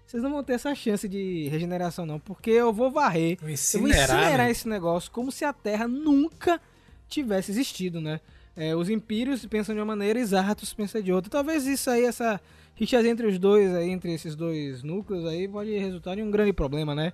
Vocês 0.06 0.22
não 0.22 0.30
vão 0.30 0.42
ter 0.42 0.54
essa 0.54 0.74
chance 0.74 1.06
de 1.08 1.48
regeneração, 1.48 2.06
não. 2.06 2.18
Porque 2.18 2.50
eu 2.50 2.72
vou 2.72 2.90
varrer. 2.90 3.32
Eu 3.32 3.38
vou 3.42 3.50
incinerar, 3.50 4.02
incinerar 4.04 4.46
né? 4.46 4.50
esse 4.50 4.68
negócio 4.68 5.10
como 5.10 5.30
se 5.30 5.44
a 5.44 5.52
Terra 5.52 5.86
nunca 5.86 6.60
tivesse 7.08 7.50
existido, 7.50 8.00
né? 8.00 8.20
É, 8.56 8.74
os 8.74 8.88
Impérios 8.88 9.44
pensam 9.46 9.74
de 9.74 9.80
uma 9.80 9.86
maneira 9.86 10.18
e 10.18 10.24
Zartos 10.24 10.72
pensa 10.72 11.02
de 11.02 11.12
outra. 11.12 11.30
Talvez 11.30 11.66
isso 11.66 11.90
aí, 11.90 12.04
essa 12.04 12.40
Rixas 12.76 13.04
entre 13.04 13.26
os 13.26 13.38
dois, 13.38 13.72
aí, 13.74 13.90
entre 13.90 14.12
esses 14.14 14.34
dois 14.34 14.82
núcleos 14.82 15.24
aí, 15.26 15.46
pode 15.46 15.76
resultar 15.78 16.16
em 16.18 16.22
um 16.22 16.30
grande 16.30 16.52
problema, 16.52 16.94
né? 16.94 17.12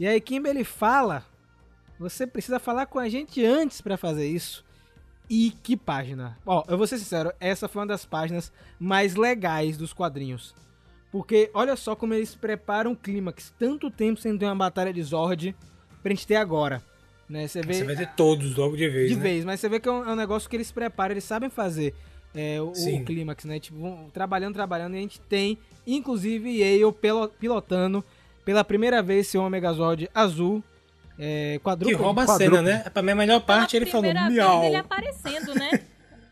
E 0.00 0.06
aí, 0.06 0.18
Kimber, 0.20 0.50
ele 0.54 0.64
fala, 0.64 1.24
você 1.98 2.26
precisa 2.26 2.58
falar 2.58 2.86
com 2.86 2.98
a 2.98 3.08
gente 3.08 3.44
antes 3.44 3.80
pra 3.80 3.96
fazer 3.96 4.26
isso. 4.26 4.64
E 5.30 5.52
que 5.62 5.76
página? 5.76 6.36
Ó, 6.44 6.62
eu 6.68 6.76
vou 6.76 6.86
ser 6.86 6.98
sincero, 6.98 7.32
essa 7.40 7.68
foi 7.68 7.80
uma 7.80 7.86
das 7.88 8.04
páginas 8.04 8.52
mais 8.78 9.14
legais 9.14 9.76
dos 9.76 9.92
quadrinhos. 9.92 10.54
Porque 11.10 11.50
olha 11.54 11.76
só 11.76 11.94
como 11.94 12.14
eles 12.14 12.34
preparam 12.34 12.92
o 12.92 12.96
clímax. 12.96 13.52
Tanto 13.58 13.90
tempo 13.90 14.20
sem 14.20 14.36
ter 14.36 14.46
uma 14.46 14.54
batalha 14.54 14.92
de 14.92 15.02
Zord 15.02 15.54
pra 16.02 16.10
gente 16.10 16.26
ter 16.26 16.36
agora. 16.36 16.82
Né? 17.28 17.46
Você 17.46 17.62
vê 17.62 17.74
Você 17.74 17.84
vai 17.84 17.96
ter 17.96 18.08
todos 18.14 18.56
logo 18.56 18.76
de 18.76 18.88
vez, 18.88 19.08
de 19.10 19.16
né? 19.16 19.22
vez, 19.22 19.44
mas 19.44 19.60
você 19.60 19.68
vê 19.68 19.78
que 19.80 19.88
é 19.88 19.92
um, 19.92 20.04
é 20.04 20.12
um 20.12 20.16
negócio 20.16 20.48
que 20.50 20.56
eles 20.56 20.72
preparam, 20.72 21.12
eles 21.12 21.24
sabem 21.24 21.48
fazer 21.48 21.94
é, 22.34 22.60
o, 22.60 22.72
o 22.72 23.04
clímax, 23.04 23.44
né? 23.44 23.58
Tipo, 23.60 24.10
trabalhando, 24.12 24.54
trabalhando, 24.54 24.94
e 24.94 24.98
a 24.98 25.00
gente 25.02 25.20
tem, 25.20 25.56
inclusive, 25.86 26.58
Yale 26.58 26.92
pelo- 26.94 27.28
pilotando 27.28 28.04
pela 28.44 28.64
primeira 28.64 29.02
vez 29.02 29.28
seu 29.28 29.48
Megazord 29.48 30.10
azul. 30.14 30.62
É, 31.24 31.52
Que 31.52 31.58
quadrúpede. 31.60 32.02
rouba 32.02 32.24
a 32.24 32.26
cena, 32.26 32.60
né? 32.60 32.78
Pra 32.92 33.00
mim, 33.00 33.12
a 33.12 33.14
melhor 33.14 33.40
parte, 33.42 33.76
ele 33.76 33.86
falou 33.86 34.02
primeira 34.10 34.28
miau. 34.28 34.60
vez 34.62 34.72
ele 34.72 34.76
aparecendo, 34.76 35.54
né? 35.54 35.70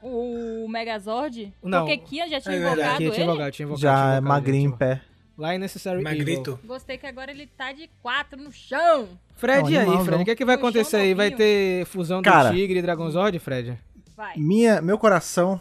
O 0.03 0.67
Megazord. 0.69 1.53
Não. 1.63 1.85
Porque 1.87 1.97
Kia 1.99 2.27
já 2.29 2.41
tinha 2.41 2.55
É 2.57 2.59
invocado 2.59 2.97
tinha 2.97 3.23
invocado, 3.23 3.51
tinha 3.53 3.65
invocado, 3.67 3.81
Já 3.81 3.93
tinha 3.95 4.03
é 4.03 4.19
invocado, 4.19 4.27
magrinho 4.27 4.71
em 4.71 4.77
pé. 4.77 5.01
Lá 5.39 5.55
em 5.55 5.59
Necessary 5.59 6.01
Evil. 6.01 6.11
Magrito. 6.19 6.59
Gostei 6.65 6.99
que 6.99 7.07
agora 7.07 7.31
ele 7.31 7.47
tá 7.47 7.73
de 7.73 7.89
quatro 8.03 8.41
no 8.43 8.51
chão. 8.51 9.09
Fred, 9.37 9.63
Não, 9.63 9.71
e 9.71 9.79
aí, 9.79 9.85
animal, 9.85 10.05
Fred? 10.05 10.17
não. 10.17 10.23
O 10.23 10.25
que, 10.25 10.31
é 10.33 10.35
que 10.35 10.45
vai 10.45 10.55
acontecer 10.57 10.97
aí? 10.97 11.15
Vai 11.15 11.31
ter 11.31 11.87
fusão 11.87 12.21
Cara. 12.21 12.51
do 12.51 12.57
Tigre 12.57 12.79
e 12.79 12.83
Dragonzord, 12.83 13.39
Fred? 13.39 13.79
Vai. 14.17 14.37
Minha, 14.37 14.83
meu 14.83 14.99
coração 14.99 15.61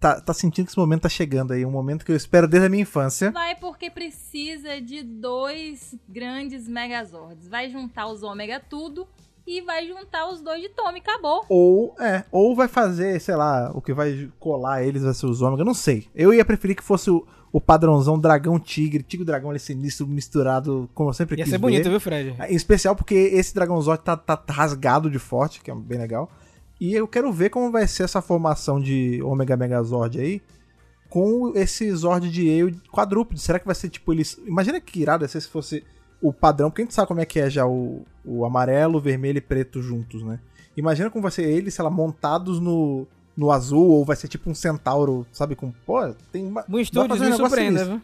tá, 0.00 0.20
tá 0.20 0.32
sentindo 0.32 0.64
que 0.64 0.70
esse 0.70 0.78
momento 0.78 1.02
tá 1.02 1.08
chegando 1.08 1.52
aí. 1.52 1.64
Um 1.64 1.70
momento 1.70 2.04
que 2.04 2.10
eu 2.10 2.16
espero 2.16 2.48
desde 2.48 2.66
a 2.66 2.70
minha 2.70 2.82
infância. 2.82 3.30
Vai 3.30 3.54
porque 3.54 3.90
precisa 3.90 4.80
de 4.80 5.02
dois 5.02 5.94
grandes 6.08 6.66
Megazords. 6.66 7.46
Vai 7.46 7.68
juntar 7.68 8.06
os 8.08 8.22
Ômega 8.22 8.58
tudo 8.58 9.06
e 9.46 9.60
vai 9.60 9.86
juntar 9.86 10.28
os 10.30 10.40
dois 10.40 10.62
de 10.62 10.68
Tommy. 10.70 11.00
Acabou. 11.00 11.44
Ou, 11.48 11.94
é, 12.00 12.24
ou 12.30 12.54
vai 12.56 12.68
fazer, 12.68 13.20
sei 13.20 13.36
lá, 13.36 13.70
o 13.74 13.82
que 13.82 13.92
vai 13.92 14.30
colar 14.38 14.82
eles 14.82 15.02
vai 15.02 15.12
ser 15.12 15.26
os 15.26 15.42
ômega, 15.42 15.64
não 15.64 15.74
sei. 15.74 16.06
Eu 16.14 16.32
ia 16.32 16.44
preferir 16.44 16.76
que 16.76 16.82
fosse 16.82 17.10
o, 17.10 17.26
o 17.52 17.60
padrãozão 17.60 18.18
dragão 18.18 18.58
tigre, 18.58 19.02
tigre 19.02 19.26
dragão 19.26 19.50
ali 19.50 19.58
sinistro 19.58 20.06
misturado, 20.06 20.88
como 20.94 21.10
eu 21.10 21.14
sempre 21.14 21.36
Ia 21.36 21.44
quis 21.44 21.50
ser 21.50 21.58
ver. 21.58 21.62
bonito, 21.62 21.90
viu, 21.90 22.00
Fred? 22.00 22.36
Em 22.48 22.54
especial 22.54 22.94
porque 22.94 23.14
esse 23.14 23.54
Dragonzord 23.54 24.02
tá, 24.04 24.16
tá 24.16 24.40
rasgado 24.48 25.10
de 25.10 25.18
forte, 25.18 25.60
que 25.60 25.70
é 25.70 25.74
bem 25.74 25.98
legal. 25.98 26.30
E 26.80 26.94
eu 26.94 27.06
quero 27.06 27.30
ver 27.32 27.50
como 27.50 27.70
vai 27.70 27.86
ser 27.86 28.04
essa 28.04 28.22
formação 28.22 28.80
de 28.80 29.22
Omega 29.22 29.56
Megazord 29.56 30.18
aí 30.18 30.40
com 31.08 31.52
esse 31.54 31.90
Zord 31.92 32.30
de 32.30 32.48
Eio 32.48 32.74
quadrúpede. 32.90 33.40
Será 33.40 33.58
que 33.58 33.66
vai 33.66 33.74
ser 33.74 33.88
tipo 33.90 34.12
eles. 34.12 34.40
Imagina 34.46 34.80
que 34.80 35.00
irado 35.00 35.24
ia 35.24 35.28
ser 35.28 35.40
se 35.40 35.48
fosse 35.48 35.84
o 36.22 36.32
padrão, 36.32 36.70
porque 36.70 36.82
a 36.82 36.84
gente 36.84 36.94
sabe 36.94 37.08
como 37.08 37.20
é 37.20 37.24
que 37.26 37.40
é 37.40 37.50
já 37.50 37.66
o, 37.66 38.04
o 38.24 38.44
amarelo, 38.44 38.98
o 38.98 39.00
vermelho 39.00 39.38
e 39.38 39.40
preto 39.40 39.82
juntos, 39.82 40.22
né? 40.22 40.38
Imagina 40.76 41.10
como 41.10 41.22
vai 41.22 41.30
ser 41.32 41.44
eles, 41.44 41.74
sei 41.74 41.82
lá, 41.84 41.90
montados 41.90 42.60
no, 42.60 43.06
no 43.36 43.50
azul, 43.50 43.88
ou 43.90 44.04
vai 44.04 44.16
ser 44.16 44.28
tipo 44.28 44.48
um 44.48 44.54
centauro, 44.54 45.26
sabe? 45.32 45.56
Com. 45.56 45.72
Pô, 45.84 46.14
tem. 46.30 46.46
uma- 46.46 46.64
um 46.68 47.24
me 47.24 47.30
negócio 47.30 47.46
surpreenda, 47.48 47.78
sinistro. 47.80 47.96
viu? 47.98 48.02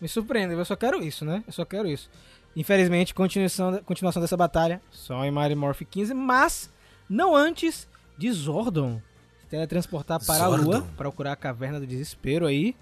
Me 0.00 0.08
surpreende, 0.08 0.54
eu 0.54 0.64
só 0.64 0.76
quero 0.76 1.02
isso, 1.02 1.24
né? 1.24 1.44
Eu 1.46 1.52
só 1.52 1.64
quero 1.64 1.86
isso. 1.88 2.08
Infelizmente, 2.56 3.14
continuação, 3.14 3.80
continuação 3.84 4.22
dessa 4.22 4.36
batalha 4.36 4.80
só 4.90 5.24
em 5.24 5.30
Mario 5.30 5.56
Morph 5.56 5.82
15, 5.90 6.14
mas 6.14 6.70
não 7.08 7.34
antes 7.36 7.86
de 8.16 8.30
Zordon 8.32 9.00
se 9.40 9.46
teletransportar 9.46 10.24
para 10.24 10.44
a 10.44 10.48
Zordon. 10.50 10.64
Lua, 10.64 10.82
procurar 10.96 11.32
a 11.32 11.36
Caverna 11.36 11.78
do 11.80 11.86
Desespero 11.86 12.46
aí, 12.46 12.74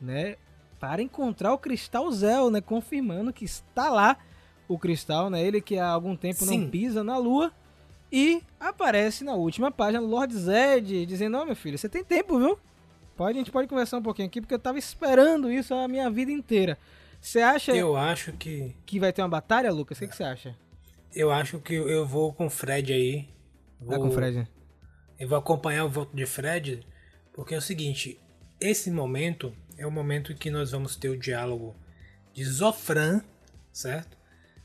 né? 0.00 0.36
Para 0.78 1.00
encontrar 1.02 1.52
o 1.52 1.58
Cristal 1.58 2.10
Zel, 2.12 2.50
né? 2.50 2.60
Confirmando 2.60 3.32
que 3.32 3.44
está 3.44 3.88
lá 3.90 4.16
o 4.68 4.78
Cristal, 4.78 5.30
né? 5.30 5.42
Ele 5.42 5.60
que 5.60 5.78
há 5.78 5.86
algum 5.88 6.16
tempo 6.16 6.44
não 6.44 6.52
Sim. 6.54 6.68
pisa 6.68 7.02
na 7.04 7.16
Lua. 7.18 7.52
E 8.10 8.42
aparece 8.60 9.24
na 9.24 9.32
última 9.34 9.70
página 9.70 10.00
Lord 10.00 10.34
Zed 10.36 11.06
dizendo: 11.06 11.38
Ó, 11.38 11.44
meu 11.44 11.56
filho, 11.56 11.78
você 11.78 11.88
tem 11.88 12.04
tempo, 12.04 12.38
viu? 12.38 12.58
Pode, 13.16 13.38
a 13.38 13.40
gente 13.40 13.50
pode 13.50 13.68
conversar 13.68 13.98
um 13.98 14.02
pouquinho 14.02 14.26
aqui, 14.28 14.40
porque 14.40 14.54
eu 14.54 14.58
tava 14.58 14.78
esperando 14.78 15.50
isso 15.50 15.72
a 15.74 15.86
minha 15.88 16.10
vida 16.10 16.30
inteira. 16.32 16.76
Você 17.20 17.40
acha 17.40 17.72
Eu 17.72 17.96
acho 17.96 18.32
que. 18.32 18.74
que 18.84 18.98
vai 18.98 19.12
ter 19.12 19.22
uma 19.22 19.28
batalha, 19.28 19.70
Lucas? 19.72 19.96
O 19.96 20.00
que, 20.00 20.08
que 20.08 20.16
você 20.16 20.24
acha? 20.24 20.56
Eu 21.14 21.30
acho 21.30 21.58
que 21.60 21.74
eu 21.74 22.04
vou 22.06 22.32
com 22.32 22.46
o 22.46 22.50
Fred 22.50 22.92
aí. 22.92 23.28
Vai 23.80 23.96
Vou- 23.98 24.08
com 24.08 24.12
o 24.12 24.14
Fred. 24.14 24.46
Eu 25.22 25.28
vou 25.28 25.38
acompanhar 25.38 25.84
o 25.84 25.88
voto 25.88 26.16
de 26.16 26.26
Fred, 26.26 26.84
porque 27.32 27.54
é 27.54 27.58
o 27.58 27.62
seguinte: 27.62 28.20
esse 28.60 28.90
momento 28.90 29.54
é 29.78 29.86
o 29.86 29.90
momento 29.90 30.32
em 30.32 30.36
que 30.36 30.50
nós 30.50 30.72
vamos 30.72 30.96
ter 30.96 31.10
o 31.10 31.16
diálogo 31.16 31.76
de 32.34 32.44
Zofran, 32.44 33.22
certo? 33.72 34.18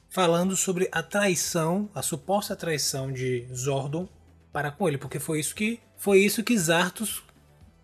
Falando 0.09 0.57
sobre 0.57 0.89
a 0.91 1.03
traição, 1.03 1.87
a 1.93 2.01
suposta 2.01 2.55
traição 2.55 3.13
de 3.13 3.47
Zordon 3.53 4.09
para 4.51 4.71
com 4.71 4.87
ele, 4.87 4.97
porque 4.97 5.19
foi 5.19 5.39
isso 5.39 5.53
que 5.53 5.79
foi 5.95 6.21
isso 6.21 6.43
que 6.43 6.57
Zartos 6.57 7.23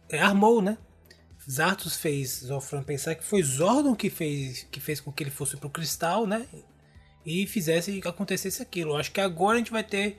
é, 0.09 0.19
armou, 0.19 0.59
né? 0.59 0.79
Zartos 1.47 1.95
fez 1.95 2.39
Zofran 2.39 2.81
pensar 2.81 3.13
que 3.13 3.23
foi 3.23 3.43
Zordon 3.43 3.95
que 3.95 4.09
fez 4.09 4.63
que 4.71 4.79
fez 4.79 4.99
com 4.99 5.11
que 5.11 5.21
ele 5.21 5.29
fosse 5.29 5.57
pro 5.57 5.69
cristal, 5.69 6.25
né? 6.25 6.47
E 7.23 7.45
fizesse 7.45 8.01
que 8.01 8.07
acontecesse 8.07 8.63
aquilo. 8.63 8.95
Acho 8.95 9.11
que 9.11 9.21
agora 9.21 9.57
a 9.57 9.59
gente 9.59 9.71
vai 9.71 9.83
ter 9.83 10.17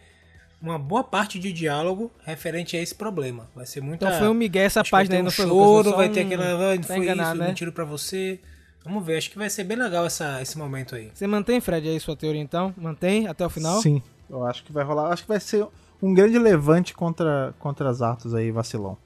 uma 0.61 0.79
boa 0.79 1.05
parte 1.05 1.39
de 1.39 1.53
diálogo 1.53 2.11
referente 2.25 2.77
a 2.77 2.81
esse 2.83 2.95
problema. 2.95 3.49
Vai 3.55 3.67
ser 3.67 3.81
muito. 3.81 4.05
Então 4.05 4.19
foi 4.19 4.29
um 4.29 4.35
migué 4.35 4.61
essa 4.65 4.83
página 4.85 5.17
aí, 5.17 5.21
um 5.23 5.25
não 5.25 5.31
foi 5.31 5.47
choro, 5.47 5.77
Lucas? 5.91 5.93
Vai 5.97 6.09
um- 6.09 6.13
ter 6.13 6.21
aquela. 6.27 6.45
Ah, 6.75 6.83
foi 6.83 6.97
enganar, 6.97 7.29
isso, 7.33 7.35
né? 7.43 7.49
mentira 7.49 7.73
pra 7.73 7.85
você. 7.85 8.41
Vamos 8.85 9.05
ver, 9.05 9.17
acho 9.17 9.31
que 9.31 9.39
vai 9.39 9.49
ser 9.49 9.65
bem 9.65 9.77
legal 9.79 10.05
essa, 10.05 10.43
esse 10.43 10.59
momento 10.59 10.95
aí. 10.95 11.11
Você 11.15 11.27
mantém, 11.27 11.59
Fred, 11.61 11.89
aí 11.89 11.99
sua 11.99 12.15
teoria 12.17 12.41
então? 12.41 12.75
Mantém 12.77 13.27
até 13.27 13.45
o 13.45 13.49
final? 13.51 13.81
Sim, 13.81 14.03
eu 14.29 14.45
acho 14.47 14.63
que 14.63 14.73
vai 14.73 14.85
rolar. 14.85 15.11
Acho 15.11 15.23
que 15.23 15.29
vai 15.29 15.41
ser 15.41 15.67
um 16.03 16.13
grande 16.13 16.39
levante 16.39 16.93
contra, 16.93 17.55
contra 17.59 17.89
as 17.89 18.03
Atos 18.03 18.35
aí, 18.35 18.51
vacilão. 18.51 18.99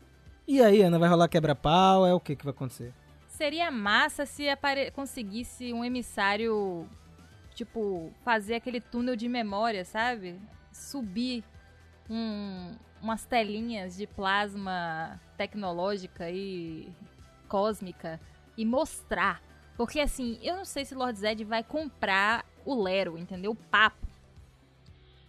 E 0.49 0.61
aí, 0.61 0.83
Ana, 0.83 0.99
vai 0.99 1.09
rolar 1.09 1.29
quebra-pau? 1.29 2.05
É 2.07 2.13
o 2.13 2.19
que 2.19 2.35
que 2.35 2.45
vai 2.45 2.51
acontecer? 2.53 2.93
Seria 3.29 3.71
massa 3.71 4.27
se 4.27 4.49
apare- 4.49 4.91
conseguisse 4.91 5.73
um 5.73 5.85
emissário, 5.85 6.85
tipo, 7.55 8.11
fazer 8.25 8.55
aquele 8.57 8.81
túnel 8.81 9.15
de 9.15 9.29
memória, 9.29 9.85
sabe? 9.85 10.35
Subir 10.79 11.45
um- 12.09 12.75
umas 13.03 13.25
telinhas 13.25 13.97
de 13.97 14.07
plasma 14.07 15.21
tecnológica 15.37 16.31
e 16.31 16.89
cósmica 17.49 18.21
e 18.57 18.65
mostrar. 18.65 19.43
Porque 19.77 20.01
assim, 20.01 20.39
eu 20.43 20.57
não 20.57 20.65
sei 20.65 20.85
se 20.85 20.95
Lord 20.95 21.19
Zed 21.19 21.45
vai 21.45 21.63
comprar 21.63 22.45
o 22.65 22.81
Lero, 22.83 23.17
entendeu? 23.17 23.53
O 23.53 23.57
papo. 23.57 24.07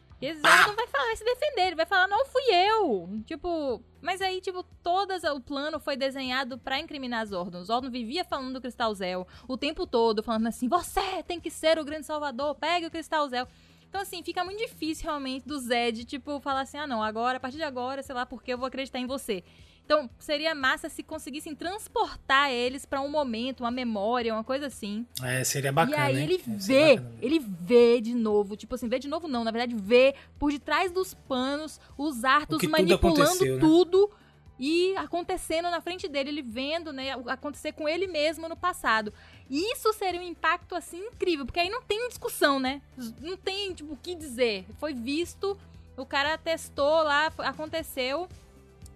Porque 0.09 0.33
Zed 0.33 0.67
não 0.67 0.75
vai 0.75 0.87
falar, 0.87 1.05
vai 1.05 1.15
se 1.15 1.23
defender, 1.23 1.67
ele 1.67 1.75
vai 1.75 1.85
falar, 1.85 2.07
não 2.07 2.25
fui 2.25 2.43
eu. 2.51 3.21
Tipo, 3.25 3.81
mas 4.01 4.21
aí, 4.21 4.41
tipo, 4.41 4.63
todas 4.83 5.23
o 5.23 5.39
plano 5.39 5.79
foi 5.79 5.95
desenhado 5.95 6.57
pra 6.57 6.79
incriminar 6.79 7.25
Zordon. 7.25 7.63
Zordon 7.63 7.89
vivia 7.89 8.25
falando 8.25 8.53
do 8.53 8.61
Cristal 8.61 8.93
Zel 8.93 9.27
o 9.47 9.55
tempo 9.57 9.85
todo, 9.87 10.21
falando 10.23 10.47
assim, 10.47 10.67
você 10.67 11.23
tem 11.23 11.39
que 11.39 11.49
ser 11.51 11.79
o 11.79 11.85
grande 11.85 12.05
salvador, 12.05 12.55
pegue 12.55 12.85
o 12.87 12.91
Cristal 12.91 13.29
Zel. 13.29 13.47
Então, 13.89 14.01
assim, 14.01 14.21
fica 14.23 14.43
muito 14.43 14.59
difícil 14.59 15.05
realmente 15.05 15.47
do 15.47 15.59
Zed, 15.59 16.05
tipo, 16.05 16.39
falar 16.39 16.61
assim, 16.61 16.77
ah, 16.77 16.85
não, 16.87 17.01
agora, 17.03 17.37
a 17.37 17.39
partir 17.39 17.57
de 17.57 17.63
agora, 17.63 18.03
sei 18.03 18.13
lá, 18.13 18.25
porque 18.25 18.53
eu 18.53 18.57
vou 18.57 18.67
acreditar 18.67 18.99
em 18.99 19.07
você. 19.07 19.43
Então, 19.83 20.07
seria 20.19 20.53
massa 20.53 20.87
se 20.87 21.01
conseguissem 21.01 21.55
transportar 21.55 22.51
eles 22.51 22.85
pra 22.85 23.01
um 23.01 23.09
momento, 23.09 23.61
uma 23.61 23.71
memória, 23.71 24.31
uma 24.31 24.43
coisa 24.43 24.67
assim. 24.67 25.03
É, 25.23 25.43
seria 25.43 25.71
bacana. 25.71 26.11
E 26.11 26.17
aí 26.17 26.23
ele 26.23 26.35
É, 26.35 26.39
vê, 26.45 27.01
ele 27.19 27.39
vê 27.39 27.99
de 27.99 28.13
novo, 28.13 28.55
tipo 28.55 28.75
assim, 28.75 28.87
vê 28.87 28.99
de 28.99 29.07
novo 29.07 29.27
não, 29.27 29.43
na 29.43 29.49
verdade 29.49 29.75
vê 29.75 30.13
por 30.37 30.51
detrás 30.51 30.91
dos 30.91 31.15
panos 31.15 31.79
os 31.97 32.23
Arthur 32.23 32.57
O 32.57 32.59
que 32.59 32.67
tudo 32.67 32.77
manipulando 32.77 33.21
aconteceu, 33.21 33.55
né? 33.55 33.59
tudo 33.59 34.11
e 34.59 34.95
acontecendo 34.97 35.71
na 35.71 35.81
frente 35.81 36.07
dele, 36.07 36.29
ele 36.29 36.41
vendo, 36.43 36.93
né, 36.93 37.13
acontecer 37.25 37.71
com 37.71 37.89
ele 37.89 38.05
mesmo 38.05 38.47
no 38.47 38.55
passado. 38.55 39.11
Isso 39.49 39.91
seria 39.93 40.19
um 40.19 40.23
impacto 40.23 40.75
assim 40.75 40.99
incrível, 40.99 41.45
porque 41.45 41.59
aí 41.59 41.69
não 41.69 41.81
tem 41.81 42.07
discussão, 42.07 42.59
né? 42.59 42.81
Não 43.19 43.35
tem 43.35 43.73
tipo 43.73 43.93
o 43.93 43.97
que 43.97 44.13
dizer. 44.13 44.65
Foi 44.77 44.93
visto, 44.93 45.57
o 45.97 46.05
cara 46.05 46.37
testou 46.37 47.03
lá, 47.03 47.33
aconteceu. 47.39 48.29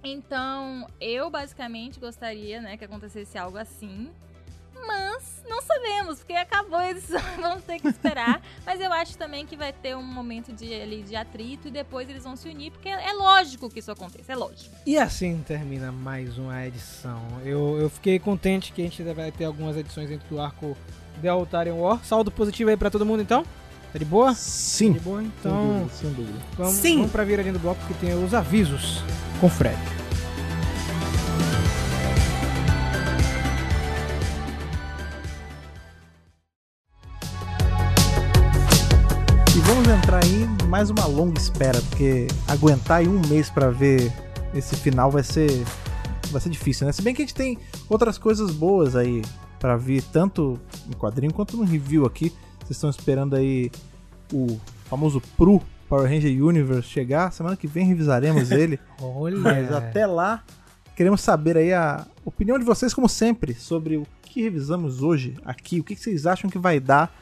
Então, 0.04 0.88
eu 1.00 1.30
basicamente 1.30 2.00
gostaria, 2.00 2.62
né, 2.62 2.78
que 2.78 2.84
acontecesse 2.84 3.38
algo 3.38 3.58
assim. 3.58 4.12
Não 5.48 5.62
sabemos, 5.62 6.20
porque 6.20 6.34
acabou, 6.34 6.80
eles 6.82 7.06
vamos 7.40 7.64
ter 7.64 7.80
que 7.80 7.88
esperar. 7.88 8.42
Mas 8.66 8.80
eu 8.80 8.92
acho 8.94 9.18
também 9.18 9.46
que 9.46 9.56
vai 9.56 9.72
ter 9.74 9.96
um 9.96 10.04
momento 10.04 10.52
de, 10.54 10.74
ali, 10.74 11.04
de 11.04 11.16
atrito 11.16 11.68
e 11.68 11.72
depois 11.72 12.10
eles 12.10 12.24
vão 12.24 12.36
se 12.36 12.48
unir, 12.50 12.72
porque 12.72 12.90
é 12.90 13.12
lógico 13.14 13.70
que 13.70 13.80
isso 13.80 13.92
aconteça, 13.92 14.32
é 14.32 14.36
lógico. 14.36 14.74
E 14.86 14.98
assim 14.98 15.44
termina 15.46 15.92
mais 15.92 16.38
uma 16.38 16.66
edição. 16.66 17.22
Eu, 17.44 17.78
eu 17.80 17.90
fiquei 17.90 18.18
contente 18.20 18.72
que 18.72 18.82
a 18.82 18.86
gente 18.86 19.02
vai 19.04 19.32
ter 19.32 19.46
algumas 19.46 19.76
edições 19.78 20.10
dentro 20.10 20.28
do 20.30 20.40
arco 20.42 20.78
The 21.22 21.28
Altarian 21.30 21.76
War. 21.76 22.04
Saldo 22.04 22.32
positivo 22.32 22.70
aí 22.70 22.78
pra 22.78 22.90
todo 22.90 23.06
mundo 23.06 23.22
então? 23.22 23.44
Tá 23.92 24.00
de 24.00 24.06
boa? 24.06 24.34
Sim. 24.34 24.94
De 24.94 25.00
boa? 25.02 25.20
Sem 25.22 25.28
Então 25.40 25.68
dúvida, 25.80 25.94
sem 25.94 26.14
dúvida. 26.14 26.40
vamos, 26.58 26.74
Sim. 26.76 26.96
vamos 26.98 27.12
pra 27.12 27.24
viradinha 27.24 27.54
do 27.54 27.60
bloco 27.60 27.80
que 27.86 27.94
tem 27.94 28.14
os 28.24 28.34
avisos 28.34 29.04
com 29.40 29.48
Fred. 29.50 29.78
Entrar 39.96 40.24
aí 40.24 40.44
em 40.44 40.68
mais 40.68 40.90
uma 40.90 41.06
longa 41.06 41.40
espera, 41.40 41.80
porque 41.90 42.28
aguentar 42.48 42.98
aí 42.98 43.08
um 43.08 43.22
mês 43.28 43.52
pra 43.52 43.70
ver 43.70 44.12
esse 44.54 44.76
final 44.76 45.12
vai 45.12 45.24
ser 45.24 45.64
vai 46.32 46.42
ser 46.42 46.50
difícil, 46.50 46.88
né? 46.88 46.92
Se 46.92 47.02
bem 47.04 47.14
que 47.14 47.22
a 47.22 47.26
gente 47.26 47.36
tem 47.36 47.60
outras 47.88 48.18
coisas 48.18 48.52
boas 48.52 48.96
aí 48.96 49.22
pra 49.60 49.78
vir, 49.78 50.02
tanto 50.02 50.60
no 50.88 50.96
quadrinho 50.96 51.32
quanto 51.32 51.56
no 51.56 51.64
review 51.64 52.06
aqui. 52.06 52.34
Vocês 52.60 52.72
estão 52.72 52.90
esperando 52.90 53.36
aí 53.36 53.70
o 54.34 54.60
famoso 54.86 55.22
Pru 55.38 55.62
Power 55.88 56.10
Ranger 56.10 56.44
Universe 56.44 56.90
chegar. 56.90 57.32
Semana 57.32 57.56
que 57.56 57.68
vem 57.68 57.86
revisaremos 57.86 58.50
ele. 58.52 58.80
Olha. 59.00 59.38
Mas 59.38 59.72
até 59.72 60.08
lá, 60.08 60.44
queremos 60.96 61.22
saber 61.22 61.56
aí 61.56 61.72
a 61.72 62.08
opinião 62.26 62.58
de 62.58 62.66
vocês, 62.66 62.96
como 62.96 63.08
sempre, 63.08 63.54
sobre 63.54 63.98
o 63.98 64.08
que 64.24 64.42
revisamos 64.42 65.04
hoje 65.04 65.36
aqui. 65.46 65.80
O 65.80 65.84
que 65.84 65.96
vocês 65.96 66.26
acham 66.26 66.50
que 66.50 66.58
vai 66.58 66.80
dar 66.80 67.14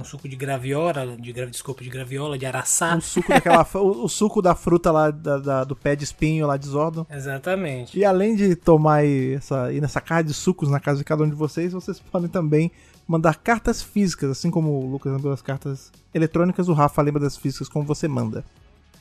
um 0.00 0.04
suco 0.04 0.28
de 0.28 0.36
graviola, 0.36 1.16
de, 1.18 1.32
gra- 1.32 1.46
desculpa, 1.46 1.82
de 1.82 1.90
graviola, 1.90 2.38
de 2.38 2.46
araçá. 2.46 2.96
O 2.96 3.00
suco 3.00 3.28
daquela. 3.28 3.66
o, 3.74 3.78
o 4.04 4.08
suco 4.08 4.42
da 4.42 4.54
fruta 4.54 4.90
lá 4.92 5.10
da- 5.10 5.38
da- 5.38 5.64
do 5.64 5.74
pé 5.76 5.94
de 5.96 6.04
espinho 6.04 6.46
lá 6.46 6.56
de 6.56 6.66
Zordon. 6.66 7.06
Exatamente. 7.10 7.98
E 7.98 8.04
além 8.04 8.34
de 8.36 8.54
tomar 8.56 9.04
essa, 9.04 9.72
ir 9.72 9.80
nessa 9.80 10.00
casa 10.00 10.24
de 10.24 10.34
sucos 10.34 10.68
na 10.68 10.80
casa 10.80 10.98
de 10.98 11.04
cada 11.04 11.22
um 11.24 11.28
de 11.28 11.34
vocês, 11.34 11.72
vocês 11.72 11.98
podem 12.00 12.28
também 12.28 12.70
mandar 13.06 13.36
cartas 13.36 13.82
físicas, 13.82 14.30
assim 14.30 14.50
como 14.50 14.70
o 14.70 14.90
Lucas 14.90 15.12
mandou 15.12 15.30
as 15.32 15.42
cartas 15.42 15.92
eletrônicas, 16.14 16.68
o 16.68 16.72
Rafa 16.72 17.02
lembra 17.02 17.20
das 17.20 17.36
físicas 17.36 17.68
como 17.68 17.84
você 17.84 18.08
manda. 18.08 18.44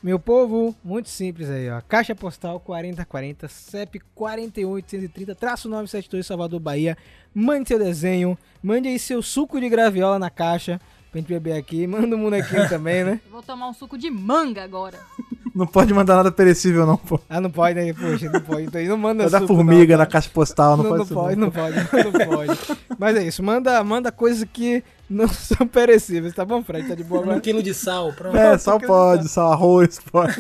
Meu 0.04 0.20
povo, 0.20 0.76
muito 0.84 1.08
simples 1.08 1.50
aí, 1.50 1.70
ó. 1.70 1.80
Caixa 1.80 2.14
postal 2.14 2.60
4040, 2.60 3.48
CEP 3.48 4.02
41830, 4.14 5.34
traço 5.34 5.70
972, 5.70 6.28
Salvador, 6.28 6.60
Bahia. 6.60 6.98
Mande 7.34 7.70
seu 7.70 7.80
desenho, 7.80 8.38
mande 8.62 8.90
aí 8.90 9.00
seu 9.00 9.22
suco 9.22 9.62
de 9.62 9.70
graviola 9.70 10.20
na 10.20 10.30
caixa 10.30 10.78
pra 11.10 11.22
gente 11.22 11.30
beber 11.30 11.54
aqui. 11.54 11.88
Manda 11.88 12.18
um 12.18 12.22
bonequinho 12.22 12.68
também, 12.68 13.06
né? 13.06 13.22
Eu 13.26 13.32
Vou 13.32 13.42
tomar 13.42 13.70
um 13.70 13.74
suco 13.74 13.98
de 13.98 14.12
manga 14.12 14.62
agora. 14.62 15.00
Não 15.54 15.68
pode 15.68 15.94
mandar 15.94 16.16
nada 16.16 16.32
perecível, 16.32 16.86
não, 16.86 16.98
pô. 16.98 17.20
Ah, 17.30 17.40
não 17.40 17.52
pode, 17.52 17.76
né? 17.76 17.94
Poxa, 17.94 18.28
não 18.28 18.42
pode. 18.42 18.64
Então 18.64 18.84
não 18.88 18.98
manda 18.98 19.30
suco, 19.30 19.48
formiga 19.48 19.94
não, 19.94 20.00
na 20.00 20.06
caixa 20.08 20.30
postal, 20.34 20.76
não, 20.76 20.84
Não, 20.84 20.90
pode 20.90 20.98
não 20.98 21.06
isso, 21.06 21.14
pode, 21.14 21.36
não 21.36 21.86
pode, 21.86 22.04
não 22.18 22.36
pode. 22.36 22.60
Mas 22.98 23.16
é 23.18 23.24
isso, 23.24 23.44
manda, 23.44 23.84
manda 23.84 24.12
coisas 24.12 24.48
que 24.52 24.84
não 25.08 25.28
são 25.30 25.68
perecíveis, 25.68 26.34
tá 26.34 26.44
bom, 26.44 26.64
Fred? 26.64 26.88
Tá 26.88 26.96
de 26.96 27.04
boa 27.04 27.22
Um 27.22 27.24
agora? 27.26 27.40
quilo 27.42 27.62
de 27.62 27.72
sal, 27.72 28.12
pronto. 28.14 28.36
É, 28.36 28.58
sal 28.58 28.80
pode, 28.80 29.30
sal 29.30 29.52
arroz 29.52 30.00
pode. 30.12 30.34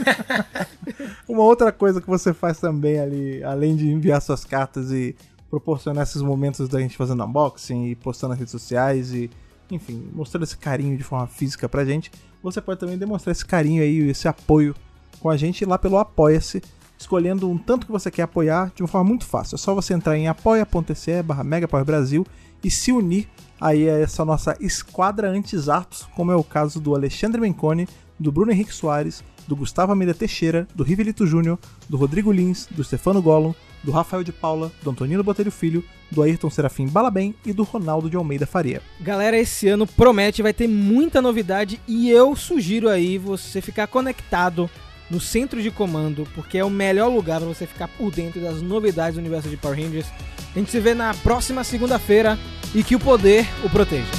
Uma 1.30 1.44
outra 1.44 1.72
coisa 1.72 2.02
que 2.02 2.08
você 2.08 2.34
faz 2.34 2.60
também 2.60 3.00
ali, 3.00 3.44
além 3.44 3.76
de 3.76 3.88
enviar 3.88 4.20
suas 4.20 4.44
cartas 4.44 4.92
e 4.92 5.16
proporcionar 5.48 6.04
esses 6.04 6.24
momentos 6.24 6.68
da 6.68 6.80
gente 6.80 6.98
fazendo 6.98 7.24
unboxing 7.24 7.86
e 7.86 7.96
postando 7.96 8.32
nas 8.32 8.40
redes 8.40 8.52
sociais 8.52 9.14
e, 9.14 9.30
enfim, 9.70 10.10
mostrando 10.12 10.42
esse 10.44 10.58
carinho 10.58 10.98
de 10.98 11.04
forma 11.04 11.28
física 11.28 11.70
pra 11.70 11.86
gente, 11.86 12.12
você 12.42 12.60
pode 12.60 12.80
também 12.80 12.98
demonstrar 12.98 13.32
esse 13.32 13.46
carinho 13.46 13.84
aí, 13.84 14.10
esse 14.10 14.28
apoio 14.28 14.76
com 15.20 15.30
a 15.30 15.38
gente 15.38 15.66
lá 15.66 15.78
pelo 15.78 15.98
Apoia-se, 15.98 16.62
escolhendo 16.98 17.50
um 17.50 17.58
tanto 17.58 17.86
que 17.86 17.92
você 17.92 18.10
quer 18.10 18.24
apoiar 18.24 18.72
de 18.76 18.82
uma 18.82 18.88
forma 18.88 19.08
muito 19.08 19.26
fácil. 19.26 19.56
É 19.56 19.58
só 19.58 19.74
você 19.74 19.94
entrar 19.94 20.18
em 20.18 20.28
apoia.se 20.28 21.24
barra 21.24 21.44
Brasil 21.84 22.26
e 22.64 22.72
se 22.72 22.92
unir 22.92 23.28
aí 23.60 23.90
a 23.90 24.00
essa 24.00 24.26
nossa 24.26 24.56
esquadra 24.60 25.30
anti-atos, 25.30 26.08
como 26.16 26.32
é 26.32 26.36
o 26.36 26.44
caso 26.44 26.80
do 26.80 26.96
Alexandre 26.96 27.42
Menconi, 27.42 27.88
do 28.20 28.32
Bruno 28.32 28.52
Henrique 28.52 28.74
Soares, 28.74 29.24
do 29.48 29.56
Gustavo 29.56 29.92
Almeida 29.92 30.14
Teixeira, 30.14 30.68
do 30.74 30.84
Rivelito 30.84 31.26
Júnior, 31.26 31.60
do 31.90 31.98
Rodrigo 31.98 32.32
Lins, 32.32 32.68
do 32.72 32.84
Stefano 32.84 33.22
Gollum, 33.22 33.54
do 33.84 33.92
Rafael 33.92 34.24
de 34.24 34.32
Paula, 34.32 34.72
do 34.82 34.90
Antonino 34.90 35.24
Botelho 35.24 35.52
Filho, 35.52 35.84
do 36.10 36.22
Ayrton 36.22 36.50
Serafim 36.50 36.88
Balabem 36.88 37.36
e 37.46 37.52
do 37.52 37.64
Ronaldo 37.64 38.10
de 38.10 38.16
Almeida 38.16 38.46
Faria. 38.46 38.82
Galera, 39.02 39.38
esse 39.38 39.68
ano 39.68 39.86
promete, 39.86 40.42
vai 40.42 40.54
ter 40.54 40.68
muita 40.68 41.22
novidade 41.22 41.82
e 41.88 42.10
eu 42.10 42.36
sugiro 42.36 42.88
aí 42.88 43.18
você 43.18 43.62
ficar 43.62 43.88
conectado 43.88 44.70
no 45.14 45.22
centro 45.22 45.62
de 45.62 45.70
comando, 45.70 46.28
porque 46.34 46.58
é 46.58 46.66
o 46.66 46.70
melhor 46.72 47.08
lugar 47.08 47.40
para 47.40 47.48
você 47.48 47.68
ficar 47.68 47.88
por 47.88 48.12
dentro 48.12 48.42
das 48.42 48.62
novidades 48.64 49.14
do 49.14 49.20
universo 49.20 49.48
de 49.48 49.56
Power 49.56 49.80
Rangers. 49.80 50.08
A 50.56 50.58
gente 50.58 50.72
se 50.72 50.80
vê 50.80 50.96
na 50.96 51.14
próxima 51.14 51.64
segunda-feira 51.64 52.38
e 52.74 52.84
que 52.84 52.96
o 52.96 53.00
poder 53.00 53.48
o 53.64 53.70
proteja. 53.70 54.12